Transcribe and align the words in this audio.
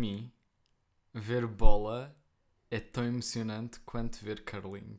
mim, 0.00 0.32
ver 1.12 1.46
bola 1.46 2.16
é 2.70 2.80
tão 2.80 3.04
emocionante 3.04 3.78
quanto 3.80 4.24
ver 4.24 4.42
curling. 4.42 4.96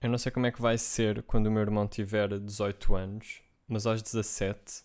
Eu 0.00 0.10
não 0.10 0.18
sei 0.18 0.32
como 0.32 0.46
é 0.46 0.50
que 0.50 0.60
vai 0.60 0.76
ser 0.76 1.22
quando 1.22 1.46
o 1.46 1.52
meu 1.52 1.62
irmão 1.62 1.86
tiver 1.86 2.36
18 2.36 2.96
anos, 2.96 3.40
mas 3.68 3.86
aos 3.86 4.02
17 4.02 4.82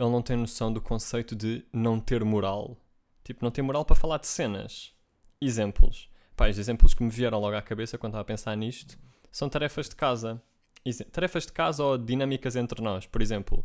ele 0.00 0.10
não 0.10 0.22
tem 0.22 0.38
noção 0.38 0.72
do 0.72 0.80
conceito 0.80 1.36
de 1.36 1.66
não 1.70 2.00
ter 2.00 2.24
moral. 2.24 2.78
Tipo, 3.22 3.44
não 3.44 3.50
ter 3.50 3.60
moral 3.60 3.84
para 3.84 3.94
falar 3.94 4.16
de 4.16 4.26
cenas. 4.26 4.94
Exemplos. 5.38 6.08
Pá, 6.34 6.48
os 6.48 6.56
exemplos 6.56 6.94
que 6.94 7.02
me 7.02 7.10
vieram 7.10 7.38
logo 7.38 7.56
à 7.56 7.60
cabeça 7.60 7.98
quando 7.98 8.12
estava 8.12 8.22
a 8.22 8.24
pensar 8.24 8.56
nisto 8.56 8.98
são 9.30 9.50
tarefas 9.50 9.90
de 9.90 9.96
casa. 9.96 10.42
Tarefas 11.12 11.46
de 11.46 11.52
casa 11.52 11.82
ou 11.82 11.98
dinâmicas 11.98 12.56
entre 12.56 12.82
nós. 12.82 13.06
Por 13.06 13.20
exemplo, 13.20 13.64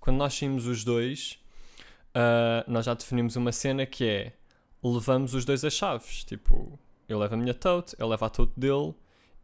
quando 0.00 0.16
nós 0.16 0.34
saímos 0.34 0.66
os 0.66 0.84
dois, 0.84 1.38
ah, 2.14 2.64
nós 2.66 2.84
já 2.84 2.94
definimos 2.94 3.36
uma 3.36 3.52
cena 3.52 3.86
que 3.86 4.04
é 4.04 4.32
levamos 4.82 5.34
os 5.34 5.44
dois 5.44 5.64
as 5.64 5.72
chaves. 5.72 6.24
Tipo, 6.24 6.78
eu 7.08 7.18
levo 7.18 7.34
a 7.34 7.36
minha 7.36 7.54
tote, 7.54 7.94
ele 7.98 8.08
leva 8.08 8.26
a 8.26 8.30
tote 8.30 8.52
dele 8.56 8.94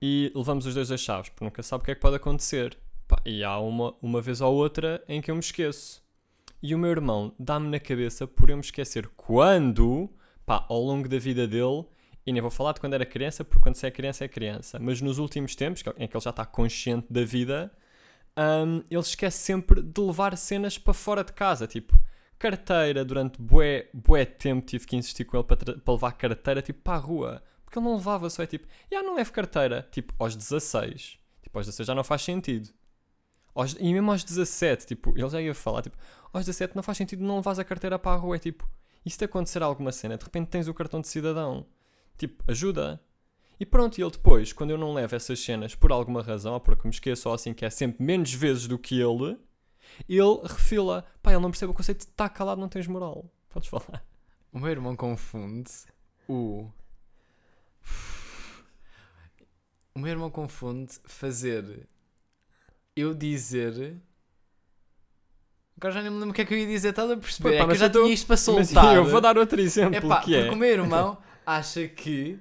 e 0.01 0.33
levamos 0.35 0.67
os 0.67 0.75
dois 0.75 0.91
as 0.91 1.01
chaves, 1.01 1.29
porque 1.31 1.45
nunca 1.45 1.63
sabe 1.63 1.83
o 1.83 1.85
que 1.85 1.91
é 1.93 1.95
que 1.95 2.01
pode 2.01 2.17
acontecer. 2.17 2.77
E 3.25 3.43
há 3.43 3.59
uma, 3.59 3.95
uma 4.03 4.21
vez 4.21 4.41
ou 4.41 4.55
outra 4.55 5.03
em 5.09 5.21
que 5.21 5.31
eu 5.31 5.35
me 5.35 5.41
esqueço. 5.41 6.03
E 6.63 6.75
o 6.75 6.79
meu 6.79 6.91
irmão 6.91 7.33
dá-me 7.39 7.69
na 7.69 7.79
cabeça 7.79 8.27
por 8.27 8.51
eu 8.51 8.57
me 8.57 8.63
esquecer 8.63 9.09
quando, 9.17 10.11
pá, 10.45 10.67
ao 10.69 10.83
longo 10.83 11.09
da 11.09 11.19
vida 11.19 11.47
dele, 11.47 11.85
e 12.29 12.33
nem 12.33 12.43
vou 12.43 12.51
falar 12.51 12.73
de 12.73 12.81
quando 12.81 12.95
era 12.95 13.07
criança, 13.07 13.45
porque 13.45 13.63
quando 13.63 13.77
se 13.77 13.87
é 13.87 13.91
criança 13.91 14.25
é 14.25 14.29
criança, 14.29 14.79
mas 14.81 15.01
nos 15.01 15.19
últimos 15.19 15.55
tempos, 15.57 15.83
que- 15.83 15.91
em 15.91 16.07
que 16.09 16.17
ele 16.17 16.25
já 16.25 16.31
está 16.31 16.45
consciente 16.47 17.07
da 17.11 17.25
vida, 17.25 17.73
hum, 18.39 18.83
ele 18.91 19.01
esquece 19.01 19.39
sempre 19.39 19.83
de 19.83 20.01
levar 20.01 20.37
cenas 20.37 20.79
para 20.79 20.95
fora 20.95 21.25
de 21.25 21.33
casa, 21.33 21.67
tipo 21.67 21.99
carteira, 22.39 23.05
durante 23.05 23.41
bué, 23.43 23.89
bué 23.93 24.25
tempo 24.25 24.65
tive 24.65 24.87
que 24.87 24.97
insistir 24.97 25.25
com 25.25 25.37
ele 25.37 25.45
para, 25.45 25.77
para 25.79 25.93
levar 25.95 26.13
carteira, 26.13 26.63
tipo, 26.63 26.81
para 26.83 26.95
a 26.95 27.01
rua. 27.01 27.43
Porque 27.65 27.79
ele 27.79 27.87
não 27.87 27.97
levava, 27.97 28.31
só 28.31 28.43
é 28.45 28.47
tipo, 28.47 28.67
já 28.91 29.03
não 29.03 29.17
levo 29.17 29.33
carteira, 29.33 29.87
tipo, 29.91 30.15
aos 30.19 30.37
16. 30.37 31.19
Tipo, 31.43 31.59
aos 31.59 31.67
16 31.67 31.87
já 31.89 31.95
não 31.97 32.05
faz 32.05 32.23
sentido. 32.23 32.69
E 33.81 33.93
mesmo 33.93 34.11
aos 34.13 34.23
17, 34.23 34.87
tipo, 34.87 35.11
ele 35.19 35.29
já 35.29 35.41
ia 35.43 35.55
falar, 35.55 35.83
tipo, 35.83 35.97
aos 36.33 36.45
17 36.47 36.77
não 36.77 36.83
faz 36.83 36.97
sentido 36.97 37.25
não 37.25 37.37
levares 37.37 37.59
a 37.59 37.65
carteira 37.65 37.99
para 37.99 38.13
a 38.13 38.17
rua, 38.17 38.37
é 38.37 38.39
tipo, 38.39 38.69
e 39.05 39.11
se 39.11 39.19
te 39.19 39.25
acontecer 39.25 39.63
alguma 39.63 39.91
cena, 39.91 40.17
de 40.17 40.25
repente 40.25 40.49
tens 40.49 40.69
o 40.69 40.75
cartão 40.75 41.01
de 41.01 41.09
cidadão. 41.09 41.67
Tipo, 42.19 42.45
ajuda. 42.51 43.01
E 43.61 43.65
pronto, 43.65 43.97
e 43.99 44.03
ele 44.03 44.11
depois, 44.11 44.53
quando 44.53 44.71
eu 44.71 44.79
não 44.79 44.93
levo 44.93 45.17
essas 45.17 45.41
cenas 45.41 45.75
por 45.75 45.91
alguma 45.91 46.23
razão, 46.23 46.53
ou 46.55 46.61
porque 46.61 46.87
me 46.87 46.93
esqueço 46.95 47.29
ou 47.29 47.35
assim, 47.35 47.55
que 47.55 47.65
é 47.65 47.71
sempre 47.71 48.05
menos 48.05 48.33
vezes 48.33 48.69
do 48.69 48.79
que 48.79 49.01
ele, 49.01 49.37
ele 50.09 50.41
refila. 50.45 51.05
Pá, 51.23 51.33
ele 51.33 51.41
não 51.41 51.51
percebe 51.51 51.71
o 51.73 51.75
conceito 51.75 51.99
de 52.01 52.05
estar 52.11 52.29
calado, 52.29 52.61
não 52.61 52.69
tens 52.69 52.87
moral. 52.87 53.25
Podes 53.49 53.69
falar. 53.69 54.05
O 54.53 54.59
meu 54.59 54.71
irmão 54.71 54.95
confunde 54.97 55.71
o. 56.29 56.69
O 59.95 59.99
meu 59.99 60.11
irmão 60.11 60.31
confunde 60.31 60.95
fazer 61.05 61.89
eu 62.95 63.15
dizer. 63.15 63.97
Agora 65.77 65.95
já 65.95 66.03
nem 66.03 66.11
me 66.11 66.17
lembro 66.19 66.31
o 66.31 66.35
que 66.35 66.43
é 66.43 66.45
que 66.45 66.55
eu 66.55 66.59
ia 66.59 66.67
dizer, 66.67 66.89
estás 66.91 67.11
a 67.11 67.17
perceber? 67.17 67.51
Pá, 67.51 67.55
é 67.55 67.57
que 67.59 67.63
eu 67.63 67.67
mas 67.69 67.79
já 67.79 67.91
tô- 67.91 68.03
tinha 68.03 68.15
isto 68.15 68.27
para 68.27 68.35
Mas 68.35 68.41
soltar. 68.41 68.97
eu 68.97 69.05
vou 69.05 69.21
dar 69.21 69.39
outro 69.39 69.61
exemplo, 69.61 69.97
É 69.97 70.01
pá, 70.01 70.21
que 70.21 70.35
é... 70.35 70.51
o 70.51 70.57
meu 70.57 70.69
irmão 70.69 71.19
acha 71.49 71.89
que 71.89 72.39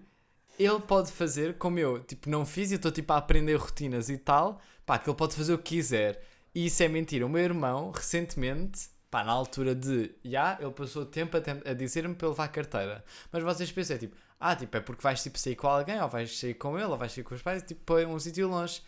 ele 0.59 0.79
pode 0.79 1.11
fazer 1.11 1.57
como 1.57 1.79
eu, 1.79 1.99
tipo, 2.03 2.29
não 2.29 2.45
fiz 2.45 2.71
e 2.71 2.75
estou 2.75 2.91
tipo 2.91 3.13
a 3.13 3.17
aprender 3.17 3.55
rotinas 3.55 4.09
e 4.09 4.17
tal, 4.17 4.59
pá, 4.85 4.97
que 4.97 5.09
ele 5.09 5.17
pode 5.17 5.35
fazer 5.35 5.53
o 5.53 5.57
que 5.57 5.75
quiser. 5.75 6.21
E 6.53 6.65
isso 6.65 6.81
é 6.83 6.87
mentira. 6.87 7.25
O 7.25 7.29
meu 7.29 7.43
irmão, 7.43 7.91
recentemente, 7.91 8.89
pá, 9.11 9.23
na 9.23 9.31
altura 9.31 9.75
de, 9.75 10.11
já, 10.25 10.57
ele 10.59 10.71
passou 10.71 11.05
tempo 11.05 11.37
a, 11.37 11.69
a 11.71 11.73
dizer-me 11.73 12.15
para 12.15 12.25
eu 12.25 12.31
levar 12.31 12.45
a 12.45 12.47
carteira. 12.49 13.03
Mas 13.31 13.43
vocês 13.43 13.71
pensam, 13.71 13.95
é 13.95 13.99
tipo, 13.99 14.15
ah, 14.39 14.55
tipo, 14.55 14.75
é 14.75 14.79
porque 14.79 15.01
vais 15.03 15.21
tipo 15.21 15.37
sair 15.37 15.55
com 15.55 15.67
alguém, 15.67 16.01
ou 16.01 16.09
vais 16.09 16.35
sair 16.37 16.55
com 16.55 16.75
ele, 16.77 16.87
ou 16.87 16.97
vais 16.97 17.11
sair 17.11 17.23
com 17.23 17.35
os 17.35 17.41
pais, 17.41 17.61
tipo, 17.63 17.81
para 17.85 18.07
um 18.07 18.19
sítio 18.19 18.47
longe. 18.47 18.81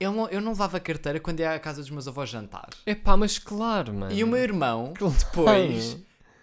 Eu 0.00 0.12
não, 0.12 0.28
eu 0.28 0.40
não 0.40 0.52
levava 0.52 0.76
a 0.76 0.80
carteira 0.80 1.18
quando 1.18 1.40
ia 1.40 1.52
à 1.54 1.58
casa 1.58 1.80
dos 1.80 1.90
meus 1.90 2.06
avós 2.06 2.28
jantar. 2.30 2.68
É 2.86 2.94
pá, 2.94 3.16
mas 3.16 3.36
claro, 3.38 3.92
mano. 3.92 4.12
E 4.12 4.22
o 4.22 4.26
meu 4.28 4.38
irmão, 4.38 4.94
Claro. 4.96 5.14
depois, 5.18 5.96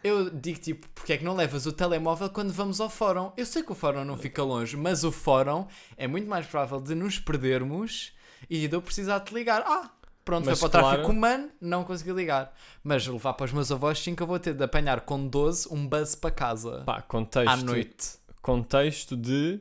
eu 0.07 0.29
digo 0.29 0.59
tipo, 0.59 0.87
porque 0.89 1.13
é 1.13 1.17
que 1.17 1.23
não 1.23 1.35
levas 1.35 1.65
o 1.65 1.71
telemóvel 1.73 2.29
quando 2.29 2.51
vamos 2.53 2.79
ao 2.79 2.89
fórum? 2.89 3.31
Eu 3.35 3.45
sei 3.45 3.63
que 3.63 3.71
o 3.71 3.75
fórum 3.75 4.05
não 4.05 4.17
fica 4.17 4.43
longe, 4.43 4.77
mas 4.77 5.03
o 5.03 5.11
fórum 5.11 5.65
é 5.97 6.07
muito 6.07 6.27
mais 6.29 6.45
provável 6.45 6.79
de 6.79 6.93
nos 6.95 7.17
perdermos 7.19 8.13
e 8.49 8.67
de 8.67 8.75
eu 8.75 8.81
precisar 8.81 9.19
de 9.19 9.25
te 9.25 9.33
ligar. 9.33 9.63
Ah, 9.65 9.89
pronto, 10.23 10.45
Mas 10.45 10.59
foi 10.59 10.69
para 10.69 10.77
o 10.77 10.81
claro- 10.81 10.95
tráfico 10.97 11.11
humano, 11.17 11.49
não 11.59 11.83
consegui 11.83 12.11
ligar. 12.11 12.53
Mas 12.83 13.05
levar 13.07 13.33
para 13.33 13.45
os 13.45 13.51
meus 13.51 13.71
avós, 13.71 13.99
sim 13.99 14.13
que 14.15 14.21
eu 14.23 14.27
vou 14.27 14.39
ter 14.39 14.53
de 14.53 14.63
apanhar 14.63 15.01
com 15.01 15.27
12 15.27 15.67
um 15.71 15.87
buzz 15.87 16.13
para 16.15 16.31
casa. 16.31 16.83
Pá, 16.85 17.01
contexto, 17.01 17.49
à 17.49 17.55
noite. 17.57 18.17
contexto 18.41 19.15
de 19.17 19.59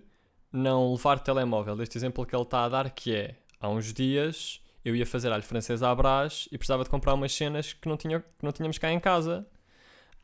não 0.53 0.93
levar 0.93 1.19
telemóvel. 1.21 1.81
Este 1.83 1.97
exemplo 1.99 2.25
que 2.27 2.35
ele 2.35 2.43
está 2.43 2.65
a 2.65 2.69
dar 2.69 2.91
que 2.91 3.15
é, 3.15 3.35
há 3.61 3.69
uns 3.69 3.93
dias 3.93 4.61
eu 4.85 4.95
ia 4.95 5.07
fazer 5.07 5.33
alho 5.33 5.43
francês 5.43 5.83
à 5.83 5.95
Brás 5.95 6.47
e 6.53 6.59
precisava 6.59 6.85
de 6.85 6.91
comprar 6.91 7.15
umas 7.15 7.33
cenas 7.35 7.73
que 7.73 7.89
não, 7.89 7.97
tinha, 7.97 8.21
que 8.21 8.27
não 8.45 8.53
tínhamos 8.53 8.77
cá 8.77 8.93
em 8.93 9.01
casa. 9.01 9.47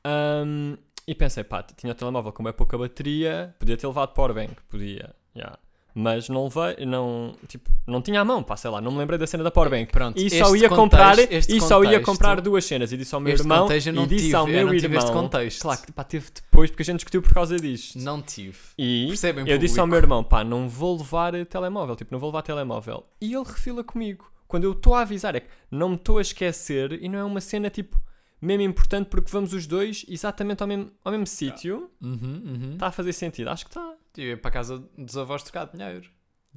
Ahm, 0.05 0.77
e 1.06 1.15
pensei, 1.15 1.43
pá, 1.44 1.62
tinha 1.62 1.93
o 1.93 1.94
telemóvel 1.94 2.33
com 2.33 2.43
bem 2.43 2.53
pouca 2.53 2.77
bateria, 2.78 3.55
podia 3.59 3.77
ter 3.77 3.87
levado 3.87 4.12
powerbank, 4.15 4.55
podia, 4.69 5.15
já. 5.34 5.59
Mas 5.93 6.28
não 6.28 6.44
levei, 6.44 6.87
não, 6.87 7.34
tipo, 7.49 7.69
não 7.84 8.00
tinha 8.00 8.21
à 8.21 8.25
mão, 8.25 8.44
pá, 8.44 8.56
sei 8.56 8.71
lá, 8.71 8.81
não 8.81 8.93
me 8.93 8.99
lembrei 8.99 9.19
da 9.19 9.27
cena 9.27 9.43
da 9.43 9.50
powerbank. 9.50 9.91
Pronto, 9.91 10.16
E 10.21 10.31
só 10.31 10.55
ia 10.55 10.69
contexto- 10.69 10.77
comprar, 10.77 11.19
e 11.19 11.60
só 11.60 11.83
ia 11.83 11.99
contexto- 11.99 12.05
comprar 12.06 12.41
duas 12.41 12.65
cenas. 12.65 12.93
E 12.93 12.97
disse 12.97 13.12
ao 13.12 13.21
meu 13.21 13.34
irmão, 13.34 13.62
contexto 13.62 13.89
eu 13.89 13.93
não 13.94 14.05
e 14.05 14.06
disse 14.06 14.25
tive, 14.27 14.37
ao 14.37 14.47
eu 14.49 14.55
meu 14.55 14.66
não 14.66 14.72
tive 14.78 14.97
este 14.97 15.09
irmão. 15.09 15.22
contexto. 15.25 15.62
Claro 15.62 15.83
que 15.83 15.91
pá, 15.93 16.05
teve 16.05 16.27
depois, 16.33 16.71
porque 16.71 16.83
a 16.83 16.87
gente 16.87 16.97
discutiu 16.99 17.21
por 17.21 17.34
causa 17.34 17.56
disto. 17.59 17.99
Não 17.99 18.22
tive. 18.22 18.56
E 18.78 19.06
Percebem, 19.09 19.49
eu 19.49 19.59
disse 19.59 19.81
ao 19.81 19.84
público? 19.87 19.91
meu 19.91 19.99
irmão, 19.99 20.22
pá, 20.22 20.44
não 20.44 20.69
vou 20.69 20.97
levar 20.97 21.33
telemóvel, 21.47 21.97
tipo, 21.97 22.12
não 22.12 22.21
vou 22.21 22.28
levar 22.31 22.43
telemóvel. 22.43 23.05
E 23.21 23.34
ele 23.34 23.44
refila 23.44 23.83
comigo. 23.83 24.31
Quando 24.47 24.65
eu 24.65 24.72
estou 24.72 24.94
a 24.94 25.00
avisar, 25.00 25.34
é 25.34 25.41
que 25.41 25.49
não 25.72 25.89
me 25.89 25.94
estou 25.97 26.19
a 26.19 26.22
esquecer 26.22 26.93
e 27.03 27.09
não 27.09 27.19
é 27.19 27.25
uma 27.25 27.41
cena, 27.41 27.69
tipo, 27.69 28.00
mesmo 28.41 28.62
importante 28.62 29.06
porque 29.09 29.31
vamos 29.31 29.53
os 29.53 29.67
dois 29.67 30.05
exatamente 30.09 30.62
ao 30.62 30.69
mesmo, 30.69 30.91
ao 31.05 31.12
mesmo 31.12 31.27
sítio. 31.27 31.91
Uhum, 32.03 32.43
uhum. 32.45 32.71
Está 32.75 32.87
a 32.89 32.93
fazer 32.93 33.12
sentido? 33.12 33.49
Acho 33.51 33.65
que 33.65 33.71
está. 33.71 33.95
Eu 34.17 34.25
ia 34.31 34.37
para 34.37 34.51
casa 34.51 34.83
dos 34.99 35.17
avós 35.17 35.43
trocar 35.43 35.67
dinheiro. 35.67 36.09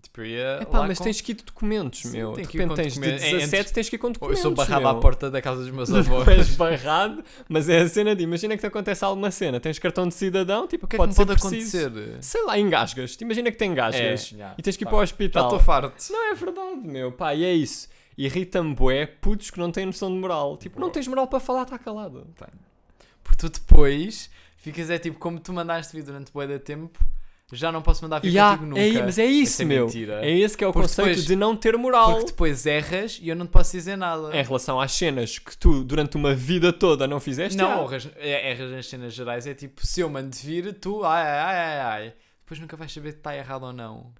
Tipo, 0.01 0.21
ia 0.23 0.59
É 0.59 0.67
mas 0.71 0.97
com- 0.97 1.03
tens 1.05 1.21
que 1.21 1.31
ir 1.31 1.35
de 1.35 1.43
documentos, 1.45 2.01
Sim, 2.01 2.11
meu. 2.17 2.33
De 2.33 2.45
que 2.47 2.57
repente 2.57 2.75
tens 2.75 2.93
de 2.95 2.99
documentos. 2.99 3.23
É, 3.23 3.29
17, 3.31 3.55
entre- 3.61 3.73
tens 3.73 3.89
que 3.89 3.95
ir 3.95 3.99
com 3.99 4.07
Ou 4.07 4.09
eu 4.09 4.13
documentos. 4.15 4.41
sou 4.41 4.51
barrado 4.51 4.81
meu. 4.81 4.89
à 4.89 4.95
porta 4.95 5.31
da 5.31 5.41
casa 5.41 5.61
dos 5.61 5.69
meus 5.69 5.93
avós. 5.93 6.27
és 6.27 6.55
barrado, 6.57 7.23
mas 7.47 7.69
é 7.69 7.79
a 7.81 7.87
cena 7.87 8.13
de 8.15 8.23
imagina 8.23 8.55
que 8.55 8.61
te 8.61 8.65
acontece 8.65 9.05
alguma 9.05 9.29
cena, 9.31 9.59
tens 9.61 9.77
cartão 9.79 10.07
de 10.07 10.13
cidadão, 10.15 10.67
tipo, 10.67 10.85
O 10.87 10.89
que 10.89 10.95
é 10.95 10.97
que 10.97 11.01
pode 11.03 11.13
ser 11.15 11.25
pode 11.25 11.39
preciso. 11.39 11.77
acontecer? 11.87 12.17
Sei 12.21 12.43
lá, 12.43 12.59
engasgas. 12.59 13.15
Te 13.15 13.23
imagina 13.23 13.51
que 13.51 13.57
te 13.57 13.65
engasgas 13.65 14.27
já. 14.29 14.55
e 14.57 14.61
tens 14.63 14.75
que 14.75 14.83
ir 14.83 14.85
Pá, 14.85 14.89
para 14.91 14.97
o 14.97 14.99
Já 15.01 15.03
hospital. 15.03 15.43
estou 15.45 15.59
farto. 15.59 16.11
Não 16.11 16.31
é 16.31 16.33
verdade, 16.35 16.81
meu. 16.83 17.11
Pá, 17.11 17.33
e 17.35 17.45
é 17.45 17.53
isso. 17.53 17.87
Irrita-me 18.17 18.75
bué 18.75 19.05
putos 19.05 19.49
que 19.51 19.59
não 19.59 19.71
têm 19.71 19.85
noção 19.85 20.09
de 20.13 20.19
moral. 20.19 20.57
Tipo, 20.57 20.79
não 20.79 20.89
tens 20.89 21.07
moral 21.07 21.27
para 21.27 21.39
falar, 21.39 21.63
está 21.63 21.77
calado. 21.79 22.27
Porque 23.23 23.37
tu 23.37 23.49
depois 23.49 24.29
ficas, 24.57 24.89
é 24.89 24.97
tipo, 24.99 25.17
como 25.19 25.39
tu 25.39 25.51
mandaste 25.53 25.95
vir 25.95 26.03
durante 26.03 26.31
bué 26.31 26.45
de 26.47 26.59
tempo, 26.59 26.99
já 27.51 27.71
não 27.71 27.81
posso 27.83 28.01
mandar 28.03 28.19
vir 28.19 28.31
Ya, 28.33 28.51
contigo 28.57 28.65
nunca. 28.67 28.81
é, 28.81 29.03
mas 29.03 29.19
é 29.19 29.25
isso, 29.25 29.61
é 29.61 29.65
meu. 29.65 29.85
mentira. 29.85 30.25
É 30.25 30.31
esse 30.31 30.57
que 30.57 30.63
é 30.63 30.67
o 30.67 30.73
Porque 30.73 30.87
conceito 30.87 31.07
depois- 31.09 31.25
de 31.25 31.35
não 31.35 31.55
ter 31.55 31.77
moral. 31.77 32.11
Porque 32.13 32.27
depois 32.31 32.65
erras 32.65 33.19
e 33.21 33.29
eu 33.29 33.35
não 33.35 33.45
te 33.45 33.49
posso 33.51 33.71
dizer 33.73 33.95
nada. 33.95 34.35
Em 34.35 34.43
relação 34.43 34.79
às 34.81 34.91
cenas 34.91 35.37
que 35.37 35.55
tu, 35.57 35.83
durante 35.83 36.15
uma 36.17 36.33
vida 36.33 36.73
toda, 36.73 37.07
não 37.07 37.19
fizeste, 37.19 37.55
Não, 37.57 37.83
erras, 37.83 38.09
é- 38.15 38.51
erras 38.51 38.71
nas 38.71 38.87
cenas 38.87 39.13
gerais. 39.13 39.45
É 39.45 39.53
tipo, 39.53 39.85
se 39.85 40.01
eu 40.01 40.09
mando 40.09 40.35
vir, 40.35 40.73
tu, 40.79 41.03
ai, 41.05 41.21
ai, 41.27 41.55
ai, 41.55 41.79
ai. 41.79 42.13
Depois 42.43 42.59
nunca 42.59 42.75
vais 42.75 42.91
saber 42.91 43.11
se 43.11 43.17
está 43.17 43.35
errado 43.35 43.63
ou 43.63 43.73
não. 43.73 44.11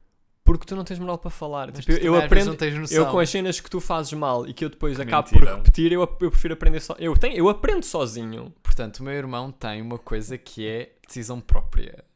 Porque 0.44 0.66
tu 0.66 0.75
não 0.75 0.84
tens 0.84 1.00
moral 1.00 1.18
para 1.18 1.31
falar. 1.31 1.72
Tipo, 1.72 1.92
eu 1.94 2.13
vezes 2.13 2.25
aprendo. 2.25 2.57
Eu 2.92 3.06
com 3.07 3.19
as 3.19 3.30
cenas 3.30 3.60
que 3.60 3.69
tu 3.69 3.80
fazes 3.80 4.12
mal 4.13 4.45
e 4.48 4.54
que 4.54 4.66
eu 4.66 4.69
depois 4.69 5.00
acabo 5.00 5.30
por 5.30 5.44
repetir, 5.44 5.92
eu, 5.92 6.01
eu 6.01 6.07
prefiro 6.30 6.54
aprender 6.54 6.81
só. 6.81 6.95
Eu, 7.00 7.16
tenho, 7.16 7.38
eu 7.38 7.48
aprendo 7.48 7.86
sozinho. 7.86 8.54
Portanto, 8.62 9.00
o 9.00 9.04
meu 9.04 9.13
irmão 9.13 9.51
tem 9.51 9.81
uma 9.81 9.98
coisa 9.98 10.38
que 10.38 10.68
é 10.68 10.92
decisão 11.07 11.40
própria. 11.40 12.04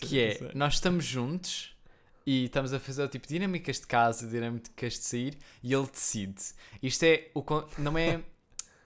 Que 0.00 0.20
é, 0.20 0.32
dizer. 0.32 0.54
nós 0.54 0.74
estamos 0.74 1.04
juntos 1.04 1.76
e 2.26 2.44
estamos 2.44 2.74
a 2.74 2.80
fazer 2.80 3.08
tipo 3.08 3.26
dinâmicas 3.26 3.80
de 3.80 3.86
casa, 3.86 4.26
dinâmicas 4.26 4.94
de 4.94 5.04
sair 5.04 5.38
e 5.62 5.72
ele 5.72 5.86
decide. 5.86 6.42
Isto 6.82 7.04
é, 7.04 7.30
o, 7.34 7.42
não 7.78 7.96
é, 7.96 8.20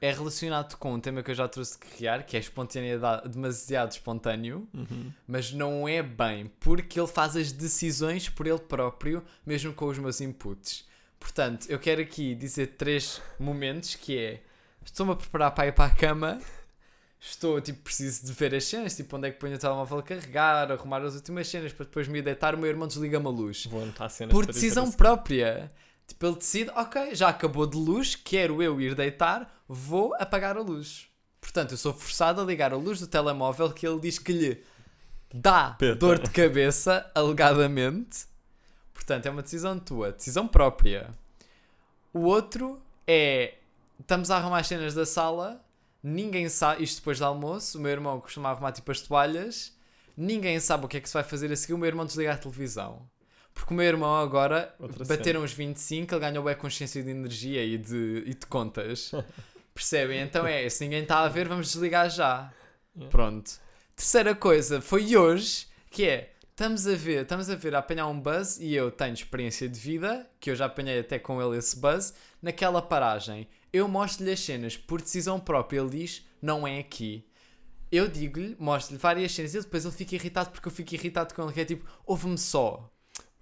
é 0.02 0.10
relacionado 0.12 0.76
com 0.76 0.92
um 0.94 1.00
tema 1.00 1.22
que 1.22 1.30
eu 1.30 1.34
já 1.34 1.46
trouxe 1.46 1.78
de 1.78 1.86
criar, 1.86 2.24
que 2.24 2.36
é 2.36 2.40
espontaneidade, 2.40 3.28
demasiado 3.28 3.92
espontâneo, 3.92 4.68
Uhum. 4.74 5.12
mas 5.26 5.52
não 5.52 5.88
é 5.88 6.02
bem, 6.02 6.46
porque 6.60 6.98
ele 6.98 7.06
faz 7.06 7.36
as 7.36 7.52
decisões 7.52 8.28
por 8.28 8.46
ele 8.48 8.58
próprio, 8.58 9.22
mesmo 9.46 9.72
com 9.72 9.86
os 9.86 9.96
meus 9.98 10.20
inputs. 10.20 10.84
Portanto, 11.20 11.66
eu 11.70 11.78
quero 11.78 12.02
aqui 12.02 12.34
dizer 12.34 12.74
três 12.76 13.22
momentos 13.38 13.94
que 13.94 14.18
é, 14.18 14.42
estou-me 14.84 15.12
a 15.12 15.16
preparar 15.16 15.52
para 15.52 15.68
ir 15.68 15.72
para 15.72 15.84
a 15.92 15.94
cama, 15.94 16.40
estou, 17.20 17.60
tipo, 17.60 17.78
preciso 17.82 18.26
de 18.26 18.32
ver 18.32 18.52
as 18.56 18.64
cenas, 18.64 18.96
tipo, 18.96 19.16
onde 19.16 19.28
é 19.28 19.30
que 19.30 19.38
ponho 19.38 19.54
o 19.54 19.58
telemóvel 19.58 19.98
a 19.98 20.02
carregar, 20.02 20.72
arrumar 20.72 21.00
as 21.02 21.14
últimas 21.14 21.46
cenas 21.46 21.72
para 21.72 21.84
depois 21.86 22.08
me 22.08 22.20
deitar, 22.20 22.56
o 22.56 22.58
meu 22.58 22.68
irmão 22.68 22.88
desliga-me 22.88 23.26
a 23.26 23.30
luz. 23.30 23.66
Vou 23.66 23.80
anotar 23.82 24.10
cenas 24.10 24.32
Por 24.32 24.46
decisão 24.46 24.82
assim. 24.82 24.96
Tipo, 26.06 26.26
ele 26.26 26.36
decide, 26.36 26.70
ok, 26.70 27.14
já 27.14 27.28
acabou 27.28 27.66
de 27.66 27.76
luz, 27.76 28.14
quero 28.14 28.62
eu 28.62 28.80
ir 28.80 28.94
deitar, 28.94 29.62
vou 29.68 30.14
apagar 30.14 30.56
a 30.56 30.60
luz. 30.60 31.08
Portanto, 31.40 31.72
eu 31.72 31.78
sou 31.78 31.92
forçado 31.92 32.40
a 32.40 32.44
ligar 32.44 32.72
a 32.72 32.76
luz 32.76 33.00
do 33.00 33.06
telemóvel 33.06 33.72
que 33.72 33.86
ele 33.86 34.00
diz 34.00 34.18
que 34.18 34.32
lhe 34.32 34.64
dá 35.32 35.70
Peta. 35.72 35.96
dor 35.96 36.18
de 36.18 36.30
cabeça, 36.30 37.10
alegadamente. 37.14 38.26
Portanto, 38.92 39.26
é 39.26 39.30
uma 39.30 39.42
decisão 39.42 39.78
tua, 39.78 40.12
decisão 40.12 40.46
própria. 40.46 41.10
O 42.12 42.20
outro 42.20 42.80
é, 43.06 43.54
estamos 43.98 44.30
a 44.30 44.36
arrumar 44.36 44.58
as 44.58 44.66
cenas 44.66 44.94
da 44.94 45.06
sala, 45.06 45.64
ninguém 46.02 46.48
sabe, 46.48 46.84
isto 46.84 46.98
depois 46.98 47.18
do 47.18 47.24
almoço, 47.24 47.78
o 47.78 47.80
meu 47.80 47.90
irmão 47.90 48.20
costuma 48.20 48.50
arrumar 48.50 48.72
tipo 48.72 48.90
as 48.92 49.00
toalhas, 49.00 49.76
ninguém 50.16 50.60
sabe 50.60 50.84
o 50.84 50.88
que 50.88 50.98
é 50.98 51.00
que 51.00 51.08
se 51.08 51.14
vai 51.14 51.24
fazer 51.24 51.50
a 51.50 51.56
seguir, 51.56 51.74
o 51.74 51.78
meu 51.78 51.88
irmão 51.88 52.04
desliga 52.04 52.32
a 52.32 52.36
televisão. 52.36 53.08
Porque 53.54 53.72
o 53.72 53.76
meu 53.76 53.86
irmão 53.86 54.16
agora 54.16 54.74
Outra 54.78 55.04
bateram 55.04 55.42
os 55.42 55.52
25, 55.52 56.14
ele 56.14 56.20
ganhou 56.20 56.44
bem 56.44 56.54
consciência 56.54 57.02
de 57.02 57.10
energia 57.10 57.64
e 57.64 57.76
de, 57.76 58.24
e 58.26 58.34
de 58.34 58.46
contas. 58.46 59.12
Percebem? 59.74 60.20
Então 60.20 60.46
é, 60.46 60.68
se 60.68 60.84
ninguém 60.84 61.02
está 61.02 61.20
a 61.20 61.28
ver, 61.28 61.48
vamos 61.48 61.72
desligar 61.72 62.10
já. 62.10 62.52
Yeah. 62.94 63.10
Pronto. 63.10 63.52
Terceira 63.96 64.34
coisa, 64.34 64.80
foi 64.80 65.16
hoje, 65.16 65.66
que 65.90 66.06
é, 66.06 66.32
estamos 66.50 66.86
a 66.86 66.94
ver, 66.94 67.22
estamos 67.22 67.48
a 67.48 67.54
ver 67.54 67.74
a 67.74 67.78
apanhar 67.78 68.06
um 68.06 68.18
buzz 68.18 68.58
e 68.58 68.74
eu 68.74 68.90
tenho 68.90 69.14
experiência 69.14 69.68
de 69.68 69.78
vida, 69.78 70.28
que 70.38 70.50
eu 70.50 70.56
já 70.56 70.66
apanhei 70.66 71.00
até 71.00 71.18
com 71.18 71.40
ele 71.40 71.58
esse 71.58 71.78
buzz, 71.78 72.14
naquela 72.40 72.82
paragem. 72.82 73.48
Eu 73.72 73.88
mostro-lhe 73.88 74.32
as 74.32 74.40
cenas 74.40 74.76
por 74.76 75.00
decisão 75.00 75.40
própria, 75.40 75.80
ele 75.80 75.90
diz, 75.90 76.26
não 76.40 76.66
é 76.66 76.78
aqui. 76.78 77.26
Eu 77.90 78.08
digo-lhe, 78.08 78.56
mostro-lhe 78.58 78.98
várias 78.98 79.32
cenas 79.32 79.54
e 79.54 79.60
depois 79.60 79.84
ele 79.84 79.94
fica 79.94 80.14
irritado 80.14 80.50
porque 80.50 80.68
eu 80.68 80.72
fico 80.72 80.94
irritado 80.94 81.34
com 81.34 81.42
ele, 81.42 81.52
que 81.52 81.60
é 81.60 81.64
tipo, 81.64 81.86
ouve-me 82.06 82.38
só. 82.38 82.91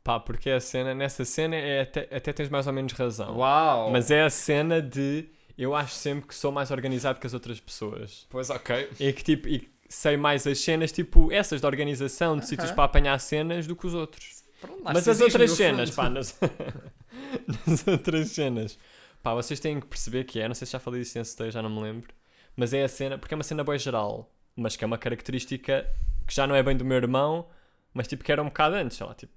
Pá, 0.03 0.19
porque 0.19 0.51
a 0.51 0.61
cena, 0.61 0.95
nessa 0.95 1.25
cena 1.25 1.57
é 1.57 1.83
até, 1.83 2.09
até 2.11 2.33
tens 2.33 2.49
mais 2.49 2.67
ou 2.67 2.73
menos 2.73 2.93
razão. 2.93 3.37
Uau! 3.37 3.91
Mas 3.91 4.11
é 4.11 4.23
a 4.23 4.31
cena 4.31 4.81
de 4.81 5.29
eu 5.59 5.75
acho 5.75 5.95
sempre 5.95 6.27
que 6.27 6.35
sou 6.35 6.51
mais 6.51 6.71
organizado 6.71 7.21
que 7.21 7.27
as 7.27 7.35
outras 7.35 7.61
pessoas. 7.61 8.27
Pois 8.31 8.49
ok. 8.49 8.89
E 8.99 9.13
que 9.13 9.23
tipo, 9.23 9.47
e 9.47 9.71
sei 9.91 10.17
mais 10.17 10.47
as 10.47 10.59
cenas, 10.59 10.91
tipo, 10.91 11.31
essas 11.31 11.61
de 11.61 11.67
organização, 11.67 12.39
de 12.39 12.47
sítios 12.47 12.69
Aham. 12.69 12.77
para 12.77 12.85
apanhar 12.85 13.21
cenas 13.21 13.67
do 13.67 13.77
que 13.77 13.87
os 13.87 13.93
outros. 13.93 14.43
Pronto, 14.61 14.81
Mas 14.83 15.07
as 15.09 15.21
outras 15.21 15.51
cenas, 15.53 15.91
fundo. 15.91 15.97
pá, 15.97 16.09
nas... 16.09 16.39
nas 17.67 17.87
outras 17.89 18.29
cenas, 18.29 18.79
pá, 19.23 19.35
vocês 19.35 19.59
têm 19.59 19.81
que 19.81 19.87
perceber 19.87 20.25
que 20.25 20.39
é, 20.41 20.47
não 20.47 20.55
sei 20.55 20.67
se 20.67 20.73
já 20.73 20.79
falei 20.79 21.03
disso 21.03 21.37
day, 21.39 21.51
já 21.51 21.61
não 21.63 21.71
me 21.71 21.81
lembro, 21.81 22.13
mas 22.57 22.73
é 22.73 22.85
a 22.85 22.89
cena, 22.89 23.19
porque 23.19 23.35
é 23.35 23.37
uma 23.37 23.43
cena 23.45 23.65
boa 23.65 23.79
geral, 23.79 24.31
mas 24.55 24.77
que 24.77 24.85
é 24.85 24.87
uma 24.87 24.99
característica 24.99 25.87
que 26.27 26.35
já 26.35 26.47
não 26.47 26.55
é 26.55 26.63
bem 26.63 26.77
do 26.77 26.85
meu 26.85 26.97
irmão, 26.97 27.49
mas 27.93 28.07
tipo 28.07 28.23
que 28.23 28.31
era 28.31 28.43
um 28.43 28.47
bocado 28.47 28.77
antes, 28.77 28.97
sei 28.99 29.07
lá, 29.07 29.15
tipo, 29.15 29.33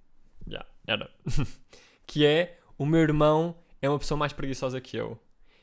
já, 0.47 0.65
era. 0.87 1.09
que 2.07 2.25
é, 2.25 2.57
o 2.77 2.85
meu 2.85 3.01
irmão 3.01 3.55
é 3.81 3.89
uma 3.89 3.99
pessoa 3.99 4.17
mais 4.17 4.33
preguiçosa 4.33 4.79
que 4.81 4.97
eu. 4.97 5.17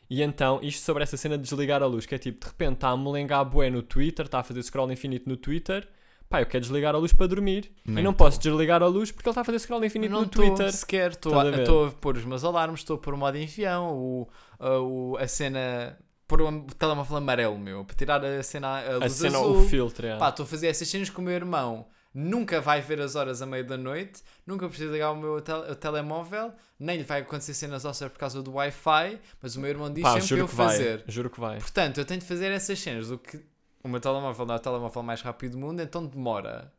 E 0.09 0.23
então, 0.23 0.59
isto 0.63 0.83
sobre 0.85 1.03
essa 1.05 1.17
cena 1.17 1.37
de 1.39 1.45
desligar 1.45 1.83
a 1.83 1.87
luz, 1.87 2.05
que 2.05 2.15
é 2.15 2.19
tipo, 2.19 2.41
de 2.41 2.47
repente 2.47 2.75
está 2.75 2.89
a 2.89 2.97
molengar 2.97 3.45
bué 3.45 3.71
no 3.71 3.83
Twitter, 3.83 4.27
está 4.27 4.41
a 4.41 4.43
fazer 4.43 4.61
scroll 4.63 4.91
infinito 4.91 5.29
no 5.29 5.37
Twitter, 5.37 5.87
pá, 6.29 6.41
eu 6.43 6.47
quero 6.47 6.63
desligar 6.63 6.95
a 6.97 6.99
luz 6.99 7.13
para 7.13 7.29
dormir. 7.29 7.71
e 7.87 7.93
Nem 7.93 8.03
não 8.03 8.13
tô. 8.13 8.25
posso 8.25 8.41
desligar 8.41 8.83
a 8.83 8.87
luz 8.89 9.13
porque 9.13 9.29
ele 9.29 9.31
está 9.33 9.43
a 9.43 9.45
fazer 9.45 9.61
scroll 9.61 9.85
infinito 9.85 10.11
não 10.11 10.21
no 10.23 10.27
estou 10.27 10.45
Twitter. 10.45 10.73
sequer, 10.73 11.11
estou 11.13 11.33
a 11.39 11.43
a, 11.45 11.87
a 11.89 11.91
pôr 11.93 12.17
os 12.17 12.25
meus 12.25 12.43
alarmes, 12.43 12.81
estou 12.81 12.97
a 12.97 12.99
pôr 12.99 13.15
o 13.15 13.17
modo 13.17 13.39
enfião, 13.39 13.97
o, 13.97 14.29
a, 14.59 14.79
o- 14.81 15.17
a 15.17 15.29
cena, 15.29 15.97
pôr 16.27 16.41
o 16.43 16.63
telemóvel 16.77 17.17
amarelo, 17.17 17.57
meu, 17.57 17.85
para 17.85 17.95
tirar 17.95 18.25
a 18.25 18.43
cena 18.43 18.67
a 18.69 18.95
A 18.95 18.99
luz 18.99 19.13
cena, 19.13 19.39
azul. 19.39 19.59
o 19.59 19.69
filtro, 19.69 20.09
é. 20.09 20.17
Pá, 20.19 20.31
estou 20.31 20.43
a 20.43 20.47
fazer 20.49 20.67
essas 20.67 20.89
cenas 20.89 21.09
com 21.09 21.23
o 21.23 21.25
meu 21.25 21.35
irmão. 21.35 21.87
Nunca 22.13 22.61
vai 22.61 22.81
ver 22.81 23.01
as 23.01 23.15
horas 23.15 23.41
a 23.41 23.47
meio 23.47 23.65
da 23.65 23.77
noite, 23.77 24.23
nunca 24.45 24.69
preciso 24.69 24.91
ligar 24.93 25.13
o 25.13 25.17
meu 25.17 25.41
tel- 25.41 25.71
o 25.71 25.75
telemóvel, 25.77 26.53
nem 26.79 26.99
lhe 26.99 27.05
vai 27.05 27.21
acontecer 27.21 27.55
cenas 27.55 27.85
ósseas 27.85 28.11
por 28.11 28.19
causa 28.19 28.43
do 28.43 28.53
Wi-Fi, 28.53 29.21
mas 29.41 29.55
o 29.55 29.61
meu 29.61 29.71
irmão 29.71 29.93
diz 29.93 30.03
Pá, 30.03 30.13
sempre 30.15 30.27
juro 30.27 30.41
eu 30.43 30.49
que 30.49 30.55
vai. 30.57 30.67
fazer. 30.69 31.05
Juro 31.07 31.31
que 31.31 31.39
vai. 31.41 31.59
Portanto, 31.59 31.99
eu 31.99 32.05
tenho 32.05 32.19
de 32.19 32.27
fazer 32.27 32.51
essas 32.51 32.79
cenas. 32.81 33.11
O 33.13 33.19
que 33.19 33.41
o 33.85 33.89
meu 33.89 34.01
telemóvel 34.01 34.45
não 34.45 34.55
é 34.55 34.59
o 34.59 34.61
telemóvel 34.61 35.03
mais 35.05 35.23
rápido 35.23 35.53
do 35.53 35.59
mundo, 35.59 35.81
então 35.81 36.05
demora. 36.05 36.73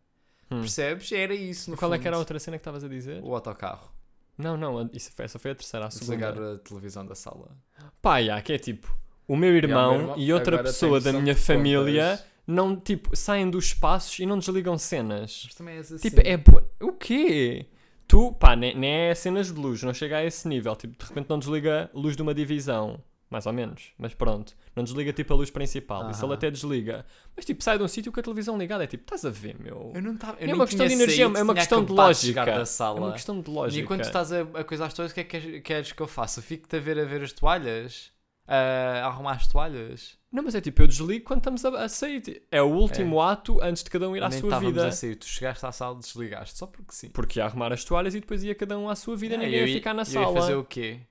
Hum. 0.52 0.60
Percebes? 0.60 1.10
Era 1.14 1.34
isso. 1.34 1.72
No 1.72 1.78
Qual 1.78 1.92
é 1.94 1.96
fundo. 1.96 2.02
que 2.02 2.08
era 2.10 2.18
a 2.18 2.20
outra 2.20 2.38
cena 2.38 2.58
que 2.58 2.62
estavas 2.62 2.84
a 2.84 2.90
dizer? 2.90 3.22
O 3.24 3.34
autocarro. 3.34 3.90
Não, 4.38 4.58
não, 4.58 4.90
isso 4.92 5.12
foi, 5.16 5.24
essa 5.26 5.40
foi 5.40 5.52
a 5.52 5.56
terceira, 5.56 5.86
a 5.86 5.90
Desligar 5.90 6.34
segunda. 6.34 6.56
a 6.56 6.58
televisão 6.58 7.06
da 7.06 7.16
sala. 7.16 7.56
Pá, 8.02 8.22
já, 8.22 8.42
que 8.42 8.52
é 8.52 8.58
tipo, 8.58 8.94
o 9.28 9.38
meu 9.38 9.50
Yeah, 9.52 9.68
irmão 9.68 9.90
o 9.90 9.94
meu 9.94 10.02
irmão 10.02 10.18
e 10.18 10.34
outra 10.34 10.62
pessoa 10.62 11.00
da 11.00 11.14
minha 11.14 11.36
família. 11.36 12.22
Não, 12.48 12.76
tipo, 12.76 13.16
saem 13.16 13.50
dos 13.50 13.66
espaços 13.66 14.18
e 14.20 14.26
não 14.26 14.38
desligam 14.40 14.78
cenas. 14.78 15.44
Mas 15.46 15.56
também 15.56 15.76
és 15.76 15.92
assim. 15.92 16.10
Tipo, 16.10 16.22
é 16.28 16.38
bo... 16.38 16.62
O 16.82 16.92
quê? 16.94 17.68
Tu, 18.08 18.34
pá, 18.34 18.56
nem, 18.56 18.76
nem 18.76 18.92
é 18.92 19.16
cenas 19.16 19.54
de 19.54 19.60
luz, 19.60 19.82
não 19.84 19.94
chega 19.94 20.18
a 20.18 20.24
esse 20.26 20.48
nível. 20.48 20.76
Tipo, 20.76 20.98
de 21.02 21.08
repente 21.10 21.30
não 21.30 21.40
desliga 21.40 21.90
a 21.94 21.98
luz 21.98 22.16
de 22.16 22.22
uma 22.22 22.34
divisão. 22.34 23.02
Mais 23.30 23.46
ou 23.46 23.54
menos, 23.54 23.94
mas 23.98 24.14
pronto. 24.14 24.54
Não 24.76 24.84
desliga 24.84 25.14
tipo 25.14 25.34
a 25.34 25.38
luz 25.38 25.50
principal. 25.50 26.12
Isso 26.12 26.20
ele 26.20 26.26
Aham. 26.26 26.34
até 26.34 26.52
desliga. 26.52 27.06
Mas 27.34 27.46
tipo, 27.46 27.64
sai 27.64 27.78
de 27.78 27.84
um 27.86 27.88
sítio 27.88 28.12
com 28.12 28.20
a 28.20 28.24
televisão 28.24 28.58
ligada. 28.58 28.84
É 28.84 28.88
tipo, 28.88 29.04
estás 29.06 29.24
a 29.24 29.30
ver, 29.30 29.58
meu? 29.58 29.94
Eu 29.96 30.02
não 30.02 30.16
estava. 30.16 30.36
É 30.38 30.54
uma 30.54 30.66
questão 30.68 30.86
de 30.86 30.92
energia, 30.92 31.24
é 31.24 31.28
uma 31.42 31.54
questão 31.54 31.82
de 31.86 31.94
lógica. 31.94 32.44
Da 32.46 32.52
É 32.52 32.66
sala. 32.66 33.00
uma 33.00 33.14
questão 33.14 33.40
de 33.40 33.50
E 33.50 33.54
lógica. 33.54 33.82
enquanto 33.86 34.02
estás 34.04 34.34
a, 34.34 34.42
a 34.42 34.66
coisar 34.66 34.88
as 34.88 34.94
toalhas, 34.94 35.14
o 35.14 35.16
que 35.16 35.22
é 35.22 35.24
que 35.24 35.40
queres, 35.40 35.62
queres 35.64 35.92
que 35.94 36.02
eu 36.02 36.08
faça? 36.08 36.42
Fico-te 36.42 36.76
a 36.76 36.80
ver 36.82 37.00
a 37.00 37.06
ver 37.06 37.22
as 37.22 37.32
toalhas? 37.32 38.12
A 38.46 39.06
arrumar 39.08 39.36
as 39.36 39.48
toalhas? 39.48 40.18
Não, 40.32 40.42
mas 40.44 40.56
é 40.56 40.62
tipo, 40.62 40.82
eu 40.82 40.88
desligo 40.88 41.26
quando 41.26 41.40
estamos 41.40 41.66
a, 41.66 41.84
a 41.84 41.90
sair. 41.90 42.44
É 42.50 42.62
o 42.62 42.68
último 42.68 43.22
ato 43.22 43.62
antes 43.62 43.84
de 43.84 43.90
cada 43.90 44.08
um 44.10 44.16
ir 44.16 44.24
à 44.24 44.30
Nem 44.30 44.40
sua 44.40 44.60
vida. 44.60 44.88
a 44.88 44.92
sair. 44.92 45.16
Tu 45.18 45.26
chegaste 45.26 45.66
à 45.66 45.72
sala, 45.74 46.00
desligaste. 46.00 46.58
Só 46.58 46.66
porque 46.68 46.94
sim. 46.94 47.10
Porque 47.10 47.40
ia 47.40 47.46
arrumar 47.46 47.74
as 47.74 47.84
toalhas 47.84 48.16
e 48.16 48.22
depois 48.22 48.42
ia 48.44 48.56
cada 48.56 48.78
um 48.80 48.88
à 48.90 48.96
sua 48.96 49.18
vida, 49.18 49.36
Ah, 49.36 49.40
ninguém 49.40 49.60
eu 49.60 49.68
ia 49.68 49.74
ficar 49.76 49.94
na 49.94 50.04
eu 50.04 50.06
sala. 50.06 50.28
ia 50.34 50.42
fazer 50.42 50.56
o 50.56 50.64
quê? 50.64 51.02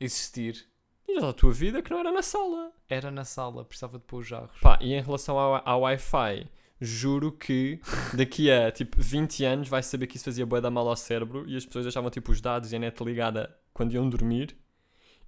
Existir. 0.00 0.66
E 1.08 1.18
a 1.18 1.32
tua 1.32 1.52
vida 1.52 1.82
que 1.82 1.90
não 1.90 1.98
era 1.98 2.12
na 2.12 2.22
sala. 2.22 2.70
Era 2.88 3.10
na 3.10 3.24
sala, 3.24 3.64
precisava 3.64 3.98
de 3.98 4.04
pôr 4.04 4.18
os 4.20 4.28
jarros. 4.28 4.52
Pá, 4.60 4.78
e 4.80 4.92
em 4.94 5.00
relação 5.02 5.38
ao, 5.38 5.60
ao 5.68 5.80
Wi-Fi, 5.80 6.46
juro 6.80 7.32
que 7.32 7.80
daqui 8.14 8.50
a 8.50 8.70
tipo 8.70 8.96
20 9.00 9.44
anos 9.44 9.68
vai 9.68 9.82
saber 9.82 10.06
que 10.06 10.16
isso 10.16 10.24
fazia 10.26 10.46
bué 10.46 10.60
da 10.60 10.70
mal 10.70 10.86
ao 10.88 10.94
cérebro 10.96 11.44
e 11.48 11.56
as 11.56 11.66
pessoas 11.66 11.86
deixavam 11.86 12.10
tipo 12.10 12.30
os 12.30 12.40
dados 12.40 12.72
e 12.72 12.76
a 12.76 12.78
net 12.78 13.02
ligada 13.02 13.52
quando 13.72 13.92
iam 13.94 14.08
dormir 14.08 14.56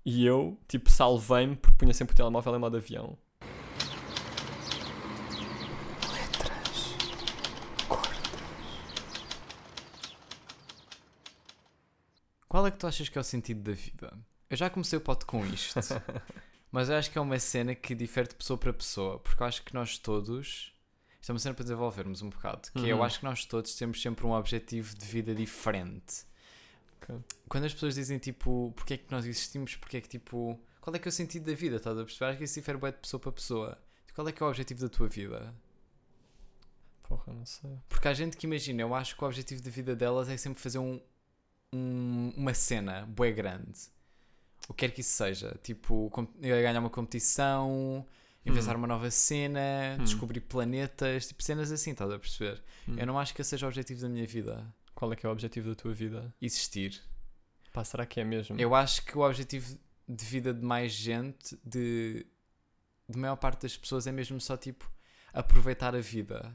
e 0.05 0.25
eu 0.25 0.59
tipo 0.69 0.91
salvei-me 0.91 1.57
porque 1.57 1.77
punha 1.79 1.93
sempre 1.95 2.15
o 2.15 2.17
telemóvel 2.17 2.55
em 2.55 2.59
modo 2.59 2.77
avião. 2.77 3.17
Qual 12.49 12.67
é 12.67 12.71
que 12.71 12.79
tu 12.79 12.87
achas 12.87 13.09
que 13.09 13.17
é 13.17 13.21
o 13.21 13.25
sentido 13.25 13.63
da 13.63 13.73
vida? 13.73 14.13
Eu 14.49 14.57
já 14.57 14.69
comecei 14.69 14.99
o 14.99 15.01
pote 15.01 15.25
com 15.25 15.45
isto, 15.47 15.79
mas 16.73 16.89
eu 16.89 16.97
acho 16.97 17.11
que 17.11 17.19
é 17.19 17.21
uma 17.21 17.39
cena 17.39 17.75
que 17.75 17.95
difere 17.95 18.29
de 18.29 18.35
pessoa 18.35 18.59
para 18.59 18.73
pessoa, 18.73 19.19
porque 19.21 19.41
eu 19.43 19.47
acho 19.47 19.63
que 19.63 19.75
nós 19.75 19.99
todos. 19.99 20.73
Uma 21.29 21.39
cena 21.39 21.55
para 21.55 21.63
desenvolvermos 21.63 22.23
um 22.23 22.31
bocado, 22.31 22.73
que 22.73 22.89
eu 22.89 22.97
Uhum. 22.97 23.05
acho 23.05 23.21
que 23.21 23.25
nós 23.25 23.45
todos 23.45 23.77
temos 23.77 24.03
sempre 24.03 24.27
um 24.27 24.33
objetivo 24.33 24.97
de 24.97 25.05
vida 25.07 25.33
diferente. 25.33 26.25
Quando 27.49 27.65
as 27.65 27.73
pessoas 27.75 27.95
dizem 27.95 28.19
tipo, 28.19 28.73
porque 28.77 28.95
é 28.95 28.97
que 28.99 29.11
nós 29.11 29.25
existimos, 29.25 29.77
porque 29.77 29.97
é 29.97 30.01
que 30.01 30.09
tipo, 30.09 30.59
qual 30.81 30.95
é 30.95 30.99
que 30.99 31.09
é 31.09 31.11
o 31.11 31.13
sentido 31.13 31.47
da 31.47 31.55
vida, 31.55 31.77
estás 31.77 31.97
a 31.99 32.05
perceber? 32.05 32.27
Acho 32.31 32.39
que 32.39 32.45
isso 32.45 32.55
difere 32.61 32.79
bué 32.79 32.93
de 32.93 32.99
pessoa 32.99 33.21
para 33.21 33.33
pessoa. 33.33 33.79
Qual 34.15 34.27
é 34.29 34.33
que 34.33 34.43
é 34.43 34.47
o 34.47 34.49
objetivo 34.49 34.81
da 34.81 34.89
tua 34.89 35.09
vida? 35.09 35.55
Porra, 37.03 37.33
não 37.33 37.45
sei. 37.47 37.79
Porque 37.89 38.07
há 38.09 38.15
gente 38.15 38.37
que 38.37 38.47
imagina, 38.47 38.83
eu 38.83 38.95
acho 38.95 39.17
que 39.17 39.25
o 39.25 39.27
objetivo 39.27 39.63
da 39.63 39.71
vida 39.71 39.97
delas 39.97 40.29
é 40.29 40.37
sempre 40.37 40.63
fazer 40.63 40.79
um, 40.79 41.01
um- 41.73 42.33
uma 42.37 42.55
cena 42.55 43.05
bué 43.07 43.33
grande. 43.33 43.79
O 44.69 44.75
que 44.75 44.87
quer 44.87 44.95
que 44.95 45.01
isso 45.01 45.17
seja. 45.17 45.59
Tipo, 45.63 46.11
ganhar 46.41 46.79
uma 46.79 46.91
competição, 46.91 48.07
inventar 48.47 48.77
Hum. 48.77 48.79
uma 48.81 48.87
nova 48.87 49.11
cena, 49.11 49.97
Hum. 49.99 50.05
descobrir 50.05 50.41
planetas, 50.41 51.27
tipo 51.27 51.43
cenas 51.43 51.73
assim, 51.73 51.91
estás 51.91 52.11
a 52.13 52.19
perceber? 52.19 52.63
Hum. 52.89 52.97
Eu 52.97 53.07
não 53.07 53.19
acho 53.19 53.35
que 53.35 53.41
esse 53.41 53.51
seja 53.51 53.67
o 53.67 53.69
objetivo 53.69 54.01
da 54.03 54.09
minha 54.09 54.27
vida. 54.27 54.65
Qual 55.01 55.11
é 55.15 55.17
que 55.17 55.25
é 55.25 55.29
o 55.31 55.33
objetivo 55.33 55.71
da 55.71 55.75
tua 55.75 55.95
vida? 55.95 56.31
Existir. 56.43 57.01
Pá, 57.73 57.83
será 57.83 58.05
que 58.05 58.21
é 58.21 58.25
mesmo? 58.25 58.61
Eu 58.61 58.75
acho 58.75 59.03
que 59.03 59.17
o 59.17 59.23
objetivo 59.23 59.79
de 60.07 60.25
vida 60.27 60.53
de 60.53 60.63
mais 60.63 60.93
gente, 60.93 61.59
de, 61.65 62.27
de 63.09 63.19
maior 63.19 63.37
parte 63.37 63.63
das 63.63 63.75
pessoas, 63.79 64.07
é 64.07 64.13
mesmo 64.13 64.39
só 64.39 64.59
tipo 64.59 64.93
aproveitar 65.33 65.97
a 65.97 66.01
vida. 66.01 66.53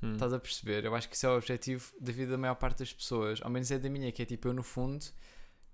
Hum. 0.00 0.12
Estás 0.12 0.32
a 0.32 0.38
perceber? 0.38 0.84
Eu 0.84 0.94
acho 0.94 1.08
que 1.08 1.16
isso 1.16 1.26
é 1.26 1.28
o 1.28 1.36
objetivo 1.36 1.92
da 2.00 2.12
vida 2.12 2.30
da 2.30 2.38
maior 2.38 2.54
parte 2.54 2.78
das 2.78 2.92
pessoas. 2.92 3.40
Ao 3.42 3.50
menos 3.50 3.68
é 3.72 3.80
da 3.80 3.90
minha, 3.90 4.12
que 4.12 4.22
é 4.22 4.24
tipo, 4.24 4.46
eu 4.46 4.52
no 4.54 4.62
fundo 4.62 5.04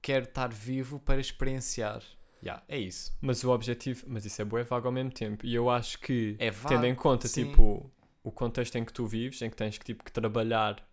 quero 0.01 0.25
estar 0.25 0.51
vivo 0.51 0.99
para 0.99 1.21
experienciar. 1.21 2.03
Já, 2.43 2.63
é 2.69 2.79
isso. 2.79 3.15
Mas 3.21 3.45
o 3.45 3.51
objetivo, 3.51 4.03
mas 4.09 4.25
isso 4.25 4.41
é 4.41 4.47
bué 4.47 4.63
vago 4.63 4.87
ao 4.87 4.93
mesmo 4.93 5.11
tempo. 5.13 5.45
E 5.45 5.55
eu 5.55 5.69
acho 5.69 5.99
que, 5.99 6.37
É 6.39 6.51
vago. 6.51 6.69
tendo 6.69 6.87
em 6.87 6.95
conta, 6.95 7.29
sim. 7.29 7.51
tipo, 7.51 7.93
o 8.25 8.33
contexto 8.33 8.77
em 8.77 8.85
que 8.87 8.95
tu 8.95 9.07
vives, 9.07 9.43
em 9.43 9.51
que 9.51 9.57
tens 9.57 9.77
que, 9.77 9.85
tipo, 9.85 10.03
que 10.03 10.11
trabalhar 10.11 10.86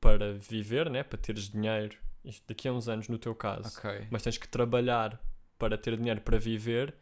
para 0.00 0.32
viver, 0.34 0.88
né? 0.90 1.02
Para 1.02 1.18
teres 1.18 1.48
dinheiro, 1.50 1.96
isto 2.24 2.42
daqui 2.48 2.66
a 2.68 2.72
uns 2.72 2.88
anos 2.88 3.08
no 3.08 3.18
teu 3.18 3.34
caso, 3.34 3.76
Ok. 3.78 4.06
mas 4.10 4.22
tens 4.22 4.38
que 4.38 4.48
trabalhar 4.48 5.20
para 5.58 5.76
ter 5.76 5.96
dinheiro 5.96 6.20
para 6.22 6.38
viver, 6.38 6.94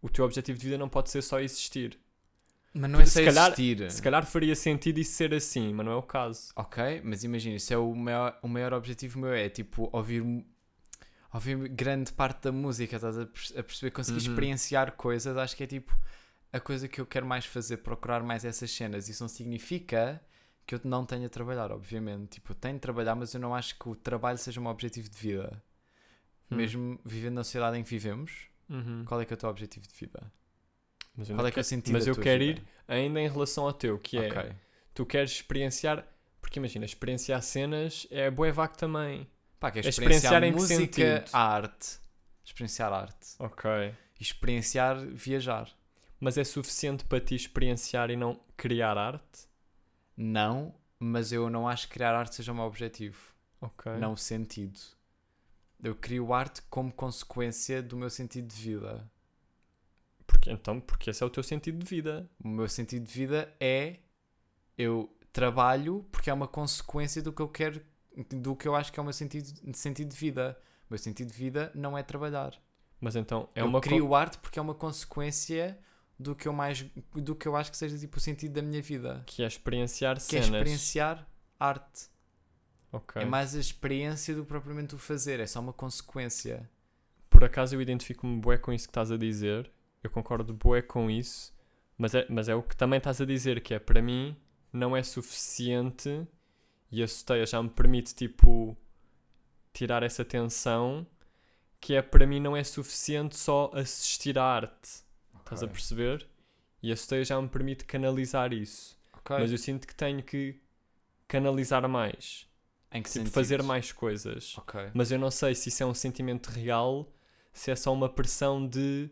o 0.00 0.08
teu 0.08 0.24
objetivo 0.24 0.58
de 0.58 0.64
vida 0.66 0.78
não 0.78 0.88
pode 0.88 1.10
ser 1.10 1.22
só 1.22 1.40
existir. 1.40 1.98
Mas 2.72 2.90
não 2.90 3.00
é 3.00 3.06
só 3.06 3.20
existir. 3.20 3.90
Se 3.90 4.00
calhar 4.00 4.24
faria 4.24 4.54
sentido 4.54 4.98
isso 4.98 5.12
ser 5.12 5.34
assim, 5.34 5.72
mas 5.72 5.84
não 5.84 5.92
é 5.92 5.96
o 5.96 6.02
caso. 6.02 6.52
Ok, 6.56 7.00
mas 7.04 7.24
imagina, 7.24 7.56
isso 7.56 7.72
é 7.72 7.76
o 7.78 7.94
maior, 7.94 8.38
o 8.42 8.48
maior 8.48 8.72
objetivo 8.72 9.18
meu, 9.18 9.32
é 9.32 9.48
tipo 9.48 9.88
ouvir, 9.92 10.22
ouvir 11.32 11.68
grande 11.68 12.12
parte 12.12 12.42
da 12.44 12.52
música, 12.52 12.96
estás 12.96 13.18
a 13.18 13.26
perceber, 13.26 13.90
conseguir 13.90 14.18
Uhum. 14.20 14.32
experienciar 14.32 14.92
coisas, 14.92 15.36
acho 15.36 15.56
que 15.56 15.64
é 15.64 15.66
tipo 15.66 15.96
a 16.52 16.60
coisa 16.60 16.88
que 16.88 17.00
eu 17.00 17.06
quero 17.06 17.26
mais 17.26 17.44
fazer, 17.44 17.78
procurar 17.78 18.22
mais 18.22 18.44
essas 18.44 18.70
cenas. 18.70 19.08
Isso 19.08 19.22
não 19.22 19.28
significa 19.28 20.20
que 20.68 20.74
eu 20.74 20.80
não 20.84 21.06
tenha 21.06 21.22
de 21.22 21.30
trabalhar, 21.30 21.72
obviamente. 21.72 22.32
Tipo, 22.32 22.52
eu 22.52 22.56
tenho 22.56 22.74
de 22.74 22.80
trabalhar, 22.80 23.14
mas 23.14 23.32
eu 23.32 23.40
não 23.40 23.54
acho 23.54 23.76
que 23.78 23.88
o 23.88 23.96
trabalho 23.96 24.36
seja 24.36 24.60
um 24.60 24.66
objetivo 24.66 25.08
de 25.08 25.16
vida. 25.16 25.62
Hum. 26.50 26.56
Mesmo 26.56 27.00
vivendo 27.04 27.34
na 27.36 27.42
sociedade 27.44 27.78
em 27.78 27.82
que 27.82 27.88
vivemos, 27.88 28.48
Uhum. 28.68 29.02
qual 29.06 29.18
é 29.20 29.24
que 29.24 29.32
é 29.32 29.36
o 29.36 29.38
teu 29.38 29.48
objetivo 29.48 29.86
de 29.88 29.94
vida? 29.94 30.30
Mas 31.16 31.28
Qual 31.28 31.46
é 31.46 31.50
que 31.50 31.58
é 31.58 31.62
o 31.62 31.64
sentido 31.64 31.94
mas 31.94 32.06
eu 32.06 32.14
quero 32.14 32.44
vida? 32.44 32.60
ir 32.60 32.64
ainda 32.86 33.18
em 33.20 33.28
relação 33.28 33.64
ao 33.64 33.72
teu, 33.72 33.98
que 33.98 34.18
é 34.18 34.28
Ok. 34.28 34.52
tu 34.94 35.06
queres 35.06 35.32
experienciar, 35.32 36.06
porque 36.40 36.58
imagina, 36.58 36.84
experienciar 36.84 37.42
cenas 37.42 38.06
é 38.10 38.30
bué 38.30 38.52
vago 38.52 38.76
também. 38.76 39.26
Pá, 39.58 39.70
quer 39.70 39.84
É 39.84 39.88
experienciar, 39.88 40.34
experienciar 40.34 40.44
em 40.44 40.52
que 40.52 41.04
música, 41.10 41.24
a 41.32 41.40
arte. 41.54 41.98
Experienciar 42.44 42.92
arte. 42.92 43.28
Ok. 43.38 43.70
E 44.20 44.22
experienciar 44.22 44.98
viajar. 44.98 45.68
Mas 46.20 46.36
é 46.38 46.44
suficiente 46.44 47.04
para 47.04 47.20
ti 47.20 47.34
experienciar 47.34 48.10
e 48.10 48.16
não 48.16 48.38
criar 48.56 48.96
arte? 48.98 49.48
Não, 50.18 50.74
mas 50.98 51.30
eu 51.32 51.48
não 51.48 51.68
acho 51.68 51.86
que 51.86 51.94
criar 51.94 52.14
arte 52.14 52.34
seja 52.34 52.50
o 52.52 52.54
meu 52.54 52.64
objetivo. 52.64 53.16
Ok. 53.60 53.92
Não 53.94 54.12
o 54.12 54.16
sentido. 54.16 54.78
Eu 55.80 55.94
crio 55.94 56.34
arte 56.34 56.60
como 56.68 56.92
consequência 56.92 57.80
do 57.80 57.96
meu 57.96 58.10
sentido 58.10 58.48
de 58.48 58.56
vida. 58.60 59.08
Porque, 60.26 60.50
então, 60.50 60.80
porque 60.80 61.10
esse 61.10 61.22
é 61.22 61.26
o 61.26 61.30
teu 61.30 61.42
sentido 61.42 61.78
de 61.78 61.86
vida. 61.86 62.28
O 62.42 62.48
meu 62.48 62.68
sentido 62.68 63.04
de 63.06 63.12
vida 63.12 63.54
é 63.60 63.98
eu 64.76 65.08
trabalho 65.32 66.04
porque 66.10 66.30
é 66.30 66.34
uma 66.34 66.48
consequência 66.48 67.22
do 67.22 67.32
que 67.32 67.40
eu 67.42 67.48
quero, 67.48 67.80
do 68.30 68.56
que 68.56 68.66
eu 68.66 68.74
acho 68.74 68.92
que 68.92 68.98
é 68.98 69.02
o 69.02 69.04
meu 69.04 69.12
sentido, 69.12 69.48
sentido 69.76 70.08
de 70.10 70.16
vida. 70.16 70.58
O 70.90 70.94
meu 70.94 70.98
sentido 70.98 71.28
de 71.28 71.34
vida 71.38 71.70
não 71.74 71.96
é 71.96 72.02
trabalhar. 72.02 72.54
Mas 73.00 73.14
então 73.14 73.48
é 73.54 73.62
eu 73.62 73.66
uma 73.66 73.80
co- 73.80 73.88
crio 73.88 74.14
arte 74.14 74.38
porque 74.38 74.58
é 74.58 74.62
uma 74.62 74.74
consequência 74.74 75.78
do 76.18 76.34
que 76.34 76.48
eu 76.48 76.52
mais 76.52 76.84
do 77.14 77.34
que 77.34 77.46
eu 77.46 77.54
acho 77.56 77.70
que 77.70 77.76
seja 77.76 77.96
tipo 77.98 78.16
o 78.16 78.20
sentido 78.20 78.54
da 78.54 78.62
minha 78.62 78.82
vida. 78.82 79.22
que 79.26 79.42
é 79.42 79.46
experienciar 79.46 80.16
Que 80.16 80.36
é 80.36 80.42
cenas. 80.42 80.46
experienciar 80.46 81.26
arte. 81.58 82.08
Ok. 82.90 83.20
É 83.22 83.24
mais 83.24 83.54
a 83.54 83.60
experiência 83.60 84.34
do 84.34 84.42
que 84.42 84.48
propriamente 84.48 84.94
o 84.94 84.98
fazer, 84.98 85.40
é 85.40 85.46
só 85.46 85.60
uma 85.60 85.72
consequência. 85.72 86.68
Por 87.28 87.44
acaso 87.44 87.76
eu 87.76 87.80
identifico-me 87.82 88.40
bué 88.40 88.56
com 88.58 88.72
isso 88.72 88.86
que 88.86 88.90
estás 88.90 89.12
a 89.12 89.16
dizer. 89.16 89.70
Eu 90.02 90.10
concordo 90.10 90.54
bué 90.54 90.80
com 90.82 91.10
isso. 91.10 91.54
Mas 91.96 92.14
é, 92.14 92.26
mas 92.30 92.48
é 92.48 92.54
o 92.54 92.62
que 92.62 92.76
também 92.76 92.98
estás 92.98 93.20
a 93.20 93.24
dizer, 93.26 93.60
que 93.60 93.74
é 93.74 93.78
para 93.78 94.00
mim 94.00 94.36
não 94.72 94.96
é 94.96 95.02
suficiente 95.02 96.26
e 96.90 97.02
a 97.02 97.08
soteia 97.08 97.44
já 97.44 97.62
me 97.62 97.68
permite 97.68 98.14
tipo 98.14 98.76
tirar 99.72 100.02
essa 100.02 100.24
tensão 100.24 101.06
que 101.80 101.94
é 101.94 102.02
para 102.02 102.26
mim 102.26 102.40
não 102.40 102.56
é 102.56 102.64
suficiente 102.64 103.36
só 103.36 103.70
assistir 103.74 104.38
à 104.38 104.44
arte. 104.44 105.02
Estás 105.54 105.62
a 105.62 105.68
perceber? 105.68 106.26
E 106.82 106.92
a 106.92 106.96
soteia 106.96 107.24
já 107.24 107.40
me 107.40 107.48
permite 107.48 107.84
canalizar 107.84 108.52
isso. 108.52 108.96
Ok. 109.12 109.36
Mas 109.38 109.50
eu 109.50 109.58
sinto 109.58 109.86
que 109.86 109.94
tenho 109.94 110.22
que 110.22 110.60
canalizar 111.26 111.88
mais. 111.88 112.46
Em 112.92 113.02
que 113.02 113.08
Tipo, 113.10 113.18
sentido? 113.24 113.34
fazer 113.34 113.62
mais 113.62 113.92
coisas. 113.92 114.56
Ok. 114.58 114.80
Mas 114.94 115.10
eu 115.10 115.18
não 115.18 115.30
sei 115.30 115.54
se 115.54 115.68
isso 115.68 115.82
é 115.82 115.86
um 115.86 115.92
sentimento 115.94 116.46
real, 116.48 117.12
se 117.52 117.70
é 117.70 117.76
só 117.76 117.92
uma 117.92 118.08
pressão 118.08 118.66
de. 118.66 119.10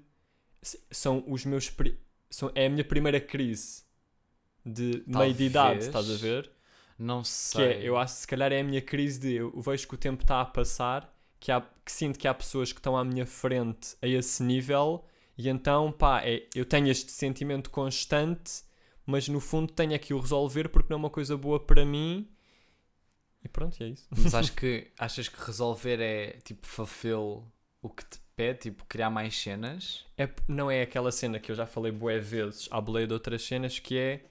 São 0.90 1.22
os 1.26 1.44
meus. 1.44 1.70
São, 2.30 2.50
é 2.54 2.66
a 2.66 2.70
minha 2.70 2.84
primeira 2.84 3.20
crise 3.20 3.82
de 4.64 5.04
meio 5.06 5.32
de 5.34 5.44
idade, 5.44 5.88
Talvez. 5.90 6.06
estás 6.06 6.10
a 6.10 6.16
ver? 6.16 6.50
Não 6.98 7.22
Que 7.22 7.28
sei. 7.28 7.64
é, 7.64 7.82
eu 7.82 7.96
acho 7.96 8.14
que 8.14 8.20
se 8.22 8.26
calhar 8.26 8.50
é 8.52 8.60
a 8.60 8.64
minha 8.64 8.80
crise 8.82 9.20
de. 9.20 9.34
Eu 9.34 9.60
vejo 9.60 9.86
que 9.86 9.94
o 9.94 9.98
tempo 9.98 10.22
está 10.22 10.40
a 10.40 10.44
passar, 10.46 11.14
que, 11.38 11.52
há, 11.52 11.60
que 11.84 11.92
sinto 11.92 12.18
que 12.18 12.26
há 12.26 12.32
pessoas 12.34 12.72
que 12.72 12.78
estão 12.80 12.96
à 12.96 13.04
minha 13.04 13.26
frente 13.26 13.96
a 14.00 14.06
esse 14.08 14.42
nível, 14.42 15.04
e 15.38 15.48
então, 15.48 15.92
pá, 15.92 16.22
é, 16.24 16.46
eu 16.54 16.64
tenho 16.64 16.88
este 16.88 17.12
sentimento 17.12 17.70
constante, 17.70 18.62
mas 19.04 19.28
no 19.28 19.40
fundo 19.40 19.72
tenho 19.72 19.92
é 19.92 19.98
que 19.98 20.14
o 20.14 20.20
resolver 20.20 20.68
porque 20.68 20.88
não 20.90 20.96
é 20.96 21.00
uma 21.00 21.10
coisa 21.10 21.36
boa 21.36 21.60
para 21.60 21.84
mim. 21.84 22.28
E 23.44 23.48
pronto, 23.48 23.80
é 23.82 23.88
isso. 23.88 24.06
Mas 24.10 24.34
acho 24.34 24.52
que 24.56 24.90
achas 24.98 25.28
que 25.28 25.40
resolver 25.44 26.00
é 26.00 26.38
tipo 26.42 26.66
fulfill 26.66 27.44
o 27.82 27.88
que 27.88 28.04
te 28.04 28.18
pede, 28.34 28.60
tipo 28.60 28.84
criar 28.86 29.10
mais 29.10 29.36
cenas. 29.36 30.04
É, 30.16 30.28
não 30.48 30.70
é 30.70 30.82
aquela 30.82 31.12
cena 31.12 31.38
que 31.38 31.52
eu 31.52 31.56
já 31.56 31.66
falei 31.66 31.92
bué 31.92 32.18
vezes 32.18 32.68
à 32.70 32.80
boleia 32.80 33.06
de 33.06 33.12
outras 33.12 33.42
cenas 33.42 33.78
que 33.78 33.98
é 33.98 34.24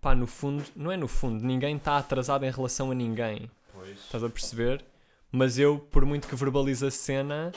pá, 0.00 0.14
no 0.14 0.26
fundo, 0.26 0.64
não 0.76 0.92
é 0.92 0.96
no 0.96 1.08
fundo, 1.08 1.42
ninguém 1.44 1.76
está 1.76 1.96
atrasado 1.98 2.44
em 2.44 2.50
relação 2.50 2.90
a 2.90 2.94
ninguém. 2.94 3.50
Pois. 3.72 3.98
Estás 3.98 4.22
a 4.22 4.28
perceber? 4.28 4.84
Mas 5.32 5.58
eu, 5.58 5.78
por 5.78 6.04
muito 6.04 6.28
que 6.28 6.36
verbalize 6.36 6.86
a 6.86 6.90
cena, 6.90 7.50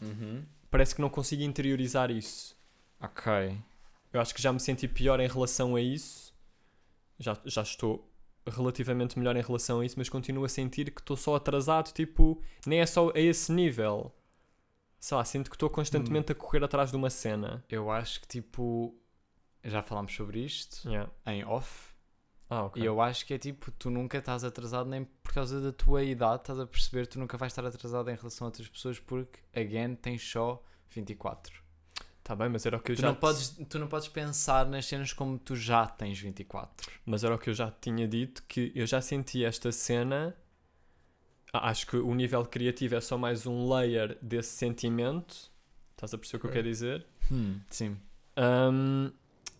Uhum. 0.00 0.42
Parece 0.74 0.92
que 0.92 1.00
não 1.00 1.08
consigo 1.08 1.44
interiorizar 1.44 2.10
isso. 2.10 2.58
Ok. 3.00 3.32
Eu 4.12 4.20
acho 4.20 4.34
que 4.34 4.42
já 4.42 4.52
me 4.52 4.58
senti 4.58 4.88
pior 4.88 5.20
em 5.20 5.28
relação 5.28 5.76
a 5.76 5.80
isso. 5.80 6.34
Já, 7.16 7.38
já 7.44 7.62
estou 7.62 8.12
relativamente 8.44 9.16
melhor 9.16 9.36
em 9.36 9.40
relação 9.40 9.78
a 9.78 9.86
isso, 9.86 9.94
mas 9.96 10.08
continuo 10.08 10.44
a 10.44 10.48
sentir 10.48 10.90
que 10.90 11.00
estou 11.00 11.16
só 11.16 11.36
atrasado, 11.36 11.92
tipo, 11.92 12.42
nem 12.66 12.80
é 12.80 12.86
só 12.86 13.12
a 13.14 13.20
esse 13.20 13.52
nível. 13.52 14.12
Sei 14.98 15.16
lá, 15.16 15.24
sinto 15.24 15.48
que 15.48 15.54
estou 15.54 15.70
constantemente 15.70 16.32
a 16.32 16.34
correr 16.34 16.64
atrás 16.64 16.90
de 16.90 16.96
uma 16.96 17.08
cena. 17.08 17.64
Eu 17.68 17.88
acho 17.88 18.20
que 18.22 18.26
tipo. 18.26 18.92
Já 19.62 19.80
falámos 19.80 20.12
sobre 20.12 20.40
isto 20.40 20.88
Yeah. 20.88 21.08
em 21.24 21.44
off. 21.44 21.93
Ah, 22.50 22.64
ok. 22.64 22.82
E 22.82 22.84
eu 22.86 23.00
acho 23.00 23.24
que 23.26 23.34
é 23.34 23.38
tipo, 23.38 23.70
tu 23.72 23.90
nunca 23.90 24.18
estás 24.18 24.44
atrasado 24.44 24.88
nem 24.88 25.04
por 25.22 25.32
causa 25.32 25.60
da 25.60 25.72
tua 25.72 26.02
idade, 26.02 26.42
estás 26.42 26.58
a 26.60 26.66
perceber, 26.66 27.06
tu 27.06 27.18
nunca 27.18 27.36
vais 27.36 27.52
estar 27.52 27.64
atrasado 27.64 28.10
em 28.10 28.14
relação 28.16 28.46
a 28.46 28.48
outras 28.48 28.68
pessoas 28.68 28.98
porque, 28.98 29.38
again, 29.54 29.94
tens 29.94 30.22
só 30.22 30.62
24. 30.90 31.62
Tá 32.22 32.34
bem, 32.34 32.48
mas 32.48 32.64
era 32.64 32.76
o 32.76 32.80
que 32.80 32.92
eu 32.92 32.96
Tu 32.96 33.02
já 33.02 33.08
não, 33.08 33.14
te- 33.14 33.20
podes, 33.20 33.48
tu 33.68 33.78
não 33.78 33.86
podes 33.86 34.08
pensar 34.08 34.64
nas 34.66 34.86
cenas 34.86 35.12
como 35.12 35.38
tu 35.38 35.54
já 35.56 35.86
tens 35.86 36.18
24. 36.18 36.90
Mas 37.04 37.22
era 37.24 37.34
o 37.34 37.38
que 37.38 37.50
eu 37.50 37.54
já 37.54 37.70
tinha 37.70 38.06
dito, 38.08 38.42
que 38.48 38.72
eu 38.74 38.86
já 38.86 39.00
senti 39.00 39.44
esta 39.44 39.70
cena. 39.72 40.34
Acho 41.52 41.86
que 41.86 41.96
o 41.96 42.14
nível 42.14 42.44
criativo 42.46 42.96
é 42.96 43.00
só 43.00 43.16
mais 43.16 43.46
um 43.46 43.72
layer 43.72 44.18
desse 44.20 44.50
sentimento. 44.56 45.50
Estás 45.92 46.12
a 46.12 46.18
perceber 46.18 46.38
o 46.38 46.40
que 46.40 46.46
eu 46.48 46.50
quero 46.52 46.68
dizer? 46.68 47.06
Sim. 47.70 47.96
Ahm, 48.36 49.12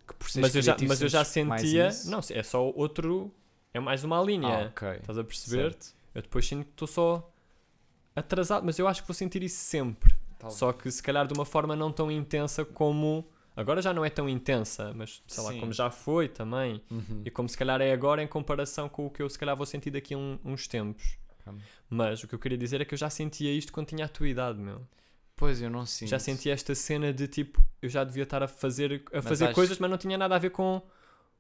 Que 0.07 0.15
por 0.15 0.29
mas, 0.41 0.55
eu 0.55 0.63
já, 0.63 0.77
mas 0.87 1.01
eu 1.01 1.09
já 1.09 1.25
sentia. 1.25 1.89
Não, 2.07 2.21
é 2.31 2.43
só 2.43 2.63
outro. 2.71 3.33
É 3.73 3.81
mais 3.81 4.05
uma 4.05 4.21
linha. 4.23 4.65
Ah, 4.65 4.67
ok. 4.67 4.89
Estás 5.01 5.19
a 5.19 5.25
perceber? 5.25 5.73
Certo. 5.73 5.95
Eu 6.15 6.23
depois 6.23 6.47
sinto 6.47 6.65
que 6.67 6.71
estou 6.73 6.87
só 6.87 7.33
atrasado, 8.15 8.65
mas 8.65 8.79
eu 8.79 8.87
acho 8.87 9.03
que 9.03 9.09
vou 9.09 9.15
sentir 9.15 9.43
isso 9.43 9.57
sempre. 9.59 10.15
Talvez. 10.39 10.59
Só 10.59 10.73
que 10.73 10.91
se 10.91 11.03
calhar 11.03 11.27
de 11.27 11.35
uma 11.35 11.45
forma 11.45 11.75
não 11.75 11.91
tão 11.93 12.11
intensa 12.11 12.65
como. 12.65 13.27
Agora 13.57 13.81
já 13.81 13.93
não 13.95 14.05
é 14.05 14.11
tão 14.11 14.29
intensa, 14.29 14.93
mas 14.95 15.23
sei 15.29 15.43
lá, 15.45 15.53
Sim. 15.53 15.61
como 15.61 15.73
já 15.73 15.89
foi 15.91 16.29
também. 16.29 16.83
Uhum. 16.91 17.23
E 17.25 17.31
como 17.31 17.49
se 17.49 17.57
calhar 17.57 17.81
é 17.81 17.93
agora 17.93 18.21
em 18.23 18.27
comparação 18.27 18.89
com 18.89 19.07
o 19.07 19.11
que 19.11 19.23
eu 19.23 19.29
se 19.31 19.39
calhar 19.39 19.57
vou 19.57 19.65
sentir 19.65 19.91
daqui 19.91 20.13
a 20.15 20.19
um- 20.19 20.39
uns 20.45 20.67
tempos. 20.67 21.17
Mas 21.89 22.25
o 22.25 22.29
que 22.29 22.35
eu 22.35 22.39
queria 22.39 22.59
dizer 22.59 22.81
é 22.81 22.85
que 22.85 22.95
eu 22.95 22.99
já 22.99 23.09
sentia 23.11 23.53
isto 23.53 23.73
quando 23.73 23.87
tinha 23.89 24.07
a 24.07 24.09
tua 24.09 24.27
idade, 24.29 24.59
meu. 24.59 24.81
Pois, 25.37 25.61
eu 25.61 25.69
não 25.71 25.85
sinto. 25.85 26.09
Já 26.09 26.19
sentia 26.19 26.53
esta 26.55 26.75
cena 26.75 27.13
de 27.13 27.27
tipo, 27.27 27.63
eu 27.83 27.89
já 27.89 28.05
devia 28.05 28.23
estar 28.23 28.43
a 28.43 28.49
fazer, 28.49 29.03
a 29.13 29.17
Mas 29.17 29.25
fazer 29.27 29.47
acho- 29.47 29.55
coisas, 29.55 29.79
mas 29.79 29.91
não 29.91 29.99
tinha 29.99 30.17
nada 30.17 30.37
a 30.37 30.39
ver 30.39 30.51
com, 30.51 30.81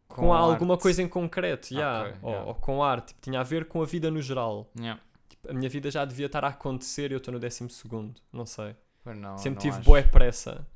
com, 0.09 0.23
Com 0.23 0.33
alguma 0.35 0.77
coisa 0.77 1.03
em 1.03 1.09
concreto, 1.09 1.73
yeah, 1.73 2.09
Ok, 2.09 2.19
ou, 2.23 2.31
yeah. 2.31 2.49
ou 2.49 2.55
com 2.57 2.83
arte. 2.83 3.09
Tipo, 3.09 3.21
tinha 3.21 3.41
a 3.41 3.45
ver 3.45 3.67
com 3.67 3.83
a 3.83 3.87
vida 3.87 4.11
no 4.11 4.21
geral. 4.21 4.69
Yeah. 4.79 5.01
Tipo, 5.29 5.51
a 5.51 5.55
minha 5.55 5.69
vida 5.71 5.91
já 5.91 6.05
devia 6.05 6.27
estar 6.27 6.45
a 6.45 6.49
acontecer 6.49 7.11
e 7.11 7.15
eu 7.15 7.19
estou 7.19 7.33
no 7.33 7.39
décimo 7.41 7.71
segundo. 7.71 8.21
Não 8.33 8.45
sei. 8.45 8.75
Não, 9.05 9.37
Sempre 9.39 9.51
não 9.51 9.61
tive 9.63 9.77
acho. 9.77 9.85
boa 9.85 10.03
pressa. 10.03 10.67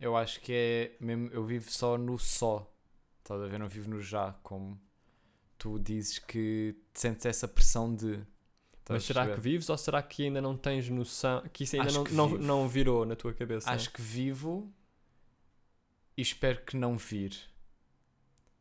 Eu 0.00 0.16
acho 0.16 0.40
que 0.40 0.52
é 0.52 0.96
mesmo. 1.04 1.28
Eu 1.32 1.44
vivo 1.44 1.70
só 1.70 1.98
no 1.98 2.18
só. 2.18 2.68
Estás 3.18 3.40
a 3.40 3.46
ver? 3.46 3.58
Não 3.58 3.68
vivo 3.68 3.90
no 3.90 4.00
já. 4.00 4.32
Como 4.42 4.80
tu 5.58 5.78
dizes 5.78 6.18
que 6.18 6.74
te 6.92 7.00
sentes 7.00 7.26
essa 7.26 7.46
pressão 7.46 7.94
de. 7.94 8.20
Mas 8.88 9.04
será 9.04 9.32
que 9.34 9.40
vives 9.40 9.68
ou 9.68 9.78
será 9.78 10.02
que 10.02 10.24
ainda 10.24 10.40
não 10.40 10.56
tens 10.56 10.88
noção? 10.88 11.42
Que 11.52 11.64
isso 11.64 11.76
ainda 11.76 11.88
Acho 11.88 12.14
não, 12.14 12.28
não, 12.28 12.38
não 12.38 12.68
virou 12.68 13.04
na 13.06 13.14
tua 13.16 13.32
cabeça? 13.32 13.70
Acho 13.70 13.90
que 13.92 14.02
vivo 14.02 14.72
e 16.16 16.22
espero 16.22 16.60
que 16.64 16.76
não 16.76 16.96
vir. 16.96 17.36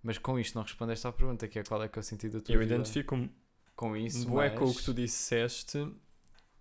Mas 0.03 0.17
com 0.17 0.39
isto 0.39 0.55
não 0.55 0.63
respondeste 0.63 1.05
à 1.07 1.11
pergunta, 1.11 1.47
que 1.47 1.59
é 1.59 1.63
qual 1.63 1.83
é 1.83 1.87
que 1.87 1.97
é 1.97 2.01
o 2.01 2.03
sentido 2.03 2.39
da 2.39 2.41
tua 2.45 2.55
eu 2.55 2.59
vida. 2.59 2.75
identifico-me 2.75 3.31
com 3.75 3.95
isso, 3.97 4.27
bué 4.27 4.49
mas 4.49 4.59
com 4.59 4.65
o 4.65 4.75
que 4.75 4.83
tu 4.83 4.93
disseste. 4.93 5.91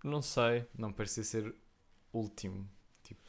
Não 0.03 0.21
sei. 0.21 0.65
não 0.77 0.91
parecia 0.91 1.23
ser 1.23 1.55
último. 2.11 2.67
Tipo, 3.03 3.21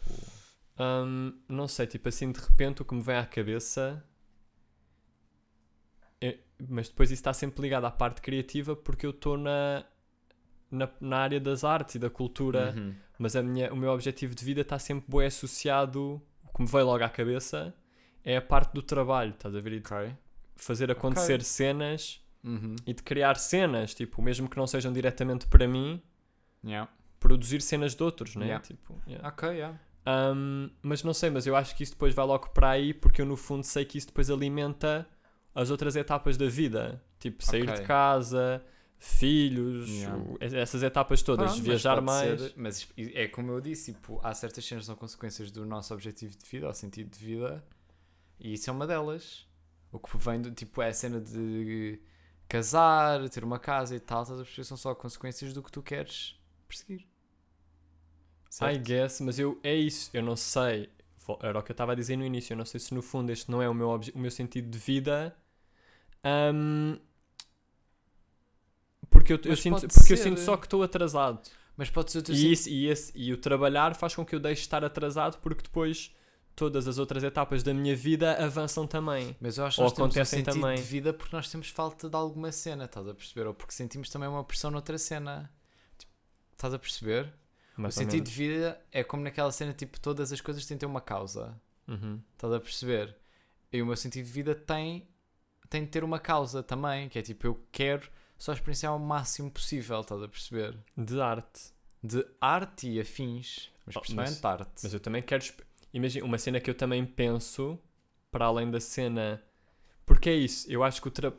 Hum, 0.79 1.39
não 1.49 1.69
sei, 1.69 1.87
tipo 1.87 2.09
assim, 2.09 2.33
de 2.33 2.41
repente 2.41 2.81
o 2.83 2.85
que 2.85 2.95
me 2.95 3.03
vem 3.03 3.17
à 3.17 3.27
cabeça. 3.27 4.03
é- 6.21 6.39
mas 6.69 6.89
depois 6.89 7.11
isso 7.11 7.21
está 7.21 7.33
sempre 7.33 7.61
ligado 7.63 7.85
à 7.85 7.91
parte 7.91 8.21
criativa 8.23 8.75
porque 8.77 9.05
eu 9.05 9.11
estou 9.11 9.37
na, 9.37 9.85
na, 10.73 10.89
na 11.01 11.19
área 11.19 11.39
das 11.41 11.63
artes 11.65 11.95
e 11.97 11.99
da 11.99 12.11
cultura. 12.11 12.75
uhum. 12.77 12.95
Mas 13.19 13.37
a 13.37 13.43
minha, 13.43 13.73
o 13.73 13.77
meu 13.77 13.91
objetivo 13.93 14.35
de 14.35 14.45
vida 14.45 14.63
está 14.63 14.79
sempre 14.79 15.05
bem 15.17 15.27
associado. 15.27 16.21
O 16.45 16.53
que 16.57 16.63
me 16.63 16.69
veio 16.69 16.87
logo 16.87 17.05
à 17.05 17.09
cabeça 17.09 17.73
é 18.25 18.37
a 18.37 18.43
parte 18.43 18.73
do 18.73 18.83
trabalho, 18.83 19.31
estás 19.31 19.55
a 19.55 19.61
ver? 19.61 19.75
E 19.75 19.81
de 19.81 19.87
Ok. 19.93 20.13
fazer 20.57 20.91
acontecer 20.91 21.35
Ok. 21.35 21.45
cenas 21.45 22.21
Uhum. 22.43 22.75
e 22.85 22.93
de 22.93 23.03
criar 23.03 23.37
cenas, 23.37 23.95
tipo, 23.95 24.21
mesmo 24.21 24.49
que 24.49 24.57
não 24.57 24.67
sejam 24.67 24.93
diretamente 24.93 25.47
para 25.47 25.69
mim, 25.69 26.03
Yeah. 26.65 26.91
produzir 27.21 27.61
cenas 27.63 27.95
de 27.95 28.03
outros, 28.03 28.35
né? 28.35 28.47
Yeah. 28.47 28.65
Tipo, 28.65 29.01
yeah. 29.07 29.29
Ok, 29.29 29.49
yeah. 29.49 29.79
Um, 30.05 30.69
mas 30.83 31.05
não 31.05 31.15
sei, 31.15 31.31
mas 31.31 31.47
eu 31.47 31.55
acho 31.55 31.77
que 31.77 31.85
isso 31.85 31.93
depois 31.93 32.13
vai 32.15 32.27
logo 32.27 32.49
para 32.51 32.71
aí, 32.71 32.93
porque 32.93 33.23
eu 33.23 33.27
no 33.27 33.37
fundo 33.37 33.63
sei 33.65 33.85
que 33.85 33.97
isso 33.99 34.09
depois 34.09 34.29
alimenta 34.31 35.07
as 35.55 35.71
outras 35.71 35.95
etapas 35.95 36.37
da 36.37 36.47
vida, 36.49 37.01
tipo 37.21 37.45
sair 37.45 37.63
Ok. 37.63 37.75
de 37.75 37.83
casa, 37.83 38.65
filhos, 39.05 39.89
Yeah. 39.89 40.25
essas 40.61 40.83
etapas 40.83 41.23
todas, 41.23 41.51
Pronto, 41.53 41.63
viajar 41.65 42.01
mais. 42.01 42.41
ser- 42.41 42.53
mas 42.57 42.89
é 42.97 43.27
como 43.29 43.51
eu 43.53 43.61
disse, 43.61 43.93
tipo, 43.93 44.21
há 44.23 44.33
certas 44.33 44.65
cenas 44.65 44.85
que 44.85 44.87
são 44.87 44.97
consequências 44.97 45.51
do 45.51 45.67
nosso 45.67 45.93
objetivo 45.93 46.37
de 46.37 46.47
vida, 46.47 46.69
ou 46.69 46.73
sentido 46.75 47.11
de 47.11 47.19
vida, 47.25 47.65
e 48.39 48.53
isso 48.55 48.71
é 48.71 48.73
uma 48.73 48.87
delas. 48.87 49.47
O 49.91 49.99
que 49.99 50.17
vem 50.17 50.41
do 50.41 50.51
tipo 50.53 50.81
é 50.81 50.89
a 50.89 50.93
cena 50.95 51.21
de 51.21 52.01
casar, 52.49 53.29
ter 53.29 53.43
uma 53.45 53.59
casa 53.59 53.95
e 53.97 54.01
tal, 54.01 54.23
a 54.23 54.27
perceber? 54.27 54.65
São 54.65 54.77
só 54.77 54.95
consequências 54.95 55.53
do 55.53 55.63
que 55.63 55.73
tu 55.73 55.83
queres 55.83 56.37
perseguir. 56.69 57.01
I 57.01 57.07
Certo? 58.51 58.81
guess, 58.85 59.21
mas 59.21 59.39
eu, 59.39 59.59
é 59.63 59.75
isso, 59.75 60.11
eu 60.15 60.23
não 60.23 60.37
sei. 60.37 60.89
Era 61.41 61.59
o 61.59 61.63
que 61.63 61.71
eu 61.71 61.75
estava 61.75 61.93
a 61.93 61.95
dizer 61.95 62.17
no 62.17 62.25
início. 62.25 62.53
Eu 62.53 62.59
não 62.59 62.65
sei 62.65 62.79
se 62.81 62.93
no 62.95 63.01
fundo 63.03 63.31
este 63.33 63.51
não 63.51 63.63
é 63.63 63.69
o 63.69 63.75
meu, 63.75 63.89
o 64.15 64.19
meu 64.19 64.31
sentido 64.31 64.69
de 64.71 64.79
vida. 64.79 65.35
um, 66.55 66.99
porque 69.23 69.33
eu, 69.33 69.41
eu 69.45 69.51
Mas 69.51 69.61
sinto, 69.61 69.81
porque 69.89 70.13
eu 70.13 70.17
ser. 70.17 70.23
sinto 70.25 70.41
só 70.41 70.57
que 70.57 70.67
estou 70.67 70.83
atrasado. 70.83 71.41
Mas 71.77 71.89
pode 71.89 72.13
ser 72.13 72.29
E, 72.29 72.53
isso, 72.53 72.69
e, 72.69 72.87
esse, 72.87 73.13
e 73.17 73.33
o 73.33 73.37
trabalhar 73.37 73.95
faz 73.95 74.15
com 74.15 74.25
que 74.27 74.35
eu 74.35 74.41
deixe 74.41 74.61
de 74.61 74.67
estar 74.67 74.85
atrasado 74.85 75.39
porque 75.39 75.63
depois 75.63 76.15
todas 76.55 76.87
as 76.87 76.99
outras 76.99 77.25
etapas 77.25 77.63
da 77.63 77.73
minha 77.73 77.97
vida 77.97 78.35
avançam 78.45 78.87
também. 78.87 79.35
Mas 79.41 79.57
eu 79.57 79.65
acho 79.65 79.77
que 79.77 79.81
Ou 79.83 79.87
nós 79.89 79.93
temos 79.95 80.09
um 80.09 80.11
acontecem 80.21 80.39
sentido 80.45 80.61
também. 80.61 80.77
de 80.77 80.83
vida 80.83 81.13
porque 81.15 81.35
nós 81.35 81.51
temos 81.51 81.69
falta 81.69 82.11
de 82.11 82.17
alguma 82.17 82.53
cena, 82.53 82.85
estás 82.85 83.09
a 83.09 83.15
perceber? 83.15 83.47
Ou 83.47 83.55
porque 83.55 83.73
sentimos 83.73 84.11
também 84.11 84.29
uma 84.29 84.45
pressão 84.45 84.71
noutra 84.71 84.99
cena. 84.99 85.51
Tipo, 85.97 86.13
estás 86.53 86.75
a 86.75 86.79
perceber? 86.79 87.33
Mais 87.75 87.95
o 87.95 87.99
sentido 87.99 88.25
de 88.25 88.31
vida 88.31 88.79
é 88.93 89.03
como 89.03 89.23
naquela 89.23 89.51
cena, 89.51 89.73
tipo, 89.73 89.99
todas 89.99 90.31
as 90.31 90.43
coisas 90.43 90.67
têm 90.67 90.77
de 90.77 90.81
ter 90.81 90.87
uma 90.87 91.01
causa. 91.01 91.59
Uhum. 91.89 92.21
Estás 92.35 92.53
a 92.53 92.61
perceber? 92.61 93.17
E 93.73 93.81
o 93.81 93.87
meu 93.87 93.97
sentido 93.97 94.27
de 94.27 94.31
vida 94.31 94.55
tem, 94.55 95.09
tem 95.71 95.83
de 95.85 95.89
ter 95.89 96.05
uma 96.05 96.19
causa 96.19 96.63
também, 96.63 97.09
que 97.09 97.19
é 97.19 97.23
tipo, 97.23 97.47
eu 97.47 97.67
quero 97.73 98.11
só 98.43 98.53
experienciar 98.53 98.97
o 98.97 98.99
máximo 98.99 99.49
possível, 99.53 100.01
estás 100.01 100.21
a 100.21 100.27
perceber? 100.27 100.77
De 100.97 101.21
arte. 101.21 101.71
De 102.03 102.27
arte 102.41 102.89
e 102.91 103.01
afins, 103.01 103.71
mas 103.87 103.95
Oh, 103.95 104.01
principalmente 104.01 104.41
mas- 104.43 104.45
arte. 104.45 104.81
Mas 104.83 104.93
eu 104.95 104.99
também 104.99 105.23
quero. 105.23 105.45
Imagina, 105.95 106.27
uma 106.27 106.39
cena 106.39 106.61
que 106.61 106.69
eu 106.69 106.75
também 106.75 107.07
penso, 107.07 107.79
para 108.33 108.47
além 108.47 108.69
da 108.69 108.81
cena. 108.81 109.41
Porque 110.05 110.29
é 110.29 110.35
isso, 110.35 110.69
eu 110.69 110.83
acho 110.83 111.01
que 111.01 111.07
o, 111.07 111.11
tra... 111.13 111.33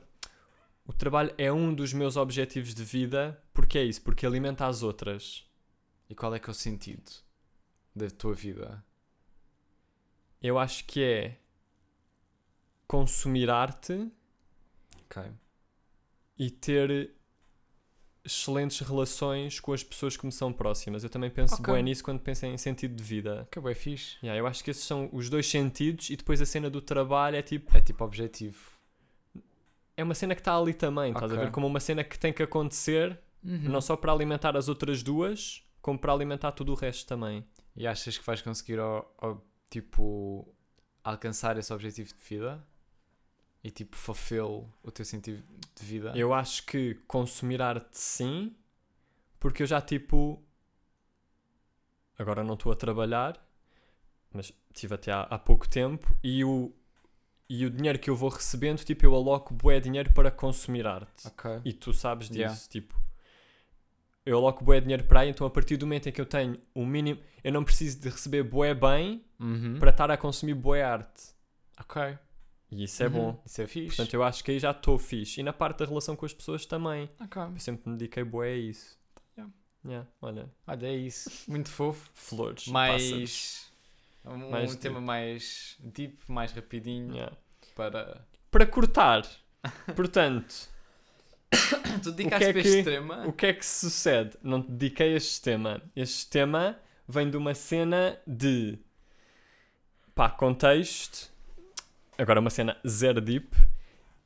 o 0.85 0.93
trabalho 0.93 1.33
é 1.37 1.51
um 1.51 1.73
dos 1.75 1.91
meus 1.91 2.15
objetivos 2.15 2.73
de 2.73 2.85
vida, 2.85 3.37
porque 3.53 3.77
é 3.77 3.83
isso, 3.83 4.01
porque 4.01 4.25
alimenta 4.25 4.65
as 4.65 4.81
outras. 4.81 5.45
E 6.09 6.15
qual 6.15 6.33
é 6.33 6.39
que 6.39 6.49
é 6.49 6.51
o 6.51 6.53
sentido 6.53 7.11
da 7.93 8.09
tua 8.09 8.33
vida? 8.33 8.81
Eu 10.41 10.57
acho 10.57 10.85
que 10.85 11.03
é 11.03 11.37
consumir 12.87 13.49
arte 13.49 14.09
Ok. 15.05 15.21
E 16.37 16.49
ter 16.49 17.11
excelentes 18.25 18.79
relações 18.79 19.59
com 19.59 19.73
as 19.73 19.83
pessoas 19.83 20.15
que 20.15 20.25
me 20.25 20.31
são 20.31 20.51
próximas. 20.53 21.03
Eu 21.03 21.09
também 21.09 21.29
penso 21.29 21.55
Ok. 21.55 21.73
bem 21.73 21.83
nisso 21.83 22.03
quando 22.03 22.19
penso 22.21 22.45
em 22.45 22.57
sentido 22.57 22.95
de 22.95 23.03
vida. 23.03 23.47
Que 23.51 23.59
é 23.59 23.75
fixe. 23.75 24.15
Yeah, 24.23 24.39
eu 24.39 24.47
acho 24.47 24.63
que 24.63 24.71
esses 24.71 24.83
são 24.83 25.09
os 25.11 25.29
dois 25.29 25.45
sentidos 25.47 26.09
e 26.09 26.15
depois 26.15 26.41
a 26.41 26.45
cena 26.45 26.69
do 26.69 26.81
trabalho 26.81 27.35
é 27.35 27.41
tipo. 27.41 27.75
É 27.75 27.81
tipo 27.81 28.03
objetivo. 28.03 28.71
É 29.95 30.03
uma 30.03 30.15
cena 30.15 30.33
que 30.33 30.41
está 30.41 30.57
ali 30.57 30.73
também, 30.73 31.11
estás 31.11 31.31
a 31.31 31.35
ver? 31.35 31.51
Como 31.51 31.67
uma 31.67 31.79
cena 31.79 32.03
que 32.03 32.17
tem 32.17 32.33
que 32.33 32.41
acontecer, 32.41 33.19
não 33.43 33.79
só 33.81 33.95
para 33.95 34.11
alimentar 34.11 34.55
as 34.57 34.67
outras 34.67 35.03
duas, 35.03 35.61
como 35.81 35.99
para 35.99 36.11
alimentar 36.13 36.51
tudo 36.53 36.71
o 36.71 36.75
resto 36.75 37.05
também. 37.07 37.45
E 37.75 37.85
achas 37.85 38.17
que 38.17 38.25
vais 38.25 38.41
conseguir, 38.41 38.79
tipo, 39.69 40.47
alcançar 41.03 41.57
esse 41.57 41.71
objetivo 41.71 42.09
de 42.11 42.23
vida? 42.23 42.65
E, 43.63 43.71
tipo, 43.71 43.95
fulfill 43.95 44.69
o 44.83 44.91
teu 44.91 45.05
sentido 45.05 45.41
de 45.75 45.85
vida? 45.85 46.11
Eu 46.15 46.33
acho 46.33 46.65
que 46.65 46.95
consumir 47.07 47.61
arte 47.61 47.97
sim, 47.97 48.53
porque 49.39 49.63
eu 49.63 49.67
já 49.67 49.79
tipo. 49.79 50.43
Agora 52.17 52.43
não 52.43 52.53
estou 52.55 52.71
a 52.71 52.75
trabalhar, 52.75 53.39
mas 54.31 54.51
estive 54.73 54.93
até 54.95 55.11
há, 55.11 55.21
há 55.21 55.39
pouco 55.39 55.67
tempo 55.67 56.13
e 56.23 56.43
o, 56.43 56.71
e 57.49 57.65
o 57.65 57.69
dinheiro 57.69 57.97
que 57.97 58.09
eu 58.09 58.15
vou 58.15 58.29
recebendo, 58.29 58.83
tipo, 58.83 59.05
eu 59.05 59.15
aloco 59.15 59.53
bué 59.53 59.79
dinheiro 59.79 60.13
para 60.13 60.29
consumir 60.29 60.85
arte. 60.85 61.27
Ok. 61.27 61.61
E 61.65 61.73
tu 61.73 61.91
sabes 61.93 62.27
disso, 62.27 62.39
Yeah. 62.39 62.55
tipo. 62.69 63.01
Eu 64.25 64.37
aloco 64.37 64.63
bué 64.63 64.79
dinheiro 64.79 65.03
para 65.05 65.21
aí, 65.21 65.29
então 65.29 65.45
a 65.45 65.49
partir 65.49 65.75
do 65.75 65.85
momento 65.85 66.07
em 66.07 66.11
que 66.11 66.21
eu 66.21 66.25
tenho 66.25 66.57
o 66.73 66.85
mínimo. 66.85 67.19
Eu 67.43 67.51
não 67.51 67.63
preciso 67.63 67.99
de 67.99 68.09
receber 68.09 68.43
bué 68.43 68.73
bem 68.73 69.23
Uhum. 69.39 69.79
para 69.79 69.89
estar 69.89 70.09
a 70.11 70.17
consumir 70.17 70.53
bué 70.53 70.81
arte. 70.83 71.31
Ok. 71.79 72.17
E 72.73 72.83
isso 72.83 73.01
é 73.03 73.07
Uhum. 73.07 73.11
bom. 73.13 73.43
Isso 73.45 73.61
é 73.61 73.67
fixe. 73.67 73.87
Portanto, 73.95 74.13
eu 74.13 74.23
acho 74.23 74.43
que 74.43 74.51
aí 74.51 74.59
já 74.59 74.71
estou 74.71 74.97
fixe. 74.97 75.39
E 75.39 75.43
na 75.43 75.53
parte 75.53 75.79
da 75.79 75.85
relação 75.85 76.15
com 76.15 76.25
as 76.25 76.33
pessoas 76.33 76.65
também. 76.65 77.09
Ok. 77.19 77.41
Eu 77.41 77.59
sempre 77.59 77.89
me 77.89 77.97
dediquei 77.97 78.23
bué 78.23 78.53
a 78.53 78.57
isso. 78.57 78.97
Yeah. 79.37 79.53
Yeah, 79.85 80.07
olha, 80.21 80.49
Olha, 80.67 80.87
é 80.87 80.95
isso. 80.95 81.29
Muito 81.47 81.69
fofo. 81.69 82.09
flores, 82.13 82.65
pássaros. 82.65 83.03
Mais... 83.11 83.71
Um, 84.25 84.49
Mais 84.49 84.73
um 84.73 84.77
tema 84.77 84.95
deep. 84.95 85.05
mais 85.05 85.77
deep, 85.81 86.17
mais 86.29 86.51
rapidinho 86.53 87.13
Yeah. 87.13 87.37
para... 87.75 88.25
Para 88.49 88.65
cortar, 88.65 89.27
portanto, 89.95 90.69
tu 92.01 92.09
O 92.09 92.11
dedicaste 92.13 92.45
que 92.45 92.49
é 92.49 92.53
para 92.53 92.61
que- 92.61 92.67
este 92.69 92.83
tema? 92.83 93.27
o 93.27 93.33
que 93.33 93.45
é 93.47 93.53
que 93.53 93.65
sucede? 93.65 94.37
Não 94.41 94.61
te 94.61 94.71
dediquei 94.71 95.13
a 95.13 95.17
este 95.17 95.41
tema. 95.41 95.81
Este 95.95 96.27
tema 96.29 96.79
vem 97.07 97.29
de 97.29 97.35
uma 97.35 97.53
cena 97.53 98.17
de. 98.25 98.77
pá, 100.15 100.29
contexto. 100.29 101.32
Agora, 102.17 102.39
uma 102.39 102.49
cena 102.49 102.77
zero 102.87 103.19
deep. 103.21 103.55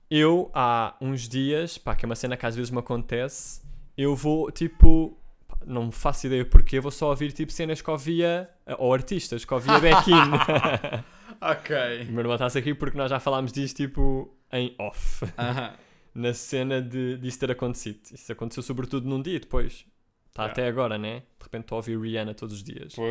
Eu, 0.09 0.49
há 0.53 0.95
uns 1.01 1.27
dias, 1.27 1.77
pá, 1.77 1.95
que 1.95 2.05
é 2.05 2.07
uma 2.07 2.15
cena 2.15 2.37
que 2.37 2.45
às 2.45 2.55
vezes 2.55 2.71
me 2.71 2.79
acontece, 2.79 3.61
eu 3.97 4.15
vou 4.15 4.51
tipo. 4.51 5.17
Não 5.65 5.91
faço 5.91 6.27
ideia 6.27 6.45
porquê, 6.45 6.79
vou 6.79 6.91
só 6.91 7.09
ouvir 7.09 7.31
tipo 7.33 7.51
cenas 7.51 7.81
que 7.81 7.89
ouvia. 7.89 8.47
ou 8.77 8.93
artistas 8.93 9.43
que 9.43 9.53
ouvia 9.53 9.79
back 9.79 10.09
in. 10.11 10.15
Ok. 11.39 11.75
O 12.09 12.11
meu 12.13 12.19
irmão 12.21 12.33
está-se 12.33 12.57
aqui 12.57 12.73
porque 12.73 12.97
nós 12.97 13.11
já 13.11 13.19
falámos 13.19 13.51
disto 13.51 13.77
tipo 13.77 14.35
em 14.51 14.73
off. 14.79 15.23
Aham. 15.37 15.71
na 16.15 16.33
cena 16.33 16.81
de 16.81 17.17
disso 17.17 17.39
ter 17.39 17.51
acontecido. 17.51 17.99
Isso 18.11 18.31
aconteceu 18.31 18.63
sobretudo 18.63 19.07
num 19.07 19.21
dia 19.21 19.35
e 19.35 19.39
depois. 19.39 19.85
Está 20.29 20.43
Yeah. 20.43 20.51
até 20.51 20.67
agora, 20.67 20.97
né? 20.97 21.19
De 21.37 21.43
repente 21.43 21.61
estou 21.63 21.75
a 21.75 21.79
ouvir 21.79 21.99
Rihanna 21.99 22.33
todos 22.33 22.55
os 22.55 22.63
dias. 22.63 22.93
Pô, 22.95 23.03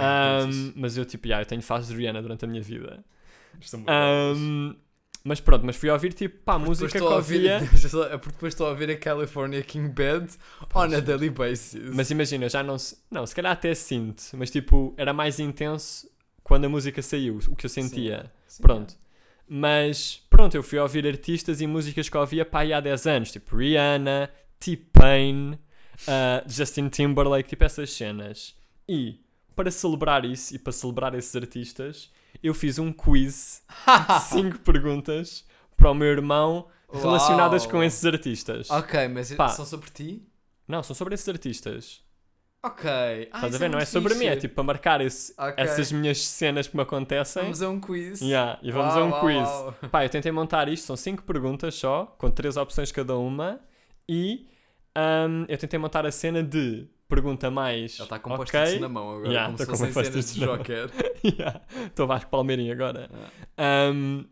Ahm, 0.00 0.72
mas 0.76 0.96
eu 0.96 1.04
tipo, 1.04 1.26
yeah, 1.26 1.42
eu 1.42 1.46
tenho 1.46 1.60
fases 1.62 1.88
de 1.90 1.96
Rihanna 1.96 2.22
durante 2.22 2.44
a 2.44 2.48
minha 2.48 2.62
vida. 2.62 3.04
Ahm, 3.86 4.74
mas 5.24 5.40
pronto, 5.40 5.66
mas 5.66 5.76
fui 5.76 5.90
ouvir 5.90 6.12
tipo, 6.12 6.38
pá, 6.44 6.54
Porque 6.54 6.68
música 6.68 6.98
que 6.98 6.98
a 6.98 7.08
ouvia. 7.08 7.56
é 8.10 8.16
porque 8.18 8.32
depois 8.32 8.54
estou 8.54 8.66
a 8.66 8.70
ouvir 8.70 8.90
a 8.90 8.96
California 8.96 9.62
King 9.62 9.88
Bed 9.88 10.26
on 10.74 10.82
a 10.94 11.00
daily 11.00 11.30
basis. 11.30 11.94
Mas 11.94 12.10
imagina, 12.10 12.46
eu 12.46 12.48
já 12.50 12.62
não. 12.62 12.78
se- 12.78 12.96
Não, 13.10 13.26
se 13.26 13.34
calhar 13.34 13.52
até 13.52 13.74
sinto, 13.74 14.22
mas 14.34 14.50
tipo, 14.50 14.94
era 14.96 15.12
mais 15.12 15.38
intenso 15.38 16.08
quando 16.42 16.64
a 16.64 16.68
música 16.68 17.02
saiu, 17.02 17.38
o 17.48 17.54
que 17.56 17.66
eu 17.66 17.70
sentia. 17.70 18.32
Sim, 18.46 18.62
Pronto. 18.62 18.94
Mas 19.46 20.22
pronto, 20.28 20.54
eu 20.54 20.62
fui 20.62 20.78
ouvir 20.78 21.06
artistas 21.06 21.60
e 21.60 21.66
músicas 21.66 22.08
que 22.08 22.16
eu 22.16 22.20
ouvia 22.20 22.44
pá, 22.44 22.62
há 22.62 22.80
10 22.80 23.06
anos, 23.06 23.32
tipo 23.32 23.56
Rihanna, 23.56 24.30
T-Pain, 24.60 25.58
ah, 26.06 26.42
Justin 26.46 26.88
Timberlake, 26.88 27.48
tipo 27.48 27.64
essas 27.64 27.90
cenas. 27.92 28.54
E 28.88 29.20
para 29.56 29.70
celebrar 29.70 30.24
isso 30.24 30.54
e 30.54 30.58
para 30.58 30.72
celebrar 30.72 31.14
esses 31.14 31.34
artistas, 31.34 32.10
eu 32.42 32.54
fiz 32.54 32.78
um 32.78 32.92
quiz 32.92 33.62
de 34.08 34.20
5 34.28 34.58
perguntas 34.60 35.44
para 35.76 35.90
o 35.90 35.94
meu 35.94 36.08
irmão 36.08 36.68
relacionadas 36.92 37.62
Uau. 37.64 37.72
com 37.72 37.82
esses 37.82 38.04
artistas. 38.04 38.70
Ok, 38.70 39.08
mas 39.08 39.32
Pá. 39.34 39.48
são 39.48 39.64
sobre 39.64 39.90
ti? 39.90 40.22
Não, 40.66 40.82
são 40.82 40.94
sobre 40.94 41.14
esses 41.14 41.28
artistas. 41.28 42.02
Ok. 42.62 42.90
Ah, 42.90 43.12
Estás 43.22 43.44
a 43.44 43.48
isso 43.48 43.58
ver? 43.58 43.68
Não 43.70 43.78
é 43.78 43.84
sobre 43.84 44.14
mim, 44.16 44.24
é 44.26 44.34
tipo 44.36 44.54
para 44.56 44.64
marcar 44.64 45.00
esse- 45.00 45.32
Ok. 45.38 45.54
essas 45.56 45.92
minhas 45.92 46.18
cenas 46.26 46.66
que 46.66 46.76
me 46.76 46.82
acontecem. 46.82 47.42
Vamos 47.44 47.62
a 47.62 47.68
um 47.68 47.80
quiz. 47.80 48.20
Yeah, 48.20 48.58
e 48.62 48.72
vamos 48.72 48.94
a 48.96 49.04
um 49.04 49.10
uau, 49.10 49.20
quiz. 49.20 49.48
uau. 49.48 49.74
Pá, 49.92 50.04
eu 50.04 50.08
tentei 50.08 50.32
montar 50.32 50.68
isto, 50.68 50.84
são 50.86 50.96
5 50.96 51.22
perguntas 51.22 51.74
só, 51.76 52.06
com 52.18 52.30
3 52.30 52.56
opções 52.56 52.90
cada 52.90 53.16
uma, 53.16 53.60
e 54.08 54.48
ahm, 54.94 55.44
eu 55.48 55.56
tentei 55.56 55.78
montar 55.78 56.04
a 56.04 56.10
cena 56.10 56.42
de 56.42 56.88
pergunta 57.08 57.50
mais. 57.50 57.94
Ele 57.94 58.02
está 58.04 58.18
com 58.18 58.30
ok, 58.30 58.44
post-its 58.46 58.80
na 58.80 58.88
mão 58.88 59.10
agora, 59.16 59.28
Yeah, 59.28 59.46
como 59.46 59.58
se 59.58 59.66
fossem 59.66 59.92
cenas 59.92 60.34
de 60.34 60.40
na. 60.40 60.46
Joker. 60.46 60.90
Yeah, 61.24 61.60
Estou 61.86 62.06
Vasco 62.06 62.30
Palmeirinho 62.30 62.72
agora. 62.72 63.10
Ah. 63.56 63.88
Ahm, 63.88 64.24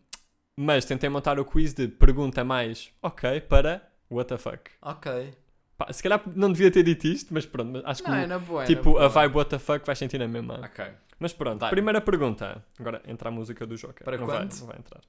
mas 0.58 0.84
tentei 0.84 1.08
montar 1.08 1.38
o 1.40 1.44
quiz 1.44 1.74
de 1.74 1.88
pergunta 1.88 2.44
mais 2.44 2.90
ok 3.02 3.40
para 3.42 3.86
what 4.10 4.28
the 4.28 4.38
fuck. 4.38 4.70
Ok. 4.82 5.34
Pá, 5.76 5.92
se 5.92 6.02
calhar 6.02 6.22
não 6.34 6.50
devia 6.52 6.70
ter 6.70 6.82
dito 6.82 7.06
isto, 7.06 7.34
mas 7.34 7.44
pronto, 7.44 7.70
mas 7.72 7.82
acho 7.84 8.02
que 8.02 8.08
Não, 8.10 8.16
o- 8.16 8.20
é 8.20 8.26
na 8.26 8.38
boa. 8.38 8.62
é 8.62 8.66
tipo 8.66 8.94
na 8.98 9.04
a 9.04 9.08
boa. 9.08 9.22
vibe 9.22 9.36
what 9.36 9.50
the 9.50 9.58
fuck 9.58 9.84
vais 9.84 9.98
sentir 9.98 10.22
a 10.22 10.28
mesma. 10.28 10.60
Ok. 10.64 10.84
Mas 11.18 11.32
pronto, 11.32 11.60
Vai. 11.60 11.70
primeira 11.70 12.00
pergunta. 12.00 12.64
Agora 12.78 13.02
entra 13.06 13.28
a 13.28 13.32
música 13.32 13.66
do 13.66 13.74
Joker. 13.76 14.04
Para 14.04 14.16
não 14.18 14.26
quanto? 14.26 14.50
Vai, 14.52 14.60
não 14.60 14.66
vai 14.68 14.76
entrar. 14.78 15.00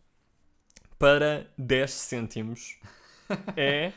Para 1.00 1.48
10 1.58 1.92
cêntimos 1.92 2.80
é. 3.56 3.92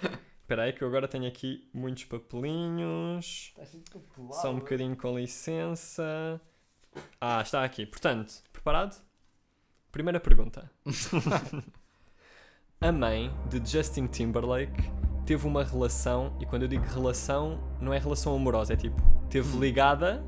Espera 0.50 0.64
aí 0.64 0.72
que 0.72 0.82
eu 0.82 0.88
agora 0.88 1.06
tenho 1.06 1.28
aqui 1.28 1.70
muitos 1.72 2.06
papelinhos. 2.06 3.54
Só 4.32 4.50
um 4.50 4.58
bocadinho 4.58 4.96
com 4.96 5.16
licença. 5.16 6.40
Ah, 7.20 7.40
está 7.40 7.62
aqui. 7.62 7.86
Portanto, 7.86 8.42
preparado? 8.52 9.00
Primeira 9.92 10.18
pergunta. 10.18 10.68
a 12.80 12.90
mãe 12.90 13.32
de 13.48 13.64
Justin 13.64 14.08
Timberlake 14.08 14.90
teve 15.24 15.46
uma 15.46 15.62
relação, 15.62 16.36
e 16.40 16.46
quando 16.46 16.62
eu 16.62 16.68
digo 16.68 16.82
relação, 16.82 17.62
não 17.80 17.94
é 17.94 17.98
relação 18.00 18.34
amorosa, 18.34 18.72
é 18.72 18.76
tipo, 18.76 19.00
teve 19.28 19.56
ligada, 19.56 20.20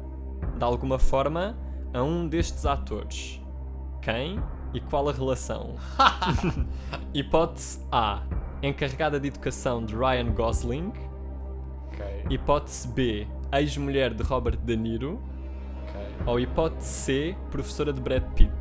de 0.57 0.65
alguma 0.65 1.01
forma, 1.01 1.59
a 1.93 2.01
um 2.01 2.29
destes 2.29 2.65
atores. 2.65 3.41
Quem 4.01 4.41
e 4.73 4.81
qual 4.81 5.09
a 5.09 5.13
relação? 5.13 5.75
Hipótese 7.13 7.85
A. 7.91 8.23
Encarregada 8.63 9.19
de 9.19 9.29
educação 9.29 9.85
de 9.85 9.97
Ryan 9.97 10.33
Gosling. 10.33 10.93
Ok, 11.89 12.07
Hipótese 12.31 12.89
B. 12.89 13.27
Ex-mulher 13.53 14.15
de 14.15 14.23
Robert 14.23 14.57
De 14.57 14.77
Niro. 14.77 15.21
ok. 15.89 16.03
Ou 16.27 16.41
hipótese 16.41 16.89
C. 16.89 17.37
Professora 17.51 17.93
de 17.93 18.01
Brad 18.01 18.23
Pitt. 18.35 18.53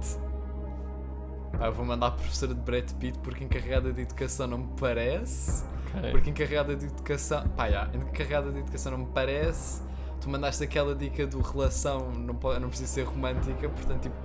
Pá, 1.58 1.68
eu 1.68 1.74
vou 1.74 1.86
mandar 1.86 2.08
a 2.08 2.12
professora 2.12 2.54
de 2.56 2.62
Brad 2.62 2.92
Pitt 2.94 3.20
porque 3.20 3.44
encarregada 3.44 3.94
de 3.94 4.02
educação 4.02 4.48
não 4.48 4.58
me 4.58 4.70
parece. 4.80 5.64
Ok. 5.96 6.12
Porque 6.12 6.30
encarregada 6.32 6.76
de 6.76 6.86
educação. 6.86 7.48
Pá, 7.50 7.70
já, 7.70 7.90
encarregada 7.94 8.52
de 8.52 8.58
educação 8.60 8.94
não 8.94 9.00
me 9.00 9.12
parece. 9.14 9.84
Tu 10.20 10.30
mandaste 10.30 10.64
aquela 10.64 10.96
dica 10.96 11.26
do 11.26 11.42
relação, 11.42 12.12
não, 12.12 12.36
pode, 12.36 12.60
não 12.60 12.70
precisa 12.70 12.92
ser 12.92 13.04
romântica, 13.04 13.68
portanto, 13.70 14.04
tipo, 14.04 14.16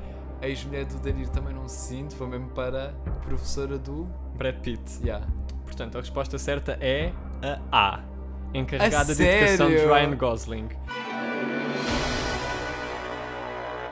a 0.42 0.46
ex-mulher 0.48 0.84
do 0.84 0.98
Danilo 0.98 1.30
também 1.30 1.54
não 1.54 1.66
se 1.68 1.88
sinto, 1.88 2.14
foi 2.14 2.26
mesmo 2.26 2.48
para 2.50 2.94
professora 3.22 3.78
do. 3.78 4.06
Brad 4.36 4.56
Pitt. 4.60 5.00
Yeah. 5.02 5.26
Portanto, 5.76 5.96
a 5.98 6.00
resposta 6.00 6.38
certa 6.38 6.78
é 6.80 7.12
a 7.70 7.96
A. 7.98 8.04
Encarregada 8.54 9.12
A 9.12 9.14
de 9.14 9.22
educação 9.22 9.68
de? 9.68 9.76
Ryan 9.76 10.16
Gosling. 10.16 10.68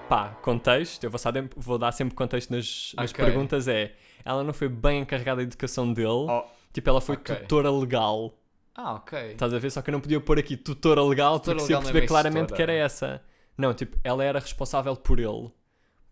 Pá, 0.09 0.29
contexto, 0.40 1.05
eu 1.05 1.11
vou, 1.11 1.20
dar- 1.33 1.49
vou 1.55 1.77
dar 1.79 1.92
sempre 1.92 2.14
contexto 2.14 2.51
nas, 2.51 2.94
nas 2.97 3.11
Ok. 3.11 3.23
perguntas, 3.23 3.68
é... 3.68 3.92
Ela 4.25 4.42
não 4.42 4.55
foi 4.55 4.66
bem 4.70 5.01
encarregada 5.03 5.42
de 5.42 5.49
educação 5.49 5.92
dele, 5.92 6.09
Oh, 6.09 6.44
tipo, 6.73 6.88
ela 6.88 7.03
foi 7.03 7.16
ok. 7.16 7.37
tutora 7.37 7.70
legal. 7.70 8.33
Ah, 8.75 8.94
ok. 8.94 9.33
Estás 9.33 9.53
a 9.53 9.59
ver? 9.59 9.70
Só 9.70 9.83
que 9.83 9.90
eu 9.90 9.92
não 9.92 10.01
podia 10.01 10.18
pôr 10.20 10.38
aqui 10.38 10.57
tutora 10.57 11.03
legal 11.05 11.38
Tutora 11.38 11.57
porque 11.59 11.66
se 11.66 11.73
eu 11.75 11.77
é 11.77 11.81
perceber 11.81 12.01
bem 12.01 12.09
claramente 12.09 12.42
tutora. 12.47 12.57
que 12.57 12.62
era 12.62 12.73
essa. 12.73 13.23
Não, 13.59 13.75
tipo, 13.75 13.99
ela 14.03 14.25
era 14.25 14.38
responsável 14.38 14.97
por 14.97 15.20
ele. 15.20 15.51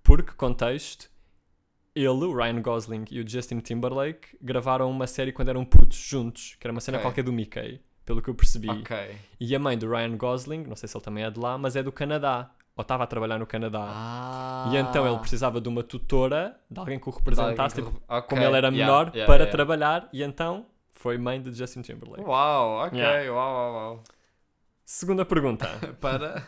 Porque, 0.03 0.33
contexto, 0.33 1.09
ele, 1.95 2.25
o 2.25 2.35
Ryan 2.35 2.61
Gosling 2.63 3.05
e 3.11 3.21
o 3.21 3.29
Justin 3.29 3.59
Timberlake 3.61 4.37
gravaram 4.41 4.91
uma 4.91 5.07
série 5.07 5.33
quando 5.33 5.49
eram 5.49 5.65
putos 5.65 5.97
juntos, 5.99 6.57
que 6.59 6.67
era 6.67 6.73
uma 6.73 6.81
cena 6.81 6.99
Ok. 6.99 7.07
qualquer 7.09 7.23
do 7.23 7.33
Mickey, 7.33 7.81
pelo 8.05 8.21
que 8.23 8.29
eu 8.29 8.35
percebi. 8.35 8.71
Ok. 8.71 8.97
E 9.39 9.55
a 9.55 9.59
mãe 9.59 9.77
do 9.77 9.89
Ryan 9.91 10.17
Gosling, 10.17 10.65
não 10.65 10.77
sei 10.77 10.89
se 10.89 10.97
ele 10.97 11.05
também 11.05 11.25
é 11.25 11.31
de 11.31 11.39
lá, 11.39 11.57
mas 11.59 11.77
é 11.77 11.83
do 11.83 11.93
Canadá. 11.93 12.51
Ou 12.75 12.81
estava 12.83 13.05
a 13.05 13.07
trabalhar 13.07 13.39
no 13.39 13.47
Canadá. 13.47 13.85
Ah. 13.87 14.71
E 14.73 14.77
então 14.77 15.07
ele 15.07 15.19
precisava 15.19 15.61
de 15.61 15.69
uma 15.69 15.83
tutora, 15.83 16.59
de 16.71 16.81
alguém 16.81 16.99
que 16.99 17.07
o 17.07 17.13
representasse, 17.13 17.75
que- 17.77 17.83
tipo, 17.83 18.03
Ok, 18.09 18.29
como 18.31 18.41
ele 18.43 18.57
era 18.57 18.69
yeah, 18.69 18.71
menor, 18.71 19.07
yeah, 19.15 19.27
para 19.27 19.43
yeah. 19.45 19.51
trabalhar, 19.51 20.09
e 20.11 20.23
então 20.23 20.65
foi 20.95 21.19
mãe 21.19 21.43
de 21.43 21.53
Justin 21.53 21.83
Timberlake. 21.83 22.25
Uau, 22.25 22.87
ok, 22.87 23.29
uau, 23.29 23.55
uau, 23.55 23.73
uau. 23.75 24.03
Segunda 24.87 25.25
pergunta. 25.27 25.69
Para. 26.01 26.43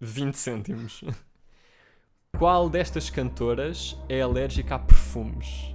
20 0.00 0.34
cêntimos. 0.34 1.04
Qual 2.38 2.68
destas 2.68 3.08
cantoras 3.08 3.98
é 4.08 4.20
alérgica 4.20 4.74
a 4.74 4.78
perfumes? 4.78 5.74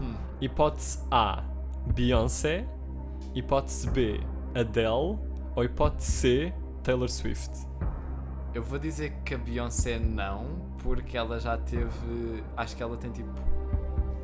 Hum. 0.00 0.14
Hipótese 0.40 1.04
A, 1.10 1.44
Beyoncé. 1.94 2.66
Hipótese 3.34 3.90
B, 3.90 4.20
Adele. 4.54 5.18
Ou 5.54 5.64
hipótese 5.64 6.10
C, 6.10 6.54
Taylor 6.82 7.08
Swift. 7.08 7.50
Eu 8.54 8.62
vou 8.62 8.78
dizer 8.78 9.12
que 9.24 9.34
a 9.34 9.38
Beyoncé 9.38 9.98
não, 9.98 10.46
porque 10.78 11.18
ela 11.18 11.38
já 11.38 11.58
teve. 11.58 12.42
Acho 12.56 12.74
que 12.74 12.82
ela 12.82 12.96
tem 12.96 13.10
tipo. 13.12 13.28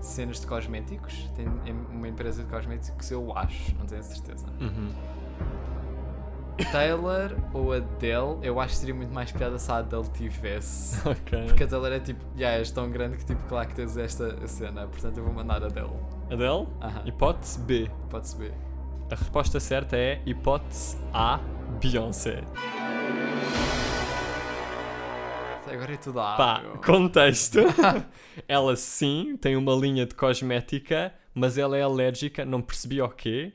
cenas 0.00 0.40
de 0.40 0.46
cosméticos. 0.46 1.30
Tem 1.34 1.46
uma 1.90 2.08
empresa 2.08 2.42
de 2.42 2.48
cosméticos, 2.48 3.10
eu 3.10 3.36
acho, 3.36 3.76
não 3.76 3.84
tenho 3.84 4.02
certeza. 4.02 4.46
Uhum. 4.60 4.92
Taylor 6.64 7.36
ou 7.52 7.72
Adele, 7.72 8.38
eu 8.42 8.58
acho 8.58 8.74
que 8.74 8.78
seria 8.80 8.94
muito 8.94 9.12
mais 9.12 9.30
piada 9.30 9.58
se 9.58 9.70
a 9.70 9.76
Adele 9.78 10.08
tivesse. 10.14 10.96
Ok. 11.08 11.44
Porque 11.46 11.64
a 11.64 11.66
Taylor 11.66 11.92
é 11.92 12.00
tipo, 12.00 12.24
já 12.36 12.50
és 12.52 12.70
tão 12.70 12.90
grande 12.90 13.18
que 13.18 13.24
tipo, 13.24 13.42
claro 13.44 13.68
que 13.68 13.74
tens 13.74 13.96
esta 13.96 14.46
cena, 14.46 14.86
portanto 14.86 15.18
eu 15.18 15.24
vou 15.24 15.32
mandar 15.32 15.62
a 15.62 15.66
Adele. 15.66 15.90
Adele. 16.30 16.66
Aham, 16.80 17.02
Hipótese 17.06 17.60
B. 17.60 17.90
pode 18.10 18.28
saber. 18.28 18.52
A 19.10 19.14
resposta 19.14 19.60
certa 19.60 19.96
é 19.96 20.20
hipótese 20.26 20.96
A, 21.12 21.38
Beyoncé. 21.80 22.42
Agora 25.70 25.92
é 25.92 25.96
tudo 25.96 26.20
A. 26.20 26.36
Pá, 26.36 26.62
contexto. 26.84 27.58
ela 28.48 28.76
sim 28.76 29.36
tem 29.36 29.56
uma 29.56 29.74
linha 29.74 30.06
de 30.06 30.14
cosmética, 30.14 31.12
mas 31.34 31.58
ela 31.58 31.76
é 31.76 31.82
alérgica, 31.82 32.44
não 32.44 32.62
percebi 32.62 33.00
ao 33.00 33.10
quê. 33.10 33.52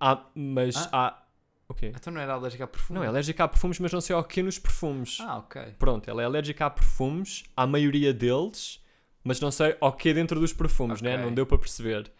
Há- 0.00 0.24
mas 0.34 0.76
Ah. 0.92 1.06
há. 1.08 1.22
O 1.68 1.74
quê? 1.74 1.92
Então 1.94 2.12
não 2.12 2.20
era 2.20 2.32
alérgica 2.34 2.64
a 2.64 2.66
perfume? 2.66 2.98
Não, 2.98 3.04
é 3.04 3.08
alérgica 3.08 3.44
a 3.44 3.48
perfumes, 3.48 3.78
mas 3.80 3.92
não 3.92 4.00
sei 4.00 4.14
ao 4.14 4.22
quê 4.24 4.42
nos 4.42 4.58
perfumes. 4.58 5.18
Ah, 5.20 5.38
ok. 5.38 5.74
Pronto, 5.78 6.08
ela 6.08 6.22
é 6.22 6.24
alérgica 6.24 6.66
a 6.66 6.70
perfumes, 6.70 7.44
à 7.56 7.66
maioria 7.66 8.14
deles, 8.14 8.80
mas 9.24 9.40
não 9.40 9.50
sei 9.50 9.76
ao 9.80 9.92
quê 9.92 10.14
dentro 10.14 10.38
dos 10.38 10.52
perfumes, 10.52 11.02
né? 11.02 11.14
Ok. 11.14 11.24
Não 11.24 11.34
deu 11.34 11.44
para 11.46 11.58
perceber. 11.58 12.10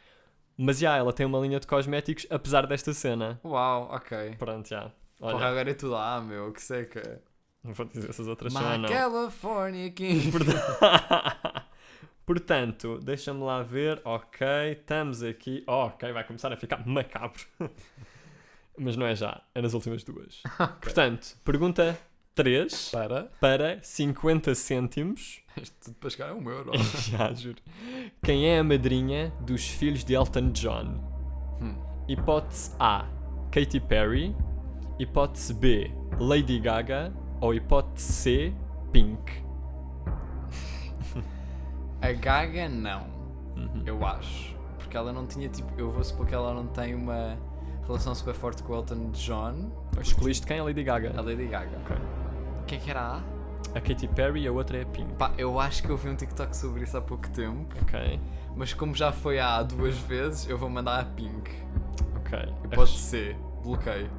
Mas 0.58 0.78
já, 0.78 0.96
ela 0.96 1.12
tem 1.12 1.24
uma 1.26 1.38
linha 1.38 1.60
de 1.60 1.66
cosméticos, 1.66 2.26
apesar 2.30 2.66
desta 2.66 2.92
cena. 2.92 3.38
Uau, 3.44 3.88
ok. 3.92 4.34
Pronto, 4.38 4.68
já. 4.68 4.90
Porra, 5.18 5.34
Olha, 5.36 5.46
agora 5.46 5.70
é 5.70 5.74
tudo 5.74 5.94
A, 5.96 6.20
meu, 6.20 6.52
que 6.52 6.60
seca. 6.62 7.22
não 7.62 7.72
vou 7.72 7.86
dizer 7.86 8.08
essas 8.10 8.26
outras 8.26 8.52
My 8.52 8.78
não. 8.78 8.88
California 8.88 9.90
King. 9.90 10.30
Portanto, 12.26 12.98
deixa-me 13.02 13.42
lá 13.42 13.62
ver. 13.62 14.00
Ok, 14.04 14.46
estamos 14.72 15.22
aqui. 15.22 15.62
Oh, 15.66 15.86
ok, 15.86 16.10
vai 16.12 16.24
começar 16.24 16.52
a 16.52 16.56
ficar 16.56 16.84
macabro. 16.86 17.40
Mas 18.78 18.96
não 18.96 19.06
é 19.06 19.14
já, 19.14 19.42
é 19.54 19.62
nas 19.62 19.74
últimas 19.74 20.04
duas. 20.04 20.42
Portanto, 20.80 21.36
pergunta 21.44 21.98
3 22.34 22.90
Para. 22.90 23.30
para 23.40 23.78
50 23.82 24.54
cêntimos. 24.54 25.40
Isto 25.60 25.74
tudo 25.86 25.96
para 25.96 26.10
chegar 26.10 26.30
a 26.30 26.34
um 26.34 26.50
euro. 26.50 26.72
já, 27.08 27.32
juro. 27.32 27.58
Quem 28.22 28.46
é 28.46 28.58
a 28.58 28.64
madrinha 28.64 29.32
dos 29.40 29.66
filhos 29.66 30.04
de 30.04 30.14
Elton 30.14 30.50
John? 30.50 31.00
Hum. 31.60 31.74
Hipótese 32.06 32.72
A, 32.78 33.06
Katy 33.50 33.80
Perry. 33.80 34.36
Hipótese 34.98 35.54
B, 35.54 35.90
Lady 36.20 36.58
Gaga. 36.58 37.12
Ou 37.40 37.54
hipótese 37.54 38.12
C, 38.12 38.54
Pink. 38.92 39.44
A 42.00 42.12
Gaga, 42.12 42.68
não. 42.68 43.06
Uhum. 43.56 43.82
Eu 43.86 44.06
acho. 44.06 44.54
Porque 44.78 44.96
ela 44.96 45.12
não 45.12 45.26
tinha, 45.26 45.48
tipo, 45.48 45.72
eu 45.78 45.90
vou 45.90 46.04
supor 46.04 46.26
que 46.26 46.34
ela 46.34 46.52
não 46.52 46.66
tem 46.66 46.94
uma 46.94 47.38
relação 47.86 48.14
super 48.14 48.34
forte 48.34 48.62
com 48.62 48.72
o 48.72 48.76
Elton 48.76 49.10
John. 49.12 49.70
Escolhiste 50.00 50.46
quem? 50.46 50.58
A 50.58 50.64
Lady 50.64 50.82
Gaga. 50.82 51.12
A 51.16 51.20
Lady 51.20 51.46
Gaga. 51.46 51.76
Ok. 51.84 51.96
Quem 52.66 52.78
é 52.78 52.80
que 52.80 52.90
era 52.90 53.00
A? 53.00 53.20
A 53.74 53.80
Katy 53.80 54.08
Perry 54.08 54.42
e 54.42 54.48
a 54.48 54.52
outra 54.52 54.78
é 54.78 54.82
a 54.82 54.86
Pink. 54.86 55.12
Pá, 55.14 55.32
eu 55.36 55.60
acho 55.60 55.82
que 55.82 55.90
eu 55.90 55.96
vi 55.96 56.08
um 56.08 56.16
TikTok 56.16 56.56
sobre 56.56 56.84
isso 56.84 56.96
há 56.96 57.00
pouco 57.00 57.28
tempo. 57.30 57.66
Ok, 57.82 58.18
Mas 58.56 58.72
como 58.72 58.94
já 58.94 59.12
foi 59.12 59.38
A 59.38 59.62
duas 59.62 59.96
vezes, 59.98 60.48
eu 60.48 60.56
vou 60.56 60.70
mandar 60.70 61.00
a 61.00 61.04
Pink. 61.04 61.50
ok. 62.24 62.38
Pode 62.74 62.90
res- 62.92 63.00
ser. 63.00 63.36
Bloqueio. 63.62 64.10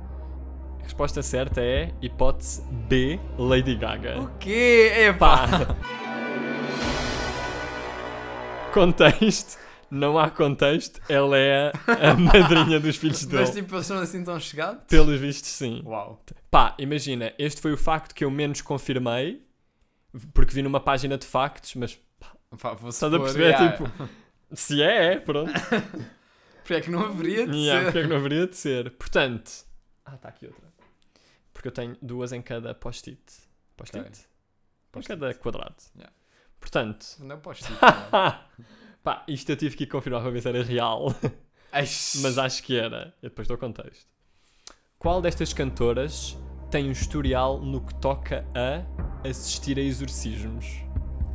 a 0.79 0.83
resposta 0.83 1.23
certa 1.23 1.61
é 1.61 1.91
hipótese 2.01 2.61
B, 2.87 3.19
Lady 3.37 3.75
Gaga. 3.75 4.19
O 4.21 4.27
quê? 4.37 4.91
Epá! 5.09 5.47
Pá! 5.47 5.75
contexto. 8.73 9.57
Não 9.89 10.17
há 10.19 10.29
contexto. 10.29 10.99
Ela 11.09 11.37
é 11.37 11.71
a 11.87 12.13
madrinha 12.15 12.79
dos 12.79 12.95
filhos 12.97 13.25
dele. 13.25 13.41
Mas 13.41 13.51
tipo, 13.55 13.73
eles 13.75 13.85
são 13.85 13.97
assim 13.99 14.23
tão 14.23 14.39
chegados? 14.39 14.83
Pelos 14.87 15.19
vistos, 15.19 15.49
sim. 15.49 15.81
Uau. 15.85 16.21
Pá, 16.51 16.75
imagina, 16.77 17.33
este 17.37 17.61
foi 17.61 17.71
o 17.73 17.77
facto 17.77 18.13
que 18.13 18.23
eu 18.25 18.31
menos 18.31 18.61
confirmei, 18.61 19.45
porque 20.33 20.53
vi 20.53 20.61
numa 20.61 20.79
página 20.79 21.17
de 21.17 21.25
factos, 21.25 21.75
mas 21.75 21.97
Pá, 22.61 22.73
vou 22.73 22.89
estás 22.89 23.13
a 23.13 23.19
perceber, 23.19 23.49
yeah. 23.49 23.71
tipo, 23.77 23.91
se 24.53 24.81
é, 24.81 25.13
é, 25.13 25.19
pronto. 25.19 25.51
Porque 26.63 26.73
é 26.73 26.81
que 26.81 26.89
não 26.91 27.05
haveria 27.05 27.47
de 27.47 27.55
Yeah, 27.57 27.79
ser. 27.79 27.85
porque 27.85 27.99
é 27.99 28.01
que 28.01 28.07
não 28.09 28.17
haveria 28.17 28.45
de 28.47 28.55
ser? 28.57 28.91
Portanto, 28.91 29.51
ah, 30.05 30.15
está 30.15 30.27
aqui 30.27 30.47
outra. 30.47 30.67
Porque 31.53 31.69
eu 31.69 31.71
tenho 31.71 31.95
duas 32.01 32.33
em 32.33 32.41
cada 32.41 32.75
post-it. 32.75 33.21
Post-it? 33.77 34.05
Ok. 34.05 34.19
Em 34.19 34.91
Post-it. 34.91 35.19
cada 35.21 35.33
quadrado. 35.35 35.75
Yeah. 35.95 36.13
Portanto, 36.59 37.05
Não 37.19 37.39
posso 37.39 37.63
pá, 39.07 39.23
isto 39.25 39.49
eu 39.49 39.55
tive 39.55 39.77
que 39.77 39.83
ir 39.85 39.87
confirmar 39.87 40.21
para 40.21 40.31
ver 40.31 40.41
se 40.41 40.49
era 40.49 40.61
real, 40.61 41.15
mas 41.71 42.37
acho 42.37 42.61
que 42.61 42.77
era. 42.77 43.13
Eu 43.23 43.29
depois 43.29 43.47
dou 43.47 43.57
contexto. 43.57 44.05
Qual 44.99 45.21
destas 45.21 45.53
cantoras 45.53 46.37
tem 46.69 46.89
um 46.89 46.91
historial 46.91 47.57
no 47.57 47.79
que 47.79 47.95
toca 47.95 48.45
a 48.53 48.83
assistir 49.25 49.77
a 49.77 49.81
exorcismos? 49.81 50.65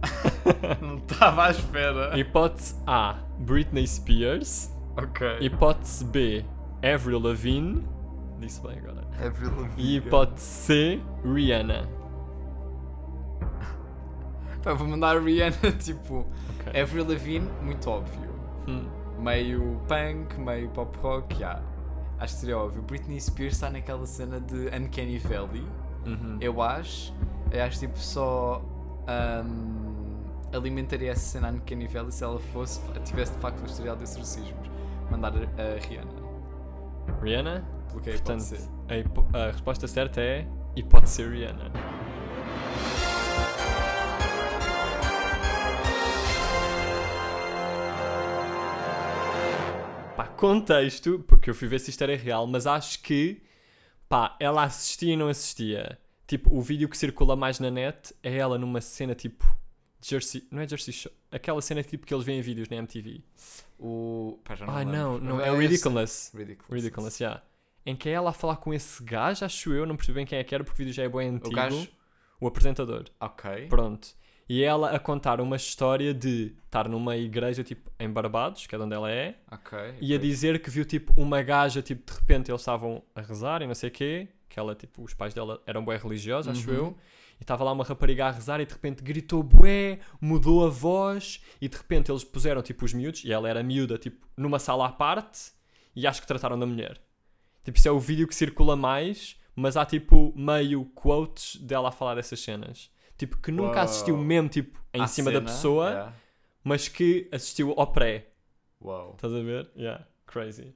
Não 0.83 0.99
estava 0.99 1.47
à 1.47 1.51
espera. 1.51 2.19
Hipótese 2.19 2.77
A, 2.87 3.15
Britney 3.39 3.87
Spears. 3.87 4.71
Ok. 4.99 5.39
Hipótese 5.41 6.05
B, 6.05 6.45
Avril 6.83 7.21
Lavigne. 7.21 7.83
Disse 8.39 8.61
bem 8.61 8.77
agora. 8.81 9.09
Avril 9.19 9.51
Lavigne. 9.51 9.83
E 9.83 9.97
hipótese 9.97 10.45
C, 10.45 11.01
Rihanna. 11.25 12.02
Pá, 14.63 14.73
vou 14.75 14.87
mandar 14.87 15.17
a 15.17 15.21
Rihanna, 15.21 15.73
tipo... 15.79 16.27
Ok. 16.61 16.81
Avril 16.81 17.09
Lavigne, 17.09 17.49
muito 17.63 17.89
óbvio. 17.91 18.31
Hum. 18.69 18.85
Meio 19.19 19.81
punk, 19.89 20.39
meio 20.39 20.69
pop 20.71 20.97
rock, 20.99 21.39
já. 21.39 21.61
Acho 22.19 22.35
que 22.35 22.41
seria 22.41 22.59
óbvio. 22.59 22.83
Britney 22.83 23.21
Spears 23.21 23.55
está 23.55 23.71
naquela 23.71 24.07
cena 24.07 24.41
de 24.41 24.67
Uncanny 24.69 25.19
Valley. 25.19 25.67
Uhum. 26.07 26.39
Eu 26.41 26.61
acho. 26.63 27.13
Eu 27.51 27.63
acho 27.65 27.79
tipo 27.81 27.99
só. 27.99 28.63
ahm, 29.07 30.23
alimentaria 30.53 31.11
essa 31.11 31.21
cena 31.21 31.49
Uncanny 31.51 31.87
Valley 31.89 32.13
se 32.13 32.23
ela 32.23 32.39
fosse, 32.39 32.81
tivesse 33.05 33.33
de 33.33 33.39
facto 33.39 33.61
um 33.63 33.67
historial 33.67 33.97
de 33.97 34.05
exorcismos. 34.05 34.71
Mandar 35.11 35.33
a, 35.35 35.87
Rihanna. 35.87 36.13
Rihanna? 37.21 37.65
Pelo 37.89 38.01
que 38.01 38.11
é 38.11 38.13
Portanto, 38.13 38.39
pode 38.39 38.43
ser. 38.45 38.69
a, 39.35 39.39
a 39.39 39.47
resposta 39.51 39.89
certa 39.89 40.21
é 40.21 40.47
hipótese 40.77 41.25
Rihanna. 41.29 41.71
Contexto, 50.43 51.21
porque 51.29 51.49
eu 51.49 51.55
fui 51.55 51.69
ver 51.69 51.79
se 51.79 51.91
isto 51.91 52.03
era 52.03 52.17
real, 52.17 52.49
mas 52.49 52.67
acho 52.67 53.01
que, 53.01 53.41
pá, 54.09 54.37
ela 54.41 54.65
assistia 54.65 55.15
e 55.15 55.17
não 55.17 55.29
assistia. 55.29 55.97
Tipo, 56.27 56.53
o 56.53 56.61
vídeo 56.61 56.89
que 56.89 56.99
circula 56.99 57.37
mais 57.37 57.61
na 57.61 57.71
net 57.71 58.13
é 58.25 58.37
ela 58.37 58.59
numa 58.59 58.81
cena 58.81 59.15
tipo. 59.15 59.45
Jersey. 60.05 60.49
Não 60.51 60.61
é 60.61 60.69
Jersey 60.69 60.93
Show. 60.93 61.13
Aquela 61.31 61.63
cena 61.63 61.81
tipo 61.85 62.05
que 62.05 62.13
eles 62.13 62.25
veem 62.27 62.41
em 62.41 62.43
vídeos 62.43 62.69
na 62.69 62.77
MTV. 62.77 63.23
O. 63.79 64.41
Pá, 64.43 64.57
já 64.57 64.67
não 64.67 64.75
me 64.75 64.85
não, 64.85 65.19
não, 65.19 65.41
é 65.41 65.49
esse- 65.49 65.59
Ridiculous. 65.59 66.33
Ridiculous. 66.35 66.73
Ridiculous, 66.83 67.21
yeah. 67.21 67.41
Em 67.87 67.95
que 67.95 68.09
é 68.09 68.13
ela 68.13 68.31
a 68.31 68.33
falar 68.33 68.57
com 68.57 68.75
esse 68.75 69.01
gajo, 69.05 69.45
acho 69.45 69.73
eu, 69.73 69.87
não 69.87 69.95
percebi 69.95 70.17
bem 70.17 70.27
quem 70.27 70.39
é 70.41 70.45
que 70.45 70.53
era, 70.55 70.65
porque 70.65 70.83
o 70.83 70.85
vídeo 70.85 70.93
já 70.93 71.05
é 71.05 71.09
bem 71.09 71.29
antigo. 71.29 71.51
O 71.51 71.53
gajo. 71.53 71.89
O 72.41 72.49
apresentador. 72.49 73.05
Ok. 73.21 73.69
Pronto. 73.69 74.09
E 74.49 74.63
ela 74.63 74.91
a 74.91 74.99
contar 74.99 75.41
uma 75.41 75.57
história 75.57 76.13
de 76.13 76.55
estar 76.65 76.89
numa 76.89 77.17
igreja, 77.17 77.63
tipo, 77.63 77.91
em 77.99 78.09
Barbados, 78.11 78.67
que 78.67 78.75
é 78.75 78.79
de 78.79 78.85
onde 78.85 78.95
ela 78.95 79.11
é, 79.11 79.37
Ok. 79.51 79.79
e 80.01 80.15
a 80.15 80.19
dizer 80.19 80.61
que 80.61 80.69
viu, 80.69 80.85
tipo, 80.85 81.13
uma 81.17 81.41
gaja, 81.43 81.81
tipo, 81.81 82.11
de 82.13 82.19
repente 82.19 82.51
eles 82.51 82.61
estavam 82.61 83.03
a 83.15 83.21
rezar 83.21 83.63
e 83.63 83.67
não 83.67 83.75
sei 83.75 83.89
o 83.89 83.93
quê, 83.93 84.29
que 84.49 84.59
ela, 84.59 84.75
tipo, 84.75 85.03
os 85.03 85.15
pais 85.15 85.33
dela 85.33 85.63
eram 85.67 85.85
bué 85.85 85.97
religiosos, 85.97 86.51
acho 86.53 86.69
Uhum. 86.71 86.77
eu, 86.77 86.97
e 87.41 87.43
estava 87.43 87.65
lá 87.65 87.73
uma 87.73 87.85
rapariga 87.85 88.27
a 88.27 88.31
rezar 88.31 88.61
e 88.61 88.67
de 88.67 88.73
repente 88.75 89.03
gritou 89.03 89.43
bué, 89.43 90.01
mudou 90.21 90.67
a 90.67 90.69
voz, 90.69 91.41
e 91.61 91.69
de 91.69 91.77
repente 91.77 92.11
eles 92.11 92.25
puseram, 92.25 92.61
tipo, 92.63 92.85
os 92.85 92.93
miúdos, 92.93 93.25
e 93.25 93.33
ela 93.33 93.49
era 93.49 93.63
miúda, 93.63 93.97
tipo, 93.97 94.27
numa 94.37 94.59
sala 94.59 94.87
à 94.87 94.93
parte, 94.93 95.53
e 95.95 96.07
acho 96.07 96.21
que 96.21 96.27
trataram 96.27 96.59
da 96.59 96.67
mulher. 96.67 97.01
Tipo, 97.65 97.79
isso 97.79 97.89
é 97.89 97.93
o 97.93 97.99
vídeo 98.01 98.27
que 98.27 98.35
circula 98.35 98.77
mais, 98.77 99.37
mas 99.55 99.77
há, 99.77 99.87
tipo, 99.87 100.33
meio 100.37 100.85
quotes 100.95 101.57
dela 101.57 101.89
a 101.91 101.93
falar 101.93 102.17
dessas 102.17 102.41
cenas. 102.41 102.91
Tipo, 103.23 103.37
que 103.39 103.53
nunca 103.53 103.77
Uau. 103.77 103.85
assistiu 103.85 104.17
mesmo, 104.19 104.49
tipo, 104.49 104.81
em 104.93 105.01
À 105.01 105.07
cima 105.07 105.31
da 105.31 105.39
cena, 105.39 105.47
pessoa, 105.49 105.89
yeah. 105.91 106.13
mas 106.65 106.89
que 106.89 107.29
assistiu 107.31 107.73
ao 107.77 107.93
pré. 107.93 108.33
Uau. 108.83 109.13
Estás 109.15 109.33
a 109.33 109.41
ver? 109.41 109.71
Yeah, 109.77 110.05
crazy. 110.27 110.75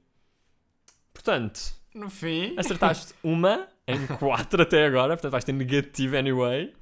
Portanto, 1.13 1.59
No 1.93 2.09
fim. 2.09 2.55
acertaste 2.57 3.13
uma 3.21 3.67
em 3.85 4.07
quatro 4.07 4.61
até 4.61 4.85
agora, 4.85 5.15
portanto 5.17 5.31
vais 5.33 5.43
ter 5.43 5.51
negativo 5.51 6.15
anyway. 6.15 6.73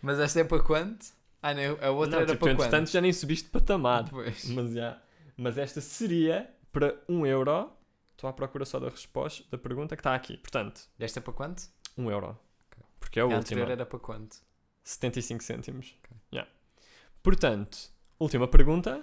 Mas 0.00 0.20
esta 0.20 0.38
é 0.38 0.44
para 0.44 0.62
quanto? 0.62 1.06
Ah, 1.42 1.52
não, 1.52 1.62
a 1.82 1.90
outra 1.90 2.10
Não, 2.12 2.18
era 2.20 2.26
tipo, 2.32 2.44
para 2.46 2.54
quanto? 2.70 2.86
já 2.90 3.00
nem 3.00 3.12
subiste 3.12 3.48
patamar. 3.50 4.08
Pois. 4.08 4.44
Mas, 4.50 4.72
yeah. 4.72 5.02
Mas 5.36 5.58
esta 5.58 5.80
seria 5.80 6.48
para 6.70 6.96
um 7.08 7.26
euro. 7.26 7.72
Estou 8.12 8.30
à 8.30 8.32
procura 8.32 8.64
só 8.64 8.78
da 8.78 8.88
resposta 8.88 9.42
da 9.50 9.58
pergunta 9.58 9.96
que 9.96 10.00
está 10.00 10.14
aqui. 10.14 10.36
Portanto, 10.36 10.82
Esta 10.96 11.18
é 11.18 11.22
para 11.22 11.32
quanto? 11.32 11.64
um 11.96 12.08
euro. 12.08 12.38
Porque 13.00 13.18
é 13.18 13.22
a 13.22 13.24
a 13.24 13.26
última. 13.26 13.40
anterior 13.40 13.70
era 13.70 13.84
para 13.84 13.98
quanto? 13.98 14.36
75 14.88 15.44
cêntimos. 15.44 15.94
Yeah. 16.32 16.50
Portanto, 17.22 17.76
última 18.18 18.48
pergunta. 18.48 19.02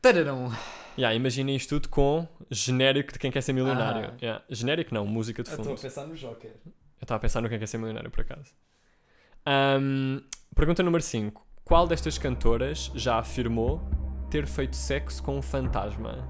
Tararão. 0.00 0.50
Yeah, 0.96 1.14
imaginem 1.14 1.54
isto 1.54 1.74
tudo 1.78 1.90
com 1.90 2.26
genérico 2.50 3.12
de 3.12 3.18
quem 3.18 3.30
quer 3.30 3.42
ser 3.42 3.52
milionário. 3.52 4.12
Ah. 4.14 4.16
Yeah. 4.22 4.44
Genérico 4.48 4.94
não, 4.94 5.06
música 5.06 5.42
de 5.42 5.50
Eu 5.50 5.56
fundo. 5.56 5.74
estou 5.74 5.78
a 5.78 5.90
pensar 5.90 6.06
no 6.06 6.14
Joker. 6.16 6.52
Eu 6.64 6.72
estava 7.02 7.16
a 7.16 7.20
pensar 7.20 7.42
no 7.42 7.50
quem 7.50 7.58
quer 7.58 7.66
ser 7.66 7.76
milionário, 7.76 8.10
por 8.10 8.22
acaso. 8.22 8.50
Ahm, 9.44 10.20
pergunta 10.54 10.82
número 10.82 11.02
5. 11.02 11.46
Qual 11.64 11.86
destas 11.86 12.16
cantoras 12.16 12.90
já 12.94 13.18
afirmou 13.18 13.82
ter 14.30 14.46
feito 14.46 14.74
sexo 14.74 15.22
com 15.22 15.36
um 15.36 15.42
fantasma? 15.42 16.26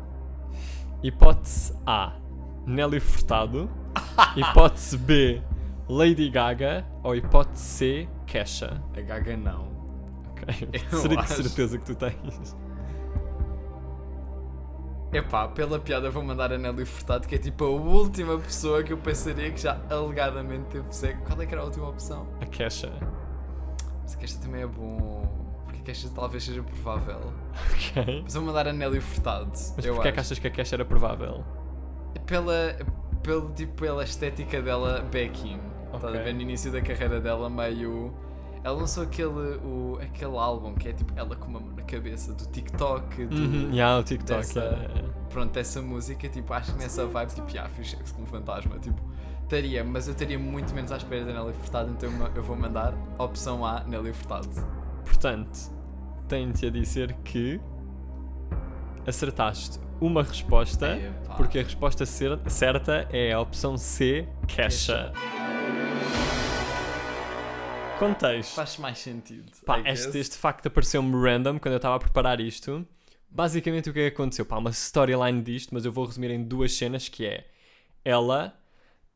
Hipótese 1.01 1.73
A. 1.87 2.19
Nelly 2.67 2.99
Furtado. 2.99 3.71
Hipótese 4.37 4.99
B. 4.99 5.43
Lady 5.89 6.29
Gaga. 6.31 6.87
Ou 7.03 7.15
hipótese 7.15 7.63
C. 7.63 8.09
Kesha. 8.27 8.83
A 8.97 9.01
Gaga 9.01 9.37
não. 9.37 9.69
Ok. 10.31 10.69
Seria 10.91 11.17
de 11.17 11.23
acho. 11.23 11.43
certeza 11.43 11.79
que 11.79 11.85
tu 11.85 11.95
tens. 11.95 12.57
Epá, 15.13 15.49
pela 15.49 15.79
piada 15.79 16.11
vou 16.11 16.23
mandar 16.23 16.53
a 16.53 16.59
Nelly 16.59 16.85
Furtado, 16.85 17.27
que 17.27 17.37
é 17.37 17.39
tipo 17.39 17.65
a 17.65 17.69
última 17.71 18.37
pessoa 18.39 18.83
que 18.83 18.93
eu 18.93 18.99
pensaria 18.99 19.51
que 19.51 19.61
já 19.61 19.81
alegadamente 19.89 20.65
teve 20.65 20.85
sexo. 20.91 21.23
Qual 21.23 21.41
é 21.41 21.47
que 21.47 21.55
era 21.55 21.63
a 21.63 21.65
última 21.65 21.89
opção? 21.89 22.27
A 22.41 22.45
Kesha. 22.47 22.93
Mas 24.03 24.15
que 24.15 24.25
esta 24.25 24.45
também 24.45 24.63
é 24.63 24.67
bom. 24.67 25.27
Porque 25.65 25.81
que 25.81 25.91
esta 25.93 26.11
talvez 26.11 26.45
seja 26.45 26.63
provável. 26.63 27.33
Ok. 27.73 28.21
Mas 28.25 28.35
vou 28.35 28.43
mandar 28.43 28.67
a 28.69 28.73
Nelly 28.73 29.01
Furtado. 29.01 29.53
Mas 29.77 29.85
eu 29.87 29.95
porquê 29.95 30.09
é 30.09 30.13
que 30.13 30.21
achas 30.21 30.39
que 30.39 30.49
a 30.49 30.51
Kesha 30.51 30.75
era 30.77 30.85
provável? 30.85 31.45
Pela, 32.27 32.77
pelo, 33.23 33.53
tipo, 33.53 33.75
pela 33.75 34.03
estética 34.05 34.61
dela 34.61 35.01
back 35.13 35.59
in. 35.93 35.97
Estás 35.97 36.15
a 36.15 36.19
ver? 36.23 36.35
No 36.35 36.41
início 36.41 36.71
da 36.73 36.81
carreira 36.81 37.21
dela, 37.21 37.49
meio. 37.51 38.13
Ela 38.65 38.77
lançou 38.79 39.05
aquele, 39.05 39.29
o, 39.65 39.99
aquele 40.03 40.37
álbum 40.37 40.75
que 40.75 40.89
é 40.89 40.93
tipo 40.93 41.13
ela 41.15 41.37
com 41.37 41.47
uma 41.47 41.61
mão 41.61 41.73
na 41.77 41.83
cabeça 41.83 42.33
do 42.33 42.47
TikTok. 42.47 43.27
Do, 43.27 43.37
Uhum. 43.37 43.71
Yeah, 43.73 44.01
o 44.01 44.03
TikTok. 44.03 44.41
dessa- 44.41 44.59
yeah, 44.61 44.77
yeah, 44.83 44.95
yeah. 45.01 45.15
Pronto, 45.31 45.57
essa 45.57 45.81
música, 45.83 46.29
tipo, 46.29 46.53
acho 46.53 46.73
que 46.73 46.79
nessa 46.79 47.07
vibe, 47.07 47.29
tipo, 47.35 47.49
já 47.49 47.69
fiz 47.69 47.91
sexo 47.91 48.15
com 48.15 48.23
um 48.23 48.27
fantasma. 48.27 48.77
Tipo, 48.81 49.01
estaria, 49.43 49.85
mas 49.85 50.09
eu 50.09 50.13
estaria 50.15 50.39
muito 50.39 50.75
menos 50.75 50.91
à 50.91 50.97
espera 50.97 51.25
da 51.25 51.33
Nelly 51.33 51.53
Furtado, 51.55 51.91
então 51.93 52.11
eu- 52.11 52.33
eu 52.37 52.43
vou 52.43 52.57
mandar 52.57 52.93
opção 53.19 53.65
A, 53.65 53.85
Nelly 53.85 54.13
Furtado. 54.13 54.49
Portanto, 55.05 55.57
tenho-te 56.27 56.67
a 56.67 56.71
dizer 56.71 57.13
que 57.23 57.61
acertaste 59.07 59.79
uma 60.01 60.23
resposta, 60.23 60.97
Epá. 60.97 61.35
porque 61.35 61.59
a 61.59 61.63
resposta 61.63 62.05
cer- 62.05 62.39
certa 62.49 63.09
é 63.13 63.33
a 63.33 63.41
opção 63.41 63.77
C, 63.77 64.27
Kesha. 64.47 65.13
Contexto. 67.99 68.55
Faz 68.55 68.77
mais 68.77 68.99
sentido. 68.99 69.51
Pá, 69.65 69.81
este, 69.87 70.19
este 70.19 70.37
facto 70.37 70.67
apareceu-me 70.67 71.13
random 71.15 71.59
quando 71.59 71.73
eu 71.73 71.79
estava 71.79 71.97
a 71.97 71.99
preparar 71.99 72.41
isto. 72.41 72.87
Basicamente 73.31 73.89
o 73.89 73.93
que 73.93 74.01
é 74.01 74.11
que 74.11 74.15
aconteceu? 74.15 74.45
Pá, 74.45 74.59
uma 74.59 74.71
storyline 74.71 75.41
disto, 75.43 75.73
mas 75.73 75.85
eu 75.85 75.93
vou 75.93 76.05
resumir 76.05 76.31
em 76.31 76.43
duas 76.45 76.73
cenas 76.73 77.09
que 77.09 77.25
é 77.25 77.47
ela 78.05 78.55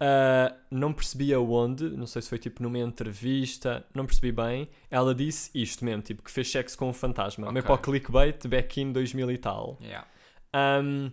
ah, 0.03 0.55
não 0.71 0.95
percebia 0.95 1.39
onde, 1.39 1.85
não 1.91 2.07
sei 2.07 2.23
se 2.23 2.29
foi 2.31 2.39
tipo 2.39 2.63
numa 2.63 2.79
entrevista, 2.79 3.85
não 3.95 4.07
percebi 4.07 4.33
bem. 4.33 4.67
Ela 4.91 5.15
disse 5.15 5.51
isto 5.55 5.85
mesmo, 5.85 6.01
tipo 6.01 6.23
que 6.23 6.31
fez 6.31 6.51
sexo 6.51 6.77
com 6.79 6.89
um 6.89 6.93
fantasma. 6.93 7.45
Ok. 7.45 7.53
Meio 7.53 7.65
para 7.65 7.75
o 7.75 7.79
clickbait, 7.79 8.49
back 8.49 8.81
in 8.81 8.93
2000 8.93 9.31
e 9.31 9.39
tal. 9.39 9.79
Yeah. 9.83 10.07
Um, 10.55 11.11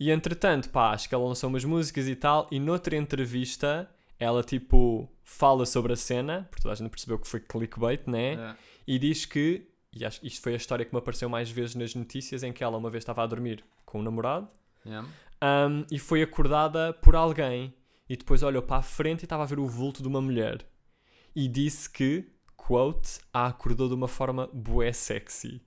e 0.00 0.10
entretanto, 0.10 0.70
pá, 0.70 0.92
acho 0.92 1.08
que 1.08 1.14
ela 1.14 1.26
lançou 1.26 1.48
umas 1.48 1.64
músicas 1.64 2.06
e 2.06 2.14
tal, 2.14 2.46
e 2.50 2.60
noutra 2.60 2.96
entrevista 2.96 3.90
ela 4.18 4.42
tipo 4.42 5.08
fala 5.22 5.64
sobre 5.64 5.92
a 5.92 5.96
cena, 5.96 6.46
porque 6.50 6.62
toda 6.62 6.72
a 6.72 6.76
gente 6.76 6.90
percebeu 6.90 7.18
que 7.18 7.28
foi 7.28 7.40
clickbait, 7.40 8.06
né? 8.06 8.32
Yeah. 8.32 8.58
E 8.86 8.98
diz 8.98 9.24
que, 9.24 9.68
e 9.92 10.04
acho, 10.04 10.24
isto 10.26 10.40
foi 10.42 10.54
a 10.54 10.56
história 10.56 10.84
que 10.84 10.92
me 10.92 10.98
apareceu 10.98 11.28
mais 11.28 11.50
vezes 11.50 11.74
nas 11.74 11.94
notícias, 11.94 12.42
em 12.42 12.52
que 12.52 12.64
ela 12.64 12.78
uma 12.78 12.90
vez 12.90 13.02
estava 13.02 13.22
a 13.22 13.26
dormir 13.26 13.64
com 13.84 14.00
o 14.00 14.02
namorado 14.02 14.48
Yeah. 14.86 15.06
um, 15.42 15.84
e 15.90 15.98
foi 15.98 16.22
acordada 16.22 16.92
por 16.94 17.14
alguém. 17.14 17.74
E 18.08 18.16
depois 18.16 18.42
olhou 18.42 18.62
para 18.62 18.78
a 18.78 18.82
frente 18.82 19.22
e 19.22 19.24
estava 19.26 19.42
a 19.42 19.46
ver 19.46 19.58
o 19.58 19.66
vulto 19.66 20.00
de 20.00 20.08
uma 20.08 20.20
mulher. 20.20 20.64
E 21.36 21.46
disse 21.46 21.90
que, 21.90 22.24
quote, 22.56 23.20
a 23.34 23.48
acordou 23.48 23.86
de 23.86 23.94
uma 23.94 24.08
forma 24.08 24.48
bué 24.52 24.92
sexy. 24.92 25.60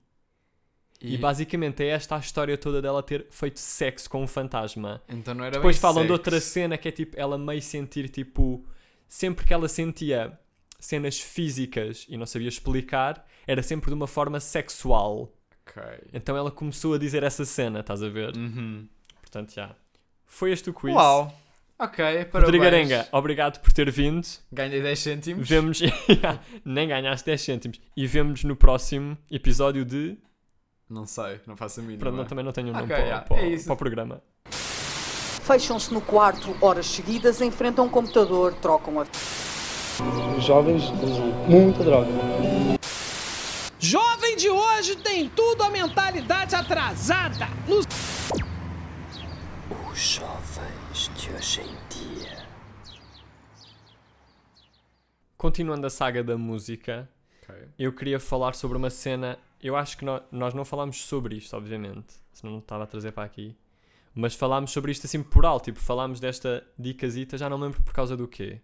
E, 1.02 1.16
basicamente 1.16 1.82
é 1.82 1.88
esta 1.88 2.16
a 2.16 2.18
história 2.18 2.56
toda 2.56 2.80
dela 2.80 3.02
ter 3.02 3.26
feito 3.30 3.58
sexo 3.58 4.08
com 4.08 4.22
um 4.22 4.26
fantasma. 4.26 5.02
Então 5.08 5.34
não 5.34 5.44
era 5.44 5.56
Depois 5.56 5.78
falam 5.78 6.02
de 6.02 6.08
sexo. 6.08 6.12
outra 6.12 6.40
cena 6.40 6.78
que 6.78 6.88
é 6.88 6.92
tipo 6.92 7.18
ela 7.18 7.36
meio 7.38 7.62
sentir 7.62 8.08
tipo. 8.08 8.64
Sempre 9.08 9.44
que 9.44 9.52
ela 9.52 9.68
sentia 9.68 10.38
cenas 10.78 11.20
físicas 11.20 12.06
e 12.08 12.16
não 12.16 12.26
sabia 12.26 12.48
explicar, 12.48 13.26
era 13.46 13.62
sempre 13.62 13.90
de 13.90 13.94
uma 13.94 14.06
forma 14.06 14.40
sexual. 14.40 15.32
Ok. 15.66 15.82
Então 16.12 16.36
ela 16.36 16.50
começou 16.50 16.94
a 16.94 16.98
dizer 16.98 17.22
essa 17.22 17.44
cena, 17.44 17.80
estás 17.80 18.02
a 18.02 18.08
ver? 18.08 18.36
Uhum. 18.36 18.88
Portanto, 19.20 19.54
já. 19.54 19.74
Foi 20.26 20.50
este 20.50 20.70
o 20.70 20.72
quiz. 20.74 20.94
Uau! 20.94 21.32
Ok, 21.78 21.96
parabéns. 22.04 22.44
Rodrigo 22.44 22.64
Arenga, 22.64 23.08
obrigado 23.10 23.60
por 23.60 23.72
ter 23.72 23.90
vindo. 23.90 24.26
Ganhei 24.52 24.80
10 24.80 24.98
cêntimos. 24.98 25.48
Vemos. 25.48 25.80
Nem 26.64 26.86
ganhaste 26.88 27.26
10 27.26 27.40
cêntimos. 27.40 27.80
E 27.96 28.06
vemos 28.06 28.44
no 28.44 28.54
próximo 28.54 29.18
episódio 29.30 29.84
de. 29.84 30.16
Não 30.92 31.06
sei, 31.06 31.40
não 31.46 31.56
faço 31.56 31.80
a 31.80 31.82
mínima. 31.82 32.00
Pronto, 32.00 32.16
não, 32.16 32.24
também 32.26 32.44
não 32.44 32.52
tenho 32.52 32.68
um 32.68 32.72
nome 32.72 32.84
Ok, 32.84 32.94
para, 32.94 33.04
yeah, 33.06 33.24
para- 33.26 33.38
é 33.42 33.58
para 33.64 33.72
o 33.72 33.76
programa. 33.78 34.22
Fecham-se 34.50 35.92
no 35.92 36.02
quarto 36.02 36.54
horas 36.60 36.84
seguidas, 36.86 37.40
enfrentam 37.40 37.86
um 37.86 37.88
computador, 37.88 38.52
trocam 38.60 39.00
a 39.00 39.06
Os 40.36 40.44
jovens 40.44 40.82
usam 41.02 41.32
muita 41.48 41.82
droga. 41.82 42.10
Jovem 43.80 44.36
de 44.36 44.50
hoje 44.50 44.96
tem 44.96 45.30
tudo 45.30 45.62
a 45.62 45.70
mentalidade 45.70 46.54
atrasada. 46.54 47.48
Nos 47.66 47.86
Os 49.90 49.98
jovens 49.98 51.10
de 51.16 51.32
hoje 51.32 51.60
em 51.62 52.18
dia. 52.20 52.46
Continuando 55.38 55.86
a 55.86 55.90
saga 55.90 56.22
da 56.22 56.36
música, 56.36 57.08
Ok. 57.42 57.54
eu 57.78 57.92
queria 57.94 58.20
falar 58.20 58.54
sobre 58.54 58.76
uma 58.76 58.90
cena. 58.90 59.38
Eu 59.62 59.76
acho 59.76 59.96
que 59.96 60.04
nó- 60.04 60.20
nós 60.30 60.52
não 60.54 60.64
falámos 60.64 61.02
sobre 61.04 61.36
isto, 61.36 61.56
obviamente, 61.56 62.14
senão 62.32 62.54
não 62.54 62.60
estava 62.60 62.84
a 62.84 62.86
trazer 62.86 63.12
para 63.12 63.24
aqui. 63.24 63.56
Mas 64.14 64.34
falámos 64.34 64.70
sobre 64.72 64.92
isto 64.92 65.06
assim 65.06 65.22
por 65.22 65.46
alto, 65.46 65.64
tipo, 65.66 65.78
falámos 65.80 66.20
desta 66.20 66.66
dicasita, 66.78 67.38
já 67.38 67.48
não 67.48 67.56
me 67.56 67.64
lembro 67.64 67.80
por 67.82 67.94
causa 67.94 68.16
do 68.16 68.28
quê. 68.28 68.60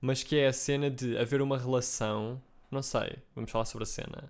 Mas 0.00 0.22
que 0.22 0.36
é 0.36 0.48
a 0.48 0.52
cena 0.52 0.90
de 0.90 1.16
haver 1.16 1.40
uma 1.40 1.56
relação, 1.56 2.42
não 2.70 2.82
sei, 2.82 3.16
vamos 3.34 3.50
falar 3.50 3.64
sobre 3.64 3.84
a 3.84 3.86
cena. 3.86 4.28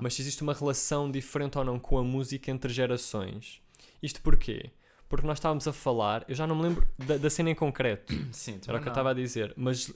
Mas 0.00 0.14
se 0.14 0.22
existe 0.22 0.42
uma 0.42 0.52
relação 0.52 1.10
diferente 1.10 1.56
ou 1.58 1.64
não 1.64 1.78
com 1.80 1.98
a 1.98 2.04
música 2.04 2.50
entre 2.50 2.72
gerações. 2.72 3.60
Isto 4.02 4.20
porquê? 4.20 4.70
Porque 5.08 5.26
nós 5.26 5.38
estávamos 5.38 5.66
a 5.66 5.72
falar, 5.72 6.24
eu 6.28 6.34
já 6.34 6.46
não 6.46 6.54
me 6.56 6.62
lembro 6.62 6.86
da, 6.98 7.16
da 7.16 7.30
cena 7.30 7.50
em 7.50 7.54
concreto, 7.54 8.12
Sim, 8.32 8.60
era 8.68 8.78
o 8.78 8.80
que 8.80 8.88
eu 8.88 8.90
estava 8.92 9.10
a 9.10 9.14
dizer, 9.14 9.52
mas 9.56 9.92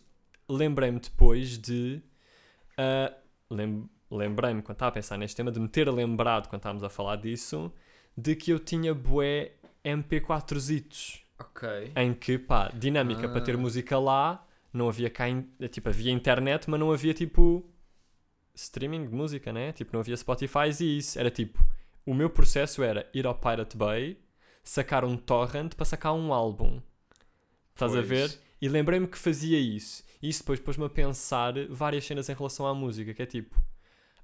lembrei-me 0.48 0.98
depois 0.98 1.59
de. 1.59 2.00
ah, 2.76 3.12
lem- 3.50 3.88
lembrei-me 4.11 4.62
quando 4.62 4.77
estava 4.77 4.90
a 4.90 4.92
pensar 4.92 5.16
neste 5.18 5.37
tema, 5.37 5.51
de 5.53 5.61
me 5.61 5.68
ter 5.68 5.88
lembrado 5.90 6.49
quando 6.49 6.61
estávamos 6.61 6.83
a 6.85 6.88
falar 6.88 7.16
disso, 7.16 7.73
de 8.16 8.35
que 8.37 8.51
eu 8.51 8.59
tinha 8.59 8.94
bué 8.94 9.53
MP4zitos. 9.85 11.21
Ok. 11.38 11.92
Em 11.97 12.14
que, 12.14 12.38
pá, 12.38 12.68
dinâmica 12.75 13.29
para 13.29 13.40
ter 13.40 13.55
Ah. 13.55 13.59
música 13.59 13.99
lá, 13.99 14.44
não 14.73 14.88
havia 14.88 15.09
cá, 15.11 15.29
in- 15.29 15.49
tipo, 15.71 15.88
havia 15.88 16.12
internet, 16.12 16.68
mas 16.68 16.81
não 16.81 16.90
havia 16.92 17.14
tipo 17.14 17.64
streaming 18.55 19.07
de 19.07 19.14
música, 19.14 19.53
né? 19.53 19.73
Tipo, 19.73 19.92
não 19.92 20.01
havia 20.01 20.16
Spotify 20.16 20.68
e 20.81 20.99
isso. 20.99 21.18
Era 21.18 21.31
tipo, 21.31 21.62
o 22.05 22.12
meu 22.12 22.29
processo 22.29 22.83
era 22.83 23.09
ir 23.14 23.27
ao 23.27 23.35
Pirate 23.35 23.77
Bay, 23.77 24.18
sacar 24.64 25.05
um 25.05 25.16
torrent 25.16 25.75
para 25.75 25.85
sacar 25.85 26.12
um 26.12 26.33
álbum. 26.33 26.81
Estás 27.73 27.92
a 27.92 27.97
Pois. 27.97 28.09
ver? 28.09 28.38
E 28.61 28.68
lembrei-me 28.68 29.07
que 29.07 29.16
fazia 29.16 29.59
isso. 29.59 30.03
E 30.21 30.29
isso 30.29 30.40
depois 30.40 30.59
pôs-me 30.59 30.85
a 30.85 30.88
pensar 30.88 31.55
várias 31.71 32.05
cenas 32.05 32.29
em 32.29 32.35
relação 32.35 32.66
à 32.66 32.75
música, 32.75 33.14
que 33.14 33.23
é 33.23 33.27
tipo, 33.27 33.55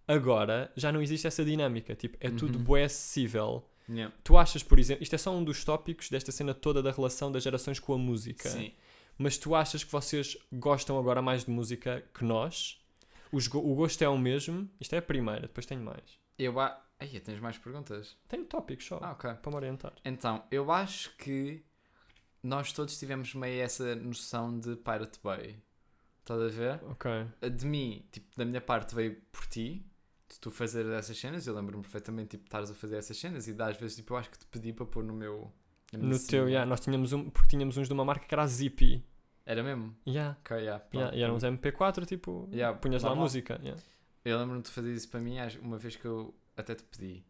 agora 0.06 0.72
já 0.76 0.90
não 0.92 1.00
existe 1.02 1.26
essa 1.26 1.44
dinâmica. 1.44 1.94
Tipo, 1.94 2.16
é 2.20 2.30
tudo 2.30 2.58
Uhum. 2.58 2.64
bué 2.64 2.84
acessível. 2.84 3.68
Yeah. 3.88 4.14
Tu 4.24 4.36
achas, 4.36 4.62
por 4.62 4.78
exemplo, 4.78 5.02
isto 5.02 5.14
é 5.14 5.18
só 5.18 5.30
um 5.34 5.44
dos 5.44 5.62
tópicos 5.64 6.08
desta 6.08 6.32
cena 6.32 6.54
toda 6.54 6.82
da 6.82 6.90
relação 6.90 7.30
das 7.30 7.42
gerações 7.42 7.78
com 7.78 7.92
a 7.94 7.98
música. 7.98 8.48
Sim. 8.48 8.72
Mas 9.18 9.36
tu 9.38 9.54
achas 9.54 9.84
que 9.84 9.92
vocês 9.92 10.36
gostam 10.52 10.98
agora 10.98 11.20
mais 11.22 11.44
de 11.44 11.50
música 11.50 12.02
que 12.14 12.24
nós? 12.24 12.80
Os 13.30 13.46
o 13.48 13.74
gosto 13.74 14.00
é 14.02 14.08
o 14.08 14.16
mesmo? 14.18 14.68
Isto 14.80 14.94
é 14.94 14.98
a 14.98 15.02
primeira, 15.02 15.42
depois 15.42 15.66
tenho 15.66 15.82
mais. 15.82 16.18
Eu 16.38 16.58
acho. 16.58 16.82
Aí, 16.98 17.20
tens 17.20 17.40
mais 17.40 17.58
perguntas? 17.58 18.16
Tenho 18.28 18.44
tópicos 18.44 18.86
só, 18.86 18.98
Ah, 19.02 19.12
ok. 19.12 19.34
para 19.34 19.50
me 19.50 19.56
orientar. 19.56 19.92
Então, 20.04 20.44
eu 20.50 20.70
acho 20.70 21.14
que 21.16 21.62
nós 22.42 22.72
todos 22.72 22.96
tivemos 22.98 23.34
meio 23.34 23.60
essa 23.62 23.94
noção 23.96 24.58
de 24.58 24.76
Pirate 24.76 25.18
Bay. 25.22 25.56
Estás 26.20 26.40
a 26.40 26.48
ver? 26.48 26.80
Ok. 26.84 27.10
De 27.50 27.66
mim, 27.66 28.06
tipo, 28.12 28.28
da 28.36 28.44
minha 28.44 28.60
parte 28.60 28.94
veio 28.94 29.20
por 29.32 29.44
ti, 29.46 29.84
de 30.34 30.40
tu 30.40 30.50
fazer 30.50 30.84
essas 30.86 31.16
cenas. 31.18 31.46
Eu 31.46 31.54
lembro-me 31.54 31.82
perfeitamente, 31.82 32.30
tipo, 32.30 32.42
de 32.44 32.48
estares 32.48 32.70
a 32.70 32.74
fazer 32.74 32.96
essas 32.96 33.16
cenas 33.16 33.46
e 33.48 33.54
às 33.58 33.76
vezes, 33.76 33.96
tipo, 33.96 34.12
eu 34.14 34.18
acho 34.18 34.30
que 34.30 34.38
te 34.38 34.46
pedi 34.46 34.72
para 34.72 34.84
pôr 34.86 35.02
no 35.04 35.14
meu. 35.14 35.50
No 35.92 36.10
teu, 36.18 36.18
cena. 36.18 36.48
yeah, 36.50 36.66
nós 36.66 36.80
tínhamos 36.80 37.12
um, 37.12 37.30
porque 37.30 37.48
tínhamos 37.50 37.76
uns 37.76 37.86
de 37.86 37.92
uma 37.94 38.04
marca 38.04 38.26
que 38.26 38.34
era 38.34 38.42
a 38.42 38.46
Zippy. 38.46 39.04
Era 39.46 39.62
mesmo? 39.62 39.94
Yeah. 40.06 40.36
Ok, 40.40 40.56
yeah. 40.56 40.84
Yeah, 40.92 41.16
e 41.16 41.22
eram 41.22 41.36
uns 41.36 41.42
MP4, 41.44 42.04
tipo, 42.06 42.48
Yeah, 42.52 42.76
punhas 42.78 43.02
lá 43.02 43.10
a 43.10 43.14
música. 43.14 43.60
yeah. 43.62 43.80
Eu 44.24 44.38
lembro-me 44.38 44.62
de 44.62 44.70
fazer 44.70 44.92
isso 44.92 45.08
para 45.08 45.20
mim 45.20 45.36
uma 45.60 45.78
vez 45.78 45.94
que 45.96 46.04
eu 46.06 46.34
até 46.56 46.74
te 46.74 46.82
pedi. 46.84 47.22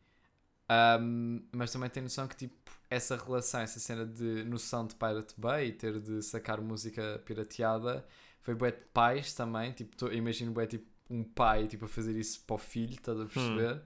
Ahm, 0.68 1.42
mas 1.52 1.70
também 1.72 1.90
tenho 1.90 2.04
noção 2.04 2.26
que 2.26 2.36
tipo, 2.36 2.54
essa 2.88 3.16
relação, 3.16 3.60
essa 3.60 3.78
cena 3.78 4.06
de 4.06 4.44
noção 4.44 4.86
de 4.86 4.94
Pirate 4.94 5.34
Bay 5.36 5.66
e 5.68 5.72
ter 5.72 5.98
de 6.00 6.22
sacar 6.22 6.60
música 6.60 7.20
pirateada 7.26 8.06
foi 8.40 8.54
bué 8.54 8.70
de 8.70 8.80
pais 8.92 9.34
também. 9.34 9.72
Tipo, 9.72 9.94
tô- 9.96 10.10
imagino 10.12 10.52
bué 10.52 10.66
tipo 10.66 10.86
um 11.08 11.22
pai 11.22 11.66
tipo, 11.66 11.84
a 11.84 11.88
fazer 11.88 12.16
isso 12.16 12.42
para 12.44 12.54
o 12.54 12.58
filho, 12.58 12.94
estás 12.94 13.20
a 13.20 13.26
perceber? 13.26 13.82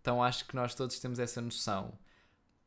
Então 0.00 0.22
acho 0.22 0.46
que 0.46 0.54
nós 0.54 0.74
todos 0.74 0.98
temos 0.98 1.18
essa 1.18 1.40
noção. 1.40 1.98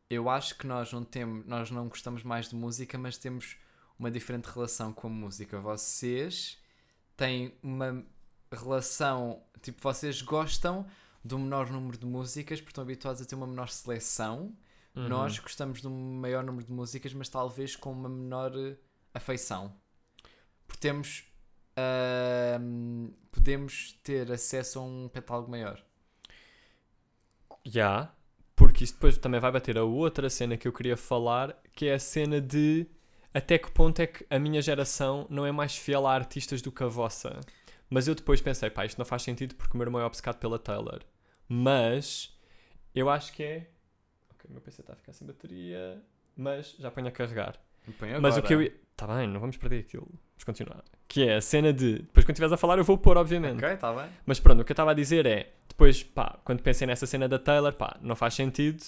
Eu 0.10 0.30
acho 0.30 0.58
que 0.58 0.68
nós 0.68 0.92
não 0.92 1.04
temos, 1.04 1.46
nós 1.46 1.72
não 1.72 1.88
gostamos 1.88 2.24
mais 2.24 2.50
de 2.50 2.56
música, 2.56 2.98
mas 2.98 3.18
temos 3.18 3.58
uma 3.98 4.12
diferente 4.12 4.46
relação 4.46 4.94
com 4.94 5.08
a 5.08 5.10
música. 5.10 5.60
Vocês 5.60 6.60
têm 7.16 7.54
uma 7.64 8.06
relação, 8.52 9.44
tipo, 9.62 9.82
vocês 9.82 10.22
gostam 10.22 10.86
do 11.24 11.40
menor 11.40 11.72
número 11.72 11.98
de 11.98 12.06
músicas 12.06 12.60
porque 12.60 12.72
estão 12.72 12.84
habituados 12.84 13.22
a 13.22 13.26
ter 13.26 13.36
uma 13.36 13.48
menor 13.48 13.70
seleção. 13.70 14.56
Uhum. 14.96 15.08
Nós 15.08 15.40
gostamos 15.40 15.82
de 15.82 15.88
um 15.88 16.20
maior 16.20 16.44
número 16.44 16.66
de 16.66 16.72
músicas, 16.72 17.14
mas 17.14 17.30
talvez 17.30 17.76
com 17.76 17.92
uma 17.92 18.10
menor 18.10 18.52
eh, 18.56 18.76
afeição. 19.14 19.76
Porque 20.68 20.82
temos. 20.82 21.24
Ahm, 21.78 23.10
podemos 23.32 23.94
ter 24.04 24.32
acesso 24.32 24.80
a 24.80 24.84
um 24.84 25.10
catálogo 25.10 25.50
maior. 25.52 25.84
Já, 27.66 28.14
porque 28.56 28.84
isso 28.84 28.94
depois 28.94 29.18
também 29.18 29.40
vai 29.40 29.52
bater 29.52 29.78
a 29.78 29.84
outra 29.84 30.30
cena 30.30 30.58
que 30.58 30.68
eu 30.68 30.74
queria 30.74 30.98
falar, 30.98 31.56
que 31.74 31.88
é 31.88 31.94
a 31.96 32.00
cena 32.00 32.42
de 32.42 32.86
até 33.34 33.58
que 33.58 33.72
ponto 33.72 34.00
é 34.00 34.08
que 34.08 34.26
a 34.30 34.38
minha 34.38 34.62
geração 34.62 35.26
não 35.30 35.46
é 35.46 35.52
mais 35.52 35.76
fiel 35.76 36.06
a 36.06 36.14
artistas 36.14 36.62
do 36.62 36.72
que 36.72 36.84
a 36.84 36.88
vossa. 36.88 37.40
Mas 37.90 38.08
eu 38.08 38.16
depois 38.16 38.42
pensei, 38.42 38.70
pá, 38.70 38.86
isto 38.86 38.98
não 38.98 39.06
faz 39.06 39.24
sentido 39.24 39.56
porque 39.56 39.74
o 39.74 39.78
meu 39.78 39.86
irmão 39.86 40.02
é 40.02 40.06
obcecado 40.06 40.38
pela 40.38 40.60
Taylor. 40.60 41.02
Mas 41.48 42.36
eu 42.94 43.10
acho 43.10 43.32
que 43.34 43.44
é. 43.44 43.70
Ok, 44.32 44.50
o 44.50 44.54
meu 44.54 44.62
PC 44.62 44.82
está 44.82 44.94
a 44.94 44.96
ficar 44.96 45.14
sem 45.14 45.26
bateria, 45.28 46.02
mas 46.36 46.76
já 46.78 46.92
ponho 46.92 47.08
a 47.08 47.12
carregar. 47.12 47.60
Põe 47.98 48.12
Mas 48.20 48.36
o 48.36 48.40
agora. 48.40 48.42
que 48.48 48.54
eu. 48.54 48.62
ia- 48.62 48.84
Tá 48.96 49.08
bem, 49.08 49.28
não 49.28 49.40
vamos 49.40 49.58
perder 49.58 49.80
aquilo. 49.80 50.08
Vamos 50.44 50.60
continuar. 50.60 50.84
Que 51.08 51.28
é 51.28 51.36
a 51.36 51.42
cena 51.42 51.72
de. 51.72 52.00
Depois 52.00 52.26
quando 52.26 52.32
estiveres 52.36 52.52
a 52.52 52.58
falar, 52.58 52.78
eu 52.78 52.84
vou 52.84 52.98
pôr, 52.98 53.18
obviamente. 53.18 53.58
Ok, 53.58 53.70
está 53.70 53.94
bem. 53.94 54.06
Mas 54.26 54.40
pronto, 54.40 54.62
o 54.62 54.66
que 54.66 54.72
eu 54.72 54.74
estava 54.74 54.92
a 54.92 54.94
dizer 54.94 55.26
é, 55.26 55.52
depois, 55.68 56.04
pá, 56.04 56.38
quando 56.44 56.62
pensei 56.62 56.86
nessa 56.86 57.06
cena 57.06 57.28
da 57.28 57.40
Taylor, 57.40 57.74
pá, 57.74 57.98
não 58.02 58.16
faz 58.16 58.34
sentido, 58.34 58.84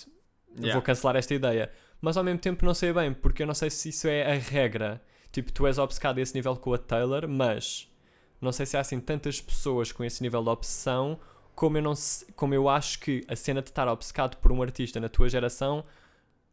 Yeah. 0.57 0.73
vou 0.73 0.81
cancelar 0.81 1.17
esta 1.17 1.33
ideia. 1.33 1.69
Mas 1.99 2.15
ao 2.15 2.23
mesmo 2.23 2.39
tempo 2.39 2.65
não 2.65 2.73
sei 2.73 2.93
bem, 2.93 3.13
porque 3.13 3.43
eu 3.43 3.47
não 3.47 3.53
sei 3.53 3.69
se 3.69 3.89
isso 3.89 4.07
é 4.07 4.31
a 4.31 4.35
regra. 4.35 5.01
Tipo, 5.29 5.51
tu 5.51 5.67
és 5.67 5.77
obcecado 5.77 6.17
a 6.17 6.21
esse 6.21 6.33
nível 6.33 6.55
com 6.55 6.73
a 6.73 6.77
Taylor, 6.77 7.27
mas 7.27 7.91
não 8.39 8.53
sei 8.53 8.65
se 8.65 8.77
há 8.77 8.79
assim 8.79 9.01
tantas 9.01 9.41
pessoas 9.41 9.91
com 9.91 10.01
esse 10.01 10.23
nível 10.23 10.41
de 10.41 10.49
obsessão, 10.49 11.19
como 11.53 11.77
eu, 11.77 11.81
não, 11.81 11.93
como 12.37 12.53
eu 12.53 12.69
acho 12.69 12.99
que 12.99 13.25
a 13.27 13.35
cena 13.35 13.61
de 13.61 13.69
estar 13.69 13.85
obcecado 13.89 14.37
por 14.37 14.49
um 14.49 14.61
artista 14.61 14.97
na 14.97 15.09
tua 15.09 15.27
geração, 15.27 15.83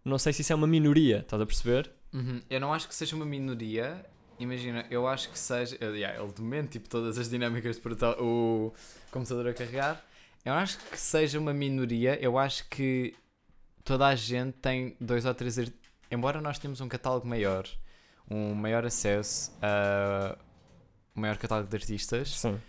não 0.05 0.19
sei 0.19 0.33
se 0.33 0.43
isso 0.43 0.53
é 0.53 0.57
uma 0.57 0.67
minoria, 0.67 1.19
estás 1.19 1.41
a 1.41 1.47
perceber? 1.47 1.89
Uhum. 2.13 2.41
Eu 2.51 2.59
não 2.61 2.75
acho 2.75 2.89
que 2.89 2.95
seja 2.95 3.15
uma 3.15 3.25
minoria. 3.25 4.05
Imagina, 4.43 4.85
eu 4.91 5.07
acho 5.07 5.31
que 5.31 5.39
seja. 5.39 5.77
yeah, 5.81 6.21
ele 6.21 6.33
demente 6.33 6.71
tipo 6.71 6.89
todas 6.89 7.17
as 7.17 7.31
dinâmicas 7.31 7.77
de 7.77 7.83
portal, 7.83 8.17
o 8.21 8.73
computador 9.13 9.49
a 9.49 9.55
carregar. 9.55 10.05
Eu 10.45 10.55
acho 10.55 10.79
que 10.79 10.99
seja 10.99 11.39
uma 11.39 11.55
minoria. 11.55 12.19
Eu 12.21 12.37
acho 12.37 12.69
que 12.69 13.15
toda 13.85 14.09
a 14.09 14.17
gente 14.17 14.55
tem 14.55 14.97
dois 15.01 15.25
ou 15.25 15.33
três. 15.33 15.57
Embora 16.11 16.41
nós 16.41 16.59
tenhamos 16.59 16.81
um 16.81 16.89
catálogo 16.89 17.27
maior, 17.27 17.69
um 18.29 18.53
maior 18.53 18.85
acesso 18.85 19.53
a 19.63 20.37
um 21.15 21.21
maior 21.21 21.37
catálogo 21.37 21.69
de 21.69 21.77
artistas, 21.77 22.41
Sim. 22.41 22.61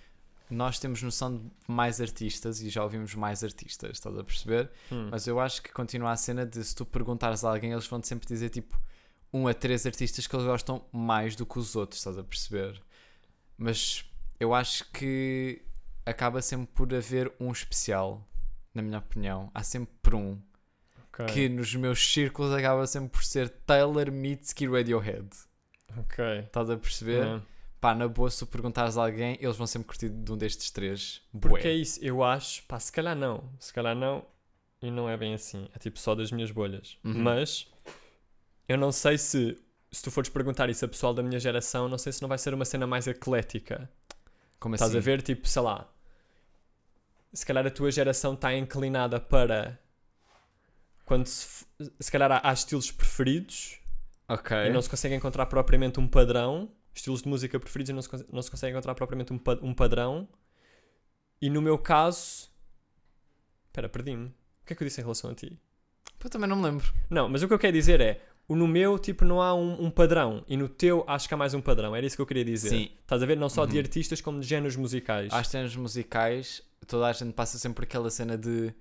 nós 0.49 0.77
temos 0.77 1.01
noção 1.01 1.37
de 1.37 1.49
mais 1.67 1.99
artistas 1.99 2.61
e 2.61 2.69
já 2.69 2.83
ouvimos 2.83 3.15
mais 3.15 3.43
artistas, 3.43 3.91
estás 3.93 4.15
a 4.15 4.23
perceber? 4.23 4.69
Hum. 4.91 5.07
Mas 5.09 5.25
eu 5.25 5.39
acho 5.39 5.61
que 5.63 5.71
continua 5.71 6.11
a 6.11 6.17
cena 6.17 6.45
de 6.45 6.63
se 6.63 6.75
tu 6.75 6.85
perguntares 6.85 7.43
a 7.43 7.49
alguém, 7.49 7.71
eles 7.71 7.87
vão-te 7.87 8.07
sempre 8.07 8.27
dizer 8.27 8.49
tipo 8.49 8.79
um 9.33 9.47
a 9.47 9.53
três 9.53 9.85
artistas 9.85 10.27
que 10.27 10.35
eles 10.35 10.45
gostam 10.45 10.85
mais 10.91 11.35
do 11.35 11.45
que 11.45 11.57
os 11.57 11.75
outros, 11.75 11.99
estás 11.99 12.17
a 12.17 12.23
perceber? 12.23 12.81
Mas 13.57 14.05
eu 14.39 14.53
acho 14.53 14.89
que 14.91 15.61
acaba 16.05 16.41
sempre 16.41 16.67
por 16.73 16.93
haver 16.93 17.31
um 17.39 17.51
especial, 17.51 18.27
na 18.73 18.81
minha 18.81 18.99
opinião. 18.99 19.49
Há 19.53 19.63
sempre 19.63 20.15
um 20.15 20.39
Ok. 21.13 21.25
que 21.27 21.49
nos 21.49 21.73
meus 21.75 21.99
círculos 22.11 22.53
acaba 22.53 22.85
sempre 22.87 23.09
por 23.09 23.23
ser 23.23 23.49
Taylor 23.49 24.11
Mitski 24.11 24.67
Radiohead. 24.67 25.27
Ok. 25.97 26.39
Estás 26.39 26.69
a 26.69 26.77
perceber? 26.77 27.25
É. 27.25 27.41
Pá, 27.79 27.93
na 27.93 28.07
boa, 28.07 28.29
se 28.31 28.39
tu 28.39 28.47
perguntares 28.47 28.97
a 28.97 29.03
alguém, 29.03 29.37
eles 29.41 29.57
vão 29.57 29.67
sempre 29.67 29.87
curtir 29.87 30.09
de 30.09 30.31
um 30.31 30.37
destes 30.37 30.71
três. 30.71 31.21
Porque 31.31 31.63
Bué. 31.63 31.67
é 31.67 31.73
isso, 31.73 31.99
eu 32.03 32.23
acho, 32.23 32.63
pá, 32.63 32.79
se 32.79 32.91
calhar 32.91 33.15
não, 33.15 33.43
se 33.59 33.73
calhar 33.73 33.93
não, 33.95 34.25
e 34.81 34.89
não 34.89 35.09
é 35.09 35.17
bem 35.17 35.33
assim, 35.33 35.67
é 35.75 35.79
tipo 35.79 35.99
só 35.99 36.15
das 36.15 36.31
minhas 36.31 36.49
bolhas. 36.49 36.97
Uhum. 37.03 37.13
Mas 37.21 37.67
eu 38.67 38.77
não 38.77 38.91
sei 38.91 39.17
se 39.17 39.57
se 39.93 40.01
tu 40.01 40.09
fores 40.09 40.27
perguntar 40.27 40.69
isso 40.71 40.83
a 40.83 40.87
pessoal 40.87 41.13
da 41.13 41.21
minha 41.21 41.39
geração, 41.39 41.87
não 41.87 41.99
sei 41.99 42.11
se 42.11 42.19
não 42.19 42.27
vai 42.27 42.39
ser 42.39 42.51
uma 42.51 42.65
cena 42.65 42.87
mais 42.87 43.05
eclética. 43.05 43.87
Como 44.59 44.73
Estás 44.73 44.89
assim? 44.89 44.97
a 44.97 45.01
ver, 45.01 45.21
tipo, 45.21 45.47
sei 45.47 45.61
lá. 45.61 45.87
Se 47.31 47.45
calhar 47.45 47.65
a 47.65 47.69
tua 47.69 47.91
geração 47.91 48.33
está 48.33 48.55
inclinada 48.55 49.19
para. 49.19 49.79
Quando 51.05 51.27
se, 51.27 51.63
se 51.99 52.11
calhar 52.11 52.31
há, 52.31 52.41
há 52.43 52.53
estilos 52.53 52.89
preferidos 52.91 53.77
Ok. 54.27 54.55
e 54.65 54.69
não 54.71 54.81
se 54.81 54.89
consegue 54.89 55.13
encontrar 55.13 55.45
propriamente 55.45 55.99
um 55.99 56.07
padrão. 56.07 56.71
Estilos 56.95 57.21
de 57.21 57.27
música 57.29 57.59
preferidos 57.59 57.89
e 57.91 57.93
não 57.93 58.01
se, 58.01 58.09
não 58.31 58.41
se 58.41 58.49
consegue 58.49 58.71
encontrar 58.71 58.95
propriamente 58.95 59.31
um, 59.31 59.39
um 59.61 59.73
padrão. 59.75 60.27
E 61.39 61.51
no 61.51 61.61
meu 61.61 61.77
caso. 61.77 62.49
Espera, 63.67 63.87
perdi-me. 63.87 64.27
O 64.27 64.65
que 64.65 64.73
é 64.73 64.75
que 64.75 64.81
eu 64.81 64.87
disse 64.87 65.01
em 65.01 65.03
relação 65.03 65.29
a 65.29 65.35
ti? 65.35 65.59
Pô, 66.17 66.29
também 66.29 66.49
não 66.49 66.55
me 66.55 66.63
lembro. 66.63 66.91
Não, 67.09 67.27
mas 67.29 67.43
o 67.43 67.47
que 67.47 67.53
eu 67.53 67.59
quero 67.59 67.73
dizer 67.73 68.01
é. 68.01 68.21
O 68.47 68.55
no 68.55 68.67
meu, 68.67 68.99
tipo, 68.99 69.23
não 69.23 69.41
há 69.41 69.53
um, 69.55 69.85
um 69.85 69.89
padrão. 69.89 70.43
E 70.47 70.57
no 70.57 70.67
teu, 70.67 71.03
acho 71.07 71.27
que 71.27 71.33
há 71.33 71.37
mais 71.37 71.53
um 71.53 71.61
padrão. 71.61 71.95
Era 71.95 72.05
isso 72.05 72.15
que 72.15 72.21
eu 72.21 72.25
queria 72.25 72.43
dizer. 72.43 72.69
Sim. 72.69 72.89
Estás 73.01 73.23
a 73.23 73.25
ver? 73.25 73.37
Não 73.37 73.47
só 73.49 73.65
de 73.65 73.73
Uhum. 73.73 73.79
artistas, 73.81 74.19
como 74.21 74.39
de 74.41 74.47
géneros 74.47 74.75
musicais. 74.75 75.31
Às 75.33 75.47
cenas 75.47 75.75
musicais, 75.75 76.61
toda 76.85 77.07
a 77.07 77.13
gente 77.13 77.31
passa 77.33 77.57
sempre 77.57 77.85
aquela 77.85 78.09
cena 78.09 78.37
de 78.37 78.73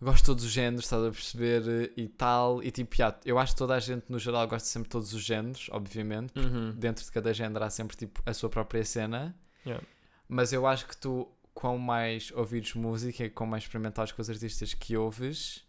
gosto 0.00 0.18
de 0.18 0.26
todos 0.26 0.44
os 0.44 0.50
géneros, 0.50 0.84
estás 0.84 1.04
a 1.04 1.10
perceber 1.10 1.92
e 1.96 2.08
tal. 2.08 2.62
E 2.62 2.70
tipo, 2.72 2.94
já, 2.96 3.16
eu 3.24 3.38
acho 3.38 3.52
que 3.52 3.58
toda 3.58 3.74
a 3.74 3.80
gente 3.80 4.04
no 4.08 4.18
geral 4.18 4.46
gosta 4.48 4.66
sempre 4.68 4.88
de 4.88 4.92
todos 4.92 5.12
os 5.14 5.22
géneros, 5.22 5.68
obviamente. 5.72 6.32
porque 6.32 6.48
Uhum. 6.48 6.72
Dentro 6.72 7.04
de 7.04 7.10
cada 7.12 7.32
género 7.32 7.64
há 7.64 7.70
sempre 7.70 7.96
tipo 7.96 8.20
a 8.26 8.34
sua 8.34 8.48
própria 8.50 8.84
cena. 8.84 9.34
Yeah. 9.64 9.84
Mas 10.28 10.52
eu 10.52 10.66
acho 10.66 10.86
que 10.86 10.96
tu, 10.96 11.26
quão 11.54 11.78
mais 11.78 12.32
ouvires 12.34 12.74
música 12.74 13.24
e 13.24 13.30
quão 13.30 13.48
mais 13.48 13.62
experimentares 13.62 14.10
com 14.12 14.20
os 14.20 14.28
artistas 14.28 14.74
que 14.74 14.96
ouves 14.96 15.64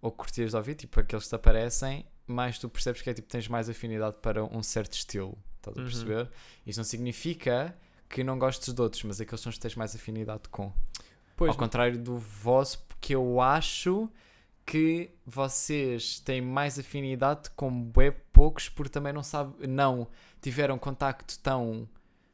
ou 0.00 0.10
curtias 0.12 0.50
de 0.52 0.56
ouvir, 0.56 0.74
tipo 0.76 0.98
aqueles 1.00 1.24
que 1.24 1.28
te 1.30 1.34
aparecem, 1.34 2.06
mais 2.32 2.58
tu 2.58 2.68
percebes 2.68 3.02
que 3.02 3.10
é 3.10 3.14
tipo 3.14 3.28
tens 3.28 3.48
mais 3.48 3.68
afinidade 3.68 4.16
para 4.22 4.44
um 4.44 4.62
certo 4.62 4.92
estilo. 4.94 5.36
Estás 5.56 5.76
a 5.76 5.80
Uhum. 5.80 5.86
perceber? 5.86 6.30
Isso 6.66 6.78
não 6.78 6.84
significa 6.84 7.76
que 8.08 8.24
não 8.24 8.38
gostes 8.38 8.72
de 8.72 8.80
outros, 8.80 9.02
mas 9.04 9.20
aqueles 9.20 9.40
são 9.40 9.50
os 9.50 9.56
que 9.56 9.62
tens 9.62 9.74
mais 9.74 9.94
afinidade 9.94 10.48
com. 10.50 10.72
Pois, 11.36 11.50
Ao 11.50 11.56
contrário 11.56 11.98
do 11.98 12.16
vosso, 12.18 12.80
porque 12.88 13.14
eu 13.14 13.40
acho 13.40 14.10
que 14.66 15.10
vocês 15.24 16.20
têm 16.20 16.40
mais 16.42 16.78
afinidade 16.78 17.48
com 17.50 17.70
bué 17.70 18.10
poucos 18.10 18.68
porque 18.68 18.90
também 18.90 19.12
não 19.12 19.22
sabe, 19.22 19.66
não 19.66 20.08
tiveram 20.42 20.78
contacto 20.78 21.38
tão 21.38 21.88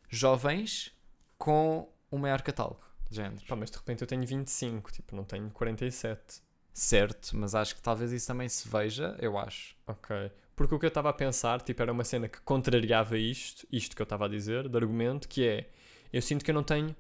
jovens 0.09 0.93
com 1.39 1.89
o 2.11 2.19
maior 2.19 2.41
catálogo 2.43 2.81
de 3.11 3.17
géneros. 3.17 3.45
Pá, 3.45 3.55
mas 3.57 3.71
de 3.71 3.77
repente 3.77 4.03
eu 4.03 4.07
tenho 4.07 4.27
25, 4.27 4.91
tipo, 4.93 5.15
não 5.15 5.25
tenho 5.25 5.51
47. 5.51 6.43
Certo, 6.75 7.37
mas 7.37 7.55
acho 7.55 7.77
que 7.77 7.81
talvez 7.81 8.11
isso 8.11 8.27
também 8.27 8.49
se 8.49 8.69
veja, 8.69 9.17
eu 9.21 9.39
acho. 9.39 9.77
Ok. 9.87 10.31
Porque 10.57 10.75
o 10.75 10.79
que 10.79 10.85
eu 10.85 10.89
estava 10.89 11.09
a 11.09 11.13
pensar, 11.13 11.63
tipo, 11.63 11.81
era 11.81 11.93
uma 11.93 12.03
cena 12.03 12.29
que 12.29 12.41
contrariava 12.41 13.17
isto, 13.17 13.65
isto 13.71 13.95
que 13.95 14.03
eu 14.03 14.05
estava 14.05 14.25
a 14.25 14.29
dizer, 14.29 14.69
de 14.69 14.77
argumento, 14.77 15.29
que 15.29 15.47
é, 15.47 15.71
eu 16.13 16.21
sinto 16.21 16.45
que 16.45 16.51
eu 16.51 16.55
não 16.55 16.65
tenho 16.65 16.95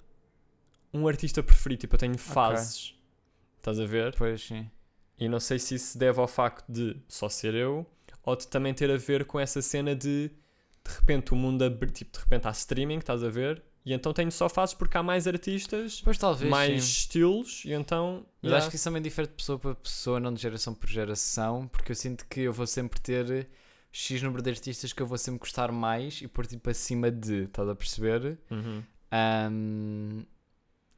um 0.92 1.08
artista 1.08 1.42
preferido, 1.42 1.80
tipo, 1.80 1.96
eu 1.96 1.98
tenho 1.98 2.16
fases. 2.16 2.94
Estás 3.56 3.80
a 3.80 3.84
ver? 3.84 4.14
Pois 4.16 4.42
sim. 4.42 4.70
E 5.18 5.28
não 5.28 5.40
sei 5.40 5.58
se 5.58 5.74
isso 5.74 5.92
se 5.92 5.98
deve 5.98 6.20
ao 6.20 6.28
facto 6.28 6.70
de 6.70 6.96
só 7.08 7.28
ser 7.28 7.54
eu, 7.54 7.84
ou 8.22 8.36
de 8.36 8.46
também 8.46 8.72
ter 8.72 8.90
a 8.92 8.96
ver 8.96 9.24
com 9.24 9.40
essa 9.40 9.60
cena 9.60 9.94
de, 9.94 10.28
de 10.28 10.94
repente, 11.00 11.32
o 11.32 11.36
mundo 11.36 11.62
abrir, 11.64 11.90
tipo, 11.90 12.12
de 12.12 12.20
repente 12.20 12.46
há 12.46 12.50
streaming, 12.52 12.98
estás 12.98 13.24
a 13.24 13.28
ver? 13.28 13.60
E 13.84 13.92
então 13.92 14.14
tenho 14.14 14.32
só 14.32 14.48
fases 14.48 14.74
porque 14.74 14.96
há 14.96 15.02
mais 15.02 15.26
artistas, 15.26 16.00
Pois 16.02 16.16
talvez 16.16 16.50
mais 16.50 16.82
sim. 16.84 16.90
estilos, 17.00 17.62
e 17.66 17.72
então... 17.72 18.24
Mas 18.40 18.48
yeah. 18.48 18.58
acho 18.58 18.70
que 18.70 18.76
isso 18.76 18.84
também 18.84 19.02
difere 19.02 19.28
de 19.28 19.34
pessoa 19.34 19.58
para 19.58 19.74
pessoa, 19.74 20.18
não 20.18 20.32
de 20.32 20.40
geração 20.40 20.72
por 20.74 20.88
geração, 20.88 21.68
porque 21.68 21.92
eu 21.92 21.96
sinto 21.96 22.24
que 22.26 22.40
eu 22.40 22.52
vou 22.52 22.66
sempre 22.66 22.98
ter 22.98 23.46
X 23.92 24.22
número 24.22 24.42
de 24.42 24.50
artistas 24.50 24.92
que 24.92 25.02
eu 25.02 25.06
vou 25.06 25.18
sempre 25.18 25.38
gostar 25.38 25.70
mais 25.70 26.20
e 26.22 26.26
pôr 26.26 26.46
tipo 26.46 26.68
acima 26.70 27.10
de, 27.10 27.44
estás 27.44 27.68
a 27.68 27.74
perceber? 27.76 28.38
Uhum. 28.50 28.82
Um, 29.52 30.24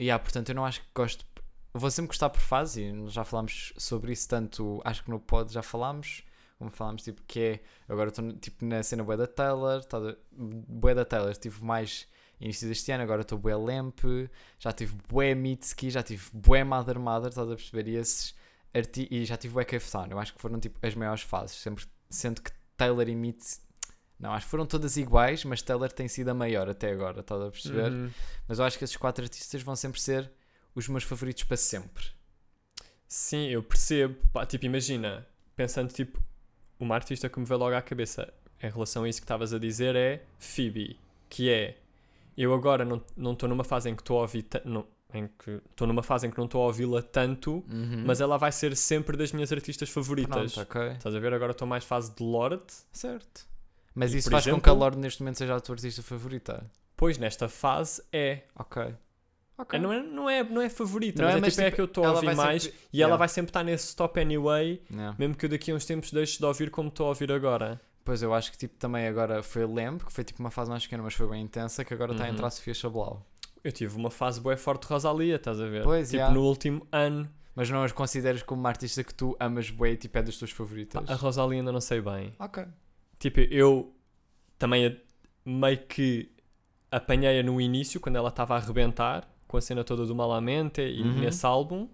yeah, 0.01 0.23
portanto, 0.23 0.49
eu 0.49 0.55
não 0.55 0.65
acho 0.65 0.81
que 0.81 0.87
gosto. 0.95 1.27
Vou 1.75 1.91
sempre 1.91 2.09
gostar 2.09 2.31
por 2.31 2.41
fase, 2.41 2.85
e 2.85 3.09
já 3.11 3.23
falámos 3.23 3.75
sobre 3.77 4.13
isso, 4.13 4.27
tanto 4.29 4.81
acho 4.83 5.05
que 5.05 5.11
no 5.11 5.21
pod 5.21 5.53
já 5.53 5.63
falámos, 5.63 6.23
como 6.59 6.71
falámos, 6.71 7.03
tipo, 7.03 7.21
que 7.27 7.41
é. 7.41 7.61
Agora 7.87 8.09
estou 8.09 8.33
tipo, 8.33 8.65
na 8.65 8.83
cena 8.83 9.05
Bué 9.05 9.17
da 9.17 9.27
Taylor, 9.27 9.85
tá, 9.85 9.99
Bué 10.33 10.95
da 10.95 11.05
Taylor, 11.05 11.37
tive 11.37 11.63
mais 11.63 12.09
início 12.41 12.69
deste 12.69 12.91
ano, 12.93 13.03
agora 13.03 13.23
estou 13.23 13.39
Bué 13.39 13.57
Lamp, 13.57 14.01
já 14.59 14.73
tive 14.73 14.95
Bué 15.09 15.35
Mitski, 15.35 15.91
já 15.91 16.03
tive 16.03 16.25
Bué 16.33 16.65
Mother 16.65 16.99
Mother, 16.99 17.29
estás 17.31 17.51
a 17.51 17.57
perceber? 17.57 17.89
E 17.89 17.97
esses 17.97 18.35
arti 18.75 19.09
e 19.11 19.25
já 19.25 19.37
tive 19.37 19.55
Bué 19.55 19.65
Cave 19.65 19.85
Town, 19.91 20.07
eu 20.11 20.19
acho 20.19 20.35
que 20.35 20.41
foram 20.41 20.61
tipo 20.61 20.79
as 20.87 20.95
maiores 20.95 21.23
fases, 21.23 21.57
sempre 21.57 21.87
sendo 22.11 22.43
que 22.43 22.51
Taylor 22.77 23.09
e 23.09 23.15
Mitski. 23.15 23.65
Não, 24.19 24.33
acho 24.33 24.47
que 24.47 24.51
foram 24.51 24.65
todas 24.65 24.97
iguais, 24.97 25.45
mas 25.45 25.61
Taylor 25.61 25.93
tem 25.93 26.09
sido 26.09 26.31
a 26.31 26.35
maior 26.35 26.69
até 26.71 26.91
agora, 26.91 27.21
estás 27.21 27.41
a 27.41 27.51
perceber? 27.51 27.93
Uhum. 27.93 28.11
Mas 28.49 28.59
eu 28.59 28.65
acho 28.65 28.79
que 28.79 28.85
esses 28.85 28.97
quatro 28.97 29.23
artistas 29.23 29.63
vão 29.63 29.77
sempre 29.77 30.01
ser 30.01 30.31
os 30.75 30.89
meus 30.89 31.05
favoritos 31.05 31.45
para 31.45 31.57
sempre. 31.57 32.05
Sim, 33.07 33.49
eu 33.49 33.63
percebo. 33.63 34.17
Pá, 34.33 34.47
tipo, 34.47 34.65
imagina, 34.65 35.27
pensando 35.55 35.93
tipo, 35.93 36.23
uma 36.81 36.95
artista 36.95 37.29
que 37.29 37.39
me 37.39 37.45
veio 37.45 37.61
logo 37.61 37.75
à 37.75 37.83
cabeça 37.83 38.33
em 38.63 38.71
relação 38.71 39.05
a 39.05 39.09
isso 39.09 39.21
que 39.21 39.25
estavas 39.25 39.53
a 39.53 39.59
dizer 39.59 39.95
é 39.95 40.23
Phoebe, 40.39 40.99
que 41.29 41.51
é 41.51 41.77
eu 42.43 42.53
agora 42.55 42.85
não 42.85 43.03
não 43.17 43.33
estou 43.33 43.49
numa 43.49 43.65
fase 43.65 43.89
em 43.91 43.95
que 43.95 44.03
estou 44.03 44.19
a 44.19 44.23
ouvir 44.23 44.47
não, 44.65 44.87
em 45.15 45.27
que 45.39 45.61
estou 45.71 45.87
numa 45.87 46.03
fase 46.03 46.27
em 46.27 46.31
que 46.31 46.37
não 46.39 46.45
estou 46.47 46.63
a 46.63 46.67
ouvi-la 46.67 47.01
tanto, 47.03 47.65
mas 48.05 48.21
ela 48.21 48.37
vai 48.37 48.53
ser 48.53 48.77
sempre 48.77 49.17
das 49.17 49.33
minhas 49.33 49.53
artistas 49.53 49.89
favoritas. 49.89 50.55
Pronto, 50.55 50.69
ok. 50.69 50.93
Estás 50.93 51.15
a 51.15 51.19
ver? 51.19 51.33
Agora 51.33 51.53
estou 51.53 51.67
mais 51.67 51.85
fase 51.85 52.15
de 52.15 52.23
Lorde. 52.23 52.65
Certo. 52.93 53.47
Mas 53.95 54.13
E, 54.13 54.19
isso 54.19 54.31
faz 54.31 54.45
com 54.45 54.51
exemplo- 54.51 54.63
que 54.65 54.69
a 54.69 54.73
Lorde 54.73 54.99
neste 54.99 55.23
momento 55.23 55.39
seja 55.39 55.57
a 55.57 55.61
tua 55.61 55.75
artista 55.75 56.03
favorita. 56.03 56.71
Pois 56.97 57.17
nesta 57.19 57.49
fase 57.49 58.03
é. 58.13 58.43
Ok. 58.55 58.95
É, 59.73 59.79
Não 59.79 59.91
é, 59.91 60.03
não 60.03 60.29
é, 60.29 60.45
não 60.45 60.61
é 60.61 60.69
favorita, 60.69 61.23
Não 61.23 61.29
mas 61.29 61.35
é, 61.35 61.39
é, 61.39 61.41
mas, 61.41 61.53
tipo, 61.55 61.63
é 61.63 61.65
tipo, 61.65 61.75
que 61.77 61.81
eu 61.81 61.85
estou 61.87 62.05
a 62.05 62.09
ela 62.09 62.15
ouvir 62.17 62.35
mais 62.37 62.63
sempre- 62.65 62.79
e 62.93 63.01
ela 63.01 63.09
Yeah. 63.09 63.17
vai 63.17 63.29
sempre 63.29 63.49
estar 63.51 63.65
nesse 63.65 63.97
top 63.97 64.21
anyway, 64.21 64.83
Yeah. 64.91 65.17
mesmo 65.19 65.35
que 65.35 65.47
eu 65.47 65.49
daqui 65.49 65.71
a 65.71 65.75
uns 65.75 65.87
tempos 65.87 66.11
deixe 66.13 66.39
de 66.39 66.45
ouvir 66.45 66.71
como 66.71 66.91
estou 66.91 67.07
a 67.07 67.09
ouvir 67.09 67.33
agora. 67.33 67.81
Pois 68.07 68.23
eu 68.23 68.33
acho 68.33 68.53
que 68.53 68.57
tipo, 68.57 68.77
também 68.79 69.07
agora 69.09 69.43
foi 69.43 69.67
Lamb, 69.67 69.99
que 70.03 70.13
foi 70.13 70.23
tipo 70.25 70.41
uma 70.41 70.51
fase 70.51 70.71
mais 70.71 70.85
pequena, 70.85 71.03
mas 71.03 71.13
foi 71.13 71.29
bem 71.29 71.43
intensa, 71.43 71.85
que 71.85 71.93
agora 71.93 72.13
está 72.13 72.25
a 72.25 72.29
Uhum. 72.29 72.33
entrar 72.35 72.47
a 72.47 72.51
Sofia 72.51 72.73
Chablau. 72.73 73.27
Eu 73.65 73.73
tive 73.73 73.97
uma 73.97 74.11
fase 74.13 74.41
bué 74.41 74.57
forte 74.57 74.83
de 74.87 74.89
Rosalia, 74.93 75.35
estás 75.37 75.61
a 75.61 75.67
ver? 75.67 75.83
Pois, 75.83 76.07
tipo, 76.09 76.17
yeah. 76.19 76.33
no 76.33 76.43
último 76.45 76.87
ano. 76.93 77.29
Mas 77.55 77.69
não 77.69 77.83
as 77.83 77.91
consideras 77.91 78.43
como 78.43 78.61
uma 78.61 78.69
artista 78.69 79.03
que 79.03 79.13
tu 79.13 79.37
amas 79.41 79.71
bué 79.71 79.91
e 79.93 79.97
tipo 79.97 80.17
é 80.17 80.23
das 80.23 80.37
tuas 80.37 80.53
favoritas? 80.53 81.11
A 81.11 81.15
Rosalia 81.15 81.59
ainda 81.59 81.73
não 81.73 81.81
sei 81.81 82.01
bem. 82.01 82.33
Ok. 82.39 82.65
Tipo, 83.19 83.41
eu 83.41 83.93
também 84.59 85.01
meio 85.45 85.79
que 85.87 86.31
apanhei-a 86.93 87.43
no 87.43 87.61
início, 87.61 87.99
quando 87.99 88.17
ela 88.17 88.29
estava 88.29 88.55
a 88.55 88.59
arrebentar, 88.59 89.29
com 89.49 89.57
a 89.57 89.61
cena 89.61 89.83
toda 89.83 90.07
do 90.07 90.15
Malamente 90.15 90.81
e 90.81 91.03
Uhum. 91.03 91.19
nesse 91.21 91.45
álbum. 91.45 91.89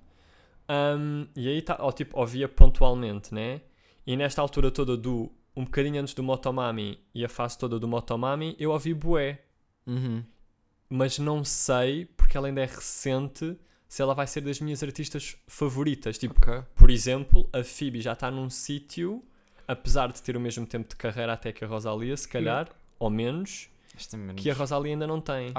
Um, 0.68 1.26
e 1.34 1.48
aí, 1.48 1.62
tá, 1.62 1.78
tipo, 1.92 2.18
ouvia 2.18 2.48
pontualmente, 2.48 3.32
né? 3.32 3.62
E 4.06 4.16
nesta 4.16 4.42
altura 4.42 4.70
toda 4.70 4.96
do... 4.96 5.30
Um 5.54 5.64
bocadinho 5.64 6.00
antes 6.00 6.14
do 6.14 6.22
Motomami 6.22 6.98
e 7.14 7.24
a 7.24 7.28
fase 7.28 7.58
toda 7.58 7.78
do 7.78 7.86
Motomami, 7.86 8.56
eu 8.58 8.70
ouvi 8.70 8.94
bué. 8.94 9.42
Uhum. 9.86 10.24
Mas 10.88 11.18
não 11.18 11.44
sei, 11.44 12.06
porque 12.06 12.36
ela 12.36 12.46
ainda 12.48 12.62
é 12.62 12.66
recente, 12.66 13.58
se 13.88 14.00
ela 14.00 14.14
vai 14.14 14.26
ser 14.26 14.40
das 14.42 14.60
minhas 14.60 14.82
artistas 14.82 15.36
favoritas. 15.46 16.16
Tipo, 16.18 16.34
Ok. 16.38 16.62
por 16.74 16.90
exemplo, 16.90 17.48
a 17.52 17.62
Phoebe 17.62 18.00
já 18.00 18.12
está 18.14 18.30
num 18.30 18.48
sítio, 18.48 19.22
apesar 19.68 20.10
de 20.12 20.22
ter 20.22 20.36
o 20.36 20.40
mesmo 20.40 20.66
tempo 20.66 20.88
de 20.88 20.96
carreira 20.96 21.32
até 21.34 21.52
que 21.52 21.64
a 21.64 21.68
Rosalia, 21.68 22.16
se 22.16 22.26
calhar, 22.28 22.68
ou 22.98 23.10
menos, 23.10 23.68
é 24.12 24.16
menos. 24.16 24.42
que 24.42 24.50
a 24.50 24.54
Rosalia 24.54 24.92
ainda 24.92 25.06
não 25.06 25.20
tem. 25.20 25.52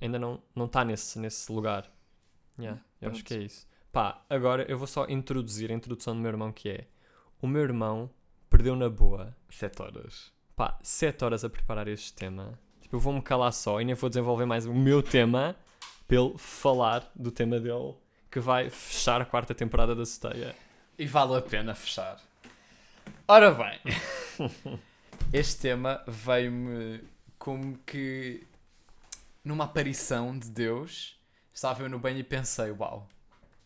Ainda 0.00 0.18
não 0.18 0.34
está 0.34 0.42
não 0.56 0.68
tá 0.68 0.84
nesse, 0.84 1.18
nesse 1.20 1.50
lugar. 1.52 1.88
Yeah, 2.58 2.80
eu 3.00 3.10
acho 3.10 3.22
Pronto. 3.22 3.28
que 3.28 3.34
é 3.34 3.44
isso. 3.44 3.66
Pá, 3.92 4.24
agora 4.28 4.64
eu 4.68 4.76
vou 4.78 4.86
só 4.86 5.06
introduzir 5.08 5.70
a 5.70 5.74
introdução 5.74 6.14
do 6.14 6.20
meu 6.20 6.30
irmão, 6.30 6.52
que 6.52 6.68
é... 6.68 6.86
O 7.40 7.46
meu 7.46 7.62
irmão 7.62 8.10
perdeu 8.56 8.74
na 8.74 8.88
boa, 8.88 9.36
7 9.50 9.82
horas. 9.82 10.32
pá, 10.56 10.78
7 10.82 11.22
horas 11.22 11.44
a 11.44 11.50
preparar 11.50 11.86
este 11.88 12.14
tema. 12.14 12.58
Tipo, 12.80 12.96
eu 12.96 13.00
vou-me 13.00 13.20
calar 13.20 13.52
só 13.52 13.82
e 13.82 13.84
nem 13.84 13.94
vou 13.94 14.08
desenvolver 14.08 14.46
mais 14.46 14.64
o 14.64 14.72
meu 14.72 15.02
tema 15.02 15.54
ele 16.08 16.38
falar 16.38 17.10
do 17.14 17.30
tema 17.30 17.60
dele, 17.60 17.94
que 18.30 18.40
vai 18.40 18.70
fechar 18.70 19.20
a 19.20 19.26
quarta 19.26 19.54
temporada 19.54 19.94
da 19.94 20.06
Seteia. 20.06 20.56
E 20.98 21.06
vale 21.06 21.36
a 21.36 21.42
pena 21.42 21.74
fechar. 21.74 22.18
Ora 23.28 23.50
bem, 23.50 23.78
este 25.34 25.60
tema 25.60 26.02
veio-me 26.06 27.04
como 27.38 27.76
que 27.84 28.46
numa 29.44 29.64
aparição 29.64 30.38
de 30.38 30.48
Deus. 30.48 31.20
Estava 31.52 31.82
eu 31.82 31.90
no 31.90 31.98
banho 31.98 32.20
e 32.20 32.24
pensei: 32.24 32.70
Uau, 32.70 33.06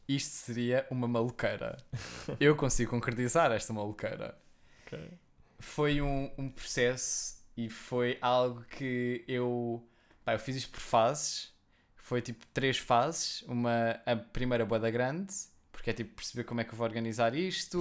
isto 0.08 0.32
seria 0.32 0.84
uma 0.90 1.06
maluqueira. 1.06 1.78
Eu 2.40 2.56
consigo 2.56 2.90
concretizar 2.90 3.52
esta 3.52 3.72
maluqueira. 3.72 4.39
Foi 5.58 6.00
um, 6.00 6.30
um 6.38 6.48
processo 6.48 7.36
e 7.56 7.68
foi 7.68 8.18
algo 8.20 8.62
que 8.64 9.24
eu. 9.28 9.86
Pá, 10.24 10.34
eu 10.34 10.38
fiz 10.38 10.56
isto 10.56 10.70
por 10.70 10.80
fases. 10.80 11.52
Foi 11.96 12.22
tipo 12.22 12.46
três 12.54 12.78
fases. 12.78 13.42
Uma, 13.42 14.00
a 14.06 14.16
primeira 14.16 14.64
boda 14.64 14.90
grande, 14.90 15.32
porque 15.70 15.90
é 15.90 15.92
tipo 15.92 16.14
perceber 16.14 16.44
como 16.44 16.60
é 16.60 16.64
que 16.64 16.72
eu 16.72 16.76
vou 16.76 16.86
organizar 16.86 17.34
isto. 17.34 17.80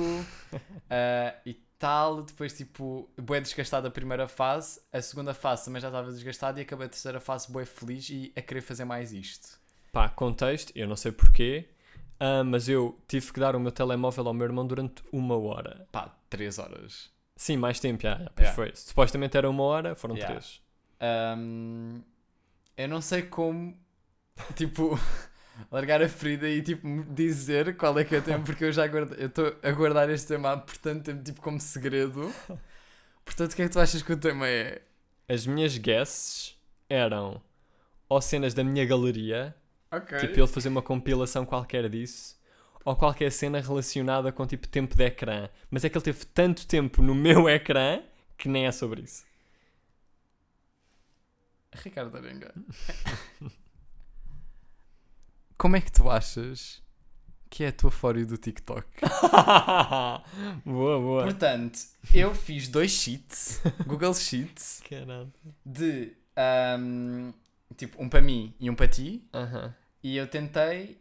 ah, 0.90 1.36
e 1.46 1.54
tal, 1.80 2.22
depois 2.22 2.56
tipo, 2.56 3.10
bué 3.18 3.40
desgastado 3.40 3.88
a 3.88 3.92
primeira 3.92 4.28
fase, 4.28 4.82
a 4.92 5.02
segunda 5.02 5.34
fase 5.34 5.66
também 5.66 5.82
já 5.82 5.88
estava 5.88 6.12
desgastado 6.12 6.60
e 6.60 6.64
acabei 6.64 6.88
a 6.88 6.90
terceira 6.90 7.22
fase 7.22 7.50
bué 7.50 7.66
feliz 7.66 8.10
e 8.10 8.34
a 8.36 8.42
querer 8.42 8.62
fazer 8.62 8.84
mais 8.84 9.14
isto. 9.14 9.58
Pá, 9.92 10.10
contexto, 10.10 10.74
eu 10.76 10.88
não 10.88 10.98
sei 10.98 11.12
porquê, 11.12 11.70
ah, 12.20 12.44
mas 12.44 12.68
eu 12.70 13.00
tive 13.08 13.32
que 13.34 13.40
dar 13.40 13.56
o 13.56 13.60
meu 13.60 13.72
telemóvel 13.72 14.28
ao 14.28 14.34
meu 14.34 14.46
irmão 14.46 14.66
durante 14.68 15.04
uma 15.12 15.38
hora. 15.38 15.88
Pá, 15.92 16.14
3 16.30 16.60
horas. 16.60 17.10
Sim, 17.36 17.58
mais 17.58 17.80
tempo, 17.80 18.02
já, 18.04 18.16
pois 18.36 18.50
Yeah. 18.50 18.56
foi. 18.56 18.72
Supostamente 18.76 19.38
era 19.38 19.50
uma 19.50 19.64
hora, 19.64 19.96
foram 19.96 20.16
Yeah. 20.16 20.34
três. 20.36 20.62
Ahm, 21.00 22.02
eu 22.78 22.88
não 22.88 23.02
sei 23.02 23.22
como, 23.24 23.78
tipo, 24.56 25.00
largar 25.72 26.02
a 26.02 26.10
ferida 26.10 26.48
e 26.50 26.62
tipo 26.62 26.86
dizer 27.14 27.78
qual 27.78 27.98
é 27.98 28.04
que 28.04 28.16
eu 28.16 28.22
tenho, 28.22 28.42
porque 28.44 28.66
eu 28.66 28.72
já 28.72 28.86
estou 28.86 29.56
a 29.64 29.72
guardar 29.72 30.10
este 30.10 30.28
tema 30.28 30.52
há 30.54 30.58
portanto 30.58 31.06
tempo, 31.06 31.24
tipo, 31.24 31.42
como 31.42 31.60
segredo. 31.60 32.34
Portanto, 33.26 33.52
o 33.52 33.56
que 33.56 33.62
é 33.62 33.68
que 33.68 33.72
tu 33.74 33.80
achas 33.80 34.02
que 34.02 34.12
o 34.12 34.18
tema 34.18 34.48
é? 34.48 34.82
As 35.28 35.46
minhas 35.46 35.78
guesses 35.78 36.58
eram 36.90 37.40
ou 38.10 38.20
cenas 38.20 38.56
da 38.56 38.64
minha 38.64 38.84
galeria, 38.88 39.56
Ok. 39.92 40.20
tipo 40.20 40.40
ele 40.40 40.48
fazer 40.48 40.70
uma 40.70 40.82
compilação 40.82 41.46
qualquer 41.46 41.90
disso, 41.90 42.38
ou 42.86 42.96
qualquer 42.96 43.32
cena 43.32 43.60
relacionada 43.60 44.32
com 44.32 44.46
tipo 44.46 44.68
tempo 44.68 44.96
de 44.96 45.04
ecrã. 45.04 45.50
Mas 45.70 45.84
é 45.84 45.90
que 45.90 45.98
ele 45.98 46.06
teve 46.06 46.26
tanto 46.26 46.66
tempo 46.68 47.02
no 47.02 47.14
meu 47.16 47.50
ecrã 47.50 48.02
que 48.38 48.48
nem 48.48 48.66
é 48.68 48.72
sobre 48.72 49.02
isso. 49.02 49.26
Ricardo 51.74 52.18
Arenga. 52.18 52.54
Como 55.58 55.76
é 55.76 55.82
que 55.82 55.92
tu 55.92 56.10
achas 56.10 56.82
que 57.50 57.64
é 57.64 57.68
a 57.68 57.72
tua 57.72 57.92
fório 57.92 58.26
do 58.26 58.38
TikTok? 58.38 58.88
boa, 60.66 61.00
boa. 61.00 61.24
Portanto, 61.24 61.80
eu 62.14 62.34
fiz 62.34 62.68
dois 62.68 62.92
sheets, 62.92 63.62
Google 63.86 64.14
Sheets, 64.14 64.82
Caralho. 64.90 65.34
de 65.66 66.14
ahm, 66.36 67.32
tipo 67.76 68.02
um 68.02 68.08
para 68.08 68.22
mim 68.22 68.54
e 68.60 68.70
um 68.70 68.76
para 68.76 68.88
ti. 68.88 69.28
Aham. 69.34 69.76
E 70.04 70.16
eu 70.18 70.28
tentei. 70.28 71.00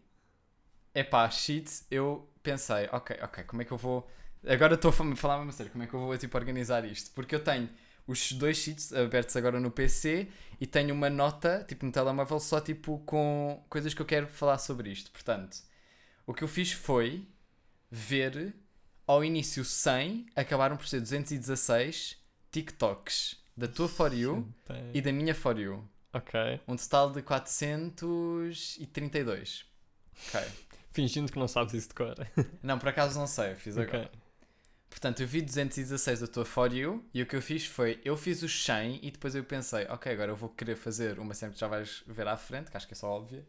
Epá, 0.94 1.28
sheets, 1.30 1.86
eu 1.90 2.28
pensei, 2.42 2.88
ok, 2.92 3.16
ok, 3.22 3.44
como 3.44 3.62
é 3.62 3.64
que 3.64 3.72
eu 3.72 3.76
vou. 3.78 4.08
Agora 4.46 4.74
estou 4.74 4.88
a 4.90 4.92
fa- 4.92 5.16
falar 5.16 5.36
mesmo 5.38 5.50
a 5.50 5.52
sério, 5.52 5.70
como 5.72 5.84
é 5.84 5.86
que 5.86 5.94
eu 5.94 6.00
vou 6.00 6.16
tipo, 6.18 6.36
organizar 6.36 6.84
isto? 6.84 7.10
Porque 7.12 7.34
eu 7.34 7.42
tenho 7.44 7.68
os 8.06 8.32
dois 8.32 8.56
sheets 8.56 8.92
abertos 8.92 9.36
agora 9.36 9.60
no 9.60 9.70
PC 9.70 10.28
e 10.60 10.66
tenho 10.66 10.94
uma 10.94 11.10
nota, 11.10 11.64
tipo 11.68 11.84
no 11.86 11.92
telemóvel, 11.92 12.40
só 12.40 12.60
tipo 12.60 12.98
com 13.00 13.62
coisas 13.68 13.92
que 13.94 14.00
eu 14.02 14.06
quero 14.06 14.26
falar 14.28 14.58
sobre 14.58 14.90
isto. 14.90 15.10
Portanto, 15.12 15.58
o 16.26 16.34
que 16.34 16.42
eu 16.42 16.48
fiz 16.48 16.72
foi 16.72 17.26
ver 17.90 18.54
ao 19.06 19.24
início 19.24 19.64
100 19.64 20.26
acabaram 20.36 20.76
por 20.76 20.86
ser 20.86 21.00
216 21.00 22.16
TikToks 22.50 23.36
da 23.56 23.68
tua 23.68 23.88
For 23.88 24.12
You 24.14 24.48
e 24.94 25.00
da 25.02 25.12
minha 25.12 25.34
For 25.34 25.58
You. 25.58 25.86
Ok. 26.12 26.60
Um 26.66 26.76
total 26.76 27.10
de 27.12 27.22
432. 27.22 29.64
Ok. 30.28 30.40
Fingindo 30.90 31.30
que 31.30 31.38
não 31.38 31.46
sabes 31.48 31.74
isso 31.74 31.88
de 31.88 31.94
cor. 31.94 32.14
Não, 32.62 32.78
por 32.78 32.88
acaso 32.88 33.18
não 33.18 33.26
sei, 33.26 33.52
eu 33.52 33.56
fiz 33.56 33.76
agora. 33.76 34.04
ok. 34.06 34.18
Portanto, 34.90 35.20
eu 35.20 35.28
vi 35.28 35.42
216 35.42 36.20
da 36.20 36.26
tua 36.26 36.44
For 36.46 36.72
You 36.74 37.04
e 37.12 37.20
o 37.22 37.26
que 37.26 37.36
eu 37.36 37.42
fiz 37.42 37.66
foi, 37.66 38.00
eu 38.04 38.16
fiz 38.16 38.42
os 38.42 38.64
100 38.64 39.00
e 39.06 39.10
depois 39.10 39.34
eu 39.34 39.44
pensei, 39.44 39.84
ok, 39.86 40.10
agora 40.10 40.32
eu 40.32 40.36
vou 40.36 40.48
querer 40.48 40.76
fazer 40.76 41.18
uma 41.20 41.34
cena 41.34 41.52
que 41.52 41.60
já 41.60 41.68
vais 41.68 42.02
ver 42.06 42.26
à 42.26 42.36
frente, 42.38 42.70
que 42.70 42.76
acho 42.76 42.86
que 42.88 42.94
é 42.94 42.96
só 42.96 43.10
óbvia. 43.10 43.46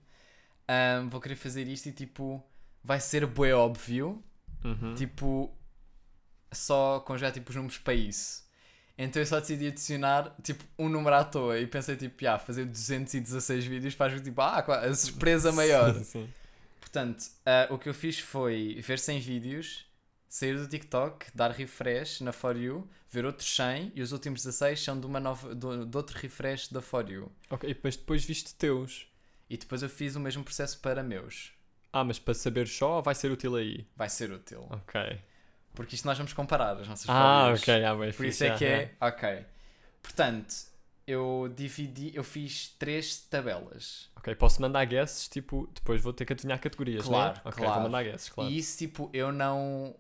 Ahm, 0.68 1.08
vou 1.10 1.22
querer 1.22 1.38
fazer 1.38 1.66
isto 1.68 1.88
e 1.88 1.94
tipo, 1.94 2.44
vai 2.84 3.00
ser 3.00 3.26
bué 3.26 3.54
óbvio, 3.54 4.22
Uhum. 4.64 4.94
tipo, 4.96 5.56
só 6.52 7.00
conjugar 7.00 7.32
tipo 7.32 7.50
os 7.50 7.56
números 7.56 7.78
para 7.78 7.94
isso. 7.94 8.44
Então 9.02 9.22
eu 9.22 9.26
só 9.26 9.40
decidi 9.40 9.68
adicionar 9.68 10.36
tipo 10.44 10.64
um 10.78 10.90
número 10.90 11.16
à 11.16 11.24
toa 11.24 11.58
e 11.58 11.66
pensei 11.66 11.96
tipo, 11.96 12.28
ah, 12.28 12.38
fazer 12.38 12.66
216 12.66 13.66
vídeos 13.66 13.94
faz 13.94 14.22
tipo, 14.22 14.42
ah, 14.42 14.60
a 14.60 14.94
surpresa 14.94 15.52
maior. 15.54 15.94
Sim, 15.96 16.04
sim. 16.04 16.34
Portanto, 16.82 17.24
ah, 17.46 17.68
o 17.72 17.78
que 17.78 17.88
eu 17.88 17.94
fiz 17.94 18.20
foi 18.20 18.80
ver 18.84 19.00
100 19.00 19.20
vídeos, 19.22 19.86
sair 20.28 20.58
do 20.58 20.68
TikTok, 20.68 21.28
dar 21.34 21.52
refresh 21.52 22.20
na 22.22 22.34
For 22.34 22.58
You, 22.58 22.90
ver 23.10 23.26
outros 23.26 23.50
100 23.56 23.92
e 23.96 24.02
os 24.02 24.12
últimos 24.12 24.42
16 24.44 24.84
são 24.84 25.00
de, 25.00 25.06
uma 25.06 25.20
nova, 25.20 25.56
do- 25.56 25.86
de 25.86 25.98
outro 25.98 26.18
refresh 26.18 26.68
da 26.68 26.82
For 26.82 27.10
You. 27.10 27.32
Ok, 27.50 27.70
e 27.70 27.74
depois, 27.74 27.96
depois 27.96 28.26
viste 28.26 28.54
teus. 28.56 29.08
E 29.50 29.58
depois 29.58 29.82
eu 29.82 29.90
fiz 29.90 30.16
o 30.16 30.20
mesmo 30.20 30.44
processo 30.44 30.78
para 30.80 31.02
meus. 31.02 31.52
Ah, 31.92 32.04
mas 32.04 32.20
para 32.20 32.34
saber 32.36 32.68
só 32.68 33.02
vai 33.02 33.16
ser 33.16 33.32
útil 33.32 33.56
aí. 33.56 33.86
Vai 33.96 34.10
ser 34.10 34.32
útil. 34.32 34.68
Ok. 34.70 35.20
Porque 35.80 35.96
isto 35.96 36.04
nós 36.06 36.18
vamos 36.18 36.34
comparar 36.34 36.76
as 36.78 36.90
nossas 36.90 37.06
Ah, 37.08 37.54
ok, 37.56 37.86
ah, 37.86 37.96
bem 37.96 38.12
Por 38.12 38.26
isso 38.26 38.44
é 38.44 38.58
que 38.58 38.66
é. 38.66 38.94
Ok. 39.00 39.46
Portanto, 40.04 40.54
eu 41.08 41.50
dividi, 41.56 42.12
eu 42.14 42.22
fiz 42.22 42.76
três 42.78 43.16
tabelas. 43.22 44.10
Ok, 44.18 44.36
posso 44.36 44.62
mandar 44.62 44.84
guesses, 44.84 45.30
tipo, 45.30 45.70
depois 45.74 46.02
vou 46.02 46.12
ter 46.12 46.26
que 46.26 46.34
adivinhar 46.34 46.60
categorias, 46.60 47.06
Claro, 47.06 47.34
né? 47.36 47.42
Ok, 47.46 47.60
claro. 47.64 47.74
vou 47.76 47.84
mandar 47.84 48.04
guesses, 48.04 48.28
claro. 48.28 48.50
E 48.50 48.58
isso, 48.58 48.78
tipo, 48.78 49.10
eu 49.14 49.32
não. 49.32 49.96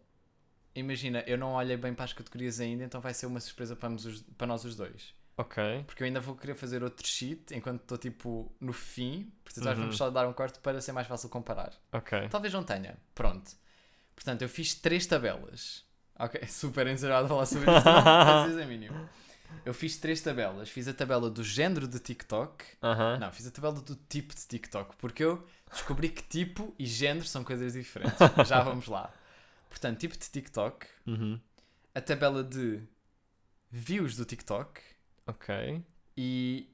Imagina, 0.75 1.23
eu 1.25 1.37
não 1.37 1.53
olhei 1.53 1.77
bem 1.77 1.93
para 1.93 2.03
as 2.03 2.11
categorias 2.11 2.59
ainda, 2.59 2.83
então 2.83 2.99
vai 2.99 3.13
ser 3.13 3.25
uma 3.27 3.39
surpresa 3.39 3.73
para, 3.73 3.87
nós 3.87 4.03
os- 4.05 4.21
para 4.37 4.47
nós 4.47 4.65
os 4.65 4.75
dois. 4.75 5.13
Ok. 5.37 5.83
Porque 5.87 6.03
eu 6.03 6.07
ainda 6.07 6.19
vou 6.19 6.35
querer 6.35 6.55
fazer 6.55 6.83
outro 6.83 7.07
sheet 7.07 7.55
enquanto 7.55 7.83
estou, 7.83 7.97
tipo, 7.97 8.53
no 8.59 8.73
fim. 8.73 9.31
Portanto, 9.45 9.63
nós 9.63 9.75
Uhum. 9.77 9.83
vamos 9.83 9.95
só 9.97 10.09
dar 10.09 10.27
um 10.27 10.33
corte 10.33 10.59
para 10.59 10.81
ser 10.81 10.91
mais 10.91 11.07
fácil 11.07 11.29
comparar. 11.29 11.71
Ok. 11.93 12.27
Talvez 12.27 12.53
não 12.53 12.65
tenha. 12.65 12.97
Pronto. 13.15 13.49
Portanto, 14.19 14.41
eu 14.41 14.49
fiz 14.49 14.75
três 14.75 15.07
tabelas. 15.07 15.85
Ok, 16.19 16.43
super 16.51 16.85
encerrado 16.87 17.23
a 17.23 17.29
falar 17.29 17.45
sobre 17.45 17.73
isto. 17.73 17.85
Não 17.85 18.59
a 18.61 18.65
mínimo. 18.65 19.09
Eu 19.65 19.73
fiz 19.73 19.95
três 19.95 20.19
tabelas. 20.19 20.69
Fiz 20.69 20.89
a 20.89 20.93
tabela 20.93 21.29
do 21.29 21.41
género 21.41 21.87
de 21.87 21.99
TikTok. 21.99 22.65
Aham. 22.83 23.17
Não, 23.17 23.31
fiz 23.31 23.47
a 23.47 23.51
tabela 23.51 23.75
do 23.75 23.95
tipo 24.09 24.35
de 24.35 24.45
TikTok. 24.45 24.97
Porque 24.97 25.23
eu 25.23 25.47
descobri 25.71 26.09
que 26.09 26.21
tipo 26.21 26.75
e 26.77 26.85
género 26.85 27.25
são 27.25 27.45
coisas 27.45 27.71
diferentes. 27.71 28.19
Já 28.45 28.61
vamos 28.61 28.87
lá. 28.87 29.09
Portanto, 29.69 29.97
tipo 29.97 30.17
de 30.17 30.29
TikTok. 30.29 30.85
Uhum. 31.07 31.39
A 31.95 32.01
tabela 32.01 32.43
de 32.43 32.81
views 33.71 34.17
do 34.17 34.25
TikTok. 34.25 34.81
Ok. 35.27 35.81
E 36.17 36.69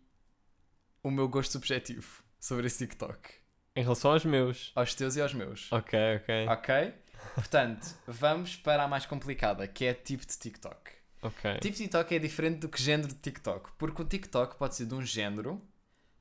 o 1.03 1.11
meu 1.11 1.27
gosto 1.29 1.51
subjetivo 1.51 2.23
sobre 2.39 2.65
esse 2.65 2.87
TikTok. 2.87 3.35
Em 3.75 3.83
relação 3.83 4.13
aos 4.13 4.25
meus. 4.25 4.71
Aos 4.73 4.95
teus 4.95 5.15
e 5.15 5.21
aos 5.21 5.33
meus. 5.35 5.71
Ok, 5.71 5.99
ok. 6.15 6.47
Ok? 6.47 7.04
Portanto, 7.34 7.95
vamos 8.07 8.55
para 8.55 8.84
a 8.84 8.88
mais 8.88 9.05
complicada, 9.05 9.67
que 9.67 9.86
é 9.86 9.93
tipo 9.93 10.26
de 10.26 10.38
TikTok. 10.38 10.91
Ok. 11.21 11.53
Tipo 11.59 11.76
de 11.78 11.84
TikTok 11.84 12.15
é 12.15 12.19
diferente 12.19 12.59
do 12.59 12.69
que 12.69 12.82
género 12.82 13.09
de 13.09 13.15
TikTok. 13.15 13.71
Porque 13.78 14.01
o 14.01 14.05
TikTok 14.05 14.57
pode 14.57 14.76
ser 14.76 14.86
de 14.86 14.93
um 14.93 15.01
género, 15.01 15.61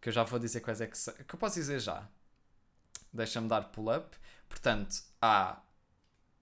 que 0.00 0.08
eu 0.08 0.12
já 0.12 0.22
vou 0.24 0.38
dizer 0.38 0.60
quais 0.60 0.80
é 0.80 0.86
que 0.86 0.96
são. 0.96 1.12
Que 1.14 1.34
eu 1.34 1.38
posso 1.38 1.56
dizer 1.56 1.78
já. 1.80 2.08
Deixa-me 3.12 3.48
dar 3.48 3.62
pull-up. 3.64 4.16
Portanto, 4.48 5.02
há. 5.20 5.60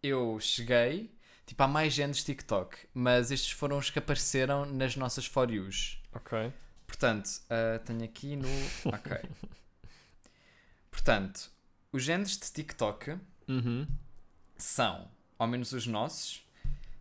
Eu 0.03 0.39
cheguei. 0.41 1.15
Tipo, 1.45 1.63
há 1.65 1.69
mais 1.69 1.93
géneros 1.93 2.19
de 2.19 2.27
TikTok. 2.27 2.77
Mas 2.95 3.31
estes 3.31 3.51
foram 3.51 3.79
os 3.79 3.91
que 3.91 3.99
apareceram 3.99 4.65
nas 4.65 4.97
nossas 4.97 5.27
For 5.27 5.51
Yous. 5.51 6.01
Ok. 6.15 6.53
Portanto, 6.87 7.29
ah, 7.51 7.79
tenho 7.85 8.05
aqui 8.05 8.37
no. 8.37 8.49
Ok. 8.87 9.17
Portanto, 10.91 11.51
os 11.93 12.03
géneros 12.03 12.39
de 12.39 12.53
TikTok 12.53 13.19
Uhum. 13.49 13.87
São, 14.63 15.11
ao 15.39 15.47
menos 15.47 15.73
os 15.73 15.87
nossos, 15.87 16.47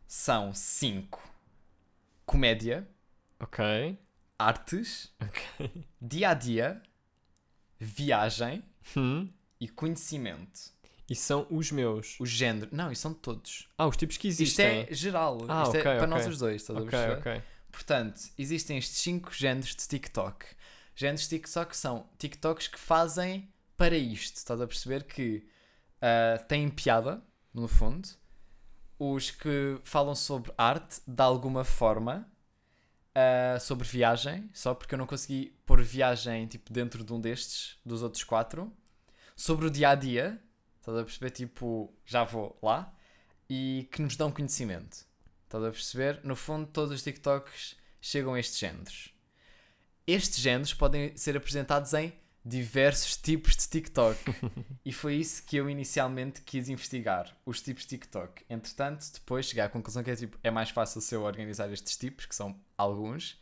são 0.08 0.54
5. 0.54 1.22
Comédia, 2.26 2.88
Ok. 3.40 3.98
artes, 4.40 5.12
dia 6.02 6.30
a 6.30 6.34
dia, 6.34 6.82
viagem 7.80 8.64
Hum. 8.96 9.30
e 9.60 9.68
conhecimento. 9.68 10.72
E 11.10 11.16
são 11.16 11.46
os 11.50 11.72
meus. 11.72 12.18
O 12.20 12.26
género. 12.26 12.70
Não, 12.72 12.90
isso 12.92 13.02
são 13.02 13.14
todos. 13.14 13.68
Ah, 13.78 13.86
os 13.88 13.98
tipos 13.98 14.18
que 14.18 14.30
Isto 14.30 14.42
existem. 14.42 14.86
é 14.90 14.94
geral. 14.94 15.40
Ah, 15.50 15.64
Isto 15.64 15.70
ok, 15.78 15.80
é 15.80 15.84
para 15.84 15.96
ok. 15.98 16.08
nós 16.08 16.28
os 16.28 16.38
dois, 16.40 16.62
estás 16.62 16.78
a 16.78 16.82
Ok, 16.82 16.90
perceber? 16.92 17.20
ok. 17.20 17.44
Portanto, 17.72 18.22
existem 18.38 18.78
estes 18.78 18.98
5 19.00 19.34
géneros 19.34 19.76
de 19.76 19.88
TikTok. 19.88 20.46
Géneros 20.96 21.24
de 21.24 21.30
TikTok 21.30 21.76
são 21.76 22.08
TikToks 22.18 22.68
que 22.70 22.80
fazem 22.80 23.52
para 23.76 23.98
isto. 23.98 24.38
Estás 24.38 24.62
a 24.62 24.68
perceber 24.68 25.04
que 25.04 25.46
ah, 26.02 26.38
têm 26.48 26.70
piada, 26.70 27.22
no 27.54 27.68
fundo. 27.68 28.08
Os 29.00 29.32
que 29.32 29.80
falam 29.84 30.16
sobre 30.16 30.54
arte, 30.58 31.02
de 31.08 31.22
alguma 31.24 31.64
forma. 31.64 32.28
ah, 33.16 33.60
sobre 33.60 33.88
viagem, 33.88 34.50
só 34.54 34.74
porque 34.74 34.94
eu 34.96 35.00
não 35.00 35.06
consegui 35.08 35.54
pôr 35.66 35.82
viagem 35.84 36.48
tipo, 36.48 36.72
dentro 36.72 37.04
de 37.04 37.14
um 37.14 37.20
destes, 37.20 37.78
dos 37.86 38.02
outros 38.04 38.24
quatro. 38.24 38.72
Sobre 39.36 39.68
o 39.68 39.70
dia 39.72 39.90
a 39.90 39.96
dia, 39.96 40.42
estás 40.80 40.98
a 40.98 41.04
perceber? 41.04 41.32
Tipo, 41.32 41.94
já 42.06 42.24
vou 42.24 42.58
lá. 42.62 42.94
E 43.50 43.90
que 43.92 44.02
nos 44.02 44.16
dão 44.16 44.32
conhecimento. 44.32 45.06
Estás 45.44 45.64
a 45.64 45.72
perceber? 45.72 46.22
No 46.24 46.36
fundo, 46.36 46.68
todos 46.68 46.94
os 46.94 47.04
TikToks 47.04 47.76
chegam 48.00 48.34
a 48.34 48.40
estes 48.40 48.58
géneros. 48.58 49.14
Estes 50.08 50.40
géneros 50.40 50.74
podem 50.74 51.16
ser 51.18 51.36
apresentados 51.36 51.94
em 51.94 52.14
diversos 52.44 53.18
tipos 53.18 53.56
de 53.56 53.68
TikTok. 53.68 54.20
e 54.86 54.92
foi 54.92 55.16
isso 55.16 55.44
que 55.46 55.58
eu 55.58 55.70
inicialmente 55.70 56.42
quis 56.42 56.70
investigar, 56.70 57.36
os 57.46 57.62
tipos 57.62 57.84
de 57.84 57.90
TikTok. 57.90 58.44
Entretanto, 58.50 59.06
depois 59.14 59.46
cheguei 59.46 59.64
à 59.64 59.70
conclusão 59.70 60.04
que 60.04 60.12
é, 60.12 60.16
tipo, 60.16 60.38
é 60.44 60.50
mais 60.52 60.70
fácil 60.70 61.02
se 61.02 61.14
eu 61.16 61.24
organizar 61.24 61.72
estes 61.72 61.96
tipos, 61.98 62.26
que 62.26 62.36
são 62.36 62.60
alguns, 62.78 63.40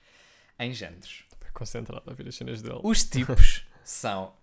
em 0.59 0.73
géneros. 0.73 1.23
Estou 1.31 1.49
concentrado 1.53 2.09
a 2.09 2.13
ver 2.13 2.27
as 2.27 2.35
cenas 2.35 2.61
dele. 2.61 2.79
Os 2.83 3.03
tipos 3.05 3.63
são. 3.83 4.33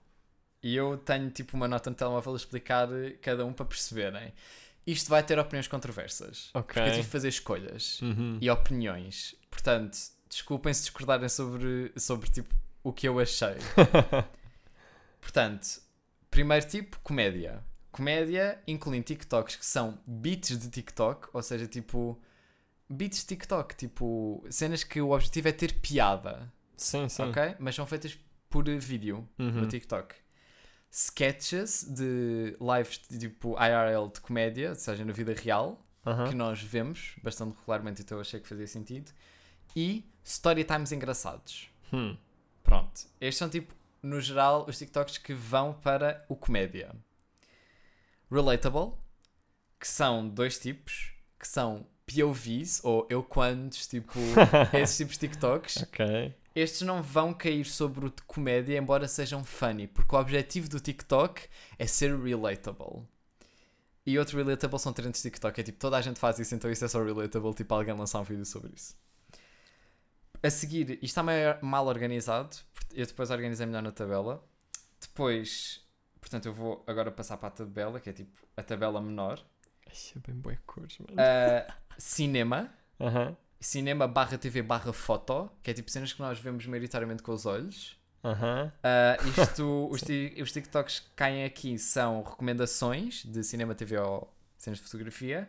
E 0.62 0.74
eu 0.74 0.96
tenho 0.98 1.30
tipo 1.30 1.57
uma 1.57 1.68
nota 1.68 1.90
no 1.90 1.96
telemóvel 1.96 2.32
a 2.32 2.36
explicar 2.36 2.88
eh, 2.92 3.11
cada 3.22 3.44
um 3.44 3.52
para 3.52 3.66
perceberem. 3.66 4.32
Isto 4.86 5.11
vai 5.11 5.22
ter 5.22 5.38
opiniões 5.38 5.68
controversas. 5.68 6.50
Porque 6.52 6.78
eu 6.78 6.84
tive 6.86 7.02
de 7.02 7.09
fazer 7.09 7.28
escolhas 7.28 8.00
Uhum. 8.00 8.38
e 8.40 8.48
opiniões. 8.50 9.34
Portanto, 9.50 9.96
desculpem 10.28 10.72
se 10.72 10.82
discordarem 10.82 11.28
sobre, 11.28 11.92
sobre 11.96 12.30
tipo, 12.30 12.54
o 12.82 12.92
que 12.92 13.07
eu 13.07 13.18
achei. 13.20 13.54
Portanto, 15.27 15.81
primeiro 16.31 16.64
tipo, 16.68 17.01
comédia. 17.01 17.61
Comédia 17.91 18.62
incluindo 18.64 19.05
TikToks 19.07 19.57
que 19.57 19.66
são 19.66 19.99
beats 20.07 20.57
de 20.57 20.70
TikTok, 20.70 21.29
ou 21.33 21.43
seja, 21.43 21.66
tipo. 21.66 22.16
Beats 22.89 23.18
de 23.22 23.27
TikTok, 23.27 23.74
tipo. 23.74 24.47
Cenas 24.49 24.85
que 24.85 25.01
o 25.01 25.11
objetivo 25.11 25.49
é 25.49 25.53
ter 25.53 25.81
piada, 25.81 26.53
Sim, 26.77 27.09
sim. 27.09 27.22
ok? 27.24 27.57
Mas 27.59 27.74
são 27.74 27.85
feitas 27.89 28.16
por 28.49 28.64
vídeo 28.79 29.29
Uhum. 29.37 29.62
no 29.62 29.66
TikTok. 29.66 30.14
Sketches 30.93 31.83
de 31.91 32.57
lives 32.61 33.01
de, 33.11 33.18
tipo 33.18 33.57
IRL 33.61 34.09
de 34.14 34.20
comédia, 34.20 34.68
ou 34.70 34.74
seja, 34.77 35.05
na 35.05 35.12
vida 35.12 35.35
real, 35.35 35.85
Aham. 36.07 36.29
que 36.29 36.35
nós 36.37 36.62
vemos 36.62 37.16
bastante 37.20 37.57
regularmente, 37.59 38.03
então 38.03 38.16
eu 38.16 38.20
achei 38.22 38.39
que 38.39 38.49
fazia 38.49 38.68
sentido. 38.68 39.11
E 39.74 40.09
story 40.24 40.62
times 40.62 40.93
engraçados. 40.93 41.68
Hum. 41.93 42.16
Pronto. 42.62 43.01
Estes 43.20 43.37
são 43.39 43.49
tipo, 43.51 43.74
no 44.07 44.20
geral, 44.20 44.64
os 44.68 44.78
TikToks 44.78 45.18
que 45.18 45.34
vão 45.34 45.74
para 45.74 46.24
o 46.28 46.36
comédia. 46.36 46.94
Relatable, 48.30 48.92
que 49.78 49.86
são 49.86 50.28
dois 50.28 50.59
tipos, 50.59 51.12
que 51.38 51.46
são 51.46 51.86
POVs, 52.07 52.80
ou 52.84 53.07
eu 53.11 53.22
quantos, 53.22 53.86
tipo, 53.86 54.18
esses 54.72 54.96
tipos 54.96 55.14
de 55.14 55.28
TikToks. 55.28 55.82
Ok. 55.82 56.34
Estes 56.54 56.82
não 56.82 57.02
vão 57.02 57.34
cair 57.34 57.66
sobre 57.66 58.07
o 58.07 58.11
de 58.11 58.22
comédia, 58.22 58.78
embora 58.78 59.07
sejam 59.09 59.44
funny, 59.44 59.86
porque 59.88 60.14
o 60.14 60.18
objetivo 60.18 60.68
do 60.68 60.80
TikTok 60.80 61.48
é 61.78 61.86
ser 61.86 62.16
relatable. 62.16 63.02
E 64.07 64.18
outro 64.18 64.38
relatable 64.38 64.78
são 64.78 64.92
trends 64.92 65.20
de 65.20 65.30
TikTok, 65.30 65.61
é 65.61 65.64
tipo, 65.64 65.78
toda 65.78 65.96
a 65.96 66.00
gente 66.00 66.18
faz 66.18 66.38
isso, 66.38 66.54
então 66.54 66.70
isso 66.70 66.84
é 66.84 66.88
só 66.88 67.02
relatable, 67.02 67.52
tipo, 67.54 67.74
alguém 67.74 67.92
lançar 67.92 68.20
um 68.20 68.24
vídeo 68.24 68.46
sobre 68.46 68.72
isso. 68.74 68.96
A 70.42 70.48
seguir, 70.48 70.92
isto 70.92 71.04
está 71.04 71.22
meio 71.24 71.59
mal 71.61 71.86
organizado, 71.86 72.57
eu 72.97 73.07
depois 73.07 73.30
organizei 73.30 73.66
melhor 73.66 73.82
na 73.82 73.92
tabela. 73.92 74.42
Depois, 75.01 75.84
portanto, 76.20 76.47
eu 76.47 76.55
vou 76.55 76.82
agora 76.86 77.11
passar 77.11 77.36
para 77.36 77.49
a 77.49 77.53
tabela, 77.53 78.01
que 78.01 78.09
é 78.09 78.12
tipo 78.12 78.47
a 78.57 78.62
tabela 78.62 79.01
menor. 79.01 79.44
Ai, 79.86 79.94
é 80.16 80.18
bem 80.26 80.34
boa 80.34 80.57
cores, 80.66 80.99
mano. 80.99 81.12
Uh, 81.12 81.72
cinema, 81.99 82.72
cinema 83.61 84.09
barra 84.09 84.38
TV 84.38 84.62
barra 84.62 84.92
foto, 84.92 85.51
que 85.62 85.70
é 85.70 85.74
tipo 85.74 85.90
cenas 85.90 86.12
que 86.12 86.20
nós 86.20 86.38
vemos 86.38 86.66
maioritariamente 86.66 87.22
com 87.22 87.32
os 87.32 87.44
olhos. 87.44 87.99
Uh, 88.82 89.28
isto, 89.28 89.88
os, 89.90 90.03
os 90.42 90.53
TikToks 90.53 91.01
que 91.01 91.11
caem 91.14 91.44
aqui 91.44 91.78
são 91.78 92.22
recomendações 92.22 93.22
de 93.24 93.44
cinema, 93.44 93.74
TV 93.74 93.99
ou 93.99 94.32
cenas 94.57 94.78
de 94.78 94.84
fotografia. 94.84 95.49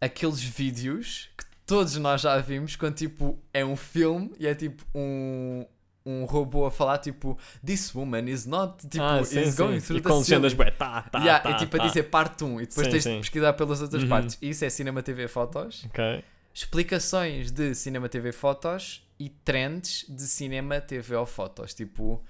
Aqueles 0.00 0.42
vídeos 0.42 1.30
que 1.38 1.44
todos 1.64 1.96
nós 1.96 2.20
já 2.22 2.36
vimos, 2.38 2.74
quando 2.74 2.96
tipo 2.96 3.38
é 3.54 3.64
um 3.64 3.76
filme 3.76 4.34
e 4.38 4.46
é 4.46 4.54
tipo 4.54 4.84
um, 4.94 5.64
um 6.10 6.24
robô 6.24 6.66
a 6.66 6.70
falar 6.70 6.98
tipo 6.98 7.38
This 7.64 7.94
woman 7.94 8.24
is 8.28 8.46
not 8.46 8.86
tipo 8.88 9.02
ah, 9.04 9.22
sim, 9.24 9.40
is 9.42 9.56
going 9.56 9.80
sim. 9.80 9.86
through 9.86 9.98
E 9.98 10.02
the 10.02 10.08
com 10.08 10.18
legendas 10.18 10.52
ceiling." 10.52 10.56
bué, 10.56 10.70
tá, 10.70 11.02
tá, 11.02 11.18
Yeah, 11.20 11.40
tá, 11.42 11.50
é 11.50 11.54
tipo 11.54 11.76
tá. 11.76 11.84
a 11.84 11.86
dizer 11.86 12.04
parte 12.04 12.44
1 12.44 12.60
e 12.60 12.66
depois 12.66 12.86
Sim, 12.86 12.90
tens 12.92 13.02
sim. 13.04 13.14
de 13.14 13.20
pesquisar 13.20 13.52
pelas 13.54 13.80
outras 13.82 14.02
Uhum. 14.02 14.08
partes. 14.08 14.38
Isso 14.42 14.64
é 14.64 14.70
cinema, 14.70 15.02
TV, 15.02 15.28
fotos. 15.28 15.84
Ok. 15.86 16.24
Explicações 16.52 17.50
de 17.50 17.74
cinema, 17.74 18.08
TV, 18.08 18.32
fotos 18.32 19.06
e 19.18 19.28
trends 19.28 20.04
de 20.08 20.22
cinema, 20.22 20.80
TV 20.80 21.14
ou 21.16 21.26
fotos. 21.26 21.74
Tipo, 21.74 22.14
uh, 22.14 22.20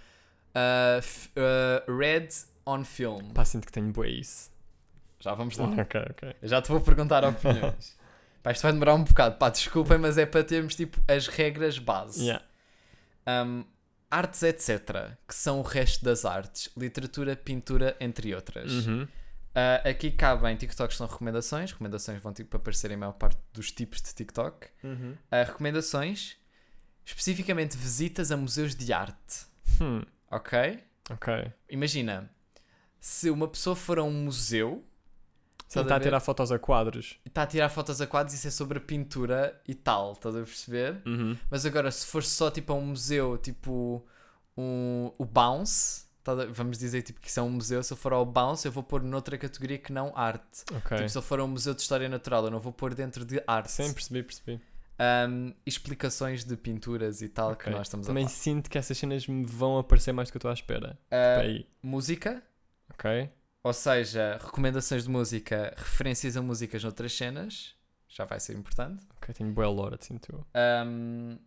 uh, 1.88 1.98
Red 1.98 2.28
on 2.66 2.84
Film. 2.84 3.30
Pá, 3.34 3.44
sinto 3.44 3.66
que 3.66 3.72
tenho 3.72 3.90
bué 3.92 4.08
isso. 4.08 4.50
Já 5.20 5.34
vamos 5.34 5.56
lá. 5.58 5.66
Ok, 5.68 6.00
ok. 6.10 6.34
Eu 6.40 6.48
já 6.48 6.62
te 6.62 6.68
vou 6.70 6.80
perguntar 6.80 7.24
opiniões. 7.24 7.96
Pá, 8.42 8.52
isto 8.52 8.62
vai 8.62 8.72
demorar 8.72 8.94
um 8.94 9.04
bocado. 9.04 9.36
Pá, 9.36 9.50
desculpem, 9.50 9.98
mas 9.98 10.16
é 10.16 10.24
para 10.24 10.42
termos 10.42 10.74
tipo 10.74 10.98
as 11.06 11.26
regras 11.26 11.78
base. 11.78 12.24
Yeah. 12.24 12.42
Um, 13.46 13.64
artes, 14.10 14.42
etc. 14.42 15.16
Que 15.26 15.34
são 15.34 15.60
o 15.60 15.62
resto 15.62 16.04
das 16.04 16.24
artes. 16.24 16.68
Literatura, 16.76 17.36
pintura, 17.36 17.96
entre 18.00 18.34
outras. 18.34 18.86
Uhum. 18.86 19.02
Uh, 19.02 19.88
aqui 19.88 20.10
cabem 20.10 20.56
TikToks 20.56 20.96
são 20.96 21.06
recomendações. 21.06 21.72
Recomendações 21.72 22.22
vão 22.22 22.32
tipo 22.32 22.56
aparecer 22.56 22.90
em 22.90 22.96
maior 22.96 23.12
parte 23.12 23.38
dos 23.52 23.70
tipos 23.70 24.00
de 24.02 24.14
TikTok. 24.14 24.68
Uhum. 24.82 25.12
Uh, 25.12 25.46
recomendações, 25.46 26.36
especificamente 27.04 27.76
visitas 27.76 28.30
a 28.32 28.36
museus 28.36 28.74
de 28.74 28.92
arte. 28.92 29.46
Hum. 29.80 30.02
Ok? 30.30 30.82
Ok. 31.10 31.52
Imagina, 31.68 32.30
se 33.00 33.30
uma 33.30 33.48
pessoa 33.48 33.74
for 33.74 33.98
a 33.98 34.02
um 34.02 34.12
museu 34.12 34.84
A 35.78 35.82
está 35.82 35.94
a 35.94 35.98
ver? 35.98 36.04
tirar 36.04 36.20
fotos 36.20 36.50
a 36.52 36.58
quadros. 36.58 37.18
e 37.24 37.28
está 37.28 37.42
a 37.42 37.46
tirar 37.46 37.68
fotos 37.68 38.00
a 38.00 38.06
quadros, 38.06 38.34
isso 38.34 38.48
é 38.48 38.50
sobre 38.50 38.78
a 38.78 38.80
pintura 38.80 39.60
e 39.68 39.74
tal, 39.74 40.12
estás 40.12 40.34
a 40.34 40.38
perceber? 40.40 41.00
Uhum. 41.06 41.36
Mas 41.50 41.64
agora, 41.64 41.90
se 41.90 42.06
for 42.06 42.22
só 42.24 42.50
tipo 42.50 42.72
a 42.72 42.76
um 42.76 42.86
museu, 42.86 43.38
tipo 43.38 44.04
um, 44.56 45.12
o 45.18 45.24
Bounce, 45.24 46.04
a- 46.26 46.46
vamos 46.52 46.78
dizer 46.78 47.02
tipo 47.02 47.20
que 47.20 47.28
isso 47.28 47.38
é 47.40 47.42
um 47.42 47.50
museu, 47.50 47.82
se 47.82 47.92
eu 47.92 47.96
for 47.96 48.12
ao 48.12 48.24
Bounce, 48.26 48.66
eu 48.66 48.72
vou 48.72 48.82
pôr 48.82 49.02
noutra 49.02 49.38
categoria 49.38 49.78
que 49.78 49.92
não 49.92 50.12
arte. 50.16 50.64
Ok. 50.74 50.96
Tipo, 50.96 51.08
se 51.08 51.16
eu 51.18 51.22
for 51.22 51.38
a 51.40 51.44
um 51.44 51.48
museu 51.48 51.74
de 51.74 51.80
história 51.82 52.08
natural, 52.08 52.44
eu 52.44 52.50
não 52.50 52.60
vou 52.60 52.72
pôr 52.72 52.94
dentro 52.94 53.24
de 53.24 53.42
arte. 53.46 53.70
Sim, 53.72 53.92
percebi, 53.92 54.22
percebi. 54.22 54.60
Um, 55.28 55.54
explicações 55.64 56.44
de 56.44 56.56
pinturas 56.58 57.22
e 57.22 57.28
tal 57.28 57.56
que 57.56 57.62
Ok. 57.64 57.72
nós 57.72 57.86
estamos 57.86 58.06
Também 58.06 58.24
a 58.26 58.28
falar. 58.28 58.38
sinto 58.38 58.68
que 58.68 58.76
essas 58.76 58.98
cenas 58.98 59.26
me 59.26 59.44
vão 59.46 59.78
aparecer 59.78 60.12
mais 60.12 60.28
do 60.28 60.32
que 60.32 60.36
eu 60.36 60.40
estou 60.40 60.50
à 60.50 60.54
espera. 60.54 60.98
Uh, 61.10 61.40
Aí. 61.40 61.66
música, 61.82 62.42
Ok. 62.92 63.30
Ou 63.62 63.72
seja, 63.72 64.38
recomendações 64.42 65.04
de 65.04 65.10
música, 65.10 65.74
referências 65.76 66.36
a 66.36 66.42
músicas 66.42 66.82
noutras 66.82 67.12
cenas, 67.12 67.74
já 68.08 68.24
vai 68.24 68.40
ser 68.40 68.56
importante. 68.56 69.06
Ok, 69.16 69.34
tenho 69.34 69.52
boa 69.52 69.68
lore, 69.68 69.96
sinto 70.00 70.32
eu. 70.32 70.46
Um, 70.86 71.38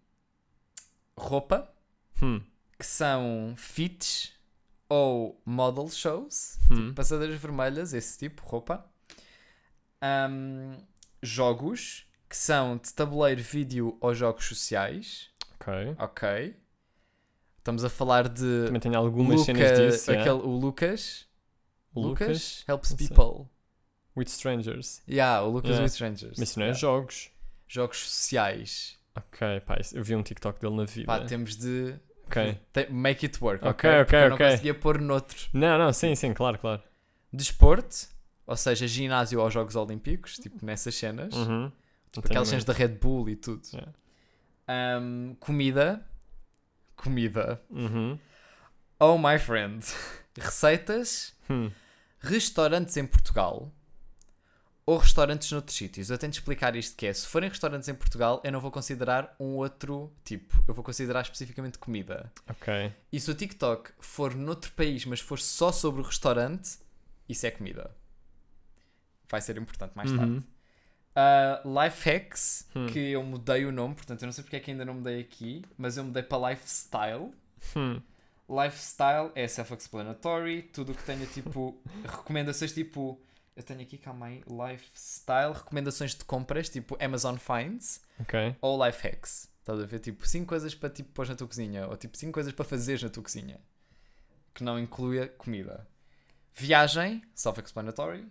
roupa, 1.18 1.72
Hum. 2.22 2.41
que 2.80 2.86
são 2.86 3.53
fits 3.57 4.32
ou 4.89 5.41
model 5.45 5.89
shows, 5.89 6.57
Hum. 6.72 6.93
passadeiras 6.93 7.39
vermelhas, 7.39 7.93
esse 7.93 8.18
tipo, 8.20 8.43
roupa. 8.45 8.86
Um, 10.01 10.78
jogos, 11.22 12.05
que 12.30 12.36
são 12.38 12.78
de 12.78 12.93
tabuleiro, 12.93 13.41
vídeo 13.41 13.97
ou 14.01 14.14
jogos 14.14 14.45
sociais, 14.45 15.30
Ok. 15.59 15.74
ok. 15.97 16.55
Estamos 17.59 17.84
a 17.86 17.89
falar 17.89 18.28
de 18.28 18.66
Também 18.66 18.82
tenho 18.82 18.97
algumas 18.97 19.39
Luca- 19.39 19.45
cenas 19.53 19.93
disso. 19.93 20.11
aquele, 20.11 20.30
o 20.32 20.49
Lucas. 20.57 21.26
O 21.96 22.02
Lucas. 22.02 22.64
helps 22.68 22.94
people. 22.94 23.48
With 24.16 24.28
Strangers. 24.28 25.02
Yeah, 25.10 25.41
o 25.44 25.50
Lucas 25.50 25.72
Yeah. 25.72 25.84
with 25.84 25.91
Strangers. 25.91 26.38
Mas 26.38 26.50
isso 26.50 26.60
não 26.60 26.66
é 26.66 26.70
Yeah. 26.70 26.80
jogos. 26.80 27.32
Jogos 27.68 27.98
sociais. 28.10 28.98
Ok, 29.16 29.60
pá, 29.62 29.78
eu 29.94 30.04
vi 30.04 30.16
um 30.16 30.24
TikTok 30.24 30.60
dele 30.60 30.76
na 30.76 30.86
vida. 30.86 31.06
Pá, 31.08 31.20
temos 31.26 31.56
de 31.56 31.96
Ok. 32.28 32.60
make 32.89 33.26
it 33.26 33.44
work. 33.44 33.64
Ok, 33.68 33.89
Ok, 33.89 34.02
ok, 34.02 34.20
eu 34.26 34.30
não 34.32 34.38
conseguia 34.38 34.74
pôr 34.74 35.00
noutro. 35.00 35.38
Não, 35.54 35.78
não, 35.78 35.91
sim, 35.94 36.14
sim, 36.16 36.34
claro, 36.34 36.58
claro. 36.60 36.82
Desporto, 37.32 38.08
ou 38.46 38.56
seja, 38.56 38.88
ginásio 38.88 39.39
aos 39.41 39.54
Jogos 39.54 39.76
Olímpicos, 39.76 40.38
tipo 40.38 40.64
nessas 40.66 40.94
cenas. 40.96 41.34
Uhum. 41.36 41.72
Tipo 42.12 42.28
aquelas 42.28 42.48
cenas 42.48 42.64
da 42.66 42.74
Red 42.74 42.89
Bull 43.00 43.30
e 43.30 43.36
tudo. 43.36 43.64
Yeah. 43.74 43.91
Um, 45.02 45.36
comida. 45.39 46.06
Comida. 46.96 47.62
Uhum. 47.70 48.20
Oh 49.00 49.18
my 49.18 49.38
friend. 49.39 49.84
Receitas. 50.38 51.34
Hum. 51.50 51.72
Restaurantes 52.24 52.95
em 52.97 53.05
Portugal. 53.05 53.71
Ou 54.86 54.97
restaurantes 54.97 55.49
noutros 55.51 55.78
sítios. 55.78 56.09
Eu 56.09 56.17
tento 56.17 56.34
explicar 56.34 56.76
isto 56.76 56.95
que 56.97 57.05
é. 57.05 57.13
Se 57.13 57.26
forem 57.28 57.49
restaurantes 57.49 57.88
em 57.88 57.93
Portugal, 57.95 58.41
eu 58.43 58.51
não 58.51 58.59
vou 58.59 58.69
considerar 58.71 59.34
um 59.39 59.55
outro 59.55 60.11
tipo. 60.26 60.61
Eu 60.67 60.74
vou 60.74 60.84
considerar 60.84 61.21
especificamente 61.21 61.78
comida. 61.78 62.30
Ok. 62.49 62.91
E 63.11 63.19
se 63.19 63.32
o 63.32 63.34
TikTok 63.34 63.91
for 63.99 64.36
noutro 64.36 64.71
país, 64.74 65.05
mas 65.05 65.21
for 65.21 65.39
só 65.39 65.71
sobre 65.71 66.01
o 66.01 66.03
restaurante, 66.03 66.78
isso 67.30 67.45
é 67.45 67.51
comida. 67.51 67.95
Vai 69.30 69.39
ser 69.41 69.57
importante 69.57 69.93
mais 69.95 70.11
tarde. 70.11 70.32
Uhum. 70.34 70.43
Uh, 71.15 71.84
life 71.84 72.09
Hacks, 72.09 72.67
Hum. 72.76 72.88
que 72.88 72.99
eu 72.99 73.24
mudei 73.24 73.65
o 73.65 73.71
nome, 73.71 73.95
portanto 73.95 74.24
eu 74.24 74.26
não 74.26 74.34
sei 74.34 74.43
porque 74.43 74.55
é 74.55 74.59
que 74.59 74.71
ainda 74.71 74.84
não 74.84 74.95
mudei 74.95 75.21
aqui, 75.21 75.63
mas 75.78 75.95
eu 75.95 76.03
mudei 76.03 76.24
para 76.24 76.49
Lifestyle. 76.49 77.32
Hum. 77.76 78.01
Lifestyle 78.50 79.32
é 79.36 79.48
self-explanatory, 79.48 80.64
tudo 80.64 80.91
o 80.91 80.96
que 80.96 81.04
tenha 81.04 81.26
tipo 81.26 81.82
recomendações 82.04 82.74
tipo. 82.74 83.22
Eu 83.56 83.62
tenho 83.64 83.82
aqui, 83.82 83.98
calma 84.00 84.26
aí, 84.28 84.44
Lifestyle, 84.48 85.54
recomendações 85.54 86.16
de 86.16 86.26
compras, 86.26 86.70
tipo 86.70 86.98
Amazon 87.04 87.36
Finds 87.38 88.02
Ok. 88.20 88.56
ou 88.62 88.84
Life 88.84 89.08
Hacks. 89.08 89.48
Estás 89.60 89.80
a 89.80 89.86
ver? 89.86 90.00
Tipo, 90.00 90.28
5 90.28 90.46
coisas 90.48 90.74
para 90.76 90.89
tipo 90.89 91.12
pôr 91.14 91.28
na 91.28 91.36
tua 91.36 91.48
cozinha, 91.48 91.88
ou 91.88 91.96
tipo 91.96 92.18
5 92.18 92.34
coisas 92.34 92.52
para 92.52 92.66
fazeres 92.66 93.04
na 93.04 93.10
tua 93.10 93.22
cozinha. 93.24 93.60
que 94.56 94.64
não 94.64 94.78
inclua 94.80 95.28
comida. 95.28 95.88
Viagem, 96.56 97.24
self-explanatory. 97.36 98.22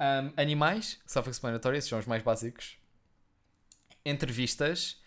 Um, 0.00 0.32
animais, 0.36 0.98
self-explanatory, 1.04 1.76
esses 1.78 1.90
são 1.90 1.98
os 1.98 2.06
mais 2.06 2.22
básicos. 2.22 2.78
Entrevistas. 4.04 4.99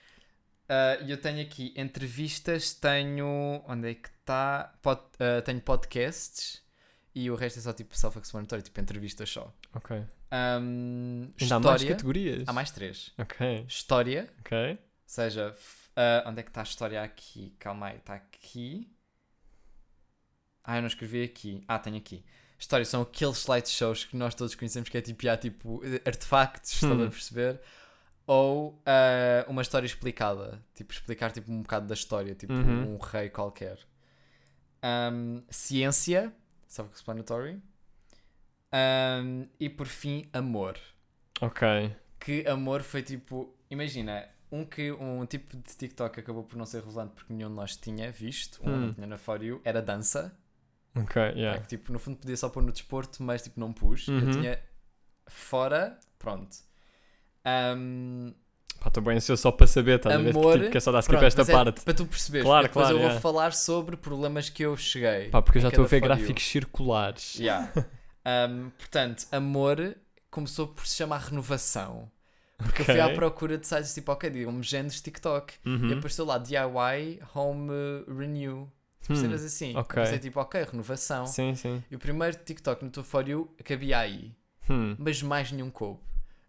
E 1.04 1.12
eu 1.12 1.18
tenho 1.22 1.42
aqui 1.42 1.74
entrevistas, 1.76 2.74
tenho. 2.74 3.64
Onde 3.68 3.92
é 3.92 3.94
que 3.96 4.10
está? 4.10 4.74
tenho 5.46 5.62
podcasts 5.62 6.62
e 7.16 7.30
o 7.30 7.36
resto 7.36 7.60
é 7.60 7.62
só 7.62 7.74
tipo 7.74 7.96
self-explanatory, 7.96 8.62
tipo 8.64 8.80
entrevistas 8.80 9.30
só. 9.30 9.54
Ok. 9.76 9.98
Um, 10.32 11.32
Ainda 11.40 11.56
há 11.56 11.60
mais 11.60 11.84
categorias. 11.84 12.44
Há 12.48 12.54
mais 12.54 12.72
três. 12.72 13.12
Ok. 13.20 13.66
História, 13.68 14.28
Ok. 14.40 14.58
ou 14.72 14.78
seja, 15.06 15.56
ah, 15.96 16.24
onde 16.26 16.40
é 16.40 16.44
que 16.44 16.50
está 16.50 16.62
a 16.62 16.64
história 16.64 17.04
aqui? 17.04 17.56
Calma 17.60 17.88
aí, 17.90 17.98
está 17.98 18.16
aqui. 18.16 18.90
Ah, 20.64 20.78
eu 20.78 20.82
não 20.82 20.88
escrevi 20.88 21.24
aqui. 21.24 21.64
Ah, 21.68 21.78
tenho 21.78 21.98
aqui. 21.98 22.24
História 22.58 22.86
são 22.86 23.02
aqueles 23.02 23.38
slideshows 23.40 24.06
que 24.06 24.16
nós 24.16 24.34
todos 24.34 24.56
conhecemos 24.56 24.88
que 24.90 24.98
é 24.98 25.02
tipo, 25.02 25.28
há, 25.28 25.36
tipo 25.38 25.82
artefactos, 26.06 26.72
estão 26.76 26.98
Hum. 26.98 27.06
a 27.08 27.10
perceber? 27.10 27.60
Ou 28.26 28.82
ah, 28.86 29.46
uma 29.50 29.62
história 29.62 29.86
explicada. 29.86 30.64
Tipo, 30.74 30.94
explicar 30.94 31.32
tipo, 31.32 31.52
um 31.52 31.62
bocado 31.62 31.88
da 31.88 31.94
história, 31.94 32.34
tipo 32.36 32.54
Uhum. 32.54 32.96
um 32.96 32.98
rei 32.98 33.30
qualquer. 33.30 33.78
Ahm, 34.82 35.42
ciência, 35.50 36.34
self-explanatory. 36.68 37.62
Ahm, 38.72 39.46
e 39.60 39.70
por 39.70 39.86
fim, 39.88 40.28
amor 40.34 40.78
Ok. 41.42 41.96
que 42.20 42.46
amor 42.48 42.82
foi 42.82 43.04
tipo. 43.04 43.56
Imagina, 43.70 44.28
um, 44.52 44.66
que, 44.66 44.92
um 44.92 45.26
tipo 45.26 45.56
de 45.58 45.76
TikTok 45.76 46.20
acabou 46.20 46.44
por 46.44 46.58
não 46.58 46.66
ser 46.66 46.82
relevante 46.82 47.14
porque 47.14 47.34
nenhum 47.34 47.50
de 47.50 47.56
nós 47.56 47.76
tinha 47.76 48.12
visto, 48.12 48.62
um 48.64 48.90
Hum. 48.90 48.94
tinha 48.94 49.08
na 49.08 49.18
For 49.18 49.44
You, 49.44 49.62
era 49.64 49.82
dança. 49.82 50.38
Ok, 50.96 51.20
É 51.22 51.32
yeah. 51.32 51.62
que, 51.62 51.68
tipo, 51.70 51.92
no 51.92 51.98
fundo 52.00 52.18
podia 52.18 52.38
só 52.38 52.50
pôr 52.50 52.62
no 52.62 52.72
desporto, 52.72 53.24
mas 53.24 53.42
tipo 53.44 53.60
não 53.60 53.74
pus. 53.74 54.08
Eu 54.08 54.14
Uhum. 54.16 54.32
tinha 54.32 54.60
fora, 55.28 56.00
pronto. 56.20 56.56
Ahm, 57.46 58.32
Pá, 58.80 58.90
estou 58.90 59.02
bem 59.02 59.16
ansioso 59.16 59.42
só 59.42 59.52
para 59.52 59.66
saber, 59.66 59.96
estás 59.96 60.14
a 60.14 60.18
ver? 60.18 60.32
Amor, 60.32 60.58
Tipo, 60.60 60.72
que 60.72 60.78
é 60.78 60.80
só 60.82 60.92
dar 60.92 61.00
skip 61.00 61.14
pronto, 61.14 61.26
esta 61.26 61.42
mas 61.42 61.50
é 61.50 61.54
parte. 61.54 61.82
para 61.82 61.94
tu 61.94 62.06
perceberes, 62.06 62.46
Claro, 62.46 62.64
porque 62.68 62.80
depois 62.80 62.84
claro, 62.86 62.96
eu 62.96 63.00
vou 63.00 63.08
yeah. 63.08 63.22
falar 63.22 63.54
sobre 63.54 63.96
problemas 63.96 64.50
que 64.50 64.64
eu 64.64 64.76
cheguei. 64.76 65.30
Pá, 65.30 65.42
porque 65.42 65.58
eu 65.60 65.62
já 65.62 65.70
estou 65.70 65.86
a 65.86 65.88
ver 65.88 66.02
gráficos 66.02 66.44
circulares. 66.46 67.36
Yeah. 67.40 67.72
Um, 68.26 68.70
portanto, 68.78 69.28
amor 69.34 69.98
começou 70.32 70.68
por 70.70 70.88
se 70.88 70.96
chamar 70.96 71.18
renovação. 71.24 72.10
Porque 72.58 72.82
eu 72.82 72.86
fui 72.86 73.00
à 73.02 73.10
procura 73.14 73.58
de 73.58 73.68
sites 73.68 73.94
tipo, 73.94 74.14
ok, 74.14 74.30
digam-me 74.30 74.64
géneros 74.64 75.02
TikTok. 75.02 75.56
Uhum. 75.66 75.90
E 75.90 75.94
apareceu 75.94 76.24
lá 76.24 76.38
DIY 76.38 77.20
Home 77.36 77.70
Renew. 78.08 78.72
Hum, 79.10 79.16
Cenas 79.16 79.44
assim. 79.44 79.76
ok. 79.76 80.00
Eu 80.02 80.06
pensei 80.06 80.20
tipo, 80.20 80.40
ok, 80.40 80.64
renovação. 80.64 81.26
Sim, 81.26 81.54
sim. 81.56 81.84
E 81.92 81.96
o 81.98 82.00
primeiro 82.00 82.38
TikTok 82.38 82.86
no 82.86 82.92
teu 82.92 83.04
For 83.04 83.28
You 83.28 83.54
cabia 83.66 84.00
aí. 84.00 84.32
Hum. 84.70 84.96
Mas 84.98 85.22
mais 85.22 85.52
nenhum 85.52 85.70
coube. 85.70 86.00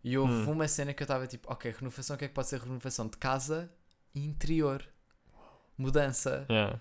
E 0.05 0.19
houve 0.19 0.33
Hum. 0.33 0.53
uma 0.53 0.69
cena 0.69 0.93
que 0.93 1.03
eu 1.03 1.07
estava 1.07 1.27
tipo, 1.27 1.51
ok, 1.51 1.71
renovação, 1.73 2.15
o 2.15 2.19
que 2.19 2.27
é 2.27 2.29
que 2.29 2.35
pode 2.35 2.47
ser 2.49 2.61
renovação 2.61 3.07
de 3.09 3.17
casa 3.17 3.71
e 4.15 4.25
interior? 4.25 4.87
Mudança. 5.79 6.47
Yeah. 6.51 6.79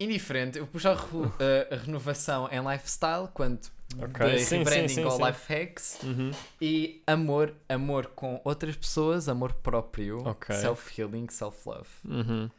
Indiferente, 0.00 0.58
eu 0.58 0.66
pus 0.66 0.86
a, 0.86 0.94
re- 0.94 1.00
a- 1.70 1.74
a 1.74 1.78
renovação 1.78 2.48
em 2.52 2.60
lifestyle, 2.70 3.28
quando 3.34 3.58
Ok, 4.00 4.30
de 4.30 4.38
sim, 4.40 4.44
sim, 4.44 4.58
rebranding 4.58 4.88
sim, 4.88 5.02
ao 5.02 5.18
life 5.26 5.52
hacks 5.52 5.98
Uhum. 6.04 6.30
e 6.60 7.02
amor, 7.06 7.54
amor 7.68 8.06
com 8.08 8.40
outras 8.44 8.76
pessoas, 8.76 9.28
amor 9.28 9.52
próprio, 9.54 10.18
Ok. 10.28 10.54
self-healing, 10.54 11.26
self-love. 11.30 11.88
Uhum. 12.04 12.50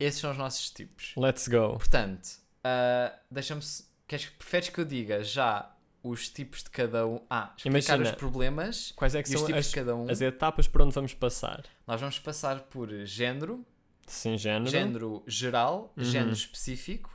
Esses 0.00 0.20
são 0.20 0.30
os 0.32 0.38
nossos 0.38 0.70
tipos. 0.70 1.12
Let's 1.16 1.46
go. 1.46 1.74
Portanto, 1.76 2.28
ah, 2.64 3.12
deixa-me. 3.30 3.60
Queres, 4.08 4.26
preferes 4.30 4.68
que 4.70 4.80
eu 4.80 4.84
diga 4.84 5.22
já 5.22 5.71
os 6.02 6.28
tipos 6.28 6.62
de 6.62 6.70
cada 6.70 7.06
um? 7.06 7.20
Ah, 7.30 7.52
explicar 7.56 7.94
Imagina, 7.94 8.10
os 8.10 8.16
problemas 8.16 8.92
Quais 8.96 9.14
é 9.14 9.22
que 9.22 9.30
e 9.30 9.34
os 9.34 9.38
são 9.40 9.46
tipos 9.46 9.60
as, 9.60 9.68
de 9.68 9.74
cada 9.74 9.94
um. 9.96 10.10
as 10.10 10.20
etapas 10.20 10.66
por 10.68 10.82
onde 10.82 10.94
vamos 10.94 11.14
passar? 11.14 11.64
Nós 11.86 12.00
vamos 12.00 12.18
passar 12.18 12.60
por 12.60 12.88
género, 13.04 13.64
Sim, 14.06 14.36
género. 14.36 14.70
género 14.70 15.22
geral, 15.26 15.92
Uhum. 15.96 16.04
género 16.04 16.32
específico. 16.32 17.10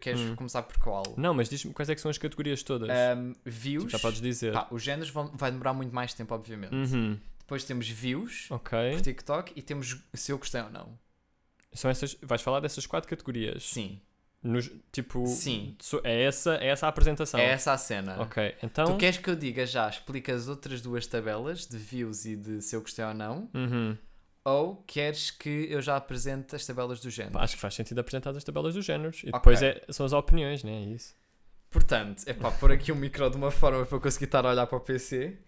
Queres 0.00 0.20
Hum. 0.20 0.34
começar 0.34 0.62
por 0.64 0.76
qual? 0.78 1.04
Não, 1.16 1.32
mas 1.32 1.48
diz-me 1.48 1.72
quais 1.72 1.88
é 1.88 1.94
que 1.94 2.00
são 2.00 2.10
as 2.10 2.18
categorias 2.18 2.60
todas. 2.64 2.88
Um, 3.16 3.34
views. 3.44 3.84
Tipo, 3.84 3.92
já 3.92 3.98
podes 4.00 4.20
dizer. 4.20 4.52
Pá, 4.52 4.66
os 4.70 4.82
géneros 4.82 5.10
vão, 5.10 5.30
vai 5.32 5.52
demorar 5.52 5.72
muito 5.74 5.94
mais 5.94 6.12
tempo, 6.12 6.34
obviamente. 6.34 6.74
Uhum. 6.74 7.16
Depois 7.38 7.62
temos 7.62 7.88
views 7.88 8.48
Ok. 8.50 8.76
por 8.92 9.00
TikTok 9.00 9.52
e 9.54 9.62
temos 9.62 9.96
se 10.12 10.32
eu 10.32 10.38
gostei 10.38 10.60
ou 10.62 10.70
não. 10.70 10.98
São 11.72 11.88
essas, 11.88 12.16
vais 12.20 12.42
falar 12.42 12.58
dessas 12.58 12.84
quatro 12.84 13.08
categorias. 13.08 13.62
Sim. 13.62 14.00
Nos- 14.42 14.70
tipo, 14.90 15.26
Sim. 15.26 15.76
é, 16.02 16.22
essa, 16.24 16.54
é 16.56 16.68
essa 16.68 16.86
a 16.86 16.88
apresentação. 16.88 17.38
É 17.38 17.44
essa 17.50 17.72
a 17.72 17.78
cena. 17.78 18.20
Ok, 18.22 18.54
então. 18.62 18.86
Tu 18.86 18.96
queres 18.96 19.18
que 19.18 19.28
eu 19.28 19.36
diga 19.36 19.66
já, 19.66 19.88
explica 19.88 20.34
as 20.34 20.48
outras 20.48 20.80
duas 20.80 21.06
tabelas 21.06 21.66
de 21.66 21.76
views 21.76 22.24
e 22.24 22.36
de 22.36 22.62
se 22.62 22.74
eu 22.74 22.80
gostei 22.80 23.04
ou 23.04 23.12
não? 23.14 23.50
Uhum. 23.54 23.96
Ou 24.42 24.76
queres 24.86 25.30
que 25.30 25.66
eu 25.70 25.82
já 25.82 25.96
apresente 25.96 26.56
as 26.56 26.64
tabelas 26.64 27.00
do 27.00 27.10
género? 27.10 27.38
Acho 27.38 27.54
que 27.56 27.60
faz 27.60 27.74
sentido 27.74 27.98
apresentar 27.98 28.30
as 28.34 28.42
tabelas 28.42 28.72
dos 28.74 28.84
géneros. 28.84 29.18
E 29.22 29.28
Ok. 29.28 29.32
depois 29.32 29.62
é, 29.62 29.82
são 29.90 30.06
as 30.06 30.14
opiniões, 30.14 30.64
né? 30.64 30.72
É 30.72 30.86
isso. 30.86 31.14
Portanto, 31.68 32.22
é 32.26 32.32
pá, 32.32 32.50
pôr 32.50 32.72
aqui 32.72 32.90
o 32.90 32.96
micro 32.96 33.28
de 33.30 33.36
uma 33.36 33.50
forma 33.50 33.84
para 33.84 33.96
eu 33.96 34.00
conseguir 34.00 34.24
estar 34.24 34.44
a 34.46 34.48
olhar 34.50 34.66
para 34.66 34.78
o 34.78 34.80
PC. 34.80 35.38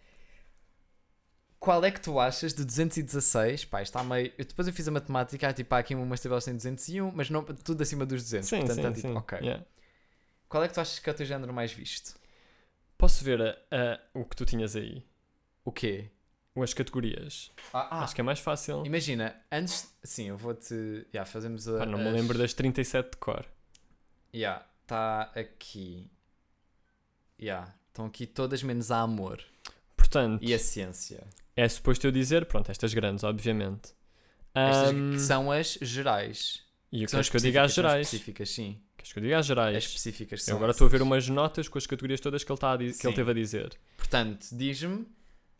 Qual 1.62 1.84
é 1.84 1.92
que 1.92 2.00
tu 2.00 2.18
achas 2.18 2.52
de 2.52 2.64
216? 2.64 3.64
Pá, 3.66 3.80
está 3.82 4.02
meio. 4.02 4.32
eu- 4.36 4.44
depois 4.44 4.66
eu 4.66 4.74
fiz 4.74 4.88
a 4.88 4.90
matemática, 4.90 5.46
há, 5.48 5.52
tipo, 5.52 5.72
há 5.72 5.78
aqui 5.78 5.94
umas 5.94 6.20
tabelas 6.20 6.44
têm 6.44 6.56
201, 6.56 7.12
mas 7.14 7.30
não, 7.30 7.44
tudo 7.44 7.80
acima 7.80 8.04
dos 8.04 8.20
200. 8.20 8.48
Sim, 8.48 8.58
portanto, 8.66 8.74
sim, 8.80 8.86
é 8.88 8.92
tipo, 8.92 9.08
sim. 9.08 9.14
ok. 9.14 9.38
Yeah. 9.38 9.64
Qual 10.48 10.64
é 10.64 10.66
que 10.66 10.74
tu 10.74 10.80
achas 10.80 10.98
que 10.98 11.08
é 11.08 11.12
o 11.12 11.14
teu 11.16 11.24
género 11.24 11.52
mais 11.52 11.72
visto? 11.72 12.16
Posso 12.98 13.24
ver 13.24 13.40
a- 13.40 13.56
a- 13.70 14.00
o 14.12 14.24
que 14.24 14.34
tu 14.34 14.44
tinhas 14.44 14.74
aí? 14.74 15.06
O 15.64 15.70
quê? 15.70 16.10
As 16.60 16.74
categorias. 16.74 17.52
Ah, 17.72 18.02
Acho 18.02 18.12
que 18.16 18.20
é 18.20 18.24
mais 18.24 18.40
fácil. 18.40 18.84
Imagina, 18.84 19.40
antes. 19.52 19.94
Sim, 20.02 20.30
eu 20.30 20.36
vou-te. 20.36 21.06
Já, 21.14 21.24
fazemos 21.24 21.68
a. 21.68 21.78
Pá, 21.78 21.86
não 21.86 21.96
me 21.98 22.08
as- 22.08 22.12
lembro 22.12 22.36
das 22.36 22.52
37 22.52 23.12
de 23.12 23.16
cor. 23.18 23.46
Já, 24.34 24.66
está 24.82 25.30
aqui. 25.36 26.10
Já, 27.38 27.72
estão 27.86 28.06
aqui 28.06 28.26
todas 28.26 28.62
menos 28.64 28.90
a 28.90 29.00
amor 29.00 29.40
Portanto, 29.96 30.42
e 30.42 30.52
a 30.52 30.58
ciência. 30.58 31.24
É 31.56 31.68
suposto 31.68 32.06
eu 32.06 32.10
dizer, 32.12 32.46
pronto, 32.46 32.70
estas 32.70 32.92
grandes, 32.94 33.24
obviamente. 33.24 33.92
Estas 34.54 34.90
Ahm, 34.90 35.12
que 35.12 35.20
são 35.20 35.50
as 35.50 35.78
gerais. 35.80 36.62
e 36.90 37.04
o 37.04 37.06
que 37.06 37.12
queres 37.12 37.28
que 37.28 37.36
eu 37.36 37.40
diga 37.40 37.62
às 37.62 37.72
gerais? 37.74 38.06
específicas, 38.06 38.50
sim. 38.50 38.80
Queres 38.96 39.12
que 39.12 39.18
eu 39.18 39.22
diga 39.22 39.38
às 39.38 39.46
gerais? 39.46 39.76
As 39.76 39.84
específicas 39.84 40.40
Eu 40.40 40.44
são 40.44 40.56
agora 40.56 40.72
estou 40.72 40.86
a 40.86 40.90
ver 40.90 41.02
umas 41.02 41.28
notas 41.28 41.68
com 41.68 41.78
as 41.78 41.86
categorias 41.86 42.20
todas 42.20 42.44
que 42.44 42.52
ele, 42.52 42.58
di- 42.58 42.84
que 42.98 43.06
ele 43.06 43.12
Sim. 43.12 43.12
teve 43.12 43.30
a 43.30 43.34
dizer. 43.34 43.72
Portanto, 43.96 44.46
diz-me, 44.52 45.06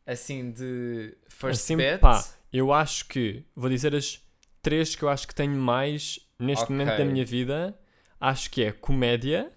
assim 0.07 0.51
de 0.53 1.17
first 1.29 1.61
Assim, 1.63 1.77
bet. 1.77 2.01
pá, 2.01 2.25
Eu 2.53 2.73
acho 2.73 3.07
que, 3.09 3.45
vou 3.57 3.71
dizer 3.71 3.95
as 3.95 4.21
três 4.61 4.95
que 4.95 5.03
eu 5.03 5.09
acho 5.09 5.27
que 5.27 5.35
tenho 5.35 5.57
mais 5.57 6.21
neste 6.39 6.65
Ok. 6.65 6.77
momento 6.77 6.99
da 6.99 7.05
minha 7.05 7.25
vida. 7.25 7.77
Acho 8.21 8.51
que 8.51 8.63
é 8.63 8.71
comédia. 8.73 9.51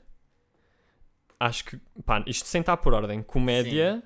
Acho 1.40 1.66
que, 1.66 1.78
pá, 2.06 2.24
isto 2.26 2.48
sem 2.48 2.62
estar 2.62 2.78
por 2.78 2.94
ordem. 2.94 3.22
Comédia. 3.22 4.02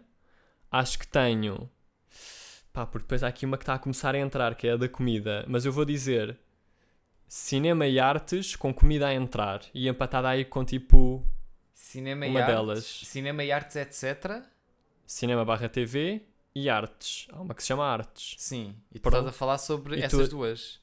Acho 0.72 0.98
que 1.00 1.08
tenho. 1.08 1.70
Pá, 2.72 2.86
porque 2.86 3.03
depois 3.03 3.24
há 3.24 3.28
aqui 3.28 3.45
uma 3.45 3.57
que 3.57 3.63
está 3.63 3.74
a 3.76 3.80
começar 3.80 4.13
a 4.15 4.20
entrar, 4.20 4.55
que 4.55 4.67
é 4.67 4.74
a 4.74 4.78
da 4.78 4.88
comida. 4.88 5.43
Mas 5.47 5.65
eu 5.65 5.72
vou 5.72 5.86
dizer 5.86 6.38
cinema 7.28 7.86
e 7.88 7.99
artes 7.99 8.55
com 8.55 8.74
comida 8.74 9.07
a 9.07 9.13
entrar. 9.13 9.61
E 9.74 9.88
empatada 9.88 10.30
aí 10.30 10.45
com 10.45 10.63
tipo 10.63 11.26
Cinema 11.74 12.26
Uma 12.28 12.39
e 12.39 12.41
artes. 12.41 12.55
delas. 12.55 12.84
Cinema 12.86 13.43
e 13.43 13.51
artes, 13.51 13.76
etc. 13.76 14.43
cinema 15.05 15.43
barra 15.45 15.67
TV 15.70 16.24
e 16.53 16.70
artes. 16.70 17.28
Há 17.32 17.41
uma 17.41 17.53
que 17.55 17.61
se 17.63 17.67
chama 17.70 17.86
artes. 17.86 18.36
Sim. 18.38 18.76
E 18.91 18.99
tu 18.99 19.03
Pronto. 19.03 19.15
estás 19.17 19.36
a 19.36 19.38
falar 19.38 19.57
sobre 19.57 19.97
E 19.97 20.03
essas 20.03 20.28
tu- 20.30 20.36
duas. 20.36 20.80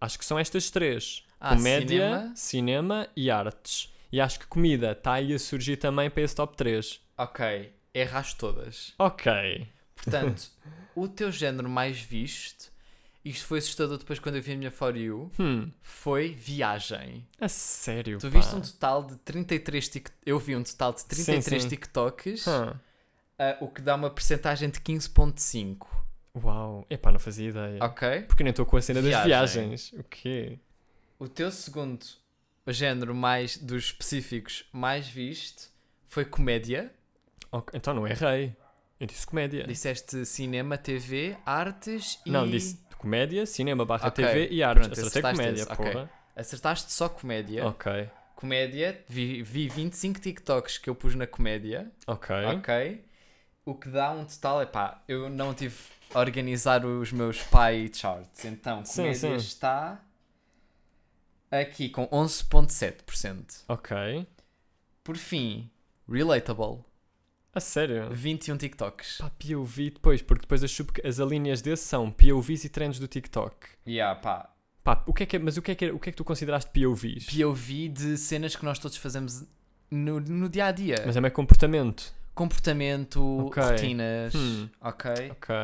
Acho 0.00 0.18
que 0.18 0.24
são 0.24 0.38
estas 0.38 0.70
três. 0.70 1.24
Ah, 1.40 1.56
Comédia, 1.56 2.08
cinema. 2.34 2.36
cinema. 2.36 3.08
e 3.16 3.30
artes. 3.30 3.92
E 4.12 4.20
acho 4.20 4.38
que 4.38 4.46
comida 4.46 4.92
está 4.92 5.14
aí 5.14 5.32
a 5.34 5.38
surgir 5.38 5.76
também 5.78 6.08
para 6.10 6.22
esse 6.22 6.34
top 6.36 6.56
3. 6.56 7.00
Ok. 7.18 7.72
Erraste 7.92 8.36
todas. 8.36 8.94
Ok. 8.98 9.66
Portanto, 9.96 10.48
o 10.94 11.08
teu 11.08 11.30
género 11.32 11.68
mais 11.68 12.00
visto, 12.00 12.70
isto 13.24 13.44
foi 13.46 13.58
assustador 13.58 13.98
depois 13.98 14.18
quando 14.18 14.36
eu 14.36 14.42
vi 14.42 14.52
a 14.52 14.56
minha 14.56 14.70
For 14.70 14.96
You, 14.96 15.30
Hum, 15.38 15.70
foi 15.82 16.32
viagem. 16.34 17.26
a 17.40 17.48
sério, 17.48 18.18
Tu 18.18 18.30
pá. 18.30 18.38
viste 18.38 18.54
um 18.54 18.60
total 18.60 19.04
de 19.04 19.16
33 19.16 19.88
tic... 19.88 20.08
Eu 20.24 20.38
vi 20.38 20.54
um 20.56 20.62
total 20.62 20.92
de 20.92 21.04
33 21.06 21.62
sim. 21.62 21.68
TikToks, 21.68 22.46
Hum, 22.46 22.72
ah, 23.38 23.56
o 23.60 23.68
que 23.68 23.80
dá 23.82 23.94
uma 23.96 24.10
percentagem 24.10 24.70
de 24.70 24.80
15.5. 24.80 25.86
Uau. 26.42 26.86
Epá, 26.90 27.10
não 27.10 27.18
fazia 27.18 27.48
ideia. 27.48 27.78
Ok? 27.82 28.22
Porque 28.28 28.42
nem 28.44 28.50
estou 28.50 28.66
com 28.66 28.76
a 28.76 28.82
cena 28.82 29.00
das 29.00 29.08
Viagem. 29.08 29.26
viagens. 29.68 29.92
O 29.94 30.04
quê? 30.04 30.58
O 31.18 31.26
teu 31.28 31.50
segundo 31.50 32.04
género 32.68 33.14
mais 33.14 33.56
dos 33.56 33.84
específicos 33.84 34.64
mais 34.70 35.08
visto 35.08 35.70
foi 36.08 36.24
comédia. 36.26 36.92
Ok, 37.50 37.76
Então 37.78 37.94
não 37.94 38.06
errei. 38.06 38.54
Eu 38.98 39.06
disse 39.06 39.26
comédia. 39.26 39.64
Disseste 39.66 40.24
cinema, 40.24 40.78
TV, 40.78 41.36
artes 41.44 42.18
e. 42.24 42.30
Não, 42.30 42.48
disse 42.48 42.78
comédia, 42.98 43.44
cinema 43.46 43.84
barra 43.84 44.08
Ok, 44.08 44.24
TV 44.24 44.48
e 44.50 44.62
artes. 44.62 44.86
pronto, 44.86 44.98
Acertei 44.98 45.20
acertaste 45.20 45.36
comédia, 45.42 45.62
esse, 45.62 45.76
porra. 45.76 46.10
Acertaste 46.34 46.92
só 46.92 47.08
comédia. 47.08 47.66
Ok. 47.66 48.08
comédia, 48.34 49.04
vi, 49.08 49.42
vi 49.42 49.68
25 49.68 50.20
TikToks 50.20 50.78
que 50.78 50.88
eu 50.90 50.94
pus 50.94 51.14
na 51.14 51.26
comédia, 51.26 51.90
Ok. 52.06 52.34
ok? 52.56 53.04
O 53.64 53.74
que 53.74 53.88
dá 53.88 54.10
um 54.12 54.24
total, 54.24 54.62
é 54.62 54.66
pá, 54.66 55.02
eu 55.08 55.28
não 55.28 55.52
tive 55.54 55.76
a 56.14 56.20
organizar 56.20 56.84
os 56.84 57.10
meus 57.12 57.42
pie 57.42 57.90
charts, 57.92 58.44
então 58.44 58.84
Sim, 58.84 59.02
comédia 59.02 59.18
sim. 59.18 59.34
está 59.46 60.00
aqui 61.50 61.88
com 61.88 62.06
11.7%. 62.08 63.64
Ok. 63.68 64.26
Por 65.02 65.16
fim, 65.16 65.70
relatable, 66.10 66.84
A 67.56 67.60
sério? 67.60 68.10
21 68.12 68.56
TikToks. 68.58 69.18
Pá, 69.18 69.30
POV 69.30 69.90
depois, 69.90 70.20
porque 70.20 70.42
depois 70.42 70.62
as, 70.62 70.70
sub- 70.70 71.00
as 71.02 71.18
alíneas 71.18 71.62
desse 71.62 71.84
são 71.84 72.10
POVs 72.10 72.64
e 72.64 72.68
trends 72.68 72.98
do 72.98 73.08
TikTok. 73.08 73.56
Yeah, 73.88 74.20
pá, 74.20 74.50
Pá, 74.84 75.02
o 75.06 75.12
que 75.14 75.22
é 75.22 75.26
que 75.26 75.36
é, 75.36 75.38
mas 75.38 75.56
o 75.56 75.62
que 75.62 75.70
é 75.72 75.74
que, 75.74 75.84
é, 75.86 75.92
o 75.92 75.98
que 75.98 76.10
é 76.10 76.12
que 76.12 76.16
tu 76.16 76.22
consideraste 76.24 76.70
POVs? 76.70 77.26
POV 77.34 77.88
de 77.88 78.16
cenas 78.18 78.54
que 78.54 78.64
nós 78.64 78.78
todos 78.78 78.96
fazemos 78.98 79.42
no, 79.90 80.20
no 80.20 80.48
dia 80.48 80.66
a 80.66 80.70
dia. 80.72 81.02
Mas 81.06 81.16
é 81.16 81.20
meio 81.20 81.32
comportamento. 81.32 82.14
Comportamento, 82.34 83.46
Ok. 83.46 83.62
rotinas, 83.62 84.34
Hum. 84.34 84.68
ok? 84.80 85.10
Ok. 85.30 85.54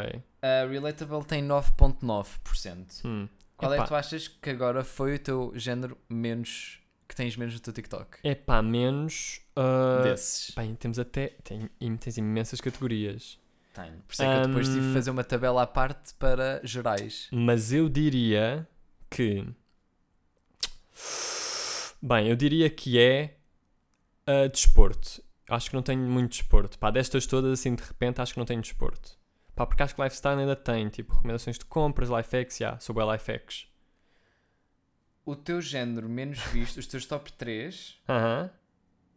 A 0.40 0.66
relatable 0.68 1.24
tem 1.24 1.42
9.9%. 1.46 3.04
Hum. 3.04 3.28
Qual 3.56 3.72
é 3.72 3.76
Epá. 3.76 3.84
que 3.84 3.88
tu 3.90 3.94
achas 3.94 4.26
que 4.28 4.50
agora 4.50 4.82
foi 4.82 5.14
o 5.14 5.18
teu 5.18 5.52
género 5.54 5.96
menos 6.08 6.80
que 7.12 7.16
tens 7.16 7.36
menos 7.36 7.54
no 7.54 7.60
teu 7.60 7.72
TikTok? 7.72 8.18
É 8.24 8.34
pá, 8.34 8.62
menos. 8.62 9.40
ah, 9.54 10.00
Desses. 10.02 10.54
Bem, 10.54 10.74
temos 10.74 10.98
até. 10.98 11.36
Tem, 11.44 11.68
tens 11.98 12.16
imensas 12.16 12.60
categorias. 12.60 13.38
Tenho. 13.74 13.98
Por 14.06 14.12
isso 14.12 14.22
é 14.22 14.26
que 14.26 14.40
eu 14.42 14.46
depois 14.48 14.68
tive 14.68 14.86
de 14.88 14.92
fazer 14.94 15.10
uma 15.10 15.22
tabela 15.24 15.62
à 15.62 15.66
parte 15.66 16.14
para 16.14 16.60
gerais. 16.64 17.28
Mas 17.30 17.72
eu 17.72 17.88
diria 17.88 18.66
que. 19.10 19.46
Bem, 22.00 22.28
eu 22.28 22.36
diria 22.36 22.68
que 22.68 22.98
é. 22.98 23.36
ah, 24.26 24.48
desporto. 24.48 25.22
Acho 25.48 25.70
que 25.70 25.76
não 25.76 25.82
tenho 25.82 26.00
muito 26.00 26.30
desporto. 26.30 26.78
Pá, 26.78 26.90
destas 26.90 27.26
todas, 27.26 27.52
assim, 27.60 27.74
de 27.74 27.82
repente, 27.82 28.20
acho 28.20 28.32
que 28.32 28.38
não 28.38 28.46
tenho 28.46 28.60
desporto. 28.62 29.18
Pá, 29.54 29.66
porque 29.66 29.82
acho 29.82 29.94
que 29.94 30.02
lifestyle 30.02 30.40
ainda 30.40 30.56
tem, 30.56 30.88
tipo, 30.88 31.12
recomendações 31.12 31.58
de 31.58 31.64
compras, 31.66 32.08
life 32.08 32.34
hacks, 32.34 32.56
já, 32.56 32.78
sobre 32.78 33.02
a 33.02 33.12
life 33.12 33.30
hacks. 33.30 33.66
O 35.24 35.36
teu 35.36 35.60
género 35.60 36.08
menos 36.08 36.38
visto, 36.52 36.78
os 36.78 36.86
teus 36.86 37.06
top 37.06 37.32
3. 37.34 37.96
Aham. 38.08 38.50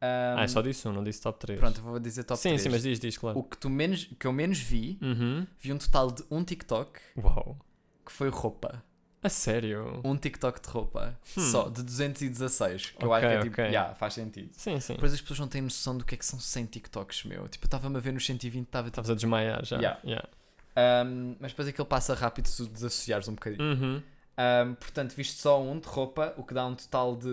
Ah, 0.02 0.44
é 0.44 0.48
só 0.48 0.62
disse 0.62 0.88
um, 0.88 0.94
não 0.94 1.04
disse 1.04 1.20
top 1.22 1.40
3. 1.40 1.60
Pronto, 1.60 1.82
vou 1.82 2.00
dizer 2.00 2.24
top 2.26 2.40
sim, 2.40 2.50
3. 2.50 2.62
sim, 2.62 2.70
mas 2.70 2.84
diz, 2.84 3.00
diz, 3.00 3.18
claro. 3.18 3.40
O 3.40 3.44
que, 3.44 3.58
tu 3.58 3.70
menos, 3.70 4.06
que 4.20 4.28
eu 4.28 4.32
menos 4.34 4.60
vi, 4.60 5.00
Uhum. 5.02 5.48
vi 5.60 5.74
um 5.74 5.78
total 5.80 6.12
de 6.12 6.24
um 6.30 6.44
TikTok 6.44 7.00
Uau. 7.18 7.58
que 8.06 8.12
foi 8.12 8.30
roupa. 8.30 8.84
A 9.24 9.30
sério? 9.30 10.02
Um 10.04 10.16
TikTok 10.16 10.62
de 10.62 10.70
roupa. 10.70 11.18
Hum. 11.36 11.42
Só, 11.42 11.70
de 11.70 11.82
216. 11.82 12.92
Que 12.92 13.04
eu 13.04 13.10
Ok, 13.10 13.18
acho 13.18 13.28
que 13.28 13.34
é 13.34 13.40
tipo, 13.42 13.54
ok. 13.62 13.66
yeah, 13.66 13.96
faz 13.96 14.14
sentido. 14.14 14.50
Sim, 14.52 14.80
sim. 14.80 14.94
Depois 14.94 15.12
as 15.14 15.22
pessoas 15.22 15.40
não 15.40 15.48
têm 15.48 15.64
noção 15.64 15.98
do 15.98 16.06
que 16.06 16.14
é 16.14 16.18
que 16.20 16.26
são 16.26 16.40
100 16.40 16.66
TikToks, 16.68 17.24
meu. 17.24 17.48
Tipo, 17.50 17.66
eu 17.66 17.68
estava-me 17.68 17.98
a 17.98 18.00
ver 18.00 18.14
nos 18.14 18.24
120, 18.24 18.66
estava 18.68 18.84
tipo. 18.90 18.94
Estavas 19.02 19.10
a 19.10 19.16
desmaiar 19.16 19.66
já. 19.66 19.78
Yeah. 19.78 20.00
Yeah. 20.06 20.30
Um, 20.78 21.36
mas 21.40 21.52
depois 21.54 21.68
aquilo 21.68 21.88
passa 21.88 22.14
rápido 22.14 22.48
se 22.48 22.68
desassociares 22.68 23.28
um 23.28 23.34
bocadinho. 23.34 23.64
Uhum. 23.64 24.04
Um, 24.38 24.76
portanto, 24.76 25.14
viste 25.14 25.40
só 25.40 25.62
um 25.62 25.80
de 25.80 25.88
roupa, 25.88 26.34
o 26.38 26.44
que 26.44 26.54
dá 26.54 26.66
um 26.66 26.76
total 26.76 27.16
de. 27.16 27.28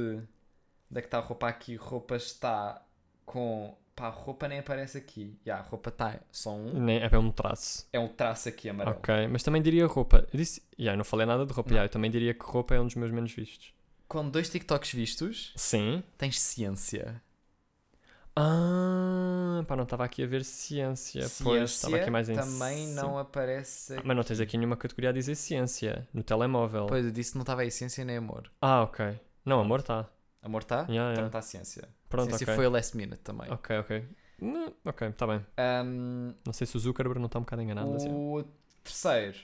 Onde 0.91 0.99
é 0.99 1.01
que 1.01 1.07
está 1.07 1.19
a 1.19 1.23
roupa 1.23 1.49
aqui? 1.49 1.77
Roupa 1.77 2.17
está 2.17 2.83
com. 3.25 3.77
Pá, 3.95 4.09
roupa 4.09 4.49
nem 4.49 4.59
aparece 4.59 4.97
aqui. 4.97 5.39
Já, 5.45 5.59
a 5.59 5.63
roupa 5.63 5.91
está 5.91 6.19
só 6.31 6.55
um. 6.55 6.81
Nem, 6.81 7.01
é 7.03 7.19
um 7.19 7.31
traço. 7.31 7.87
É 7.93 7.99
um 7.99 8.09
traço 8.09 8.49
aqui 8.49 8.69
amarelo. 8.69 8.97
Ok, 8.97 9.29
mas 9.29 9.43
também 9.43 9.61
diria 9.61 9.87
roupa. 9.87 10.27
Eu 10.33 10.39
disse, 10.39 10.63
yeah, 10.79 10.97
não 10.97 11.05
falei 11.05 11.27
nada 11.27 11.45
de 11.45 11.53
roupa. 11.53 11.71
Yeah, 11.71 11.87
eu 11.87 11.91
também 11.91 12.11
diria 12.11 12.33
que 12.33 12.45
roupa 12.45 12.75
é 12.75 12.81
um 12.81 12.87
dos 12.87 12.95
meus 12.95 13.11
menos 13.11 13.33
vistos. 13.33 13.75
Com 14.09 14.29
dois 14.29 14.49
TikToks 14.49 14.93
vistos, 14.93 15.53
Sim. 15.57 16.03
tens 16.17 16.41
ciência. 16.41 17.23
Ah, 18.35 19.63
pá, 19.67 19.77
não 19.77 19.85
estava 19.85 20.05
aqui 20.05 20.23
a 20.23 20.27
ver 20.27 20.45
ciência. 20.45 21.27
pois, 21.43 21.71
estava 21.73 21.97
aqui 21.97 22.11
mais 22.11 22.29
em 22.29 22.35
também 22.35 22.87
ci- 22.89 22.95
não 22.95 23.19
aparece. 23.19 23.95
Ah, 23.97 24.03
mas 24.05 24.17
não 24.17 24.25
tens 24.25 24.41
aqui 24.41 24.57
nenhuma 24.57 24.77
categoria 24.77 25.11
a 25.11 25.13
dizer 25.13 25.35
ciência 25.35 26.09
no 26.13 26.23
telemóvel. 26.23 26.87
Pois, 26.87 27.05
eu 27.05 27.11
disse 27.13 27.33
que 27.33 27.37
não 27.39 27.43
estava 27.43 27.63
aí 27.63 27.71
ciência 27.71 28.05
nem 28.05 28.17
amor. 28.17 28.51
Ah, 28.61 28.83
ok. 28.83 29.19
Não, 29.45 29.61
amor 29.61 29.81
está. 29.81 30.09
Amor 30.43 30.63
está? 30.63 30.81
Yeah, 30.89 30.95
yeah. 30.95 31.13
Então 31.13 31.27
está 31.27 31.43
ciência. 31.43 31.89
Pronto, 32.09 32.29
ciência 32.31 32.45
ok. 32.45 32.55
foi 32.57 32.67
a 32.67 32.71
last 32.71 32.97
minute 32.97 33.21
também. 33.21 33.51
Ok, 33.51 33.79
ok. 33.79 34.05
Não, 34.41 34.75
ok, 34.85 35.09
está 35.09 35.27
bem. 35.27 35.47
Um, 35.87 36.35
Não 36.45 36.53
sei 36.53 36.67
se 36.67 36.77
o 36.77 36.81
Zuckerberg 36.81 37.21
não 37.21 37.27
está 37.27 37.39
um 37.39 37.43
bocado 37.43 37.63
enganado. 37.63 37.91
yeah. 37.99 38.13
o 38.15 38.43
terceiro, 38.83 39.39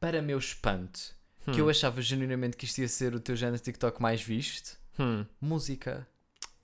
para 0.00 0.22
meu 0.22 0.38
espanto, 0.38 1.14
que 1.52 1.60
eu 1.60 1.66
Hum. 1.66 1.70
achava 1.70 2.00
genuinamente 2.00 2.56
que 2.56 2.64
isto 2.64 2.78
ia 2.78 2.88
ser 2.88 3.14
o 3.14 3.20
teu 3.20 3.36
género 3.36 3.58
de 3.58 3.62
TikTok 3.64 4.00
mais 4.00 4.22
visto, 4.22 4.78
Hum, 4.98 5.26
música. 5.40 6.06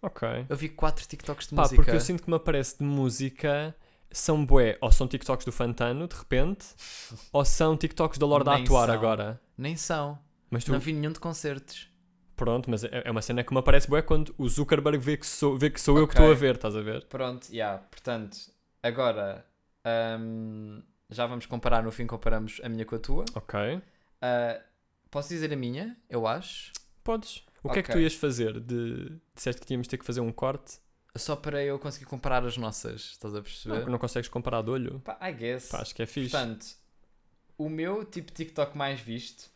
Ok. 0.03 0.47
Eu 0.49 0.57
vi 0.57 0.69
quatro 0.69 1.07
TikToks 1.07 1.49
de 1.49 1.55
Pá, 1.55 1.63
música. 1.63 1.77
porque 1.77 1.91
eu 1.97 2.01
sinto 2.01 2.23
que 2.23 2.31
me 2.31 2.37
aparece 2.37 2.79
de 2.79 2.85
música 2.85 3.75
são 4.11 4.45
bué, 4.45 4.79
ou 4.81 4.91
são 4.91 5.07
TikToks 5.07 5.45
do 5.45 5.53
Fantano, 5.53 6.09
de 6.09 6.17
repente, 6.17 6.67
ou 7.33 7.45
são 7.45 7.77
TikToks 7.77 8.19
da 8.19 8.27
Lorde 8.27 8.49
a 8.51 8.55
Nem 8.55 8.63
atuar 8.65 8.87
são. 8.87 8.95
agora. 8.95 9.41
Nem 9.57 9.77
são. 9.77 10.19
Mas 10.51 10.65
tu, 10.65 10.73
Não 10.73 10.81
vi 10.81 10.93
nenhum 10.93 11.13
de 11.13 11.21
concertos. 11.21 11.89
pronto, 12.37 12.71
mas 12.71 12.85
é 12.85 13.03
é 13.05 13.11
uma 13.11 13.21
cena 13.21 13.43
que 13.45 13.53
me 13.53 13.59
aparece 13.59 13.89
bué 13.89 14.01
quando 14.01 14.35
o 14.39 14.49
Zuckerberg 14.49 14.99
vê 14.99 15.17
que 15.17 15.27
sou, 15.27 15.59
vê 15.59 15.69
que 15.71 15.81
sou 15.81 15.99
eu 15.99 16.07
que 16.07 16.15
Ok. 16.15 16.25
estou 16.25 16.33
a 16.33 16.35
ver, 16.39 16.55
estás 16.55 16.75
a 16.77 16.81
ver? 16.81 17.05
Pronto, 17.07 17.49
yeah. 17.53 17.79
Portanto, 17.91 18.39
agora 18.83 19.45
hum, 20.21 20.83
já 21.11 21.27
vamos 21.27 21.47
comparar. 21.47 21.83
No 21.83 21.91
fim, 21.93 22.07
comparamos 22.07 22.61
a 22.65 22.69
minha 22.69 22.85
com 22.87 22.95
a 22.95 22.99
tua. 22.99 23.25
Ok. 23.35 23.83
Ah, 24.23 24.61
posso 25.11 25.29
dizer 25.31 25.53
a 25.53 25.57
minha? 25.57 25.97
Eu 26.09 26.27
acho. 26.27 26.73
Podes. 27.05 27.45
O 27.63 27.71
que 27.71 27.79
é 27.81 27.83
que 27.83 27.91
tu 27.93 27.99
ias 27.99 28.15
fazer? 28.15 28.61
De... 28.61 29.19
Disseste 29.35 29.61
que 29.61 29.67
tínhamos 29.67 29.87
ter 29.89 29.99
que 29.99 30.05
fazer 30.05 30.21
um 30.21 30.31
corte? 30.33 30.79
Só 31.17 31.35
para 31.35 31.63
eu 31.65 31.79
conseguir 31.79 32.05
comparar 32.07 32.45
as 32.45 32.57
nossas. 32.57 33.01
Estás 33.13 33.35
a 33.35 33.43
perceber? 33.43 33.81
Não, 33.81 33.93
não 33.93 33.99
consegues 33.99 34.29
comparar 34.29 34.63
de 34.63 34.71
olho? 34.71 35.01
Pá, 35.01 35.19
I 35.29 35.33
guess. 35.33 35.69
Pá, 35.69 35.81
acho 35.81 35.95
que 35.95 36.03
é 36.03 36.07
fixe. 36.07 36.31
Portanto, 36.31 36.67
o 37.57 37.69
meu 37.69 38.05
tipo 38.05 38.29
de 38.31 38.45
TikTok 38.45 38.77
mais 38.77 39.01
visto, 39.01 39.51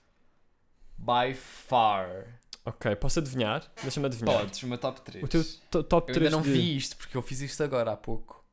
by 0.98 1.34
far. 1.34 2.40
Ok, 2.64 2.94
posso 2.96 3.18
adivinhar? 3.18 3.64
Deixa-me 3.82 4.06
adivinhar. 4.06 4.38
Podes, 4.40 4.62
o 4.62 4.66
meu 4.66 4.78
top 4.78 5.00
3. 5.02 5.24
O 5.24 5.28
teu 5.28 5.44
to- 5.70 5.82
top 5.84 6.10
eu 6.10 6.14
3 6.14 6.26
ainda 6.26 6.36
não 6.36 6.42
de... 6.42 6.52
vi 6.52 6.76
isto, 6.76 6.96
porque 6.96 7.16
eu 7.16 7.22
fiz 7.22 7.40
isto 7.40 7.62
agora 7.62 7.92
há 7.92 7.96
pouco. 7.96 8.44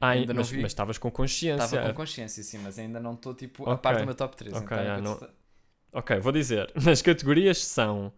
Ah, 0.00 0.10
ainda 0.10 0.32
não 0.32 0.40
mas, 0.40 0.50
vi. 0.50 0.62
mas 0.62 0.70
estavas 0.72 0.96
com 0.96 1.10
consciência. 1.10 1.64
Estava 1.64 1.88
com 1.88 1.94
consciência, 1.94 2.42
sim, 2.42 2.58
mas 2.58 2.78
ainda 2.78 3.00
não 3.00 3.14
estou 3.14 3.34
tipo 3.34 3.68
a 3.68 3.72
Ok. 3.74 3.82
par 3.82 3.98
do 3.98 4.04
meu 4.06 4.14
top 4.14 4.36
3. 4.36 4.54
Ok, 4.54 4.64
então, 4.64 4.78
ah, 4.78 4.82
enquanto 4.84 5.04
não- 5.04 5.14
está- 5.14 5.30
Ok, 5.92 6.20
vou 6.20 6.32
dizer. 6.32 6.72
As 6.90 7.02
categorias 7.02 7.58
são. 7.64 8.12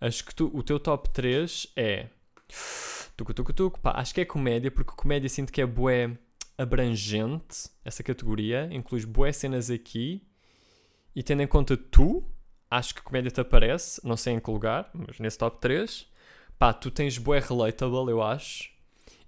As 0.00 0.20
que 0.20 0.34
tu, 0.34 0.50
o 0.54 0.62
teu 0.62 0.78
top 0.78 1.08
3 1.10 1.68
é. 1.76 2.08
Tucu, 3.16 3.32
tucu, 3.32 3.52
tucu. 3.52 3.80
Pá, 3.80 3.92
acho 3.96 4.14
que 4.14 4.20
é 4.20 4.24
comédia, 4.24 4.70
porque 4.70 4.92
comédia 4.92 5.28
sinto 5.28 5.52
que 5.52 5.60
é 5.60 5.66
bué 5.66 6.16
abrangente. 6.58 7.68
Essa 7.84 8.02
categoria. 8.02 8.68
Inclui 8.70 9.04
bué 9.06 9.32
cenas 9.32 9.70
aqui. 9.70 10.26
E 11.14 11.22
tendo 11.22 11.42
em 11.42 11.46
conta 11.46 11.76
tu, 11.76 12.22
acho 12.70 12.94
que 12.94 13.02
comédia 13.02 13.30
te 13.30 13.40
aparece. 13.40 14.00
Não 14.06 14.16
sei 14.16 14.34
em 14.34 14.40
que 14.40 14.50
lugar, 14.50 14.90
mas 14.92 15.18
nesse 15.18 15.38
top 15.38 15.58
3. 15.60 16.06
Pá, 16.58 16.72
tu 16.72 16.90
tens 16.90 17.18
bué 17.18 17.38
relatable, 17.40 18.10
eu 18.10 18.22
acho. 18.22 18.70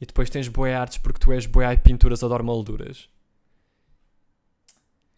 E 0.01 0.07
depois 0.07 0.31
tens 0.31 0.49
bué 0.49 0.75
artes, 0.75 0.99
porque 0.99 1.19
tu 1.19 1.33
és 1.33 1.47
bué 1.47 1.67
ai 1.67 1.77
pinturas, 1.77 2.23
adoro 2.23 2.45
molduras. 2.45 3.09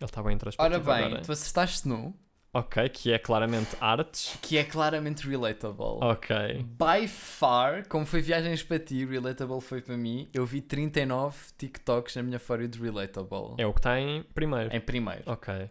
Ele 0.00 0.08
está 0.08 0.22
bem 0.22 0.38
Ora 0.58 0.78
bem, 0.78 1.04
agora. 1.04 1.22
tu 1.22 1.30
acertaste 1.30 1.86
no, 1.86 2.14
Ok, 2.52 2.88
que 2.88 3.12
é 3.12 3.18
claramente 3.18 3.76
artes. 3.80 4.36
que 4.42 4.58
é 4.58 4.64
claramente 4.64 5.26
relatable. 5.28 5.98
Ok. 6.02 6.64
By 6.78 7.06
far, 7.06 7.86
como 7.86 8.04
foi 8.04 8.20
viagens 8.20 8.62
para 8.62 8.78
ti, 8.80 9.04
relatable 9.04 9.60
foi 9.60 9.80
para 9.80 9.96
mim, 9.96 10.26
eu 10.34 10.44
vi 10.44 10.60
39 10.60 11.36
TikToks 11.56 12.16
na 12.16 12.22
minha 12.24 12.38
fora 12.40 12.66
de 12.66 12.78
relatable. 12.80 13.54
É 13.56 13.66
o 13.66 13.72
que 13.72 13.78
está 13.78 14.00
em 14.00 14.22
primeiro. 14.34 14.74
Em 14.74 14.80
primeiro. 14.80 15.22
Ok. 15.26 15.68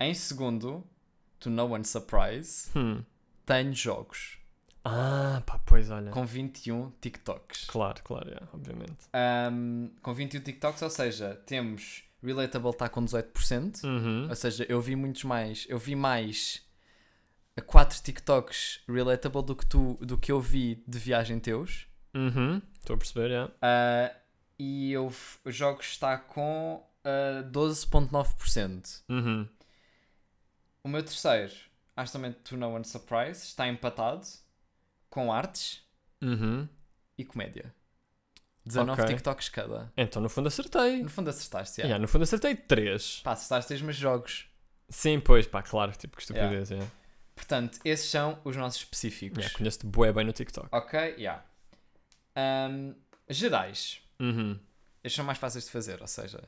Em 0.00 0.14
segundo, 0.14 0.82
to 1.38 1.50
no 1.50 1.66
one's 1.66 1.88
surprise, 1.90 2.70
Hum. 2.74 3.02
tenho 3.44 3.74
jogos 3.74 4.38
Ah, 4.84 5.42
pá, 5.46 5.60
pois 5.66 5.90
olha. 5.90 6.10
com 6.10 6.24
21 6.24 6.90
TikToks. 7.00 7.66
Claro, 7.66 8.02
claro, 8.02 8.30
é, 8.30 8.40
obviamente. 8.54 9.06
Um, 9.52 9.90
com 10.02 10.12
21 10.14 10.40
TikToks, 10.40 10.80
ou 10.82 10.90
seja, 10.90 11.34
temos 11.46 12.02
relatable 12.22 12.70
está 12.70 12.88
com 12.88 13.04
18%. 13.04 13.84
Uhum. 13.84 14.28
Ou 14.28 14.34
seja, 14.36 14.64
eu 14.68 14.80
vi 14.80 14.94
muitos 14.96 15.24
mais. 15.24 15.66
Eu 15.68 15.78
vi 15.78 15.94
mais 15.94 16.62
4 17.66 18.02
TikToks 18.02 18.80
relatable 18.88 19.42
do 19.42 19.56
que, 19.56 19.66
tu, 19.66 19.98
do 20.00 20.16
que 20.16 20.30
eu 20.32 20.40
vi 20.40 20.82
de 20.86 20.98
viagem 20.98 21.38
teus. 21.38 21.86
Uhum. 22.14 22.60
Estou 22.78 22.94
a 22.94 22.98
perceber, 22.98 23.30
é. 23.30 23.50
Ah, 23.60 24.14
e 24.58 24.92
eu, 24.92 25.12
os 25.44 25.54
jogos 25.54 25.86
está 25.86 26.16
com 26.18 26.82
ah, 27.04 27.42
12,9%. 27.50 29.02
Uhum. 29.08 29.48
O 30.84 30.88
meu 30.88 31.02
terceiro, 31.02 31.52
acho 31.96 32.12
também 32.12 32.32
To 32.32 32.56
No 32.56 32.68
One 32.74 32.84
Surprise, 32.84 33.44
está 33.44 33.68
empatado 33.68 34.26
com 35.08 35.32
artes 35.32 35.82
Uhum. 36.22 36.68
e 37.18 37.24
comédia. 37.24 37.74
19 38.64 39.00
Ok. 39.02 39.14
TikToks 39.14 39.48
cada. 39.48 39.92
Então, 39.96 40.22
no 40.22 40.28
fundo, 40.28 40.46
acertei. 40.48 41.02
No 41.02 41.08
fundo 41.08 41.30
acertaste, 41.30 41.78
já. 41.78 41.84
Yeah, 41.84 42.00
no 42.00 42.06
fundo, 42.08 42.22
acertei 42.22 42.54
3. 42.54 43.20
Pá, 43.24 43.32
acertaste 43.32 43.74
os 43.74 43.82
meus 43.82 43.96
jogos. 43.96 44.46
Sim, 44.88 45.18
pois, 45.20 45.46
pá, 45.46 45.62
claro, 45.62 45.92
tipo, 45.92 46.16
que 46.16 46.22
estupidez, 46.22 46.70
é. 46.70 46.78
Portanto, 47.34 47.80
esses 47.84 48.08
são 48.10 48.38
os 48.44 48.54
nossos 48.56 48.80
específicos. 48.80 49.38
Yeah, 49.38 49.56
Conheço-te 49.58 49.86
bué 49.86 50.12
bem 50.12 50.24
no 50.24 50.32
TikTok. 50.32 50.68
Ok, 50.70 50.98
yeah. 51.18 51.42
Ahm, 52.36 52.94
gerais. 53.28 54.00
Uhum. 54.20 54.58
Estes 55.02 55.16
são 55.16 55.24
mais 55.24 55.38
fáceis 55.38 55.64
de 55.64 55.70
fazer, 55.70 56.00
ou 56.00 56.06
seja, 56.06 56.42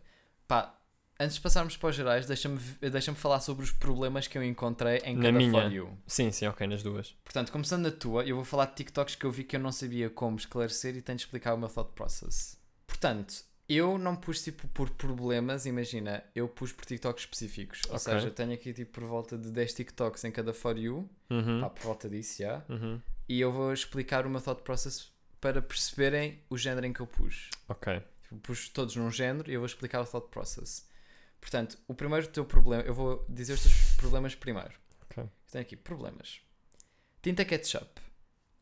pá, 0.47 0.75
antes 1.19 1.37
de 1.37 1.41
passarmos 1.43 1.77
para 1.77 1.89
os 1.91 1.97
gerais, 1.97 2.27
deixa-me 2.27 2.59
deixa 2.81 3.15
falar 3.15 3.41
sobre 3.41 3.65
os 3.65 3.71
problemas 3.73 4.27
que 4.27 4.37
eu 4.37 4.43
encontrei 4.45 4.99
em 5.05 5.17
Na 5.17 5.23
cada 5.25 5.39
minha. 5.39 5.51
For 5.51 5.73
You. 5.73 5.99
Sim, 6.07 6.31
sim, 6.33 6.47
ok, 6.47 6.67
nas 6.67 6.83
duas. 6.83 7.15
Portanto, 7.25 7.51
começando 7.53 7.83
na 7.85 7.91
tua, 7.91 8.25
eu 8.25 8.37
vou 8.37 8.45
falar 8.45 8.67
de 8.67 8.75
TikToks 8.77 9.15
que 9.15 9.25
eu 9.25 9.31
vi 9.31 9.45
que 9.45 9.57
eu 9.57 9.61
não 9.61 9.73
sabia 9.73 10.09
como 10.11 10.37
esclarecer 10.37 10.97
e 10.97 11.03
tenho 11.03 11.17
de 11.17 11.25
explicar 11.25 11.55
o 11.55 11.59
meu 11.59 11.69
thought 11.69 11.93
process. 11.95 12.57
Portanto, 12.87 13.45
eu 13.69 13.97
não 13.97 14.15
pus 14.15 14.43
tipo 14.43 14.69
por 14.69 14.91
problemas, 14.91 15.65
imagina, 15.67 16.23
eu 16.35 16.47
pus 16.49 16.73
por 16.73 16.85
TikToks 16.85 17.23
específicos. 17.25 17.81
Ou 17.89 17.97
Ok. 17.97 17.99
seja, 18.13 18.31
tenho 18.31 18.53
aqui 18.53 18.73
tipo 18.73 18.93
por 18.93 19.05
volta 19.05 19.39
de 19.39 19.51
10 19.51 19.73
TikToks 19.75 20.25
em 20.25 20.31
cada 20.31 20.53
For 20.53 20.77
You, 20.79 21.09
Uhum. 21.31 21.61
pá, 21.61 21.71
por 21.71 21.83
volta 21.85 22.09
disso 22.09 22.43
já, 22.43 22.63
Uhum. 22.69 23.01
e 23.29 23.41
eu 23.41 23.51
vou 23.51 23.73
explicar 23.73 24.27
o 24.27 24.31
meu 24.31 24.41
thought 24.41 24.63
process 24.63 25.09
para 25.41 25.63
perceberem 25.63 26.41
o 26.51 26.57
género 26.59 26.87
em 26.87 26.93
que 26.93 27.01
eu 27.01 27.07
pus. 27.07 27.49
Ok. 27.69 28.03
Tipo, 28.23 28.37
pus 28.37 28.69
todos 28.69 28.97
num 28.97 29.11
género 29.11 29.51
e 29.51 29.55
eu 29.55 29.61
vou 29.61 29.67
explicar 29.67 30.01
o 30.03 30.07
thought 30.07 30.29
process. 30.31 30.87
Portanto, 31.45 31.77
o 31.87 31.93
primeiro 31.95 32.27
teu 32.29 32.43
problema, 32.43 32.83
eu 32.85 32.95
vou 32.95 33.23
dizer 33.29 33.53
os 33.53 33.61
teus 33.61 33.75
problemas 33.99 34.35
primeiro. 34.35 34.73
Ok. 35.03 35.23
Tenho 35.53 35.61
aqui 35.63 35.77
problemas. 35.77 36.41
Tinta 37.21 37.45
ketchup. 37.45 38.01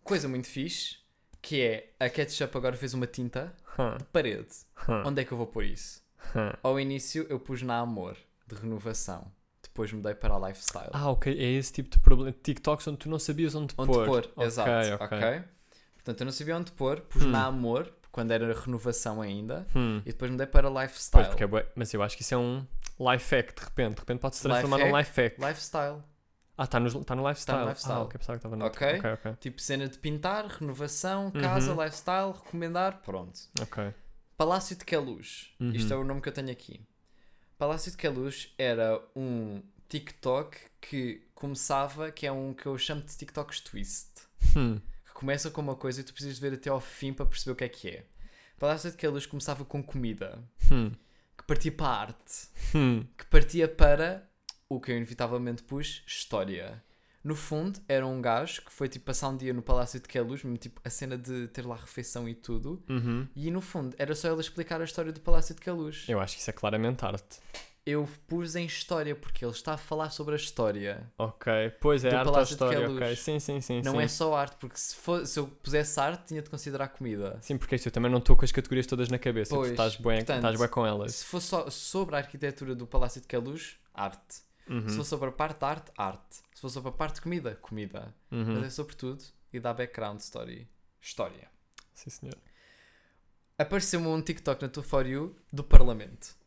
Coisa 0.03 0.27
muito 0.29 0.49
fixe, 0.49 0.97
que 1.41 1.61
é 1.61 1.95
a 2.01 2.11
ketchup 2.11 2.57
agora 2.57 2.77
fez 2.77 2.93
uma 2.93 3.07
tinta 3.07 3.55
Huh. 3.79 3.99
de 3.99 4.05
parede. 4.07 4.49
Huh. 4.89 5.07
Onde 5.07 5.23
é 5.23 5.25
que 5.25 5.31
eu 5.31 5.39
vou 5.39 5.47
pôr 5.47 5.65
isso? 5.65 6.03
Huh. 6.35 6.59
Ao 6.61 6.81
início 6.81 7.25
eu 7.31 7.39
pus 7.39 7.63
na 7.63 7.79
Amor, 7.79 8.17
de 8.49 8.57
renovação. 8.57 9.31
Depois 9.63 9.93
mudei 9.93 10.17
para 10.17 10.35
a 10.35 10.49
Lifestyle. 10.49 10.91
Ah, 10.93 11.09
ok. 11.09 11.33
É 11.33 11.53
esse 11.53 11.73
tipo 11.73 11.89
de 11.89 12.01
problema. 12.01 12.33
TikToks 12.33 12.89
onde 12.89 12.99
tu 12.99 13.09
não 13.09 13.19
sabias 13.21 13.55
onde, 13.55 13.75
onde 13.79 13.93
pôr. 13.93 14.07
pôr, 14.07 14.25
Ok, 14.35 14.45
exato. 14.45 15.05
ok. 15.05 15.19
ok. 15.19 15.43
Portanto, 15.95 16.21
eu 16.21 16.25
não 16.25 16.33
sabia 16.33 16.57
onde 16.57 16.73
pôr, 16.73 17.01
pus 17.03 17.23
Hum. 17.23 17.31
na 17.31 17.47
Amor, 17.47 17.95
quando 18.13 18.31
era 18.31 18.53
renovação 18.53 19.21
ainda, 19.21 19.67
Hum. 19.75 19.99
e 20.07 20.13
depois 20.13 20.31
mudei 20.31 20.47
para 20.47 20.69
Lifestyle. 20.69 21.25
Pois, 21.25 21.29
porque 21.29 21.43
é 21.45 21.67
Mas 21.75 21.93
eu 21.95 22.03
acho 22.03 22.15
que 22.17 22.23
isso 22.23 22.35
é 22.35 22.39
um 22.39 22.65
life 23.01 23.35
hack 23.35 23.55
de 23.59 23.65
repente. 23.65 23.95
De 23.95 24.01
repente 24.01 24.21
pode 24.21 24.37
se 24.37 24.43
transformar 24.43 24.77
Life 24.77 24.91
num 24.91 24.99
life 24.99 25.21
hack. 25.21 25.39
Lifestyle. 25.39 26.03
Ah, 26.57 26.65
está 26.65 26.79
no, 26.79 27.05
tá 27.05 27.17
no 27.17 27.27
lifestyle. 27.27 27.67
lifestyle. 27.67 27.95
Ah, 27.95 28.03
ok, 28.03 28.19
pensava 28.19 28.39
que 28.39 28.47
estava 28.47 28.57
no 28.57 28.67
Ok. 28.67 28.99
Ok, 28.99 29.13
ok. 29.15 29.35
Tipo 29.41 29.61
cena 29.61 29.89
de 29.89 29.99
pintar, 29.99 30.47
renovação, 30.47 31.31
casa, 31.31 31.73
Uhum. 31.73 31.83
lifestyle, 31.83 32.33
recomendar, 32.33 33.01
pronto. 33.03 33.41
Ok. 33.61 33.93
Palácio 34.37 34.77
de 34.77 34.85
Queluz. 34.85 35.51
Uhum. 35.59 35.71
Isto 35.73 35.93
é 35.95 35.97
o 35.97 36.05
nome 36.05 36.21
que 36.21 36.29
eu 36.29 36.33
tenho 36.33 36.51
aqui. 36.51 36.87
Palácio 37.57 37.91
de 37.91 37.97
Queluz 37.97 38.53
era 38.59 39.01
um 39.17 39.63
TikTok 39.89 40.59
que 40.81 41.27
começava, 41.35 42.11
que 42.13 42.27
é 42.27 42.33
um 42.33 42.53
que 42.53 42.67
eu 42.67 42.77
chamo 42.77 43.01
de 43.03 43.17
TikToks 43.17 43.61
twist. 43.61 44.11
Hum. 44.57 44.79
Que 45.13 45.21
começa 45.21 45.51
com 45.51 45.61
uma 45.61 45.75
coisa 45.77 46.01
e 46.01 46.05
tu 46.05 46.13
precisas 46.13 46.39
ver 46.39 46.55
até 46.55 46.71
ao 46.71 46.81
fim 46.81 47.13
para 47.13 47.27
perceber 47.27 47.53
o 47.53 47.57
que 47.57 47.65
é 47.65 47.69
que 47.69 47.89
é. 47.89 48.07
Palácio 48.59 48.91
de 48.91 48.97
Queluz 48.97 49.27
começava 49.27 49.65
com 49.65 49.83
comida, 49.83 50.39
Hum. 50.71 50.93
que 51.37 51.45
partia 51.45 51.73
para 51.73 51.87
a 51.87 52.01
arte, 52.01 52.49
Hum. 52.75 53.05
que 53.19 53.27
partia 53.27 53.69
para 53.69 54.29
o 54.69 54.81
que 54.81 54.93
eu 54.93 54.97
inevitavelmente 54.97 55.63
pus, 55.65 56.03
história. 56.07 56.83
No 57.25 57.37
fundo, 57.37 57.81
era 57.89 58.05
um 58.07 58.21
gajo 58.21 58.63
que 58.63 58.73
foi 58.73 58.89
tipo 58.89 59.05
passar 59.05 59.29
um 59.29 59.37
dia 59.37 59.53
no 59.53 59.63
Palácio 59.63 60.01
de 60.01 60.09
Queluz, 60.09 60.43
mesmo 60.43 60.57
tipo 60.59 60.81
a 60.85 60.91
cena 60.91 61.17
de 61.19 61.47
ter 61.49 61.65
lá 61.67 61.77
refeição 61.77 62.29
e 62.29 62.35
tudo, 62.35 62.83
Uhum. 62.89 63.29
e 63.37 63.51
no 63.51 63.61
fundo 63.61 63.95
era 63.99 64.15
só 64.15 64.31
ele 64.31 64.41
explicar 64.41 64.81
a 64.81 64.85
história 64.85 65.13
do 65.13 65.21
Palácio 65.21 65.55
de 65.55 65.61
Queluz. 65.61 66.05
Eu 66.09 66.19
acho 66.21 66.35
que 66.37 66.41
isso 66.41 66.51
é 66.51 66.53
claramente 66.53 67.05
arte. 67.05 67.39
Eu 67.85 68.09
pus 68.29 68.55
em 68.55 68.65
história 68.65 69.15
porque 69.17 69.45
ele 69.45 69.51
está 69.53 69.75
a 69.75 69.77
falar 69.77 70.11
sobre 70.11 70.35
a 70.35 70.37
história. 70.37 71.11
Ok. 71.19 71.53
Pois 71.81 72.05
é, 72.05 72.11
Do 72.11 72.17
arte 72.17 72.33
de 72.47 72.53
história. 72.53 72.89
Ok. 72.89 73.17
Sim, 73.17 73.41
sim, 73.41 73.61
sim. 73.61 73.83
Não 73.83 73.95
sim. 73.95 74.03
é 74.03 74.09
só 74.09 74.37
arte, 74.37 74.55
porque 74.57 74.77
se, 74.79 74.95
for- 74.95 75.27
se 75.27 75.41
eu 75.41 75.49
pusesse 75.49 75.99
arte, 75.99 76.29
tinha 76.29 76.41
de 76.43 76.49
considerar 76.49 76.89
comida. 76.89 77.39
Sim, 77.43 77.59
porque 77.59 77.75
isto 77.75 77.89
eu 77.89 77.93
também 77.93 78.09
não 78.09 78.19
estou 78.19 78.37
com 78.37 78.45
as 78.45 78.53
categorias 78.53 78.87
todas 78.87 79.09
na 79.09 79.19
cabeça. 79.19 79.53
Pois, 79.53 79.69
tu 79.69 79.73
estás 79.73 79.97
bem, 79.97 80.19
portanto, 80.19 80.37
estás 80.37 80.61
bem 80.61 80.69
com 80.69 80.87
elas. 80.87 81.13
Se 81.17 81.25
fosse 81.25 81.47
só 81.49 81.69
sobre 81.71 82.15
a 82.15 82.19
arquitetura 82.19 82.75
do 82.77 82.87
Palácio 82.87 83.21
de 83.21 83.27
Queluz, 83.27 83.77
arte. 83.93 84.43
Uhum. 84.69 84.89
Se 84.89 84.97
fosse 84.97 85.11
sobre 85.11 85.29
a 85.31 85.33
parte 85.33 85.59
de 85.59 85.65
arte, 85.67 85.91
arte. 85.99 86.37
Se 86.55 86.61
fosse 86.61 86.75
sobre 86.75 86.91
a 86.91 86.93
parte 86.93 87.17
de 87.17 87.23
comida, 87.23 87.57
comida. 87.61 88.15
Uhum. 88.31 88.55
Mas 88.59 88.65
é 88.67 88.71
sobre 88.71 88.95
tudo 88.95 89.25
e 89.53 89.59
dá 89.59 89.75
background 89.75 90.21
story. 90.21 90.69
História. 91.01 91.49
Sim, 91.93 92.11
senhor. 92.11 92.37
Apareceu-me 93.59 94.07
um 94.07 94.23
TikTok 94.23 94.63
na 94.63 94.69
tua 94.69 94.85
For 94.85 95.05
You 95.05 95.35
do 95.53 95.65
Parlamento. 95.65 96.41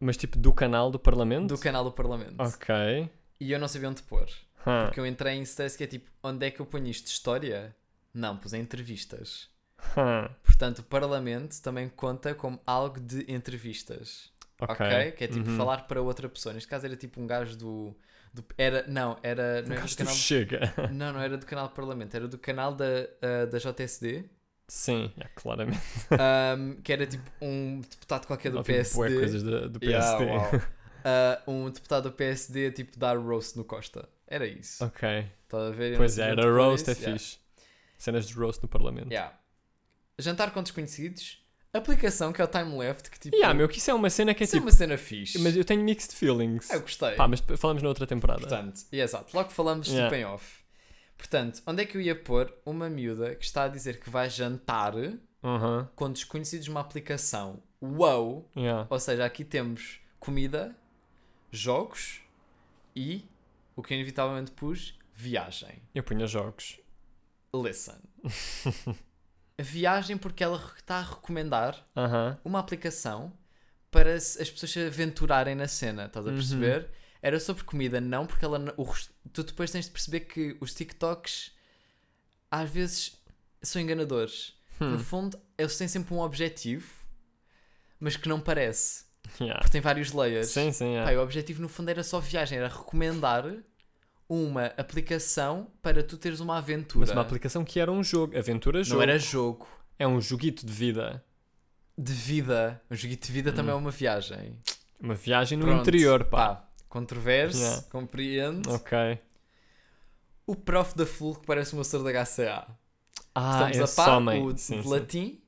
Mas 0.00 0.16
tipo 0.16 0.38
do 0.38 0.52
canal 0.52 0.90
do 0.90 0.98
Parlamento? 0.98 1.48
Do 1.54 1.58
canal 1.58 1.84
do 1.84 1.92
Parlamento. 1.92 2.40
Ok. 2.40 3.08
E 3.38 3.52
eu 3.52 3.58
não 3.58 3.68
sabia 3.68 3.88
onde 3.90 4.02
pôr. 4.02 4.26
Hã. 4.66 4.86
Porque 4.86 4.98
eu 5.00 5.06
entrei 5.06 5.34
em 5.34 5.42
stress 5.42 5.76
que 5.76 5.84
é 5.84 5.86
tipo, 5.86 6.10
onde 6.22 6.46
é 6.46 6.50
que 6.50 6.60
eu 6.60 6.66
ponho 6.66 6.86
isto? 6.86 7.06
História? 7.06 7.74
Não, 8.12 8.36
pus 8.36 8.52
em 8.52 8.60
entrevistas. 8.60 9.48
Hã. 9.96 10.30
Portanto, 10.42 10.80
o 10.80 10.82
Parlamento 10.82 11.60
também 11.62 11.88
conta 11.88 12.34
como 12.34 12.60
algo 12.66 12.98
de 13.00 13.30
entrevistas. 13.32 14.30
Ok. 14.60 14.74
Ok? 14.86 15.12
Que 15.12 15.24
é 15.24 15.28
tipo 15.28 15.48
Uhum. 15.48 15.56
falar 15.56 15.86
para 15.86 16.02
outra 16.02 16.28
pessoa. 16.28 16.52
Neste 16.54 16.68
caso 16.68 16.86
era 16.86 16.96
tipo 16.96 17.20
um 17.20 17.26
gajo 17.26 17.56
do. 17.56 17.96
do- 18.32 18.44
era, 18.58 18.84
não, 18.86 19.18
era. 19.22 19.62
Não 19.62 19.70
Um 19.70 19.78
era 19.78 19.86
do 19.86 19.96
canal. 19.96 20.14
Chega. 20.14 20.74
Não, 20.92 21.12
não 21.14 21.20
era 21.20 21.38
do 21.38 21.46
canal 21.46 21.68
do 21.68 21.74
Parlamento, 21.74 22.14
era 22.14 22.28
do 22.28 22.36
canal 22.38 22.74
da, 22.74 22.84
ah, 23.22 23.46
da 23.46 23.58
JSD. 23.58 24.24
Sim, 24.72 25.10
é, 25.18 25.26
claramente. 25.34 25.80
ahm, 26.12 26.80
que 26.82 26.92
era 26.92 27.04
tipo 27.04 27.28
um 27.42 27.80
deputado 27.80 28.26
qualquer 28.26 28.52
do 28.52 28.58
Ouvi 28.58 28.72
PSD. 28.74 28.96
bué 28.96 29.14
coisas 29.14 29.42
do, 29.42 29.68
do 29.68 29.84
Yeah, 29.84 30.16
PSD. 30.16 30.32
uau. 30.32 30.62
Ah, 31.02 31.40
um 31.46 31.70
deputado 31.70 32.10
do 32.10 32.12
PSD 32.12 32.70
tipo 32.72 32.98
dar 32.98 33.16
roast 33.16 33.56
no 33.56 33.64
Costa. 33.64 34.06
Era 34.28 34.46
isso. 34.46 34.84
ok. 34.84 35.26
Estás 35.44 35.62
a 35.62 35.70
ver? 35.70 35.96
Pois 35.96 36.18
é, 36.18 36.28
era 36.30 36.42
roast, 36.42 36.88
é. 36.88 36.92
Yeah. 36.92 37.12
fixe. 37.18 37.38
Cenas 37.96 38.26
de 38.28 38.34
roast 38.34 38.62
no 38.62 38.68
Parlamento. 38.68 39.10
Yeah. 39.10 39.34
Jantar 40.18 40.50
com 40.52 40.62
desconhecidos. 40.62 41.38
Aplicação 41.72 42.32
que 42.34 42.42
é 42.42 42.44
o 42.44 42.48
Time 42.48 42.76
Left. 42.76 43.10
Que 43.10 43.18
tipo. 43.18 43.34
Yeah, 43.34 43.54
meu, 43.54 43.66
que 43.66 43.78
isso 43.78 43.90
é 43.90 43.94
uma 43.94 44.10
cena 44.10 44.34
que 44.34 44.42
é 44.42 44.44
isso 44.44 44.56
é 44.56 44.58
tipo. 44.58 44.66
uma 44.68 44.76
cena 44.76 44.98
fixe. 44.98 45.38
Mas 45.38 45.56
eu 45.56 45.64
tenho 45.64 45.82
mixed 45.82 46.14
feelings. 46.14 46.68
Eu 46.68 46.80
gostei. 46.82 47.12
Pá, 47.12 47.26
mas 47.26 47.40
falamos 47.56 47.82
na 47.82 47.88
outra 47.88 48.06
temporada. 48.06 48.40
Portanto, 48.40 48.82
e 48.92 49.00
exato, 49.00 49.34
logo 49.34 49.48
falamos 49.50 49.88
Yeah. 49.88 50.10
tipo 50.14 50.20
em 50.20 50.24
off. 50.26 50.59
Portanto, 51.20 51.62
onde 51.66 51.82
é 51.82 51.86
que 51.86 51.98
eu 51.98 52.00
ia 52.00 52.16
pôr 52.16 52.50
uma 52.64 52.88
miúda 52.88 53.34
que 53.34 53.44
está 53.44 53.64
a 53.64 53.68
dizer 53.68 54.00
que 54.00 54.08
vai 54.08 54.30
jantar 54.30 54.94
Uhum. 54.96 55.86
com 55.94 56.10
desconhecidos 56.10 56.66
numa 56.66 56.80
aplicação? 56.80 57.62
Uau! 57.82 58.48
Yeah. 58.56 58.86
Ou 58.88 58.98
seja, 58.98 59.26
aqui 59.26 59.44
temos 59.44 60.00
comida, 60.18 60.74
jogos 61.52 62.22
e 62.96 63.22
o 63.76 63.82
que 63.82 63.92
eu 63.92 63.96
inevitavelmente 63.96 64.50
pus, 64.52 64.98
viagem. 65.12 65.82
Eu 65.94 66.02
punha 66.02 66.26
jogos. 66.26 66.80
Listen. 67.54 67.96
a 69.58 69.62
viagem 69.62 70.16
porque 70.16 70.42
ela 70.42 70.56
está 70.78 70.96
a 70.96 71.02
recomendar 71.02 71.86
Aham. 71.94 72.38
uma 72.42 72.58
aplicação 72.58 73.30
para 73.90 74.14
as 74.14 74.36
pessoas 74.50 74.70
se 74.72 74.86
aventurarem 74.86 75.54
na 75.54 75.68
cena, 75.68 76.06
estás 76.06 76.26
a 76.26 76.30
Uhum. 76.30 76.36
Era 77.22 77.38
sobre 77.38 77.64
comida, 77.64 78.00
não 78.00 78.26
porque 78.26 78.44
ela. 78.44 78.74
O, 78.76 78.86
tu 79.32 79.42
depois 79.42 79.70
tens 79.70 79.86
de 79.86 79.90
perceber 79.90 80.20
que 80.20 80.56
os 80.60 80.72
TikToks 80.74 81.52
às 82.50 82.68
vezes 82.68 83.20
são 83.62 83.80
enganadores. 83.80 84.54
Hum. 84.80 84.92
No 84.92 84.98
fundo, 84.98 85.38
eles 85.58 85.76
têm 85.76 85.86
sempre 85.86 86.14
um 86.14 86.20
objetivo, 86.20 86.90
mas 87.98 88.16
que 88.16 88.28
não 88.28 88.40
parece. 88.40 89.04
Yeah. 89.38 89.60
Porque 89.60 89.72
tem 89.72 89.80
vários 89.80 90.12
layers. 90.12 90.48
Sim, 90.48 90.72
sim, 90.72 90.94
Pá, 90.96 91.12
é. 91.12 91.14
e 91.14 91.16
o 91.16 91.22
objetivo 91.22 91.62
no 91.62 91.68
fundo 91.68 91.90
era 91.90 92.02
só 92.02 92.18
viagem, 92.18 92.58
era 92.58 92.68
recomendar 92.68 93.44
uma 94.28 94.66
aplicação 94.76 95.70
para 95.82 96.02
tu 96.02 96.16
teres 96.16 96.40
uma 96.40 96.56
aventura. 96.56 97.00
Mas 97.00 97.10
uma 97.10 97.22
aplicação 97.22 97.64
que 97.64 97.78
era 97.78 97.90
um 97.90 98.02
jogo. 98.02 98.36
Aventura 98.36 98.82
jogo. 98.82 98.96
Não 98.96 99.02
era 99.02 99.18
jogo. 99.18 99.68
É 99.98 100.06
um 100.06 100.20
joguito 100.20 100.64
de 100.64 100.72
vida. 100.72 101.22
De 101.98 102.12
vida. 102.12 102.80
Um 102.90 102.94
joguito 102.94 103.26
de 103.26 103.32
vida 103.32 103.52
também 103.52 103.72
é 103.72 103.74
uma 103.74 103.90
viagem. 103.90 104.58
Uma 104.98 105.14
viagem 105.14 105.58
no 105.58 105.66
Pronto, 105.66 105.80
interior, 105.82 106.24
pá. 106.24 106.69
Controverso, 106.90 107.58
Yeah. 107.58 107.82
compreendo. 107.90 108.70
Ok. 108.70 109.18
O 110.46 110.54
prof 110.56 110.94
da 110.96 111.06
FUL 111.06 111.36
que 111.36 111.46
parece 111.46 111.74
um 111.74 111.78
moço 111.78 111.98
da 112.02 112.10
HCA. 112.24 112.66
Ah, 113.34 113.70
Estamos 113.70 113.98
a 113.98 114.04
par, 114.04 114.18
o 114.42 114.52
de, 114.52 114.60
sim, 114.60 114.76
de 114.78 114.82
sim. 114.82 114.88
latim, 114.88 115.42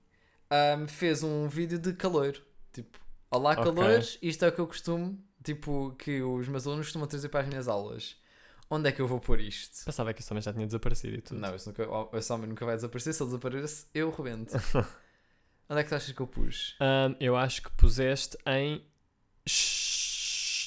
ahm, 0.49 0.87
fez 0.87 1.23
um 1.25 1.49
vídeo 1.49 1.79
de 1.79 1.93
calor. 1.95 2.41
Tipo, 2.73 2.99
olá 3.31 3.53
Ok. 3.53 3.65
calores, 3.65 4.19
isto 4.23 4.45
é 4.45 4.49
o 4.49 4.53
que 4.53 4.61
eu 4.61 4.67
costumo, 4.69 5.19
tipo, 5.43 5.95
que 5.99 6.23
os 6.23 6.47
meus 6.49 6.65
alunos 6.67 6.87
costumam 6.87 7.09
trazer 7.09 7.29
para 7.29 7.41
as 7.41 7.49
minhas 7.49 7.67
aulas. 7.67 8.17
Onde 8.71 8.89
é 8.89 8.93
que 8.93 9.03
eu 9.03 9.09
vou 9.09 9.19
pôr 9.21 9.41
isto? 9.41 9.85
Pensava 9.85 10.15
que 10.15 10.23
esse 10.23 10.33
homem 10.33 10.41
já 10.41 10.53
tinha 10.53 10.65
desaparecido 10.65 11.17
e 11.17 11.21
tudo. 11.21 11.41
Não, 11.41 11.55
esse, 11.55 11.67
nunca, 11.67 11.87
esse 12.17 12.33
homem 12.33 12.49
nunca 12.49 12.65
vai 12.65 12.77
desaparecer. 12.77 13.13
Se 13.13 13.23
ele 13.23 13.29
desaparecer, 13.31 13.87
eu 13.93 14.11
rebento. 14.11 14.55
Onde 15.69 15.81
é 15.81 15.83
que 15.83 15.89
tu 15.91 15.95
achas 15.97 16.13
que 16.13 16.23
eu 16.23 16.27
pus? 16.27 16.77
Ahm, 16.81 17.15
eu 17.21 17.37
acho 17.37 17.63
que 17.63 17.71
puseste 17.73 18.39
em 18.47 18.83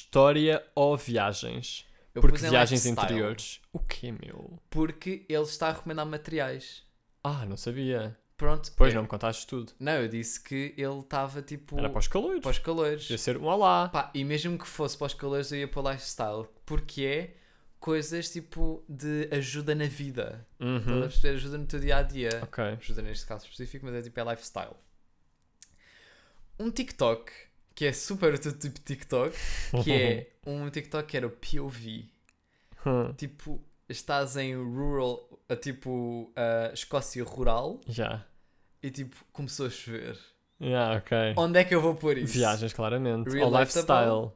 história 0.06 0.64
ou 0.74 0.96
viagens. 0.96 1.84
Eu 2.14 2.22
Porque 2.22 2.38
pus 2.38 2.44
em 2.46 2.50
viagens 2.50 2.84
lifestyle, 2.84 3.06
interiores. 3.06 3.60
O 3.72 3.78
quê, 3.78 4.10
meu? 4.12 4.58
Porque 4.70 5.26
ele 5.28 5.42
está 5.42 5.68
a 5.68 5.72
recomendar 5.72 6.06
materiais. 6.06 6.82
Ah, 7.22 7.44
não 7.44 7.56
sabia. 7.56 8.16
Pronto. 8.36 8.70
Pois 8.76 8.92
eu- 8.92 8.96
não 8.96 9.02
me 9.02 9.08
contaste 9.08 9.46
tudo. 9.46 9.72
Não, 9.78 9.92
eu 9.94 10.08
disse 10.08 10.40
que 10.42 10.74
ele 10.78 11.00
estava 11.00 11.42
tipo. 11.42 11.78
Era 11.78 11.90
para 11.90 11.98
os 11.98 12.08
calores. 12.08 12.40
para 12.40 12.50
os 12.50 12.58
calores. 12.58 13.02
Devia 13.02 13.18
ser 13.18 13.36
um 13.36 13.44
olá. 13.44 13.88
Pá, 13.88 14.10
e 14.14 14.24
mesmo 14.24 14.56
que 14.58 14.66
fosse 14.66 14.96
para 14.96 15.06
os 15.08 15.14
calores, 15.14 15.50
eu 15.52 15.58
ia 15.58 15.68
para 15.68 15.80
o 15.82 15.90
lifestyle. 15.90 16.46
Porque 16.64 17.02
é 17.02 17.36
coisas 17.80 18.30
tipo 18.30 18.82
de 18.88 19.28
ajuda 19.32 19.74
na 19.74 19.86
vida. 19.86 20.46
Estás 20.60 20.88
a 20.88 20.90
Uhum. 20.92 21.00
perceber? 21.02 21.34
Ajuda 21.36 21.58
no 21.58 21.66
teu 21.66 21.80
dia 21.80 21.96
a 21.98 22.02
dia. 22.02 22.40
Ok. 22.42 22.64
Ajuda 22.64 23.02
neste 23.02 23.26
caso 23.26 23.44
específico, 23.44 23.84
mas 23.84 23.94
é 23.94 24.02
tipo 24.02 24.18
é 24.20 24.24
lifestyle. 24.24 24.74
Um 26.58 26.70
TikTok 26.70 27.30
que 27.76 27.84
é 27.84 27.92
super 27.92 28.34
o 28.34 28.38
teu 28.38 28.58
tipo 28.58 28.74
de 28.80 28.84
TikTok, 28.84 29.36
que 29.84 29.92
é 29.92 30.30
um 30.44 30.68
TikTok 30.68 31.06
que 31.08 31.16
era 31.16 31.26
o 31.26 31.30
POV. 31.30 32.08
Hum, 32.84 33.12
Tipo, 33.16 33.62
estás 33.88 34.36
em 34.36 34.56
rural, 34.56 35.28
tipo 35.60 36.32
a 36.34 36.72
Escócia 36.72 37.22
rural 37.22 37.80
Já. 37.86 38.24
e 38.82 38.90
tipo 38.90 39.16
começou 39.32 39.66
a 39.66 39.70
chover. 39.70 40.18
Já, 40.58 40.96
ok. 40.96 41.16
Onde 41.36 41.58
é 41.60 41.64
que 41.64 41.74
eu 41.74 41.82
vou 41.82 41.94
pôr 41.94 42.16
isso? 42.16 42.32
Viagens, 42.32 42.72
claramente. 42.72 43.28
Ou 43.36 43.60
lifestyle. 43.60 44.32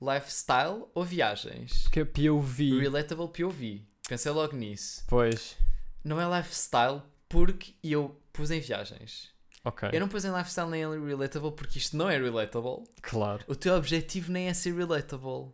Lifestyle 0.00 0.84
ou 0.94 1.02
viagens? 1.04 1.82
Porque 1.84 2.00
é 2.00 2.04
POV. 2.04 2.78
Relatable 2.80 3.28
POV. 3.28 3.82
Pensei 4.08 4.30
logo 4.30 4.54
nisso. 4.54 5.02
Pois. 5.08 5.56
Não 6.04 6.20
é 6.20 6.38
lifestyle 6.38 7.02
porque 7.28 7.74
eu 7.82 8.14
pus 8.32 8.50
em 8.52 8.60
viagens. 8.60 9.30
Ok. 9.64 9.88
Eu 9.92 10.00
não 10.00 10.08
pus 10.08 10.24
em 10.24 10.30
lifestyle 10.36 10.68
nem 10.68 10.82
em 10.82 11.06
relatable 11.06 11.52
porque 11.52 11.78
isto 11.78 11.96
não 11.96 12.08
é 12.10 12.18
relatable. 12.18 12.84
Claro. 13.00 13.42
O 13.48 13.54
teu 13.56 13.74
objetivo 13.74 14.30
nem 14.30 14.48
é 14.48 14.54
ser 14.54 14.74
relatable. 14.74 15.52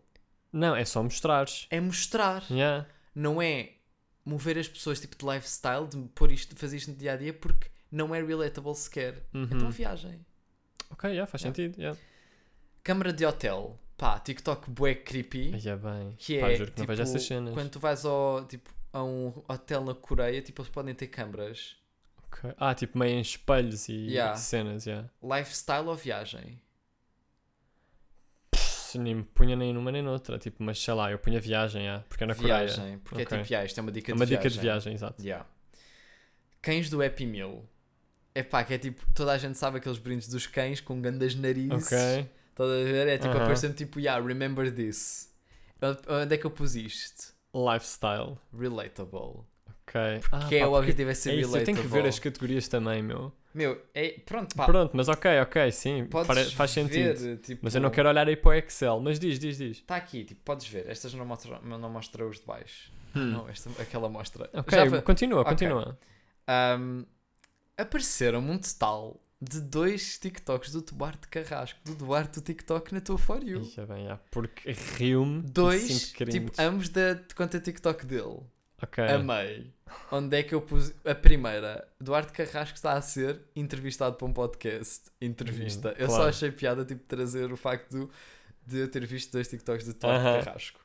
Não, 0.52 0.74
é 0.74 0.84
só 0.84 1.02
mostrares. 1.02 1.66
É 1.70 1.80
mostrar. 1.80 2.44
Yeah. 2.50 2.86
Não 3.14 3.40
é 3.40 3.74
mover 4.24 4.58
as 4.58 4.68
pessoas 4.68 5.00
tipo 5.00 5.16
de 5.16 5.24
lifestyle, 5.24 5.86
de 5.86 5.96
pôr 6.14 6.32
isto, 6.32 6.56
fazer 6.56 6.76
isto 6.78 6.90
no 6.90 6.96
dia 6.96 7.12
a 7.12 7.16
dia 7.16 7.32
porque 7.32 7.68
não 7.90 8.12
é 8.14 8.20
relatable 8.22 8.74
sequer. 8.74 9.22
Uhum. 9.32 9.44
Então 9.44 9.70
viagem. 9.70 10.24
Ok, 10.90 11.08
yeah, 11.10 11.26
faz 11.30 11.42
Yeah. 11.42 11.54
sentido. 11.56 11.78
Yeah. 11.80 11.98
Câmara 12.82 13.12
de 13.12 13.24
hotel. 13.24 13.78
Pá, 13.96 14.18
TikTok 14.18 14.70
bué 14.70 14.94
creepy. 14.94 15.52
Aí 15.54 15.68
é 15.68 15.76
bem. 15.76 16.14
Que 16.18 16.40
Pá, 16.40 16.50
é 16.50 16.56
juro 16.56 16.72
que 16.72 16.78
não 16.78 16.86
tipo, 16.86 16.88
vejo 16.88 17.02
essas 17.02 17.22
cenas. 17.22 17.54
quando 17.54 17.70
tu 17.70 17.78
vais 17.78 18.04
ao, 18.04 18.44
tipo, 18.46 18.70
a 18.92 19.04
um 19.04 19.28
hotel 19.46 19.84
na 19.84 19.94
Coreia, 19.94 20.40
tipo, 20.42 20.62
eles 20.62 20.70
podem 20.72 20.94
ter 20.94 21.06
câmaras. 21.08 21.76
Ok. 22.32 22.52
Ah, 22.58 22.74
tipo 22.74 22.98
meio 22.98 23.16
em 23.16 23.20
espelhos 23.20 23.88
e 23.88 23.92
Yeah. 24.08 24.36
cenas, 24.36 24.86
yeah. 24.86 25.08
Lifestyle 25.22 25.88
ou 25.88 25.94
viagem? 25.96 26.60
Pff, 28.50 28.98
Nem 28.98 29.14
me 29.16 29.22
punha 29.24 29.56
nem 29.56 29.72
numa 29.72 29.90
nem 29.92 30.02
noutra. 30.02 30.38
Tipo, 30.38 30.62
mas 30.62 30.78
sei 30.82 30.94
lá, 30.94 31.10
eu 31.10 31.18
punha 31.18 31.40
viagem, 31.40 31.82
yeah, 31.82 32.04
porque 32.08 32.24
é 32.24 32.26
na 32.26 32.34
Coreia. 32.34 32.66
viagem. 32.66 32.98
Porque 33.00 33.22
Ok. 33.22 33.36
é 33.36 33.40
tipo, 33.40 33.52
yeah, 33.52 33.66
isto 33.66 33.78
é 33.78 33.80
uma 33.82 33.92
dica 33.92 34.12
É 34.12 34.14
de 34.14 34.20
uma 34.20 34.26
viagem. 34.26 34.42
dica 34.48 34.54
de 34.54 34.60
viagem, 34.60 34.94
exato. 34.94 35.22
Yeah. 35.22 35.46
Cães 36.62 36.90
do 36.90 37.02
Happy 37.02 37.26
Meal. 37.26 37.64
É 38.34 38.42
pá, 38.42 38.62
que 38.62 38.74
é 38.74 38.78
tipo, 38.78 39.04
toda 39.12 39.32
a 39.32 39.38
gente 39.38 39.58
sabe 39.58 39.78
aqueles 39.78 39.98
brindes 39.98 40.28
dos 40.28 40.46
cães 40.46 40.80
com 40.80 41.00
grandes 41.00 41.34
narizes. 41.34 41.86
Ok. 41.86 41.98
Estás 42.50 42.70
a 42.70 42.84
ver? 42.84 43.08
É 43.08 43.16
tipo, 43.18 43.28
Aham. 43.30 43.42
aparecendo 43.42 43.74
tipo, 43.74 43.98
yeah, 43.98 44.24
remember 44.24 44.72
this. 44.72 45.32
Onde 46.08 46.34
é 46.34 46.38
que 46.38 46.44
eu 46.46 46.50
pus 46.50 46.74
isto? 46.76 47.34
Lifestyle. 47.54 48.38
Relatable. 48.56 49.44
Ok. 49.90 50.20
Porque 50.30 50.56
é 50.56 50.66
o 50.66 50.72
objetivo 50.72 51.10
é 51.10 51.14
ser 51.14 51.30
é 51.30 51.34
isso, 51.36 51.56
eu 51.56 51.64
tenho 51.64 51.78
que 51.78 51.86
ver 51.86 52.06
as 52.06 52.18
categorias 52.18 52.68
também, 52.68 53.02
meu. 53.02 53.32
Meu, 53.52 53.82
é, 53.92 54.20
pronto, 54.24 54.54
pá. 54.54 54.64
Pronto, 54.64 54.96
mas 54.96 55.08
ok, 55.08 55.40
ok, 55.40 55.72
sim. 55.72 56.04
Podes 56.06 56.52
faz 56.52 56.70
sentido. 56.70 57.18
ver, 57.18 57.36
tipo, 57.38 57.60
Mas 57.64 57.74
eu 57.74 57.80
não 57.80 57.90
quero 57.90 58.08
olhar 58.08 58.28
aí 58.28 58.36
para 58.36 58.50
o 58.50 58.54
Excel. 58.54 59.00
Mas 59.00 59.18
diz, 59.18 59.38
diz, 59.40 59.58
diz. 59.58 59.78
Está 59.78 59.96
aqui, 59.96 60.24
tipo, 60.24 60.40
podes 60.44 60.68
ver. 60.68 60.88
Estas 60.88 61.12
não 61.14 61.26
mostra, 61.26 61.58
não 61.60 61.90
mostra 61.90 62.24
os 62.24 62.38
de 62.38 62.46
baixo. 62.46 62.92
Hum. 63.16 63.24
Não, 63.32 63.48
esta, 63.48 63.68
aquela 63.82 64.08
mostra. 64.08 64.48
Ok, 64.52 64.78
Já 64.78 65.02
continua, 65.02 65.40
Ok. 65.40 65.50
continua. 65.50 65.98
Ahm, 66.46 67.04
apareceram-me 67.76 68.50
um 68.50 68.58
total 68.58 69.20
de 69.42 69.60
dois 69.60 70.18
TikToks 70.18 70.70
do 70.70 70.82
Duarte 70.82 71.26
Carrasco, 71.28 71.80
do 71.84 71.94
Duarte 71.94 72.38
do 72.40 72.44
TikTok 72.44 72.92
na 72.92 73.00
tua 73.00 73.18
For 73.18 73.42
You. 73.42 73.62
Ixi, 73.62 73.80
bem, 73.86 74.06
já, 74.06 74.16
porque 74.30 74.70
rio-me 74.70 75.40
e 75.40 75.50
Dois, 75.50 76.12
tipo, 76.12 76.52
ambos 76.58 76.88
da 76.90 77.18
conta 77.34 77.58
TikTok 77.58 78.04
dele. 78.04 78.40
Ok. 78.82 79.04
Amei. 79.04 79.72
Onde 80.10 80.36
é 80.38 80.42
que 80.42 80.54
eu 80.54 80.62
pus 80.62 80.92
a 81.04 81.14
primeira? 81.14 81.86
Duarte 82.00 82.32
Carrasco 82.32 82.76
está 82.76 82.92
a 82.94 83.02
ser 83.02 83.40
entrevistado 83.54 84.16
para 84.16 84.26
um 84.26 84.32
podcast. 84.32 85.10
Entrevista. 85.20 85.90
Hum, 85.90 85.94
eu 85.98 86.06
só 86.08 86.14
claro. 86.16 86.30
achei 86.30 86.50
piada 86.52 86.84
tipo 86.84 87.02
trazer 87.06 87.52
o 87.52 87.56
facto 87.56 87.90
do- 87.90 88.10
de 88.66 88.78
eu 88.78 88.88
ter 88.90 89.04
visto 89.06 89.32
dois 89.32 89.48
TikToks 89.48 89.84
de 89.86 89.94
Duarte. 89.94 90.44
Carrasco. 90.44 90.80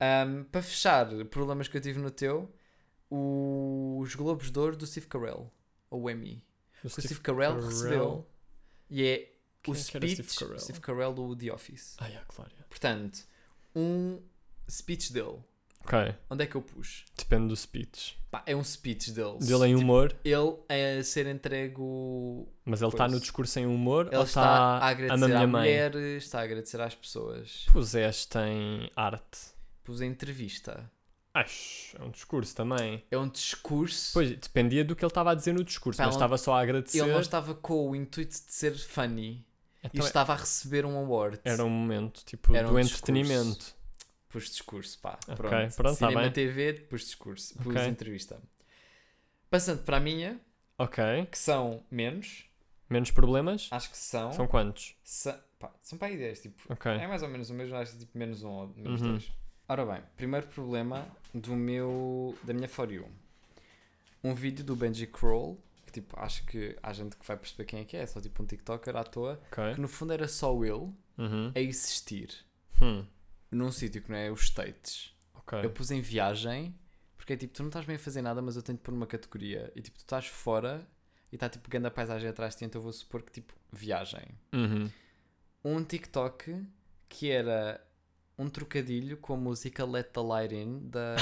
Ahm, 0.00 0.44
para 0.44 0.62
fechar, 0.62 1.06
problemas 1.26 1.68
que 1.68 1.76
eu 1.76 1.80
tive 1.80 1.98
no 2.00 2.10
teu, 2.10 2.52
os 3.10 4.14
Globos 4.14 4.50
de 4.50 4.58
Ouro 4.58 4.76
do 4.76 4.86
Steve 4.86 5.06
Carell, 5.06 5.52
ou 5.90 6.02
o 6.02 6.10
Emmy. 6.10 6.44
O 6.82 6.86
O 6.86 6.90
Steve 6.90 7.20
Carell, 7.20 7.60
recebeu. 7.60 8.26
E 8.90 9.04
é 9.04 9.32
Quem 9.62 9.74
o 9.74 9.76
é 9.76 9.80
era 9.80 9.84
speech 9.84 10.22
Steve 10.24 10.38
Carell? 10.38 10.58
Steve 10.58 10.80
Carell 10.80 11.14
do 11.14 11.36
The 11.36 11.52
Office. 11.52 11.96
Ah, 11.98 12.06
yeah, 12.06 12.24
claro. 12.26 12.50
yeah. 12.50 12.66
Portanto, 12.68 13.24
um 13.76 14.20
speech 14.68 15.12
dele. 15.12 15.38
Ok. 15.84 16.14
Onde 16.30 16.44
é 16.44 16.46
que 16.46 16.54
eu 16.54 16.62
pus? 16.62 17.04
Depende 17.16 17.48
do 17.48 17.56
speech. 17.56 18.16
Pá, 18.30 18.42
é 18.46 18.56
um 18.56 18.64
speech 18.64 19.10
dele. 19.12 19.38
Dele 19.40 19.66
em 19.66 19.74
Tipo, 19.74 19.80
humor, 19.80 20.16
ele 20.24 20.98
a 20.98 21.04
ser 21.04 21.26
entrego. 21.26 22.48
mas 22.64 22.80
ele 22.80 22.90
está 22.90 23.06
no 23.08 23.20
discurso 23.20 23.58
em 23.58 23.66
humor 23.66 24.06
Ele 24.06 24.16
ou 24.16 24.24
está 24.24 24.40
está 24.40 24.52
a 24.78 24.88
agradecer 24.88 25.26
minha 25.26 25.38
à 25.40 25.46
mãe? 25.46 25.60
mulher, 25.62 25.94
está 26.16 26.40
a 26.40 26.42
agradecer 26.42 26.80
às 26.80 26.94
pessoas. 26.94 27.66
Puseste 27.72 28.38
em 28.38 28.90
arte. 28.96 29.38
Pus 29.84 30.00
a 30.00 30.06
entrevista. 30.06 30.90
Acho, 31.34 31.96
é 31.98 32.04
um 32.04 32.10
discurso 32.10 32.54
também. 32.54 33.02
É 33.10 33.16
um 33.18 33.28
discurso. 33.28 34.10
Pois, 34.12 34.30
dependia 34.30 34.84
do 34.84 34.94
que 34.94 35.02
ele 35.04 35.10
estava 35.10 35.32
a 35.32 35.34
dizer 35.34 35.52
no 35.54 35.64
discurso, 35.64 35.96
Pá, 35.98 36.04
mas 36.06 36.14
estava 36.14 36.36
só 36.38 36.54
a 36.54 36.60
agradecer. 36.60 36.98
ele 37.00 37.10
não 37.12 37.20
estava 37.20 37.54
com 37.54 37.90
o 37.90 37.96
intuito 37.96 38.32
de 38.32 38.52
ser 38.52 38.76
funny 38.78 39.44
e 39.82 39.86
Então, 39.88 40.06
estava 40.06 40.32
a 40.34 40.36
receber 40.36 40.84
um 40.86 40.96
award. 40.96 41.40
Era 41.44 41.64
um 41.64 41.70
momento, 41.70 42.22
tipo, 42.24 42.54
Era 42.54 42.68
do 42.68 42.74
um 42.74 42.78
entretenimento. 42.78 43.74
Pus 44.32 44.44
discurso, 44.48 44.98
pá. 44.98 45.18
Ok, 45.28 45.34
Pronto. 45.36 45.74
pronto, 45.76 45.98
tá 45.98 46.06
Cinema 46.08 46.22
bem. 46.22 46.32
TV, 46.32 46.72
pus 46.88 47.02
discurso. 47.02 47.54
Pus 47.62 47.76
Ok. 47.76 47.86
entrevista. 47.86 48.40
Passando 49.50 49.82
para 49.84 49.98
a 49.98 50.00
minha, 50.00 50.40
Ok. 50.78 51.04
que 51.30 51.36
são 51.38 51.84
menos. 51.90 52.46
Menos 52.88 53.10
problemas? 53.10 53.68
Acho 53.70 53.90
que 53.90 53.96
são. 53.98 54.32
São 54.32 54.46
quantos? 54.46 54.96
Sa- 55.04 55.38
pá, 55.58 55.70
são 55.82 55.98
para 55.98 56.08
aí 56.08 56.16
10, 56.16 56.40
tipo. 56.42 56.62
Ok. 56.72 56.90
É 56.90 57.06
mais 57.06 57.22
ou 57.22 57.28
menos 57.28 57.50
o 57.50 57.54
mesmo, 57.54 57.76
acho 57.76 57.92
que 57.92 57.98
tipo 58.00 58.18
menos 58.18 58.42
um 58.42 58.50
ou 58.50 58.68
menos 58.68 59.00
Uhum. 59.02 59.10
dois. 59.12 59.30
Ora 59.68 59.86
bem, 59.86 60.02
primeiro 60.16 60.46
problema 60.48 61.06
do 61.32 61.54
meu, 61.54 62.36
da 62.42 62.52
minha 62.52 62.68
For 62.68 62.90
You. 62.90 63.06
Um 64.24 64.34
vídeo 64.34 64.64
do 64.64 64.74
Benji 64.76 65.06
Kroll, 65.06 65.58
que 65.86 65.92
tipo, 65.92 66.18
acho 66.18 66.44
que 66.46 66.76
há 66.82 66.92
gente 66.92 67.16
que 67.16 67.26
vai 67.26 67.36
perceber 67.36 67.64
quem 67.64 67.80
é 67.80 67.84
que 67.84 67.96
é, 67.96 68.00
é 68.02 68.06
só 68.06 68.20
tipo 68.20 68.42
um 68.42 68.46
TikToker 68.46 68.96
à 68.96 69.04
toa, 69.04 69.40
Ok. 69.50 69.74
que 69.74 69.80
no 69.80 69.88
fundo 69.88 70.12
era 70.12 70.26
só 70.28 70.52
ele 70.64 70.92
Uhum. 71.18 71.52
a 71.54 71.60
existir 71.60 72.30
Hum. 72.80 73.04
Num 73.52 73.70
sítio 73.70 74.02
que 74.02 74.10
não 74.10 74.16
é 74.16 74.30
os 74.30 74.42
States. 74.42 75.14
Ok. 75.34 75.58
Eu 75.62 75.70
pus 75.70 75.90
em 75.90 76.00
viagem, 76.00 76.74
porque 77.16 77.34
é 77.34 77.36
tipo, 77.36 77.54
tu 77.54 77.62
não 77.62 77.68
estás 77.68 77.84
bem 77.84 77.96
a 77.96 77.98
fazer 77.98 78.22
nada, 78.22 78.40
mas 78.42 78.56
eu 78.56 78.62
tenho 78.62 78.78
de 78.78 78.82
pôr 78.82 78.92
numa 78.92 79.06
categoria. 79.06 79.72
E 79.76 79.82
tipo, 79.82 79.98
tu 79.98 80.00
estás 80.02 80.26
fora 80.26 80.86
e 81.30 81.36
está 81.36 81.48
tipo 81.48 81.68
grande 81.68 81.86
a 81.86 81.90
paisagem 81.90 82.28
atrás 82.28 82.54
de 82.54 82.58
ti, 82.58 82.64
então 82.64 82.78
eu 82.78 82.82
vou 82.82 82.92
supor 82.92 83.22
que 83.22 83.32
tipo, 83.32 83.52
viagem. 83.72 84.26
Uhum. 84.52 84.90
um 85.64 85.84
TikTok 85.84 86.64
que 87.08 87.30
era 87.30 87.80
um 88.38 88.48
trocadilho 88.48 89.16
com 89.18 89.34
a 89.34 89.36
música 89.36 89.84
Let 89.84 90.08
the 90.12 90.20
Light 90.20 90.54
In 90.54 90.88
da 90.88 91.16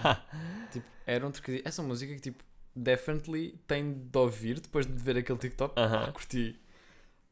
tipo, 0.70 0.86
era 1.06 1.26
um 1.26 1.30
trocadilho. 1.30 1.62
Essa 1.66 1.82
música 1.82 2.14
que 2.14 2.20
tipo, 2.20 2.44
definitely 2.74 3.58
tem 3.66 3.92
de 3.92 4.18
ouvir 4.18 4.60
depois 4.60 4.86
de 4.86 4.92
ver 4.92 5.18
aquele 5.18 5.38
TikTok. 5.38 5.78
Aham. 5.78 6.04
Ah, 6.04 6.12
curti. 6.12 6.60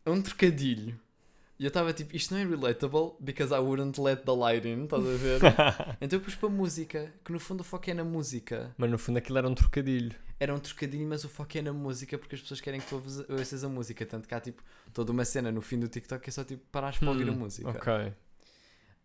É 0.05 0.11
um 0.11 0.21
trocadilho. 0.21 0.99
E 1.59 1.65
eu 1.65 1.69
estava 1.69 1.93
tipo, 1.93 2.17
isto 2.17 2.35
não 2.35 2.41
é 2.41 2.45
relatable 2.45 3.13
because 3.21 3.55
I 3.55 3.59
wouldn't 3.59 4.01
let 4.01 4.25
the 4.25 4.33
light 4.33 4.67
in, 4.67 4.85
estás 4.85 5.05
a 5.07 5.17
ver? 5.17 5.41
então 6.01 6.19
eu 6.19 6.25
pus 6.25 6.35
para 6.35 6.49
música, 6.49 7.13
que 7.25 7.31
no 7.31 7.39
fundo 7.39 7.61
o 7.61 7.65
foco 7.65 7.89
é 7.89 7.95
na 7.95 8.03
música. 8.03 8.75
Mas 8.77 8.91
no 8.91 8.99
fundo 8.99 9.19
aquilo 9.19 9.39
era 9.39 9.49
um 9.49 9.55
trocadilho. 9.55 10.15
Era 10.41 10.53
um 10.53 10.59
trocadilho, 10.59 11.07
mas 11.07 11.23
o 11.25 11.29
foco 11.29 11.57
é 11.57 11.63
na 11.63 11.73
música 11.73 12.19
porque 12.19 12.35
as 12.35 12.41
pessoas 12.41 12.61
querem 12.61 12.81
que 12.81 12.87
tu 12.89 13.01
ouças 13.29 13.63
a 13.63 13.69
música. 13.69 14.05
Tanto 14.05 14.27
que 14.27 14.35
há 14.35 14.41
tipo 14.41 14.61
toda 14.93 15.13
uma 15.13 15.25
cena 15.25 15.53
no 15.53 15.61
fim 15.61 15.79
do 15.79 15.87
TikTok 15.87 16.21
que 16.25 16.31
é 16.31 16.33
só 16.33 16.43
tipo 16.43 16.65
parares 16.73 16.99
para 16.99 17.11
ouvir 17.11 17.29
a 17.29 17.33
Hum, 17.33 17.37
música. 17.37 17.69
Ok. 17.71 18.13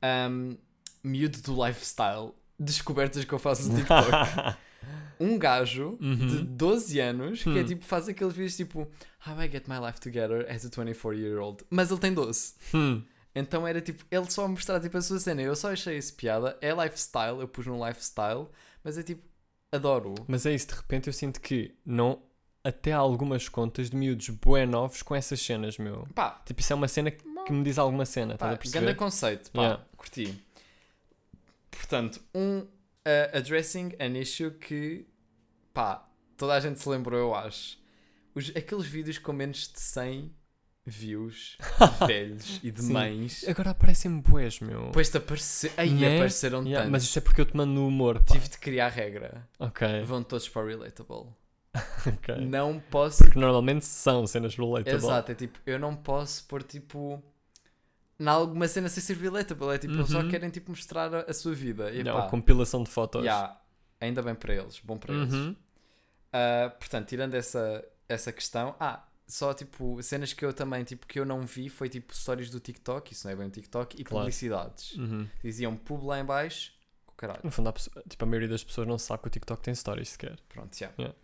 Um, 0.04 0.58
miúdo 1.04 1.40
do 1.42 1.64
lifestyle. 1.66 2.34
Descobertas 2.60 3.24
que 3.24 3.34
eu 3.34 3.40
faço 3.40 3.70
no 3.72 3.76
TikTok. 3.78 4.58
um 5.20 5.38
gajo 5.38 5.98
de 6.00 6.06
Uhum. 6.38 6.46
12 6.46 7.00
anos 7.00 7.44
que 7.44 7.50
é 7.58 7.62
Hum. 7.62 7.66
tipo, 7.66 7.86
faz 7.86 8.08
aqueles 8.08 8.34
vídeos 8.34 8.56
tipo 8.56 8.88
How 9.26 9.42
I 9.42 9.50
get 9.50 9.68
my 9.68 9.78
life 9.86 10.00
together 10.00 10.46
as 10.50 10.66
a 10.66 10.70
24 10.70 11.14
year 11.14 11.40
old. 11.40 11.64
Mas 11.70 11.92
ele 11.92 12.00
tem 12.00 12.14
12. 12.14 12.54
Hum. 12.74 13.02
Então 13.36 13.68
era 13.68 13.80
tipo, 13.82 14.04
ele 14.10 14.30
só 14.32 14.48
mostrar 14.48 14.80
tipo 14.80 14.98
a 14.98 15.02
sua 15.02 15.20
cena. 15.20 15.42
Eu 15.42 15.56
só 15.56 15.72
achei 15.72 15.98
isso 15.98 16.14
piada. 16.16 16.58
É 16.62 16.72
lifestyle, 16.74 17.40
eu 17.40 17.48
pus 17.48 17.66
no 17.68 17.86
lifestyle, 17.86 18.48
mas 18.84 18.98
é 18.98 19.04
tipo, 19.04 19.22
adoro. 19.72 20.16
Mas 20.28 20.46
é 20.46 20.54
isso, 20.56 20.68
de 20.68 20.74
repente 20.76 21.08
eu 21.08 21.14
sinto 21.14 21.40
que 21.42 21.76
não. 21.86 22.22
Até 22.64 22.92
há 22.92 22.98
algumas 22.98 23.48
contas 23.48 23.90
de 23.90 23.96
miúdos 23.96 24.28
bué 24.30 24.66
novos 24.66 25.02
com 25.02 25.16
essas 25.16 25.40
cenas, 25.40 25.78
meu. 25.78 26.06
Pá, 26.14 26.42
Tipo, 26.46 26.60
isso 26.60 26.74
é 26.74 26.76
uma 26.76 26.88
cena 26.88 27.10
que, 27.12 27.24
que 27.46 27.54
me 27.54 27.64
diz 27.64 27.78
alguma 27.78 28.06
cena, 28.06 28.34
estás 28.34 28.54
a 28.54 28.58
perceber? 28.58 28.84
grande 28.86 28.98
conceito, 29.00 29.52
pá, 29.52 29.62
Yeah. 29.62 29.84
curti. 29.96 30.44
Portanto, 31.78 32.20
um 32.36 32.60
uh, 32.60 32.68
addressing 33.38 33.94
an 34.00 34.18
issue 34.18 34.52
que, 34.52 35.06
pá, 35.74 36.06
toda 36.36 36.54
a 36.54 36.60
gente 36.60 36.80
se 36.80 36.90
lembrou, 36.90 37.20
eu 37.20 37.36
acho. 37.36 37.78
Os, 38.36 38.50
aqueles 38.56 38.86
vídeos 38.86 39.18
com 39.18 39.32
menos 39.34 39.72
de 39.72 39.80
100 39.80 40.36
views 40.86 41.58
de 42.00 42.06
velhos 42.08 42.60
e 42.64 42.72
de 42.72 42.82
Sim. 42.84 42.94
mães. 42.94 43.48
Agora 43.48 43.72
aparecem 43.72 44.20
boés, 44.20 44.60
meu. 44.60 44.86
Depois 44.86 45.10
te 45.10 45.18
aparecer. 45.18 45.72
Aí 45.78 45.90
Né? 45.94 46.16
apareceram 46.16 46.60
Yeah, 46.64 46.78
tantos. 46.80 46.92
mas 46.92 47.04
isso 47.04 47.18
é 47.18 47.22
porque 47.22 47.42
eu 47.42 47.46
te 47.46 47.56
mando 47.58 47.74
no 47.74 47.88
humor, 47.88 48.20
pá. 48.20 48.34
Tive 48.34 48.48
de 48.48 48.58
criar 48.58 48.90
regra. 48.90 49.48
Ok, 49.60 50.04
Vão 50.04 50.24
todos 50.24 50.48
para 50.48 50.62
o 50.64 50.68
relatable. 50.68 51.34
ok. 52.08 52.36
Não 52.46 52.80
posso. 52.80 53.24
Porque 53.24 53.38
normalmente 53.40 53.86
são 53.86 54.26
cenas 54.26 54.56
relatable. 54.56 54.96
Exato, 54.96 55.32
é 55.32 55.36
tipo, 55.36 55.60
eu 55.66 55.78
não 55.80 55.96
posso 55.96 56.44
pôr 56.46 56.64
tipo. 56.64 57.22
Em 58.20 58.28
alguma 58.28 58.68
cena 58.68 58.90
sem 58.90 59.02
ser 59.04 59.18
relatable. 59.18 59.70
É 59.70 59.78
tipo, 59.78 59.94
eles 59.94 60.10
só 60.10 60.20
Uhum. 60.22 60.30
querem 60.30 60.50
tipo 60.50 60.72
mostrar 60.72 61.14
a, 61.14 61.20
a 61.22 61.34
sua 61.34 61.54
vida. 61.54 61.92
E, 61.92 62.04
Não, 62.04 62.14
pá, 62.22 62.28
compilação 62.30 62.84
de 62.84 62.90
fotos. 62.90 63.24
yeah, 63.24 63.60
ainda 64.02 64.22
bem 64.24 64.34
para 64.36 64.54
eles, 64.56 64.80
bom 64.84 64.98
para 64.98 65.14
eles. 65.14 65.34
Uhum. 65.34 65.56
Ah, 66.34 66.74
portanto, 66.80 67.08
tirando 67.08 67.34
essa, 67.36 67.84
essa 68.10 68.32
questão, 68.32 68.76
ah, 68.80 69.04
só 69.28 69.54
tipo, 69.54 70.02
cenas 70.02 70.34
que 70.34 70.44
eu 70.46 70.52
também, 70.54 70.84
tipo, 70.84 71.06
que 71.06 71.20
eu 71.20 71.26
não 71.26 71.42
vi 71.42 71.70
foi 71.70 71.90
tipo 71.90 72.16
stories 72.16 72.50
do 72.50 72.60
TikTok, 72.60 73.14
isso 73.14 73.28
não 73.28 73.34
é 73.34 73.36
bem 73.36 73.48
o 73.48 73.52
TikTok, 73.52 74.00
e 74.00 74.04
Claro. 74.04 74.24
publicidades. 74.24 74.94
Uhum. 74.96 75.28
Diziam 75.44 75.76
pub 75.76 76.04
lá 76.04 76.20
em 76.20 76.26
baixo, 76.26 76.72
caralho. 77.18 77.42
No 77.44 77.52
fundo, 77.52 77.70
há 77.70 77.74
pessoa- 77.74 78.04
tipo, 78.10 78.24
a 78.24 78.28
maioria 78.28 78.48
das 78.50 78.64
pessoas 78.64 78.88
não 78.88 78.98
sabe 78.98 79.22
que 79.24 79.28
o 79.28 79.32
TikTok 79.32 79.62
tem 79.62 79.76
stories 79.76 80.10
sequer. 80.10 80.38
Pronto, 80.50 80.76
já. 80.78 80.92
Yeah. 80.98 81.16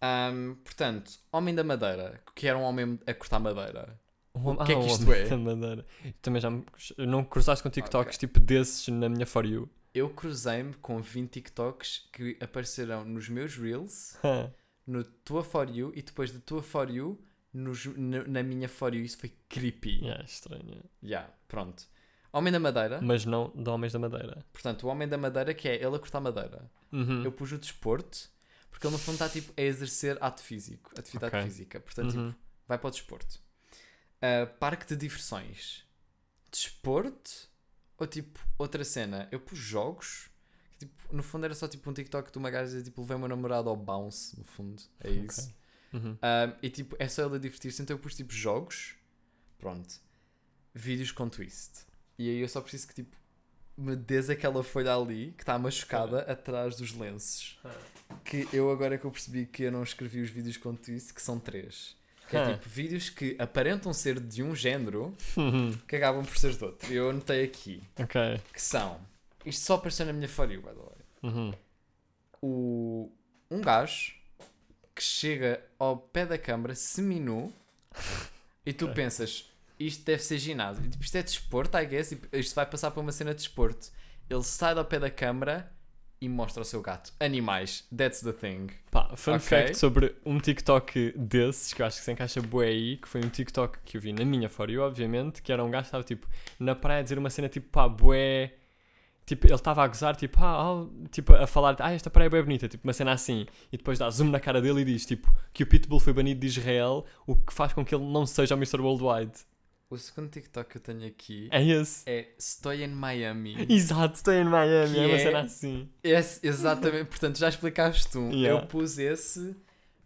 Ahm, 0.00 0.54
portanto, 0.64 1.10
Homem 1.32 1.54
da 1.54 1.64
Madeira, 1.64 2.20
que 2.34 2.46
era 2.46 2.56
um 2.56 2.62
homem 2.62 2.98
a 3.06 3.14
cortar 3.14 3.38
madeira. 3.40 3.98
Um, 4.44 4.56
que 4.56 4.72
é 4.72 4.74
que 4.74 4.80
um 4.82 4.86
isto 4.86 5.02
homem 5.04 5.84
é? 6.06 6.12
Também 6.22 6.40
já 6.40 6.50
me, 6.50 6.64
não 6.98 7.24
cruzaste 7.24 7.62
com 7.62 7.70
TikToks 7.70 8.16
Ok. 8.16 8.28
tipo 8.28 8.40
desses 8.40 8.88
na 8.88 9.08
minha 9.08 9.26
For 9.26 9.44
You. 9.44 9.68
Eu 9.94 10.10
cruzei-me 10.10 10.74
com 10.74 11.00
20 11.00 11.30
TikToks 11.30 12.08
que 12.12 12.36
aparecerão 12.40 13.04
nos 13.04 13.28
meus 13.28 13.56
Reels, 13.56 14.16
no 14.86 15.02
tua 15.04 15.42
For 15.42 15.68
You 15.68 15.92
e 15.94 16.02
depois 16.02 16.30
da 16.30 16.38
tua 16.40 16.62
For 16.62 16.90
You 16.90 17.20
nos- 17.52 17.86
na, 17.96 18.24
na 18.24 18.42
minha 18.42 18.68
For 18.68 18.94
You. 18.94 19.02
Isso 19.04 19.18
foi 19.18 19.32
creepy. 19.48 20.00
yeah, 20.04 20.22
estranho. 20.24 20.82
Yeah, 21.02 21.30
pronto. 21.48 21.84
Homem 22.32 22.52
da 22.52 22.60
Madeira, 22.60 23.00
Mas 23.02 23.24
não 23.24 23.50
de 23.56 23.68
Homens 23.70 23.92
da 23.94 23.98
Madeira. 23.98 24.44
portanto, 24.52 24.82
o 24.84 24.88
Homem 24.88 25.08
da 25.08 25.16
Madeira 25.16 25.54
que 25.54 25.66
é 25.66 25.76
ele 25.76 25.96
a 25.96 25.98
cortar 25.98 26.20
madeira. 26.20 26.70
Uhum. 26.92 27.24
Eu 27.24 27.32
pus 27.32 27.50
o 27.52 27.58
desporto 27.58 28.28
porque 28.70 28.86
ele 28.86 28.92
no 28.92 28.98
fundo 28.98 29.14
está 29.14 29.28
tipo 29.30 29.50
a 29.56 29.62
exercer 29.62 30.18
ato 30.20 30.42
físico, 30.42 30.90
atividade 30.96 31.34
Ok. 31.34 31.44
física. 31.48 31.80
Portanto, 31.80 32.14
Uhum. 32.14 32.28
tipo, 32.30 32.40
vai 32.68 32.78
para 32.78 32.88
o 32.88 32.90
desporto. 32.90 33.40
Ah, 34.20 34.46
parque 34.46 34.86
de 34.86 34.96
diversões. 34.96 35.84
Desporto 36.50 37.48
ou 37.96 38.06
tipo 38.06 38.40
outra 38.56 38.84
cena? 38.84 39.28
Eu 39.30 39.40
pus 39.40 39.58
jogos. 39.58 40.30
que, 40.72 40.86
tipo, 40.86 41.14
no 41.14 41.22
fundo 41.22 41.44
era 41.44 41.54
só 41.54 41.68
tipo 41.68 41.88
um 41.90 41.92
TikTok 41.92 42.30
de 42.32 42.38
uma 42.38 42.50
gaja 42.50 42.82
tipo 42.82 43.00
levei 43.00 43.16
o 43.16 43.20
meu 43.20 43.28
namorado 43.28 43.68
ao 43.68 43.76
bounce, 43.76 44.38
no 44.38 44.44
fundo. 44.44 44.82
É 45.00 45.10
isso. 45.10 45.54
Uhum. 45.92 46.16
Ah, 46.20 46.56
e 46.62 46.70
tipo, 46.70 46.96
é 46.98 47.08
só 47.08 47.26
ele 47.26 47.36
a 47.36 47.38
divertir-se. 47.38 47.82
Então 47.82 47.96
eu 47.96 48.00
pus 48.00 48.16
tipo 48.16 48.32
jogos. 48.32 48.94
Pronto. 49.58 50.00
Vídeos 50.74 51.10
com 51.12 51.28
twist. 51.28 51.86
E 52.18 52.28
aí 52.28 52.38
eu 52.40 52.48
só 52.48 52.60
preciso 52.60 52.88
que 52.88 52.94
tipo 52.94 53.16
me 53.76 53.94
des 53.94 54.28
aquela 54.28 54.64
folha 54.64 54.94
ali 54.94 55.32
que 55.36 55.44
está 55.44 55.56
machucada 55.56 56.20
atrás 56.22 56.76
dos 56.76 56.92
lenços. 56.92 57.60
Que 58.24 58.48
eu 58.52 58.70
agora 58.70 58.96
é 58.96 58.98
que 58.98 59.04
eu 59.04 59.10
percebi 59.10 59.46
que 59.46 59.62
eu 59.62 59.72
não 59.72 59.82
escrevi 59.84 60.20
os 60.20 60.28
vídeos 60.28 60.56
com 60.56 60.74
twist, 60.74 61.14
que 61.14 61.22
são 61.22 61.38
três. 61.38 61.96
Que 62.28 62.36
é 62.36 62.52
tipo 62.54 62.68
vídeos 62.68 63.08
que 63.10 63.36
aparentam 63.38 63.92
ser 63.92 64.20
de 64.20 64.42
um 64.42 64.54
género 64.54 65.16
Uhum. 65.36 65.72
que 65.86 65.96
acabam 65.96 66.24
por 66.24 66.36
ser 66.36 66.52
de 66.54 66.64
outro. 66.64 66.92
Eu 66.92 67.10
anotei 67.10 67.42
aqui. 67.44 67.82
Ok. 67.98 68.20
Que 68.52 68.60
são. 68.60 69.00
Isto 69.46 69.64
só 69.66 69.74
apareceu 69.74 70.04
na 70.06 70.12
minha 70.12 70.28
For 70.28 70.50
You, 70.50 70.60
by 70.62 70.68
the 70.68 70.74
way 70.74 71.32
Uhum. 71.32 71.54
o, 72.42 73.10
um 73.50 73.60
gajo 73.60 74.12
que 74.94 75.02
chega 75.02 75.62
ao 75.78 75.96
pé 75.96 76.26
da 76.26 76.36
câmara 76.38 76.74
seminu 76.74 77.52
e 78.66 78.72
tu 78.72 78.84
Ok. 78.86 78.94
pensas 78.94 79.50
isto 79.78 80.04
deve 80.04 80.22
ser 80.22 80.38
ginásio. 80.38 80.84
E, 80.84 80.88
tipo, 80.88 81.04
isto 81.04 81.16
é 81.16 81.22
desporto, 81.22 81.78
I 81.78 81.86
guess. 81.86 82.08
Tipo, 82.08 82.36
isto 82.36 82.54
vai 82.54 82.66
passar 82.66 82.90
para 82.90 83.00
uma 83.00 83.12
cena 83.12 83.30
de 83.32 83.36
desporto. 83.38 83.90
Ele 84.28 84.42
sai 84.42 84.74
do 84.74 84.84
pé 84.84 84.98
da 84.98 85.08
câmara 85.10 85.72
e 86.20 86.28
mostra 86.28 86.62
o 86.62 86.64
seu 86.64 86.80
gato. 86.82 87.12
Animais, 87.20 87.86
that's 87.96 88.20
the 88.20 88.32
thing. 88.32 88.68
Pá, 88.90 89.10
fun 89.16 89.32
Ok. 89.34 89.40
fact 89.40 89.78
sobre 89.78 90.14
um 90.24 90.38
TikTok 90.38 91.12
desses, 91.16 91.72
que 91.72 91.82
eu 91.82 91.86
acho 91.86 91.98
que 91.98 92.04
se 92.04 92.12
encaixa 92.12 92.42
bué 92.42 92.66
aí, 92.68 92.96
que 92.96 93.08
foi 93.08 93.20
um 93.24 93.28
TikTok 93.28 93.78
que 93.84 93.96
eu 93.96 94.00
vi 94.00 94.12
na 94.12 94.24
minha 94.24 94.48
For 94.48 94.68
You, 94.70 94.82
obviamente, 94.82 95.42
que 95.42 95.52
era 95.52 95.62
um 95.62 95.70
gajo 95.70 95.84
que 95.84 95.88
estava 95.88 96.04
tipo 96.04 96.26
na 96.58 96.74
praia 96.74 97.00
a 97.00 97.02
dizer 97.02 97.18
uma 97.18 97.30
cena 97.30 97.48
tipo 97.48 97.68
pá, 97.70 97.88
bué. 97.88 98.54
Tipo, 99.26 99.46
ele 99.46 99.54
estava 99.54 99.84
a 99.84 99.86
gozar, 99.86 100.16
tipo, 100.16 100.38
ah, 100.42 100.56
ah, 100.58 100.86
tipo, 101.10 101.34
a 101.34 101.46
falar, 101.46 101.76
ah, 101.80 101.92
esta 101.92 102.08
praia 102.08 102.28
é 102.28 102.30
bem 102.30 102.42
bonita, 102.42 102.66
tipo, 102.66 102.82
uma 102.88 102.94
cena 102.94 103.12
assim. 103.12 103.44
E 103.70 103.76
depois 103.76 103.98
dá 103.98 104.08
zoom 104.08 104.30
na 104.30 104.40
cara 104.40 104.58
dele 104.58 104.80
e 104.80 104.84
diz, 104.86 105.04
tipo, 105.04 105.30
que 105.52 105.62
o 105.62 105.66
Pitbull 105.66 106.00
foi 106.00 106.14
banido 106.14 106.40
de 106.40 106.46
Israel, 106.46 107.04
o 107.26 107.36
que 107.36 107.52
faz 107.52 107.74
com 107.74 107.84
que 107.84 107.94
ele 107.94 108.04
não 108.06 108.24
seja 108.24 108.54
o 108.54 108.58
Mr. 108.58 108.80
Worldwide. 108.80 109.32
O 109.90 109.96
segundo 109.96 110.28
TikTok 110.28 110.68
que 110.68 110.76
eu 110.76 110.82
tenho 110.82 111.06
aqui 111.06 111.48
É 111.50 111.62
esse. 111.64 112.02
é 112.08 112.34
em 112.74 112.88
Miami. 112.88 113.56
Exato, 113.70 114.16
estou 114.16 114.34
em 114.34 114.44
Miami, 114.44 114.92
Que 114.94 115.00
é 115.00 115.06
uma 115.06 115.14
é- 115.14 115.18
cena 115.18 115.40
assim. 115.40 115.88
Esse, 116.02 116.46
exatamente, 116.46 117.06
portanto 117.08 117.38
já 117.38 117.48
explicaste 117.48 118.10
tu. 118.10 118.20
Yeah. 118.30 118.60
Eu 118.62 118.66
pus 118.66 118.98
esse 118.98 119.56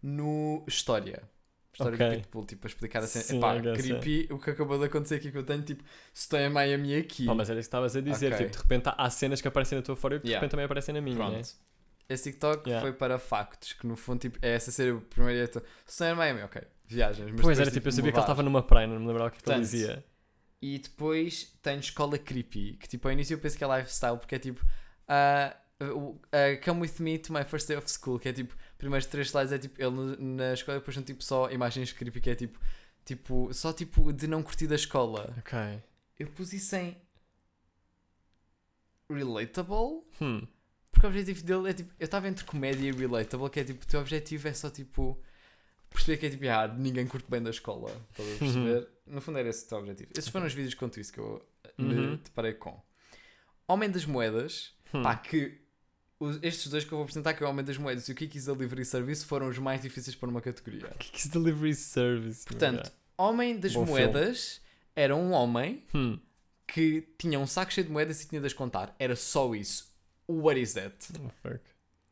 no 0.00 0.64
História. 0.68 1.22
História 1.72 1.94
Ok. 1.94 2.06
do 2.10 2.16
Pitbull, 2.16 2.44
tipo, 2.44 2.66
a 2.66 2.68
explicar 2.68 2.98
a 3.02 3.06
cena. 3.06 3.24
Sim, 3.24 3.38
Epá, 3.38 3.60
creepy 3.60 4.28
o 4.30 4.38
que 4.38 4.50
acabou 4.50 4.78
de 4.78 4.84
acontecer 4.84 5.14
aqui 5.16 5.32
que 5.32 5.38
eu 5.38 5.42
tenho, 5.42 5.62
tipo, 5.62 5.82
estou 6.14 6.38
em 6.38 6.50
Miami 6.50 6.94
aqui. 6.94 7.24
Pá, 7.26 7.34
mas 7.34 7.48
era 7.50 7.58
isso 7.58 7.66
que 7.66 7.68
estavas 7.68 7.96
a 7.96 8.00
dizer, 8.00 8.32
Ok. 8.34 8.38
tipo, 8.46 8.56
de 8.58 8.62
repente 8.62 8.88
há- 8.88 8.94
cenas 9.10 9.40
que 9.40 9.48
aparecem 9.48 9.76
na 9.78 9.82
tua 9.82 9.96
For 9.96 10.12
You 10.12 10.18
que 10.20 10.24
de 10.26 10.30
Yeah. 10.32 10.40
repente 10.40 10.50
também 10.52 10.66
aparecem 10.66 10.94
na 10.94 11.00
minha, 11.00 11.16
Pronto. 11.16 11.32
né? 11.32 11.42
Esse 12.08 12.24
TikTok 12.30 12.68
Yeah. 12.68 12.82
foi 12.86 12.92
para 12.96 13.18
factos, 13.18 13.72
que 13.72 13.86
no 13.86 13.96
fundo, 13.96 14.20
tipo, 14.20 14.38
é 14.42 14.50
essa 14.52 14.70
ser 14.70 14.92
o 14.92 15.00
primeiro 15.00 15.40
estou 15.88 16.06
em 16.06 16.14
Miami, 16.14 16.42
ok. 16.42 16.62
Viagens. 16.92 17.30
Mas 17.32 17.40
Pois 17.40 17.58
era, 17.58 17.70
tipo, 17.70 17.88
eu 17.88 17.92
sabia 17.92 18.12
que 18.12 18.18
ele 18.18 18.22
estava 18.22 18.42
numa 18.42 18.62
praia, 18.62 18.86
não 18.86 19.00
me 19.00 19.06
lembrava 19.06 19.28
o 19.28 19.30
que, 19.32 19.38
é 19.38 19.40
que 19.40 19.48
ele 19.50 19.54
Portanto, 19.56 19.70
dizia. 19.70 20.04
E 20.60 20.78
depois 20.78 21.52
tem 21.60 21.78
Escola 21.78 22.16
Creepy, 22.18 22.76
que 22.78 22.88
tipo 22.88 23.08
ao 23.08 23.12
início 23.12 23.34
eu 23.34 23.38
penso 23.38 23.58
que 23.58 23.64
é 23.64 23.76
lifestyle, 23.78 24.16
porque 24.16 24.34
é 24.36 24.38
tipo 24.38 24.64
ah, 25.08 25.56
uh, 25.82 26.10
uh, 26.10 26.20
Come 26.64 26.82
with 26.82 27.00
me 27.00 27.18
to 27.18 27.32
my 27.32 27.42
first 27.44 27.66
day 27.66 27.76
of 27.76 27.90
school, 27.90 28.18
que 28.18 28.28
é 28.28 28.32
tipo, 28.32 28.54
primeiros 28.78 29.06
três 29.06 29.26
slides 29.28 29.52
é 29.52 29.58
tipo 29.58 29.82
ele 29.82 30.16
na 30.18 30.52
escola, 30.52 30.78
depois 30.78 30.94
são 30.94 31.02
tipo 31.02 31.22
só 31.24 31.50
imagens 31.50 31.92
creepy, 31.92 32.20
que 32.20 32.30
é 32.30 32.34
tipo, 32.36 32.60
tipo, 33.04 33.52
só 33.52 33.72
tipo 33.72 34.12
de 34.12 34.28
não 34.28 34.40
curtir 34.42 34.68
da 34.68 34.76
escola. 34.76 35.34
Ok. 35.38 35.58
Eu 36.18 36.28
pus 36.28 36.52
isso 36.52 36.76
em 36.76 36.96
relatable, 39.10 40.04
Hum. 40.20 40.46
porque 40.90 41.06
o 41.06 41.08
objetivo 41.10 41.42
dele 41.44 41.70
é 41.70 41.72
tipo, 41.72 41.92
eu 41.98 42.04
estava 42.04 42.28
entre 42.28 42.44
comédia 42.44 42.88
e 42.88 42.92
relatable, 42.92 43.50
que 43.50 43.60
é 43.60 43.64
tipo, 43.64 43.82
o 43.84 43.86
teu 43.86 44.00
objetivo 44.00 44.48
é 44.48 44.54
só 44.54 44.70
tipo 44.70 45.20
perceber 45.92 46.16
que 46.18 46.26
é 46.26 46.30
tipo, 46.30 46.48
ah, 46.48 46.68
ninguém 46.68 47.06
curte 47.06 47.30
bem 47.30 47.42
da 47.42 47.50
escola, 47.50 47.90
estás 48.10 48.34
a 48.34 48.38
perceber? 48.38 48.88
No 49.06 49.20
fundo 49.20 49.38
era 49.38 49.48
esse 49.48 49.64
o 49.64 49.68
teu 49.68 49.78
objetivo. 49.78 50.10
Esses 50.16 50.30
foram 50.30 50.46
os 50.46 50.54
vídeos 50.54 50.74
quanto 50.74 50.98
isso 51.00 51.12
que 51.12 51.18
eu 51.20 51.44
me 51.78 51.94
Uhum. 51.94 52.16
deparei 52.16 52.54
com. 52.54 52.80
Homem 53.68 53.90
das 53.90 54.04
Moedas, 54.06 54.72
Hum. 54.94 55.02
pá, 55.02 55.16
que 55.16 55.60
os- 56.20 56.38
estes 56.42 56.70
dois 56.70 56.84
que 56.84 56.92
eu 56.92 56.98
vou 56.98 57.02
apresentar, 57.04 57.34
que 57.34 57.42
é 57.42 57.46
o 57.46 57.50
Homem 57.50 57.64
das 57.64 57.76
Moedas 57.78 58.08
e 58.08 58.12
o 58.12 58.14
Kiki's 58.14 58.44
Delivery 58.46 58.84
Service, 58.84 59.24
foram 59.24 59.48
os 59.48 59.58
mais 59.58 59.80
difíceis 59.82 60.14
para 60.14 60.28
uma 60.28 60.40
categoria. 60.40 60.88
Kiki's 60.98 61.26
Delivery 61.28 61.74
Service. 61.74 62.44
Portanto, 62.44 62.92
Homem 63.18 63.58
das 63.58 63.72
Bom 63.74 63.84
Moedas 63.86 64.60
era 64.94 65.14
um 65.16 65.32
homem 65.32 65.84
Hum. 65.94 66.18
que 66.66 67.02
tinha 67.18 67.38
um 67.38 67.46
saco 67.46 67.72
cheio 67.72 67.86
de 67.86 67.92
moedas 67.92 68.22
e 68.22 68.28
tinha 68.28 68.40
de 68.40 68.46
as 68.46 68.52
contar. 68.52 68.94
Era 68.98 69.16
só 69.16 69.54
isso. 69.54 69.90
What 70.28 70.60
is 70.60 70.74
that? 70.74 70.94
Oh, 71.20 71.28
fuck. 71.42 71.60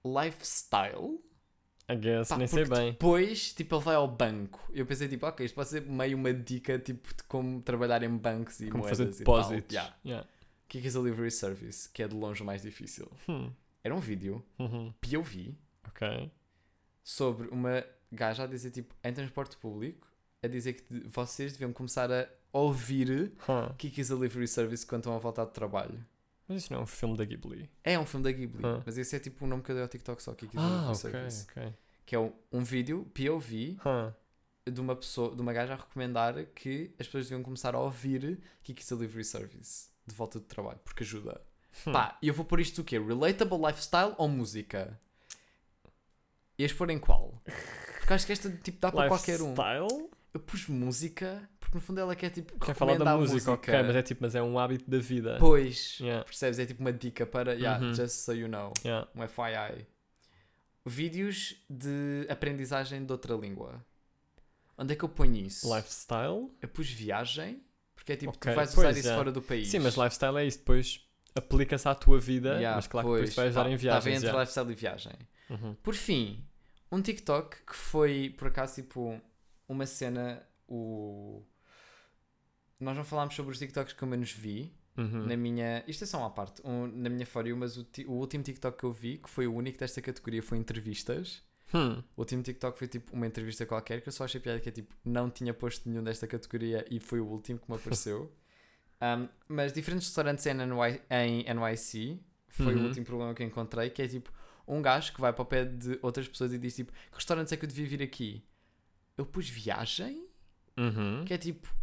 Lifestyle? 0.04 1.20
I 1.92 1.96
guess, 1.96 2.28
Pá, 2.28 2.36
nem 2.38 2.46
sei 2.46 2.64
bem. 2.66 2.92
Depois, 2.92 3.52
tipo, 3.52 3.74
ele 3.74 3.84
vai 3.84 3.94
ao 3.96 4.06
banco. 4.06 4.60
Eu 4.72 4.86
pensei, 4.86 5.08
tipo, 5.08 5.26
ok, 5.26 5.44
isto 5.44 5.54
pode 5.54 5.68
ser 5.70 5.82
meio 5.82 6.16
uma 6.16 6.32
dica, 6.32 6.78
tipo, 6.78 7.08
de 7.14 7.22
como 7.24 7.60
trabalhar 7.62 8.02
em 8.02 8.16
bancos 8.16 8.60
e 8.60 8.68
Como 8.70 8.84
moedas 8.84 8.98
fazer 8.98 9.10
e 9.22 9.24
tal. 9.24 9.36
depósitos. 9.36 9.74
Yeah. 9.74 9.96
Yeah. 10.04 10.28
Kiki's 10.68 10.94
Delivery 10.94 11.30
Service, 11.30 11.88
que 11.88 12.02
é 12.02 12.06
de 12.08 12.14
longe 12.14 12.42
o 12.42 12.46
mais 12.46 12.62
difícil. 12.62 13.10
Hum. 13.28 13.50
Era 13.82 13.94
um 13.94 13.98
vídeo, 14.00 14.44
Uhum. 14.58 14.92
POV, 15.00 15.54
Ok. 15.88 16.30
sobre 17.02 17.48
uma 17.48 17.84
gaja 18.12 18.44
a 18.44 18.46
dizer, 18.46 18.70
tipo, 18.70 18.94
em 19.02 19.12
transporte 19.12 19.56
público, 19.56 20.06
a 20.42 20.46
dizer 20.48 20.74
que 20.74 20.84
vocês 21.08 21.52
deviam 21.52 21.72
começar 21.72 22.10
a 22.12 22.28
ouvir 22.52 23.32
Huh. 23.48 23.74
Kiki's 23.76 24.08
Delivery 24.08 24.46
Service 24.48 24.86
quando 24.86 25.00
estão 25.02 25.14
a 25.14 25.18
voltar 25.18 25.44
de 25.44 25.52
trabalho. 25.52 26.04
Mas 26.52 26.64
isso 26.64 26.72
não 26.72 26.80
é 26.80 26.82
um 26.82 26.86
filme 26.86 27.16
da 27.16 27.24
Ghibli. 27.24 27.70
É 27.84 27.96
um 27.96 28.04
filme 28.04 28.24
da 28.24 28.32
Ghibli, 28.32 28.60
Ah. 28.66 28.82
mas 28.84 28.98
esse 28.98 29.14
é 29.14 29.20
tipo 29.20 29.44
o 29.44 29.48
nome 29.48 29.62
que 29.62 29.70
eu 29.70 29.74
dei 29.76 29.82
ao 29.84 29.88
TikTok 29.88 30.20
só, 30.20 30.34
Kiki's 30.34 30.58
Ah, 30.58 30.90
Delivery 31.00 31.28
ok. 31.48 31.74
Que 32.04 32.16
é 32.16 32.18
um, 32.18 32.32
um 32.50 32.64
vídeo, 32.64 33.08
POV, 33.14 33.78
Huh. 33.86 34.12
de 34.68 34.80
uma 34.80 34.96
pessoa, 34.96 35.32
de 35.34 35.40
uma 35.40 35.52
gaja 35.52 35.74
a 35.74 35.76
recomendar 35.76 36.44
que 36.46 36.92
as 36.98 37.06
pessoas 37.06 37.26
deviam 37.26 37.42
começar 37.44 37.72
a 37.76 37.78
ouvir 37.78 38.40
Kiki's 38.64 38.88
Delivery 38.88 39.24
Service 39.24 39.90
de 40.04 40.12
volta 40.12 40.40
do 40.40 40.44
trabalho, 40.44 40.80
porque 40.84 41.04
ajuda. 41.04 41.40
Hum. 41.86 41.92
Pá, 41.92 42.18
e 42.20 42.26
eu 42.26 42.34
vou 42.34 42.44
pôr 42.44 42.58
isto 42.58 42.80
o 42.80 42.84
quê? 42.84 42.98
Relatable 42.98 43.58
lifestyle 43.68 44.12
ou 44.18 44.26
música? 44.28 44.98
Ias 46.58 46.72
pôr 46.72 46.90
em 46.90 46.98
qual? 46.98 47.40
Porque 48.00 48.12
acho 48.14 48.26
que 48.26 48.32
esta 48.32 48.50
tipo 48.50 48.80
dá 48.80 48.90
para 48.90 49.06
qualquer 49.08 49.40
um. 49.40 49.50
Lifestyle? 49.50 50.10
Eu 50.34 50.40
pus 50.40 50.66
música, 50.66 51.48
porque 51.70 51.78
no 51.78 51.80
fundo 51.80 52.00
ela 52.00 52.16
quer 52.16 52.30
tipo 52.30 52.58
Quer 52.58 52.74
falar 52.74 52.94
da 52.98 53.04
recomendar 53.04 53.18
música, 53.18 53.52
ok, 53.52 53.82
mas 53.84 53.94
é 53.96 54.02
tipo, 54.02 54.22
mas 54.24 54.34
é 54.34 54.42
um 54.42 54.58
hábito 54.58 54.90
da 54.90 54.98
vida. 54.98 55.36
Pois, 55.38 55.98
Yeah. 56.00 56.24
percebes? 56.24 56.58
É 56.58 56.66
tipo 56.66 56.80
uma 56.80 56.92
dica 56.92 57.24
para, 57.24 57.54
yeah, 57.54 57.84
Uhum. 57.84 57.94
just 57.94 58.16
so 58.24 58.32
you 58.32 58.48
know, 58.48 58.72
Yeah. 58.84 59.06
um 59.14 59.22
FYI. 59.22 59.86
Vídeos 60.84 61.54
de 61.68 62.26
aprendizagem 62.28 63.04
de 63.04 63.12
outra 63.12 63.34
língua. 63.34 63.84
Onde 64.76 64.94
é 64.94 64.96
que 64.96 65.04
eu 65.04 65.08
ponho 65.08 65.36
isso? 65.36 65.72
Lifestyle? 65.74 66.50
Eu 66.60 66.68
pus 66.68 66.88
viagem, 66.90 67.62
porque 67.94 68.12
é 68.12 68.16
tipo, 68.16 68.32
Ok, 68.32 68.50
tu 68.52 68.56
vais 68.56 68.74
pois, 68.74 68.88
usar 68.88 68.98
isso 68.98 69.14
fora 69.14 69.30
do 69.30 69.42
país. 69.42 69.68
Sim, 69.68 69.78
mas 69.80 69.94
lifestyle 69.94 70.38
é 70.38 70.46
isso, 70.46 70.58
depois 70.58 71.06
aplica-se 71.34 71.86
à 71.86 71.94
tua 71.94 72.18
vida, 72.18 72.58
mas 72.74 72.86
claro 72.88 73.06
que 73.08 73.14
depois 73.14 73.34
pois, 73.34 73.36
vais 73.36 73.50
usar 73.50 73.64
pá, 73.64 73.70
em 73.70 73.74
Estava 73.74 74.00
viagens. 74.00 74.16
entre 74.16 74.26
yeah. 74.26 74.40
lifestyle 74.40 74.72
e 74.72 74.74
viagem. 74.74 75.12
Uhum. 75.50 75.74
Por 75.82 75.94
fim, 75.94 76.44
um 76.90 77.00
TikTok 77.02 77.56
que 77.66 77.74
foi, 77.76 78.34
por 78.36 78.48
acaso, 78.48 78.76
tipo, 78.76 79.20
uma 79.68 79.86
cena. 79.86 80.42
O... 80.66 81.42
Nós 82.80 82.96
não 82.96 83.04
falámos 83.04 83.34
sobre 83.34 83.52
os 83.52 83.58
TikToks 83.58 83.92
que 83.92 84.02
eu 84.02 84.08
menos 84.08 84.32
vi. 84.32 84.72
Uhum. 84.96 85.26
Na 85.26 85.36
minha. 85.36 85.84
Isto 85.86 86.04
é 86.04 86.06
só 86.06 86.18
uma 86.18 86.30
parte. 86.30 86.60
um- 86.64 86.86
na 86.88 87.08
minha 87.08 87.24
For 87.26 87.46
You, 87.46 87.56
mas 87.56 87.76
o, 87.76 87.84
ti- 87.84 88.04
o 88.06 88.12
último 88.12 88.42
TikTok 88.42 88.76
que 88.78 88.84
eu 88.84 88.92
vi, 88.92 89.18
que 89.18 89.28
foi 89.30 89.46
o 89.46 89.54
único 89.54 89.78
desta 89.78 90.00
categoria, 90.02 90.42
foi 90.42 90.58
entrevistas. 90.58 91.42
Hum. 91.72 92.02
O 92.16 92.22
último 92.22 92.42
TikTok 92.42 92.76
foi 92.78 92.88
tipo 92.88 93.12
uma 93.14 93.26
entrevista 93.26 93.64
qualquer 93.64 94.00
que 94.00 94.08
eu 94.08 94.12
só 94.12 94.24
achei 94.24 94.40
piada 94.40 94.58
que 94.58 94.68
é 94.68 94.72
tipo, 94.72 94.92
não 95.04 95.30
tinha 95.30 95.54
posto 95.54 95.88
nenhum 95.88 96.02
desta 96.02 96.26
categoria 96.26 96.84
e 96.90 96.98
foi 96.98 97.20
o 97.20 97.26
último 97.26 97.58
que 97.60 97.70
me 97.70 97.76
apareceu. 97.76 98.30
Um, 99.02 99.26
mas 99.48 99.72
diferentes 99.72 100.08
restaurantes 100.08 100.44
em, 100.44 100.52
NY, 100.52 101.00
em 101.10 101.44
NYC 101.54 102.20
foi 102.50 102.74
o 102.74 102.78
Uhum. 102.80 102.84
último 102.88 103.06
problema 103.06 103.32
que 103.32 103.42
eu 103.42 103.46
encontrei, 103.46 103.88
que 103.88 104.02
é 104.02 104.06
tipo 104.06 104.30
um 104.68 104.82
gajo 104.82 105.14
que 105.14 105.20
vai 105.22 105.32
para 105.32 105.40
o 105.40 105.46
pé 105.46 105.64
de 105.64 105.98
outras 106.02 106.28
pessoas 106.28 106.52
e 106.52 106.58
diz 106.58 106.76
tipo, 106.76 106.92
que 106.92 107.14
restaurantes 107.14 107.50
é 107.50 107.56
que 107.56 107.64
eu 107.64 107.68
devia 107.70 107.86
vir 107.86 108.02
aqui? 108.02 108.44
Eu 109.16 109.24
pus 109.24 109.48
viagem? 109.48 110.26
Uhum. 110.76 111.24
Que 111.24 111.32
é 111.32 111.38
tipo, 111.38 111.74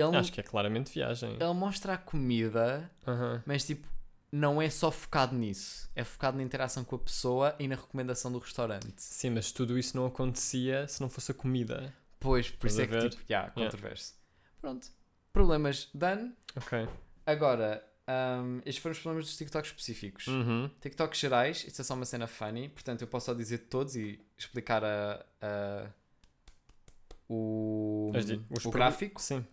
ele, 0.00 0.16
Acho 0.16 0.32
que 0.32 0.40
é 0.40 0.42
claramente 0.42 0.92
viagem. 0.92 1.34
ele 1.34 1.52
mostra 1.54 1.94
a 1.94 1.98
comida, 1.98 2.90
Aham. 3.06 3.42
mas 3.46 3.64
tipo, 3.64 3.86
não 4.32 4.60
é 4.62 4.70
só 4.70 4.90
focado 4.90 5.34
nisso. 5.36 5.90
É 5.94 6.04
focado 6.04 6.36
na 6.36 6.42
interação 6.42 6.84
com 6.84 6.96
a 6.96 6.98
pessoa 6.98 7.54
e 7.58 7.66
na 7.68 7.74
recomendação 7.74 8.30
do 8.32 8.38
restaurante. 8.38 8.94
Sim, 8.96 9.30
mas 9.30 9.50
tudo 9.52 9.78
isso 9.78 9.96
não 9.96 10.06
acontecia 10.06 10.86
se 10.88 11.00
não 11.00 11.08
fosse 11.10 11.30
a 11.32 11.34
comida. 11.34 11.92
Pois, 12.18 12.50
por 12.50 12.66
Estás 12.66 12.86
isso 12.88 12.96
é 12.96 13.00
que 13.02 13.08
tipo, 13.10 13.22
yeah, 13.30 13.52
Yeah. 13.56 13.70
controverso. 13.72 14.14
Pronto. 14.60 14.88
Problemas 15.32 15.88
done. 15.94 16.32
Ok. 16.56 16.86
Agora, 17.24 17.84
um, 18.42 18.58
estes 18.64 18.78
foram 18.78 18.92
os 18.92 18.98
problemas 18.98 19.26
dos 19.26 19.36
TikToks 19.36 19.70
específicos. 19.70 20.26
Uhum. 20.26 20.68
TikToks 20.80 21.18
gerais, 21.18 21.64
isto 21.66 21.80
é 21.80 21.84
só 21.84 21.94
uma 21.94 22.04
cena 22.04 22.26
funny, 22.26 22.68
portanto 22.68 23.02
eu 23.02 23.08
posso 23.08 23.26
só 23.26 23.34
dizer 23.34 23.58
todos 23.68 23.96
e 23.96 24.20
explicar 24.36 24.84
a, 24.84 25.24
a- 25.40 25.86
o, 27.28 28.10
As 28.14 28.64
o 28.64 28.70
gráfico. 28.70 29.20
Sim. 29.20 29.46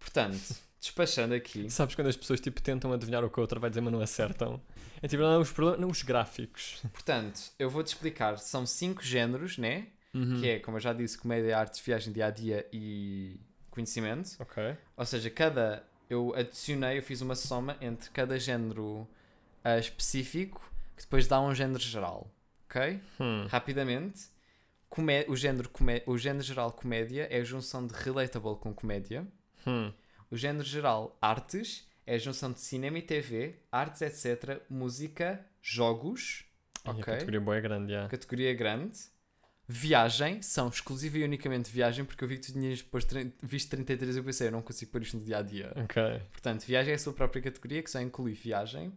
Portanto, 0.00 0.56
despachando 0.80 1.34
aqui. 1.34 1.70
Sabes 1.70 1.94
quando 1.94 2.08
as 2.08 2.16
pessoas 2.16 2.40
tipo, 2.40 2.60
tentam 2.60 2.92
adivinhar 2.92 3.22
o 3.22 3.30
que 3.30 3.38
a 3.38 3.42
outra 3.42 3.60
vai 3.60 3.70
dizer, 3.70 3.82
mas 3.82 3.92
não 3.92 4.00
acertam? 4.00 4.60
É 5.00 5.06
tipo, 5.06 5.22
não, 5.22 5.40
os, 5.40 5.54
não, 5.78 5.88
os 5.88 6.02
gráficos. 6.02 6.82
Portanto, 6.92 7.52
eu 7.58 7.70
vou-te 7.70 7.88
explicar. 7.88 8.38
São 8.38 8.66
cinco 8.66 9.02
géneros, 9.02 9.58
né? 9.58 9.86
Uhum. 10.12 10.40
Que 10.40 10.48
é, 10.48 10.58
como 10.58 10.78
eu 10.78 10.80
já 10.80 10.92
disse, 10.92 11.16
comédia, 11.16 11.56
artes, 11.56 11.78
viagem, 11.80 12.12
dia 12.12 12.26
a 12.26 12.30
dia 12.30 12.66
e 12.72 13.38
conhecimento. 13.70 14.30
Ok. 14.40 14.76
Ou 14.96 15.06
seja, 15.06 15.30
cada. 15.30 15.84
Eu 16.08 16.34
adicionei, 16.34 16.98
eu 16.98 17.02
fiz 17.02 17.20
uma 17.20 17.36
soma 17.36 17.76
entre 17.80 18.10
cada 18.10 18.36
género 18.36 19.06
ah, 19.62 19.78
específico 19.78 20.60
que 20.96 21.02
depois 21.02 21.28
dá 21.28 21.40
um 21.40 21.54
género 21.54 21.78
geral. 21.80 22.28
Ok? 22.68 23.00
Hum. 23.20 23.46
Rapidamente. 23.48 24.28
Comé 24.88 25.24
o, 25.28 25.36
género 25.36 25.68
comé 25.68 26.02
o 26.04 26.18
género 26.18 26.42
geral 26.44 26.72
comédia 26.72 27.28
é 27.30 27.40
a 27.40 27.44
junção 27.44 27.86
de 27.86 27.94
relatable 27.94 28.56
com 28.56 28.74
comédia. 28.74 29.24
Hum. 29.66 29.92
O 30.30 30.36
género 30.36 30.64
geral 30.64 31.16
artes 31.20 31.88
é 32.06 32.14
a 32.14 32.18
junção 32.18 32.52
de 32.52 32.60
cinema 32.60 32.98
e 32.98 33.02
TV, 33.02 33.56
artes, 33.70 34.02
etc., 34.02 34.60
música, 34.68 35.44
jogos. 35.62 36.44
E 36.84 36.88
A 36.88 36.92
Ok? 36.92 37.04
categoria 37.04 37.40
boa 37.40 37.56
é 37.56 37.60
grande, 37.60 37.92
já. 37.92 38.08
Categoria 38.08 38.54
grande. 38.54 38.98
Viagem, 39.68 40.42
são 40.42 40.68
exclusiva 40.68 41.18
e 41.18 41.22
unicamente 41.24 41.70
viagem, 41.70 42.04
porque 42.04 42.24
eu 42.24 42.28
vi 42.28 42.38
que 42.38 42.46
tu 42.46 42.52
tinhas 42.52 42.82
depois 42.82 43.06
visto 43.40 43.70
33 43.70 44.16
e 44.16 44.18
eu 44.18 44.24
pensei, 44.24 44.48
eu 44.48 44.52
não 44.52 44.62
consigo 44.62 44.90
pôr 44.90 45.02
isto 45.02 45.16
no 45.16 45.24
dia 45.24 45.38
a 45.38 45.42
dia. 45.42 45.72
Ok. 45.76 46.22
Portanto, 46.32 46.64
viagem 46.64 46.90
é 46.92 46.96
a 46.96 46.98
sua 46.98 47.12
própria 47.12 47.40
categoria, 47.40 47.80
que 47.82 47.90
só 47.90 48.00
inclui 48.00 48.32
viagem. 48.32 48.92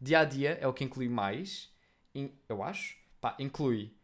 Dia 0.00 0.20
a 0.20 0.24
dia 0.24 0.58
é 0.60 0.66
o 0.66 0.72
que 0.72 0.84
inclui 0.84 1.08
mais, 1.08 1.70
in- 2.14 2.32
eu 2.48 2.62
acho. 2.62 2.96
Pá, 3.20 3.36
inclui 3.40 3.96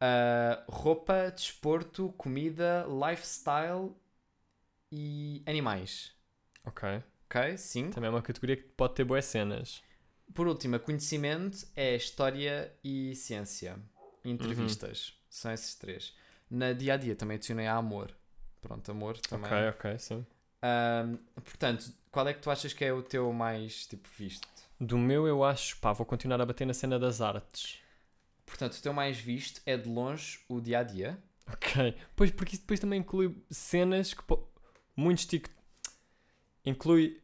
ah, 0.00 0.62
roupa, 0.68 1.30
desporto, 1.34 2.12
comida, 2.16 2.86
lifestyle 2.88 3.92
e 4.90 5.42
animais. 5.46 6.12
Ok. 6.64 7.02
Ok? 7.26 7.56
5. 7.58 7.90
Também 7.94 8.08
é 8.08 8.10
uma 8.10 8.22
categoria 8.22 8.56
que 8.56 8.62
pode 8.62 8.94
ter 8.94 9.04
boas 9.04 9.24
cenas. 9.24 9.82
Por 10.32 10.46
último, 10.46 10.78
conhecimento 10.80 11.66
é 11.76 11.94
história 11.94 12.72
e 12.82 13.14
ciência. 13.14 13.76
Entrevistas. 14.24 15.08
Uhum. 15.08 15.14
São 15.28 15.52
esses 15.52 15.74
três. 15.74 16.14
Na 16.50 16.72
dia 16.72 16.94
a 16.94 16.96
dia 16.96 17.14
também 17.14 17.36
adicionei 17.36 17.66
a 17.66 17.74
amor. 17.74 18.14
Pronto, 18.60 18.90
amor 18.90 19.18
também. 19.18 19.46
Ok, 19.46 19.68
ok, 19.68 19.98
sim. 19.98 20.26
Ahm, 20.62 21.16
portanto, 21.34 21.92
qual 22.10 22.26
é 22.26 22.32
que 22.32 22.40
tu 22.40 22.50
achas 22.50 22.72
que 22.72 22.84
é 22.84 22.92
o 22.92 23.02
teu 23.02 23.32
mais 23.32 23.86
tipo 23.86 24.08
visto? 24.16 24.48
Do 24.80 24.96
meu, 24.96 25.26
eu 25.26 25.44
acho, 25.44 25.76
pá, 25.78 25.92
vou 25.92 26.06
continuar 26.06 26.40
a 26.40 26.46
bater 26.46 26.66
na 26.66 26.72
cena 26.72 26.98
das 26.98 27.20
artes. 27.20 27.78
Portanto, 28.46 28.74
o 28.74 28.82
teu 28.82 28.92
mais 28.92 29.18
visto 29.18 29.60
é 29.66 29.76
de 29.76 29.88
longe 29.88 30.40
o 30.48 30.60
dia 30.60 30.78
a 30.78 30.82
dia. 30.82 31.18
Ok. 31.52 31.94
Pois, 32.16 32.30
porque 32.30 32.54
isso 32.54 32.62
depois 32.62 32.80
também 32.80 33.00
inclui 33.00 33.36
cenas 33.50 34.14
que. 34.14 34.22
Muitos 34.96 35.26
tic... 35.26 35.48
Inclui 36.64 37.20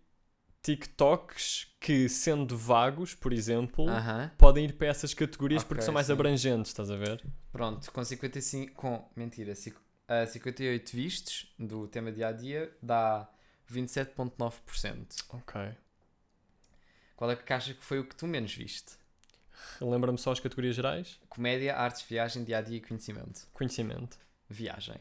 TikToks 0.62 1.68
que, 1.80 2.08
sendo 2.08 2.56
vagos, 2.56 3.14
por 3.14 3.32
exemplo, 3.32 3.88
Aham. 3.88 4.30
podem 4.36 4.66
ir 4.66 4.74
para 4.76 4.88
essas 4.88 5.14
categorias 5.14 5.64
porque 5.64 5.76
Ok, 5.78 5.84
são 5.84 5.94
mais 5.94 6.06
sim. 6.06 6.12
abrangentes, 6.12 6.70
estás 6.70 6.90
a 6.90 6.96
ver? 6.96 7.24
Pronto, 7.52 7.90
com 7.92 8.04
55. 8.04 8.74
Com. 8.74 9.10
Mentira, 9.16 9.54
cinco- 9.54 9.80
ah, 10.08 10.26
58 10.26 10.90
vistos 10.94 11.52
do 11.58 11.88
tema 11.88 12.12
dia 12.12 12.28
a 12.28 12.32
dia 12.32 12.76
dá 12.82 13.28
27,9%. 13.66 15.24
Ok. 15.30 15.74
Qual 17.16 17.30
é 17.30 17.36
que 17.36 17.52
achas 17.52 17.76
que 17.76 17.84
foi 17.84 17.98
o 17.98 18.04
que 18.06 18.16
tu 18.16 18.26
menos 18.26 18.54
viste? 18.54 18.92
Lembra-me 19.80 20.18
só 20.18 20.32
as 20.32 20.40
categorias 20.40 20.74
gerais? 20.74 21.18
Comédia, 21.28 21.76
artes, 21.76 22.02
viagem, 22.02 22.44
dia 22.44 22.58
a 22.58 22.62
dia 22.62 22.76
e 22.78 22.80
conhecimento. 22.80 23.46
Conhecimento. 23.52 24.18
Viagem. 24.48 24.98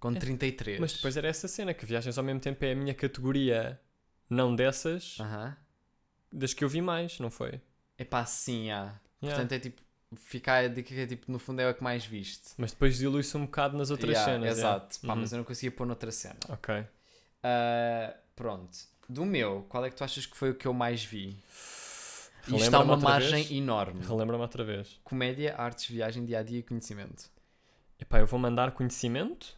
Com 0.00 0.10
É, 0.12 0.18
33. 0.18 0.78
Mas 0.80 0.92
depois 0.92 1.16
era 1.16 1.28
essa 1.28 1.48
cena, 1.48 1.72
que 1.74 1.86
viagens 1.86 2.16
ao 2.18 2.24
mesmo 2.24 2.40
tempo 2.40 2.64
é 2.64 2.72
a 2.72 2.74
minha 2.76 2.94
categoria, 2.94 3.80
não 4.28 4.54
dessas, 4.54 5.18
Aham. 5.20 5.56
das 6.32 6.52
que 6.54 6.62
eu 6.64 6.68
vi 6.68 6.80
mais, 6.82 7.18
não 7.18 7.30
foi? 7.30 7.60
Epá, 7.98 8.24
sim, 8.26 8.70
há. 8.70 8.76
Yeah. 8.82 9.00
Portanto, 9.20 9.52
é 9.52 9.58
tipo. 9.58 9.82
Ficar 10.14 10.64
a 10.64 10.68
dica 10.68 10.94
que 10.94 11.00
é 11.00 11.06
tipo, 11.06 11.30
no 11.32 11.38
fundo 11.38 11.60
é 11.60 11.68
o 11.68 11.74
que 11.74 11.82
mais 11.82 12.04
viste. 12.06 12.50
Mas 12.56 12.70
depois 12.70 12.96
dilui-se 12.96 13.36
um 13.36 13.44
bocado 13.44 13.76
nas 13.76 13.90
outras 13.90 14.10
Yeah, 14.12 14.32
cenas. 14.32 14.56
yeah. 14.58 14.76
Exato. 14.78 15.00
Pá, 15.04 15.14
Uhum. 15.14 15.20
mas 15.20 15.32
eu 15.32 15.38
não 15.38 15.44
conseguia 15.44 15.72
pôr 15.72 15.84
noutra 15.84 16.12
cena. 16.12 16.38
Ok. 16.48 16.86
Ah, 17.42 18.14
pronto. 18.36 18.78
Do 19.08 19.24
meu, 19.24 19.66
qual 19.68 19.84
é 19.84 19.90
que 19.90 19.96
tu 19.96 20.04
achas 20.04 20.24
que 20.24 20.36
foi 20.36 20.50
o 20.50 20.54
que 20.54 20.66
eu 20.66 20.72
mais 20.72 21.04
vi? 21.04 21.36
E 22.46 22.52
Relembra-me 22.52 22.84
uma 22.84 22.96
margem 22.96 23.42
vez? 23.42 23.50
enorme. 23.50 24.04
Relembra-me 24.06 24.42
outra 24.42 24.62
vez. 24.64 25.00
Comédia, 25.02 25.56
artes, 25.56 25.86
viagem, 25.90 26.24
dia 26.24 26.38
a 26.38 26.42
dia 26.44 26.60
e 26.60 26.62
conhecimento. 26.62 27.28
Epá, 27.98 28.20
eu 28.20 28.26
vou 28.26 28.38
mandar 28.38 28.70
conhecimento. 28.70 29.56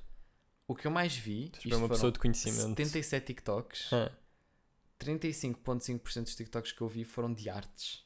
O 0.68 0.74
que 0.76 0.86
eu 0.86 0.90
mais 0.90 1.16
vi. 1.16 1.50
Isto 1.64 1.76
uma 1.76 1.88
pessoa 1.88 2.12
de 2.12 2.18
conhecimento. 2.20 2.60
77 2.76 3.24
TikToks. 3.26 3.90
Ah, 3.92 4.12
35,5% 5.00 6.22
dos 6.24 6.34
TikToks 6.34 6.72
que 6.72 6.80
eu 6.82 6.88
vi 6.88 7.04
foram 7.04 7.32
de 7.32 7.48
artes. 7.48 8.04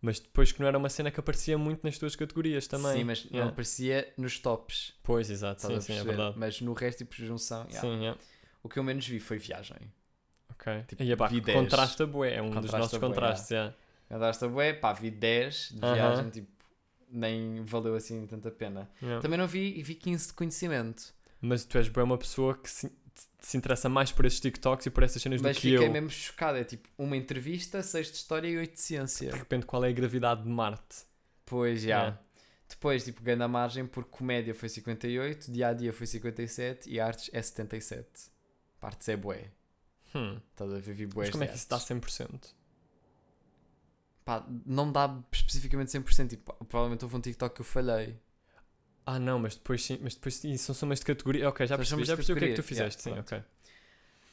Mas 0.00 0.20
depois 0.20 0.52
que 0.52 0.60
não 0.60 0.68
era 0.68 0.78
uma 0.78 0.88
cena 0.88 1.10
que 1.10 1.18
aparecia 1.18 1.58
muito 1.58 1.82
nas 1.82 1.98
tuas 1.98 2.14
categorias 2.14 2.68
também. 2.68 2.98
Sim, 2.98 3.04
mas 3.04 3.24
não 3.24 3.30
Yeah. 3.32 3.50
aparecia 3.52 4.12
nos 4.16 4.38
tops. 4.38 4.94
Pois, 5.02 5.28
exato. 5.28 5.60
Sim, 5.66 5.74
a 5.74 5.80
sim, 5.80 5.94
é 5.98 6.04
verdade. 6.04 6.38
Mas 6.38 6.60
no 6.60 6.72
resto, 6.72 6.98
tipo, 6.98 7.14
junção. 7.16 7.62
yeah. 7.64 7.80
Sim, 7.80 7.96
yeah. 8.02 8.20
O 8.62 8.68
que 8.68 8.78
eu 8.78 8.84
menos 8.84 9.06
vi 9.06 9.18
foi 9.18 9.38
viagem. 9.38 9.76
ok. 10.50 10.84
Tipo, 10.86 11.02
e 11.02 11.10
epá, 11.10 11.26
vi 11.26 11.40
que 11.40 11.46
10. 11.46 11.58
contrasta 11.58 12.06
bué, 12.06 12.34
é 12.34 12.42
um 12.42 12.46
dos 12.46 12.54
Contrasta 12.56 12.78
nossos 12.78 12.98
bué, 12.98 13.08
contrastes, 13.08 13.50
yeah. 13.50 13.74
Andaste 14.10 14.44
a 14.44 14.48
bué, 14.48 14.72
pá, 14.72 14.92
vi 14.92 15.10
10 15.10 15.70
de 15.72 15.84
Aham. 15.84 15.94
viagem, 15.94 16.30
tipo, 16.30 16.48
nem 17.10 17.64
valeu 17.64 17.94
assim 17.96 18.24
tanta 18.26 18.50
pena. 18.52 18.88
Também 19.20 19.36
não 19.38 19.46
vi, 19.48 19.82
vi 19.82 19.94
15 19.96 20.28
de 20.28 20.32
conhecimento. 20.34 21.12
Mas 21.40 21.64
tu 21.64 21.78
és 21.78 21.88
bué 21.88 22.02
uma 22.02 22.18
pessoa 22.18 22.56
que 22.56 22.70
se, 22.70 22.90
se 23.38 23.56
interessa 23.56 23.88
mais 23.88 24.10
por 24.10 24.24
esses 24.24 24.40
TikToks 24.40 24.86
e 24.86 24.90
por 24.90 25.02
essas 25.02 25.22
cenas 25.22 25.40
Mas 25.40 25.56
do 25.56 25.60
que 25.60 25.70
fiquei 25.70 25.86
eu. 25.86 25.92
mesmo 25.92 26.10
chocado. 26.10 26.58
É 26.58 26.64
tipo, 26.64 26.88
uma 26.98 27.16
entrevista, 27.16 27.82
6 27.82 28.06
de 28.10 28.16
história 28.16 28.48
e 28.48 28.56
8 28.56 28.72
de 28.72 28.80
ciência. 28.80 29.30
De 29.30 29.36
repente, 29.36 29.66
qual 29.66 29.84
é 29.84 29.88
a 29.88 29.92
gravidade 29.92 30.42
de 30.42 30.48
Marte? 30.48 31.04
Pois, 31.46 31.82
já. 31.82 31.88
Yeah. 31.88 32.20
Depois, 32.68 33.04
tipo, 33.04 33.22
ganho 33.22 33.42
a 33.42 33.48
margem 33.48 33.86
porque 33.86 34.10
comédia 34.10 34.54
foi 34.54 34.68
58, 34.68 35.50
dia 35.50 35.68
a 35.68 35.72
dia 35.72 35.92
foi 35.92 36.06
57 36.06 36.90
e 36.90 37.00
artes 37.00 37.30
é 37.32 37.40
77. 37.40 38.06
Partes 38.78 39.08
é 39.08 39.16
bué. 39.16 39.50
Hum. 40.14 40.38
Estás 40.50 40.72
a 40.72 40.78
ver? 40.78 40.94
Vi 40.94 41.06
bué 41.06 41.24
Mas 41.24 41.30
como 41.30 41.44
é 41.44 41.46
que 41.46 41.56
isso 41.56 41.68
dá 41.68 41.78
100%? 41.78 42.52
Pá, 44.24 44.46
não 44.66 44.92
dá 44.92 45.18
especificamente 45.32 45.88
100%. 45.88 46.28
Tipo, 46.28 46.52
provavelmente 46.66 47.04
houve 47.04 47.16
um 47.16 47.20
TikTok 47.20 47.54
que 47.54 47.60
eu 47.62 47.64
falhei. 47.64 48.18
Ah, 49.10 49.18
não, 49.18 49.38
mas 49.38 49.54
depois 49.56 49.82
sim, 49.84 49.98
mas 50.02 50.14
depois 50.14 50.34
sim, 50.34 50.54
são 50.58 50.74
somas 50.74 50.98
de 50.98 51.06
categoria. 51.06 51.48
Ok, 51.48 51.66
já 51.66 51.76
São 51.76 51.78
percebi, 51.78 52.04
já 52.04 52.14
percebi 52.16 52.36
o 52.36 52.40
que 52.40 52.44
é 52.44 52.48
que 52.48 52.54
tu 52.56 52.62
fizeste, 52.62 53.08
Yeah, 53.08 53.22
sim, 53.26 53.36
ok. 53.36 53.44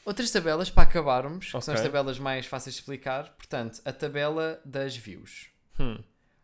Outras 0.03 0.29
tabelas 0.31 0.69
para 0.69 0.83
acabarmos, 0.83 1.45
que 1.51 1.61
são 1.61 1.73
as 1.73 1.81
tabelas 1.81 2.19
mais 2.19 2.45
fáceis 2.45 2.75
de 2.75 2.81
explicar. 2.81 3.29
Portanto, 3.37 3.81
a 3.85 3.93
tabela 3.93 4.61
das 4.65 4.95
views. 4.97 5.47
Hum. 5.79 5.97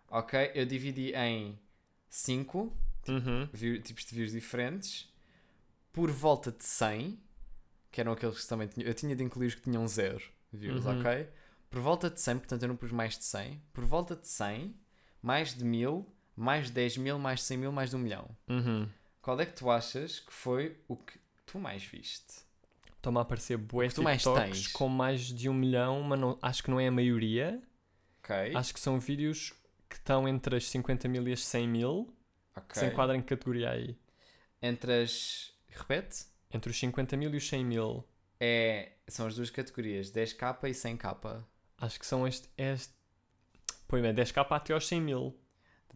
Ok? 0.10 0.52
Eu 0.56 0.66
dividi 0.66 1.12
em 1.14 1.60
5 2.10 2.74
Uhum. 3.08 3.48
tipos 3.84 4.06
de 4.06 4.16
views 4.16 4.32
diferentes. 4.32 5.10
por 5.92 6.10
volta 6.10 6.54
de 6.54 6.64
100, 6.64 7.20
que 7.92 8.00
eram 8.00 8.14
aqueles 8.14 8.40
que 8.42 8.48
também 8.48 8.66
tinham. 8.70 8.88
Eu 8.88 8.94
tinha 8.94 9.14
de 9.14 9.22
incluir 9.24 9.48
os 9.48 9.56
que 9.56 9.62
tinham 9.62 9.86
0 9.86 10.24
views, 10.54 10.86
Uhum. 10.86 11.00
ok? 11.02 11.28
Por 11.70 11.82
volta 11.82 12.10
de 12.10 12.22
100, 12.22 12.38
portanto 12.38 12.64
eu 12.64 12.70
não 12.70 12.78
pus 12.78 12.94
mais 12.94 13.18
de 13.18 13.26
100. 13.26 13.62
Por 13.74 13.84
volta 13.84 14.16
de 14.16 14.26
100, 14.28 14.74
mais 15.22 15.54
de 15.54 15.66
1000, 15.66 16.08
mais 16.36 16.68
de 16.68 16.74
10 16.74 16.98
mil, 16.98 17.20
mais 17.20 17.40
de 17.40 17.46
100 17.46 17.58
mil, 17.58 17.72
mais 17.72 17.90
de 17.90 17.96
1 17.96 18.00
milhão. 18.00 18.30
Uhum. 18.48 18.90
Qual 19.22 19.40
é 19.40 19.46
que 19.46 19.54
tu 19.54 19.70
achas 19.70 20.20
que 20.20 20.34
foi 20.34 20.78
o 20.88 20.96
que 20.96 21.20
tu 21.46 21.60
mais 21.60 21.84
viste? 21.84 22.44
Estão-me 22.96 23.18
a 23.18 23.22
aparecer 23.22 23.58
bué 23.58 23.88
tu 23.90 24.04
mais 24.04 24.24
tens? 24.24 24.68
com 24.68 24.88
mais 24.88 25.22
de 25.22 25.50
um 25.50 25.54
milhão, 25.54 26.02
mas 26.04 26.20
não, 26.20 26.38
acho 26.42 26.64
que 26.64 26.70
não 26.70 26.80
é 26.80 26.88
a 26.88 26.92
maioria. 26.92 27.62
Ok. 28.20 28.56
Acho 28.56 28.74
que 28.74 28.80
são 28.80 29.00
vídeos 29.00 29.54
que 29.90 29.96
estão 29.96 30.28
entre 30.28 30.56
as 30.56 30.66
50 30.70 31.08
mil 31.08 31.28
e 31.28 31.34
as 31.34 31.44
100 31.44 31.68
mil. 31.68 32.14
ok. 32.56 32.80
Se 32.80 32.86
enquadra 32.86 33.16
em 33.16 33.22
que 33.22 33.30
categoria 33.36 33.72
aí? 33.72 33.98
Entre 34.62 35.04
as. 35.04 35.52
Repete? 35.68 36.26
Entre 36.52 36.70
os 36.70 36.78
50 36.78 37.18
mil 37.18 37.34
e 37.34 37.38
os 37.38 37.48
100 37.48 37.66
mil. 37.66 38.08
É, 38.40 38.94
são 39.08 39.28
as 39.28 39.36
duas 39.36 39.50
categorias, 39.50 40.12
10k 40.12 40.58
e 40.64 40.72
100k. 40.72 41.44
Acho 41.78 42.00
que 42.00 42.06
são 42.06 42.28
este. 42.28 42.50
este... 42.58 42.94
Pois 43.88 44.04
é, 44.04 44.14
10k 44.14 44.46
até 44.50 44.74
aos 44.74 44.88
100 44.88 45.02
mil. 45.02 45.41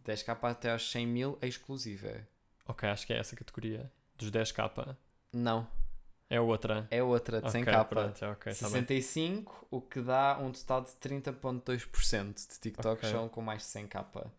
De 0.06 0.12
10k 0.12 0.38
até 0.42 0.70
aos 0.72 0.90
100 0.90 1.06
mil 1.06 1.38
é 1.40 1.48
exclusiva. 1.48 2.26
Ok, 2.66 2.88
acho 2.88 3.06
que 3.06 3.12
é 3.12 3.18
essa 3.18 3.34
categoria. 3.34 3.90
Dos 4.16 4.30
10k. 4.30 4.96
Não, 5.32 5.68
É 6.30 6.40
outra. 6.40 6.86
é 6.90 7.02
outra 7.02 7.40
de 7.42 7.48
Ok, 7.48 7.62
100k. 7.64 7.84
pronto, 7.88 8.24
ok, 8.24 8.54
tá 8.54 8.68
bem. 8.70 8.80
65, 8.80 9.66
o 9.70 9.80
que 9.80 10.00
dá 10.00 10.38
um 10.40 10.50
total 10.52 10.82
de 10.82 10.90
30.2% 10.92 12.34
de 12.52 12.58
TikToks 12.60 12.98
Ok. 13.04 13.10
são 13.10 13.28
com 13.28 13.42
mais 13.42 13.62
de 13.62 13.68
100k. 13.68 14.30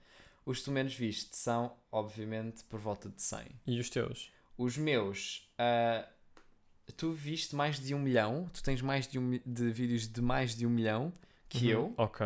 Os 0.45 0.59
que 0.59 0.65
tu 0.65 0.71
menos 0.71 0.93
viste 0.95 1.35
são, 1.35 1.75
obviamente, 1.91 2.63
por 2.65 2.79
volta 2.79 3.09
de 3.09 3.21
100. 3.21 3.45
E 3.67 3.79
os 3.79 3.89
teus? 3.89 4.31
Os 4.57 4.77
meus, 4.77 5.51
ah, 5.57 6.07
tu 6.95 7.11
viste 7.11 7.55
mais 7.55 7.79
de 7.79 7.93
um 7.93 7.99
milhão, 7.99 8.49
tu 8.53 8.63
tens 8.63 8.81
mais 8.81 9.05
de, 9.07 9.19
um, 9.19 9.39
de 9.45 9.71
vídeos 9.71 10.07
de 10.07 10.21
mais 10.21 10.55
de 10.55 10.65
um 10.65 10.69
milhão 10.69 11.13
que 11.49 11.65
Uhum. 11.65 11.71
eu. 11.71 11.93
Ok. 11.97 12.25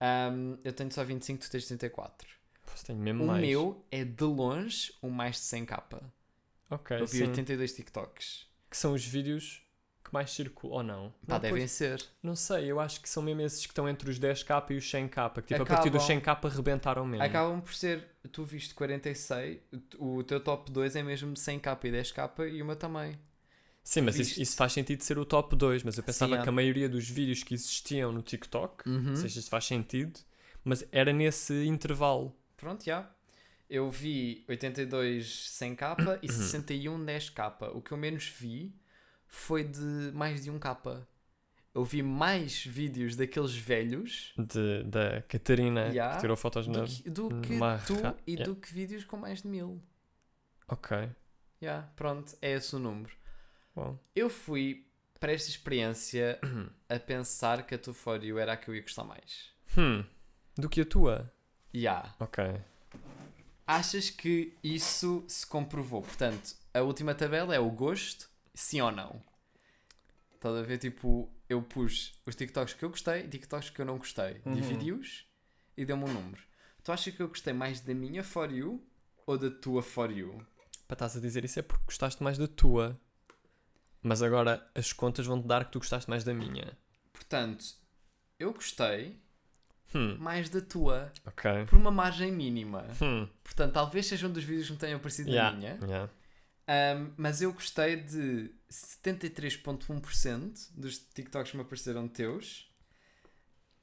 Ahm, 0.00 0.56
eu 0.64 0.72
tenho 0.72 0.92
só 0.92 1.02
25, 1.04 1.40
tu 1.40 1.50
tens 1.50 1.66
34. 1.66 2.28
Tem 2.84 2.96
mesmo 2.96 3.24
O 3.24 3.26
mais. 3.26 3.40
meu 3.46 3.84
é 3.90 4.04
de 4.04 4.24
longe 4.24 4.92
o 5.02 5.10
mais 5.10 5.36
de 5.36 5.42
100k. 5.42 6.00
Ok, 6.70 7.00
eu 7.00 7.06
vi 7.06 7.18
sim. 7.18 7.24
82 7.24 7.72
TikToks. 7.72 8.46
Que 8.70 8.76
são 8.76 8.92
os 8.92 9.04
vídeos 9.04 9.62
que 10.04 10.12
mais 10.12 10.30
circulam. 10.30 10.76
Ou 10.76 10.82
não? 10.82 11.10
Pá, 11.26 11.34
não, 11.34 11.40
devem 11.40 11.58
pois- 11.60 11.70
ser. 11.72 12.04
não 12.22 12.36
sei, 12.36 12.66
eu 12.70 12.78
acho 12.80 13.00
que 13.00 13.08
são 13.08 13.22
mesmo 13.22 13.40
esses 13.42 13.64
que 13.66 13.72
estão 13.72 13.88
entre 13.88 14.08
os 14.10 14.18
10k 14.18 14.70
e 14.70 14.74
os 14.76 14.84
100k. 14.84 15.34
Que 15.42 15.42
tipo, 15.54 15.62
a 15.62 15.66
partir 15.66 15.90
dos 15.90 16.02
Acabam- 16.04 16.22
100k 16.22 16.46
arrebentaram 16.46 17.06
mesmo. 17.06 17.24
Acabam 17.24 17.60
por 17.60 17.74
ser, 17.74 18.04
tu 18.32 18.44
viste 18.44 18.74
46, 18.74 19.58
o 19.98 20.22
teu 20.22 20.40
top 20.40 20.70
2 20.70 20.96
é 20.96 21.02
mesmo 21.02 21.34
100k 21.34 21.78
e 21.86 21.90
10k 21.90 22.48
e 22.48 22.62
meu 22.62 22.76
também. 22.76 23.18
Sim, 23.82 24.02
mas 24.02 24.18
isso, 24.18 24.40
isso 24.42 24.54
faz 24.54 24.74
sentido 24.74 25.02
ser 25.02 25.18
o 25.18 25.24
top 25.24 25.56
2. 25.56 25.82
Mas 25.82 25.96
eu 25.96 26.04
pensava 26.04 26.34
Sim, 26.34 26.40
é. 26.40 26.42
que 26.42 26.48
a 26.48 26.52
maioria 26.52 26.88
dos 26.90 27.08
vídeos 27.08 27.42
que 27.42 27.54
existiam 27.54 28.12
no 28.12 28.20
TikTok, 28.20 28.86
Uhum. 28.86 29.00
não 29.00 29.16
sei 29.16 29.30
se 29.30 29.38
isso 29.38 29.48
faz 29.48 29.64
sentido, 29.64 30.20
mas 30.62 30.84
era 30.92 31.10
nesse 31.12 31.64
intervalo. 31.66 32.36
Pronto, 32.58 32.84
já. 32.84 33.10
Eu 33.70 33.90
vi 33.90 34.44
82 34.48 35.26
100k 35.58 36.18
e 36.22 36.30
61 36.30 37.04
10k. 37.04 37.70
O 37.74 37.80
que 37.80 37.92
eu 37.92 37.96
menos 37.96 38.26
vi 38.26 38.74
foi 39.26 39.64
de 39.64 40.10
mais 40.12 40.42
de 40.44 40.50
1k. 40.50 41.06
Eu 41.74 41.84
vi 41.84 42.02
mais 42.02 42.64
vídeos 42.64 43.14
daqueles 43.14 43.54
velhos 43.54 44.34
De, 44.36 44.82
da 44.84 45.22
Catarina, 45.22 45.86
Yeah. 45.88 46.14
que 46.16 46.20
tirou 46.22 46.36
fotos 46.36 46.66
na. 46.66 46.80
do 46.80 46.86
que, 46.86 47.10
do 47.10 47.28
que 47.40 47.58
tu 47.86 47.94
e 48.26 48.32
yeah. 48.32 48.44
do 48.44 48.56
que 48.56 48.72
vídeos 48.72 49.04
com 49.04 49.16
mais 49.16 49.42
de 49.42 49.48
mil. 49.48 49.80
Ok. 50.66 51.10
Já, 51.60 51.82
pronto, 51.94 52.36
é 52.42 52.52
esse 52.52 52.74
o 52.74 52.78
número. 52.78 53.12
Bom. 53.76 53.98
Eu 54.14 54.28
fui 54.28 54.86
para 55.20 55.32
esta 55.32 55.50
experiência 55.50 56.38
a 56.88 56.98
pensar 56.98 57.64
que 57.64 57.74
a 57.74 57.78
tua 57.78 57.94
For 57.94 58.24
You 58.24 58.38
era 58.38 58.54
a 58.54 58.56
que 58.56 58.68
eu 58.68 58.74
ia 58.74 58.82
gostar 58.82 59.04
mais. 59.04 59.50
Hum. 59.76 60.04
Do 60.56 60.68
que 60.68 60.80
a 60.80 60.84
tua? 60.84 61.32
Já. 61.72 62.14
Ok. 62.18 62.44
Achas 63.66 64.08
que 64.08 64.56
isso 64.62 65.24
se 65.28 65.46
comprovou? 65.46 66.02
Portanto, 66.02 66.54
a 66.72 66.80
última 66.80 67.14
tabela 67.14 67.54
é 67.54 67.60
o 67.60 67.70
gosto, 67.70 68.30
sim 68.54 68.80
ou 68.80 68.90
não? 68.90 69.22
Estás 70.34 70.56
a 70.56 70.62
ver? 70.62 70.78
Tipo, 70.78 71.28
eu 71.48 71.62
pus 71.62 72.18
os 72.24 72.34
TikToks 72.34 72.74
que 72.74 72.84
eu 72.84 72.90
gostei 72.90 73.24
e 73.24 73.28
TikToks 73.28 73.70
que 73.70 73.80
eu 73.80 73.84
não 73.84 73.98
gostei. 73.98 74.40
Uhum. 74.46 74.54
Dividi-os 74.54 75.26
e 75.76 75.84
deu-me 75.84 76.04
um 76.04 76.12
número. 76.12 76.42
Tu 76.82 76.92
achas 76.92 77.14
que 77.14 77.20
eu 77.20 77.28
gostei 77.28 77.52
mais 77.52 77.80
da 77.80 77.92
minha 77.92 78.24
For 78.24 78.50
You 78.50 78.82
ou 79.26 79.36
da 79.36 79.50
tua 79.50 79.82
For 79.82 80.10
You? 80.10 80.46
Para 80.86 80.94
estás 80.94 81.16
a 81.16 81.20
dizer 81.20 81.44
isso 81.44 81.58
é 81.58 81.62
porque 81.62 81.84
gostaste 81.84 82.22
mais 82.22 82.38
da 82.38 82.48
tua. 82.48 82.98
Mas 84.02 84.22
agora 84.22 84.66
as 84.74 84.92
contas 84.92 85.26
vão-te 85.26 85.46
dar 85.46 85.66
que 85.66 85.72
tu 85.72 85.80
gostaste 85.80 86.08
mais 86.08 86.24
da 86.24 86.32
minha. 86.32 86.78
Portanto, 87.12 87.64
eu 88.38 88.52
gostei 88.54 89.20
Hum. 89.94 90.16
mais 90.18 90.48
da 90.50 90.60
tua 90.60 91.10
Ok. 91.26 91.50
por 91.66 91.78
uma 91.78 91.90
margem 91.90 92.30
mínima. 92.30 92.86
Hum. 93.02 93.26
Portanto, 93.42 93.72
talvez 93.72 94.06
seja 94.06 94.26
um 94.26 94.32
dos 94.32 94.44
vídeos 94.44 94.66
que 94.66 94.72
me 94.74 94.78
tenham 94.78 94.98
parecido 95.00 95.30
Yeah. 95.30 95.50
da 95.50 95.56
minha. 95.56 95.78
Yeah. 95.82 96.10
Um, 97.00 97.12
mas 97.16 97.40
eu 97.40 97.52
gostei 97.52 97.96
de 97.96 98.50
73,1% 98.70 100.68
dos 100.74 100.98
TikToks 100.98 101.50
que 101.50 101.56
me 101.56 101.62
apareceram 101.62 102.06
teus. 102.08 102.68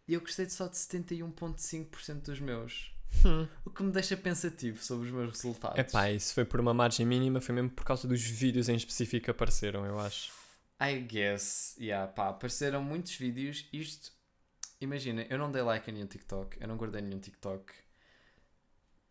E 0.08 0.14
eu 0.14 0.22
gostei 0.22 0.46
de 0.46 0.54
só 0.54 0.68
de 0.68 0.76
71,5% 0.78 2.22
dos 2.26 2.40
meus. 2.40 2.92
Hum. 3.26 3.48
O 3.64 3.70
que 3.72 3.82
me 3.82 3.92
deixa 3.92 4.16
pensativo 4.16 4.84
sobre 4.84 5.08
os 5.08 5.14
meus 5.14 5.32
resultados. 5.32 5.80
Epá, 5.80 6.12
isso 6.12 6.34
foi 6.34 6.46
por 6.46 6.60
uma 6.60 6.74
margem 6.74 7.06
mínima, 7.06 7.42
foi 7.42 7.56
mesmo 7.56 7.70
por 7.72 7.84
causa 7.86 8.08
dos 8.08 8.22
vídeos 8.22 8.70
em 8.70 8.76
específico 8.76 9.26
que 9.26 9.32
apareceram, 9.32 9.86
eu 9.86 9.98
acho. 10.00 10.32
I 10.80 11.00
guess. 11.00 11.76
Yeah, 11.80 12.12
pá, 12.12 12.30
apareceram 12.30 12.84
muitos 12.84 13.16
vídeos. 13.16 13.66
Isto, 13.72 14.12
imagina, 14.86 15.26
eu 15.30 15.38
não 15.38 15.52
dei 15.52 15.62
like 15.62 15.90
a 15.90 15.94
nenhum 15.94 16.08
TikTok. 16.08 16.58
Eu 16.62 16.68
não 16.68 16.78
guardei 16.78 17.02
nenhum 17.02 17.20
TikTok. 17.20 17.74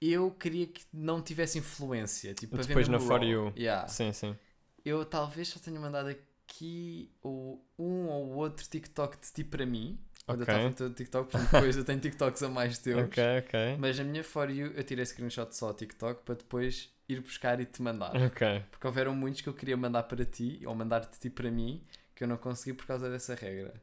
Eu 0.00 0.30
queria 0.32 0.66
que 0.66 0.84
não 0.92 1.22
tivesse 1.22 1.58
influência. 1.58 2.34
Tipo, 2.34 2.56
Depois 2.58 2.88
na 2.88 2.98
For. 2.98 3.22
You. 3.22 3.52
Yeah. 3.56 3.88
Sim, 3.88 4.12
sim. 4.12 4.36
Eu 4.84 5.04
talvez 5.04 5.48
só 5.48 5.58
tenha 5.58 5.80
mandado 5.80 6.08
aqui 6.08 7.10
ou 7.22 7.64
um 7.78 8.06
ou 8.08 8.34
outro 8.34 8.66
TikTok 8.68 9.18
de 9.18 9.32
ti 9.32 9.44
para 9.44 9.64
mim. 9.64 9.98
Quando 10.26 10.42
Ok. 10.42 10.54
eu 10.54 10.56
estava 10.56 10.68
no 10.70 10.74
teu 10.74 10.94
TikTok, 10.94 11.30
porque 11.30 11.46
depois 11.46 11.76
eu 11.76 11.84
tenho 11.84 12.00
TikToks 12.00 12.42
a 12.42 12.48
mais 12.48 12.78
teus. 12.80 13.02
Ok, 13.02 13.22
ok. 13.40 13.76
Mas 13.78 14.00
a 14.00 14.04
minha 14.04 14.24
For 14.24 14.50
You, 14.50 14.72
eu 14.74 14.82
tirei 14.82 15.04
screenshot 15.04 15.54
só 15.54 15.68
ao 15.68 15.74
TikTok 15.74 16.22
para 16.24 16.34
depois 16.34 16.90
ir 17.08 17.20
buscar 17.20 17.60
e 17.60 17.66
te 17.66 17.82
mandar. 17.82 18.16
Ok. 18.16 18.62
Porque 18.70 18.86
houveram 18.86 19.14
muitos 19.14 19.42
que 19.42 19.48
eu 19.48 19.54
queria 19.54 19.76
mandar 19.76 20.04
para 20.04 20.24
ti, 20.24 20.62
ou 20.64 20.74
mandar 20.74 21.00
de 21.00 21.18
ti 21.18 21.28
para 21.28 21.50
mim, 21.50 21.84
que 22.14 22.24
eu 22.24 22.28
não 22.28 22.38
consegui 22.38 22.72
por 22.74 22.86
causa 22.86 23.10
dessa 23.10 23.34
regra. 23.34 23.74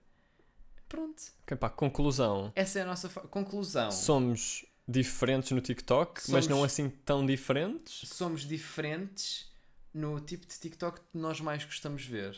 Pronto. 0.91 1.21
Ok, 1.43 1.55
pá, 1.57 1.69
conclusão. 1.69 2.51
Essa 2.55 2.79
é 2.79 2.81
a 2.81 2.85
nossa 2.85 3.07
conclusão. 3.09 3.89
Somos 3.91 4.65
diferentes 4.87 5.51
no 5.51 5.61
TikTok, 5.61 6.15
mas 6.29 6.45
Somos- 6.45 6.47
não 6.47 6.63
assim 6.63 6.89
tão 6.89 7.25
diferentes. 7.25 8.09
Somos 8.09 8.41
diferentes 8.41 9.49
no 9.93 10.19
tipo 10.19 10.45
de 10.45 10.59
TikTok 10.59 10.99
que 10.99 11.17
nós 11.17 11.39
mais 11.39 11.63
gostamos 11.63 12.01
de 12.03 12.09
ver. 12.09 12.37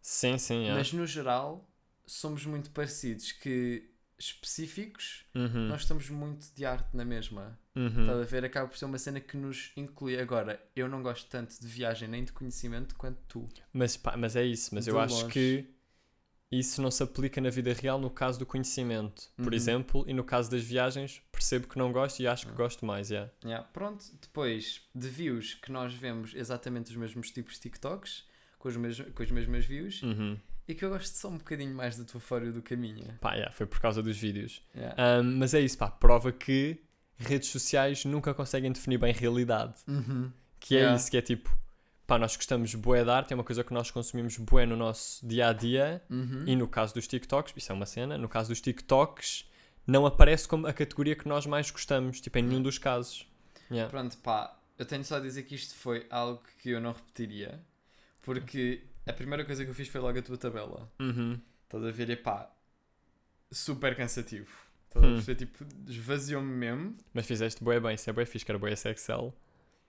Sim, 0.00 0.38
sim, 0.38 0.60
yeah. 0.62 0.74
Mas 0.78 0.92
no 0.92 1.06
geral, 1.06 1.68
somos 2.06 2.46
muito 2.46 2.70
parecidos. 2.70 3.32
Que 3.32 3.88
específicos, 4.18 5.24
Uhum, 5.34 5.66
nós 5.68 5.82
estamos 5.82 6.08
muito 6.08 6.46
de 6.54 6.64
arte 6.64 6.96
na 6.96 7.04
mesma. 7.04 7.58
uhum. 7.74 8.02
Estás 8.02 8.20
a 8.20 8.24
ver? 8.24 8.44
Acaba 8.44 8.68
por 8.68 8.76
ser 8.78 8.84
uma 8.84 8.98
cena 8.98 9.20
que 9.20 9.36
nos 9.36 9.72
inclui. 9.76 10.18
Agora, 10.18 10.62
eu 10.76 10.88
não 10.88 11.02
gosto 11.02 11.28
tanto 11.28 11.58
de 11.60 11.66
viagem 11.66 12.08
nem 12.08 12.24
de 12.24 12.32
conhecimento 12.32 12.94
quanto 12.94 13.18
tu. 13.28 13.48
Mas, 13.72 13.96
pá, 13.96 14.16
mas 14.16 14.36
é 14.36 14.44
isso, 14.44 14.74
mas 14.74 14.84
De 14.84 14.90
eu 14.90 15.00
acho 15.00 15.22
longe. 15.22 15.32
que 15.32 15.66
isso 16.60 16.82
não 16.82 16.90
se 16.90 17.02
aplica 17.02 17.40
na 17.40 17.48
vida 17.50 17.72
real 17.72 17.98
no 17.98 18.10
caso 18.10 18.38
do 18.38 18.44
conhecimento, 18.46 19.30
por 19.36 19.48
Uhum. 19.48 19.54
exemplo, 19.54 20.04
e 20.06 20.12
no 20.12 20.22
caso 20.22 20.50
das 20.50 20.62
viagens, 20.62 21.22
percebo 21.32 21.66
que 21.66 21.78
não 21.78 21.90
gosto 21.92 22.20
e 22.20 22.26
acho 22.26 22.46
que 22.46 22.52
gosto 22.52 22.84
mais, 22.84 23.10
yeah. 23.10 23.30
Yeah, 23.44 23.66
Pronto, 23.72 24.04
depois 24.20 24.82
de 24.94 25.08
views 25.08 25.54
que 25.54 25.72
nós 25.72 25.92
vemos 25.94 26.34
exatamente 26.34 26.90
os 26.90 26.96
mesmos 26.96 27.30
tipos 27.30 27.54
de 27.54 27.60
TikToks, 27.60 28.24
com, 28.58 28.68
os 28.68 28.76
mes 28.76 29.00
com 29.14 29.22
as 29.22 29.30
mesmas 29.30 29.64
views, 29.64 30.02
Uhum. 30.02 30.38
e 30.68 30.74
que 30.74 30.84
eu 30.84 30.90
gosto 30.90 31.14
só 31.16 31.28
um 31.28 31.38
bocadinho 31.38 31.74
mais 31.74 31.96
da 31.96 32.04
tua 32.04 32.20
fora 32.20 32.52
do 32.52 32.62
minha. 32.76 33.18
Pá, 33.20 33.32
yeah, 33.34 33.50
foi 33.52 33.66
por 33.66 33.80
causa 33.80 34.02
dos 34.02 34.16
vídeos. 34.18 34.62
Yeah. 34.76 34.94
Ahm, 35.20 35.38
mas 35.38 35.54
é 35.54 35.60
isso, 35.60 35.76
pá, 35.78 35.90
prova 35.90 36.30
que 36.30 36.78
redes 37.18 37.48
sociais 37.48 38.04
nunca 38.04 38.34
conseguem 38.34 38.70
definir 38.72 38.98
bem 38.98 39.12
realidade. 39.12 39.74
Uhum. 39.88 40.30
Que 40.60 40.76
é 40.76 40.94
isso, 40.94 41.10
que 41.10 41.16
é 41.16 41.22
tipo, 41.22 41.50
pá, 42.12 42.18
nós 42.18 42.36
gostamos 42.36 42.74
bué 42.74 43.02
de 43.02 43.08
arte, 43.10 43.32
é 43.32 43.34
uma 43.34 43.42
coisa 43.44 43.64
que 43.64 43.72
nós 43.72 43.90
consumimos 43.90 44.36
bué 44.36 44.66
no 44.66 44.76
nosso 44.76 45.26
dia 45.26 45.48
a 45.48 45.52
dia. 45.54 46.02
Uhum. 46.10 46.44
E 46.46 46.54
no 46.54 46.68
caso 46.68 46.92
dos 46.92 47.06
TikToks, 47.08 47.54
isso 47.56 47.72
é 47.72 47.74
uma 47.74 47.86
cena, 47.86 48.18
no 48.18 48.28
caso 48.28 48.50
dos 48.50 48.60
TikToks, 48.60 49.50
não 49.86 50.04
aparece 50.04 50.46
como 50.46 50.66
a 50.66 50.74
categoria 50.74 51.16
que 51.16 51.26
nós 51.26 51.46
mais 51.46 51.70
gostamos, 51.70 52.20
tipo, 52.20 52.38
em 52.38 52.42
nenhum 52.42 52.60
dos 52.60 52.76
casos. 52.76 53.26
Yeah. 53.70 53.90
Pronto, 53.90 54.18
pá, 54.18 54.58
eu 54.78 54.84
tenho 54.84 55.02
só 55.04 55.16
a 55.16 55.20
dizer 55.20 55.44
que 55.44 55.54
isto 55.54 55.74
foi 55.74 56.06
algo 56.10 56.42
que 56.58 56.68
eu 56.68 56.80
não 56.82 56.92
repetiria, 56.92 57.58
porque 58.20 58.82
a 59.06 59.12
primeira 59.14 59.42
coisa 59.46 59.64
que 59.64 59.70
eu 59.70 59.74
fiz 59.74 59.88
foi 59.88 60.00
logo 60.02 60.18
a 60.18 60.22
tua 60.22 60.36
tabela. 60.36 60.92
Uhum. 61.00 61.40
Estás 61.64 61.82
a 61.82 61.90
ver? 61.90 62.10
E 62.10 62.16
pá, 62.16 62.50
super 63.50 63.96
cansativo. 63.96 64.50
Estás 64.88 65.02
a 65.02 65.08
Hum. 65.08 65.12
perceber? 65.14 65.46
Tipo, 65.46 65.64
esvaziou-me 65.88 66.52
mesmo. 66.52 66.94
Mas 67.14 67.24
fizeste 67.24 67.64
bué 67.64 67.80
bem, 67.80 67.94
isso 67.94 68.10
é 68.10 68.12
bué 68.12 68.26
fixe, 68.26 68.44
que 68.44 68.50
era 68.50 68.58
bué 68.58 68.72
esse 68.72 68.86
Excel. 68.90 69.34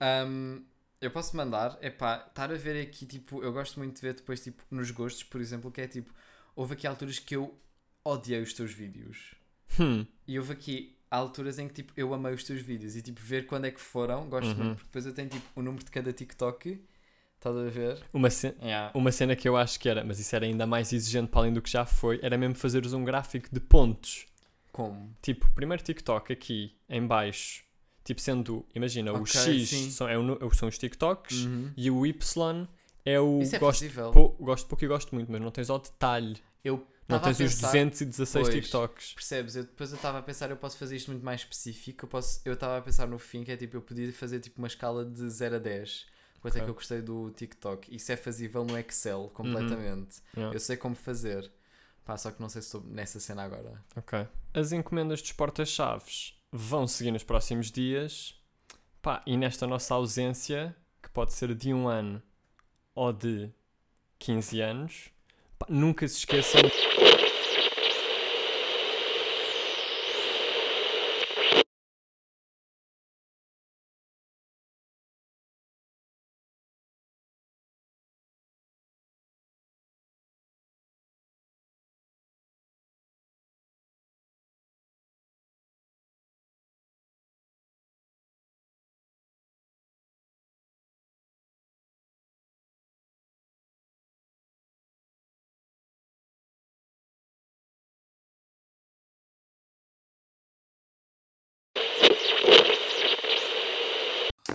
Um, 0.00 0.64
Eu 1.04 1.10
posso 1.10 1.36
mandar, 1.36 1.76
é 1.82 1.90
pá, 1.90 2.24
estar 2.28 2.50
a 2.50 2.56
ver 2.56 2.80
aqui, 2.80 3.04
tipo, 3.04 3.42
eu 3.42 3.52
gosto 3.52 3.78
muito 3.78 3.94
de 3.96 4.00
ver 4.00 4.14
depois, 4.14 4.42
tipo, 4.42 4.62
nos 4.70 4.90
gostos, 4.90 5.22
por 5.22 5.40
exemplo, 5.40 5.70
que 5.70 5.80
é 5.80 5.86
tipo, 5.86 6.12
houve 6.56 6.74
aqui 6.74 6.86
alturas 6.86 7.18
que 7.18 7.36
eu 7.36 7.54
odiei 8.04 8.40
os 8.42 8.54
teus 8.54 8.72
vídeos. 8.72 9.34
Hum. 9.78 10.06
E 10.26 10.38
houve 10.38 10.52
aqui 10.52 10.96
alturas 11.10 11.58
em 11.58 11.68
que, 11.68 11.74
tipo, 11.74 11.92
eu 11.96 12.12
amei 12.14 12.32
os 12.32 12.42
teus 12.44 12.60
vídeos. 12.62 12.96
E, 12.96 13.02
tipo, 13.02 13.20
ver 13.20 13.46
quando 13.46 13.66
é 13.66 13.70
que 13.70 13.80
foram, 13.80 14.28
gosto 14.28 14.48
Uhum. 14.48 14.54
muito, 14.64 14.74
porque 14.76 14.86
depois 14.86 15.06
eu 15.06 15.12
tenho, 15.12 15.28
tipo, 15.28 15.46
o 15.54 15.62
número 15.62 15.84
de 15.84 15.90
cada 15.90 16.12
TikTok. 16.12 16.80
Estás 17.36 17.56
a 17.56 17.64
ver? 17.68 18.02
Uma, 18.12 18.30
ce- 18.30 18.54
Yeah. 18.62 18.90
uma 18.94 19.12
cena 19.12 19.36
que 19.36 19.46
eu 19.46 19.56
acho 19.56 19.78
que 19.78 19.88
era, 19.88 20.02
mas 20.02 20.18
isso 20.18 20.34
era 20.34 20.46
ainda 20.46 20.66
mais 20.66 20.92
exigente 20.92 21.28
para 21.30 21.40
além 21.42 21.52
do 21.52 21.60
que 21.60 21.70
já 21.70 21.84
foi, 21.84 22.18
era 22.22 22.38
mesmo 22.38 22.54
fazeres 22.54 22.92
um 22.94 23.04
gráfico 23.04 23.48
de 23.52 23.60
pontos. 23.60 24.24
Como? 24.72 25.14
Tipo, 25.20 25.50
primeiro 25.50 25.82
TikTok 25.82 26.32
aqui 26.32 26.74
em 26.88 27.06
baixo, 27.06 27.62
tipo 28.04 28.20
sendo, 28.20 28.64
imagina, 28.74 29.12
o 29.12 29.24
X 29.26 29.68
são, 29.94 30.08
é 30.08 30.16
o- 30.18 30.52
são 30.54 30.68
os 30.68 30.78
TikToks 30.78 31.44
Uhum. 31.44 31.72
e 31.76 31.90
o 31.90 32.04
Y 32.06 32.68
é 33.04 33.18
o 33.20 33.40
Isso 33.42 33.56
é 33.56 33.58
gosto, 33.58 33.84
pou- 34.12 34.36
gosto 34.40 34.66
pouco 34.68 34.84
e 34.84 34.88
gosto 34.88 35.14
muito, 35.14 35.30
mas 35.32 35.40
não 35.40 35.50
tens 35.50 35.70
ao 35.70 35.78
detalhe. 35.78 36.36
Eu 36.62 36.86
Não 37.08 37.18
tens 37.18 37.38
os 37.40 37.54
pensar- 37.54 37.68
216 37.72 38.48
Pois. 38.48 38.54
TikToks. 38.64 39.12
Percebes? 39.14 39.56
Eu, 39.56 39.64
depois 39.64 39.90
eu 39.90 39.96
estava 39.96 40.18
a 40.18 40.22
pensar, 40.22 40.48
eu 40.50 40.56
posso 40.56 40.78
fazer 40.78 40.96
isto 40.96 41.10
muito 41.10 41.22
mais 41.24 41.40
específico. 41.42 42.04
Eu 42.04 42.08
posso- 42.08 42.40
eu 42.46 42.54
estava 42.54 42.78
a 42.78 42.80
pensar 42.80 43.06
no 43.06 43.18
fim, 43.18 43.44
que 43.44 43.52
é 43.52 43.56
tipo, 43.56 43.76
eu 43.76 43.82
podia 43.82 44.10
fazer 44.12 44.40
tipo 44.40 44.58
uma 44.58 44.68
escala 44.68 45.04
de 45.04 45.28
0 45.28 45.56
a 45.56 45.58
10. 45.58 46.06
Quanto 46.40 46.54
é 46.56 46.58
Ok. 46.58 46.64
que 46.64 46.70
eu 46.70 46.74
gostei 46.74 47.00
do 47.02 47.30
TikTok? 47.30 47.94
Isso 47.94 48.12
é 48.12 48.16
fazível 48.16 48.64
no 48.64 48.78
Excel, 48.78 49.30
completamente. 49.34 50.16
Yeah. 50.36 50.54
Eu 50.54 50.60
sei 50.60 50.76
como 50.76 50.94
fazer. 50.94 51.50
Pá, 52.04 52.16
só 52.18 52.30
que 52.30 52.40
não 52.40 52.50
sei 52.50 52.60
se 52.60 52.68
estou 52.68 52.82
nessa 52.84 53.18
cena 53.18 53.42
agora. 53.44 53.82
Ok. 53.96 54.26
As 54.52 54.72
encomendas 54.72 55.22
dos 55.22 55.32
portas-chaves 55.32 56.33
vão 56.56 56.86
seguir 56.86 57.10
nos 57.10 57.24
próximos 57.24 57.68
dias. 57.72 58.32
Pá, 59.02 59.20
e 59.26 59.36
nesta 59.36 59.66
nossa 59.66 59.94
ausência, 59.94 60.74
que 61.02 61.10
pode 61.10 61.32
ser 61.32 61.52
de 61.52 61.74
um 61.74 61.88
ano 61.88 62.22
ou 62.94 63.12
de 63.12 63.50
15 64.20 64.60
anos, 64.60 65.10
pá, 65.58 65.66
nunca 65.68 66.06
se 66.06 66.18
esqueçam. 66.18 66.62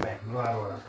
Bem, 0.02 0.18
vamos 0.24 0.36
lá 0.36 0.50
agora. 0.52 0.80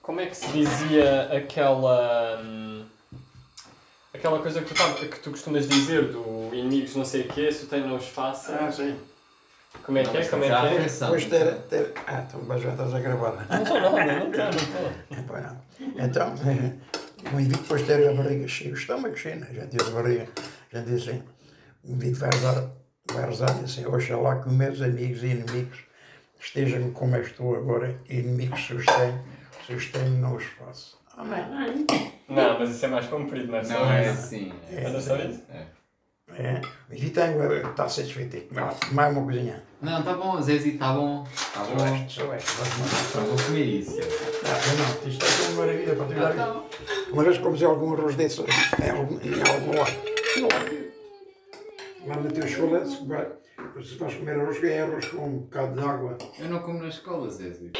Como 0.00 0.20
é 0.20 0.20
que 0.32 0.36
se 0.38 0.48
dizia 0.48 1.28
aquela. 1.36 2.40
hum, 2.42 2.84
aquela 4.14 4.38
coisa 4.38 4.62
que 4.62 4.68
tu, 4.68 4.74
tava- 4.74 4.94
que 4.94 5.20
tu 5.20 5.30
costumas 5.30 5.68
dizer 5.68 6.10
do 6.10 6.48
inimigos 6.54 6.96
não 6.96 7.04
sei 7.04 7.22
o 7.22 7.28
quê, 7.28 7.52
se 7.52 7.64
o 7.64 7.68
tem 7.68 7.82
não 7.86 7.96
os 7.96 8.08
faça? 8.08 8.56
Ah, 8.56 8.72
sim. 8.72 8.96
Como 9.84 9.98
é 9.98 10.02
que 10.02 10.16
é? 10.16 10.26
Como 10.26 10.44
é 10.44 10.48
que 10.48 10.54
é? 10.54 10.86
Depois 10.86 11.24
ter, 11.26 11.54
ter... 11.68 11.92
Ah, 12.06 12.24
então 12.26 12.40
mas 12.46 12.62
já 12.62 12.70
estás 12.70 12.94
a 12.94 13.00
gravar. 13.00 13.46
Não 13.48 13.62
estou 13.62 13.80
nada, 13.80 14.04
não 14.06 14.30
estou, 14.30 14.44
não 14.44 15.18
estou. 15.20 15.62
Então, 15.98 16.34
o 17.34 17.40
indivíduo 17.40 17.62
depois 17.62 17.82
ter 17.82 18.08
a 18.08 18.12
barriga 18.14 18.48
cheia, 18.48 18.70
o 18.70 18.74
estômago 18.74 19.16
cheio, 19.16 19.36
né? 19.40 19.48
a 19.50 19.54
gente 19.54 19.76
diz 19.76 19.88
a 19.88 19.90
barriga, 19.90 20.28
a 20.72 20.78
gente 20.78 20.88
diz 20.88 21.08
assim, 21.08 21.22
o 21.84 21.90
indivíduo 21.90 22.20
vai 22.20 22.30
rezar, 22.32 22.70
vai 23.12 23.26
rezar 23.26 23.60
e 23.60 23.64
assim, 23.64 23.84
oxalá 23.86 24.40
que 24.40 24.48
meus 24.48 24.80
amigos 24.80 25.22
e 25.22 25.26
inimigos 25.26 25.78
estejam 26.40 26.90
como 26.92 27.16
eu 27.16 27.22
estou 27.22 27.56
agora, 27.56 27.98
inimigos 28.08 28.60
sustêm, 28.60 29.18
não 30.20 30.36
os 30.36 30.44
faço. 30.44 30.98
Amém. 31.16 31.86
Não, 32.28 32.58
mas 32.58 32.70
isso 32.70 32.84
é 32.86 32.88
mais 32.88 33.06
comprido, 33.06 33.48
não 33.52 33.58
é 33.58 33.64
só 33.64 33.74
Não 33.80 33.92
é 33.92 34.08
assim. 34.08 34.52
É, 34.70 34.82
Mas 34.84 34.94
é 34.94 35.00
só 35.00 35.16
isso? 35.16 35.42
é. 35.50 35.66
Tem, 37.10 37.36
está 37.68 37.86
satisfeito, 37.88 38.54
mais 38.92 39.14
uma 39.14 39.22
coisinha. 39.24 39.62
Não, 39.82 40.02
tá 40.02 40.14
bom, 40.14 40.40
Zezi, 40.40 40.72
tá 40.78 40.94
bom. 40.94 41.24
Tá 41.52 41.64
Só 41.64 41.74
bom. 41.74 41.94
este, 41.94 42.12
só 42.22 42.34
este. 42.34 42.50
Só 43.12 43.20
vou 43.20 43.36
comer 43.44 43.64
isso. 43.66 43.96
Não, 43.98 45.02
não, 45.02 45.08
isto 45.08 45.24
é 45.26 45.48
uma 45.50 45.60
maravilha 45.66 45.94
para 45.96 46.06
tirar. 46.06 46.30
Ah, 46.32 46.34
tá. 46.34 46.62
Uma 47.12 47.24
vez 47.24 47.36
comemos 47.36 47.62
algum 47.62 47.92
arroz 47.92 48.16
desse 48.16 48.40
em 48.40 48.90
algum, 48.90 49.18
em 49.20 49.42
algum 49.52 49.78
lado. 49.78 49.92
No. 50.40 52.08
Lá 52.08 52.16
no 52.16 52.32
teu 52.32 52.44
escola, 52.46 52.86
se 52.86 53.04
vai- 53.06 53.28
se 53.84 53.94
vais 53.98 54.14
comer 54.14 54.40
arroz, 54.40 54.64
é 54.64 54.82
arroz 54.82 55.04
com 55.08 55.26
um 55.26 55.38
bocado 55.40 55.74
de 55.74 55.86
água. 55.86 56.16
Eu 56.38 56.48
não 56.48 56.60
como 56.60 56.78
na 56.82 56.88
escola, 56.88 57.28
Zezi. 57.28 57.72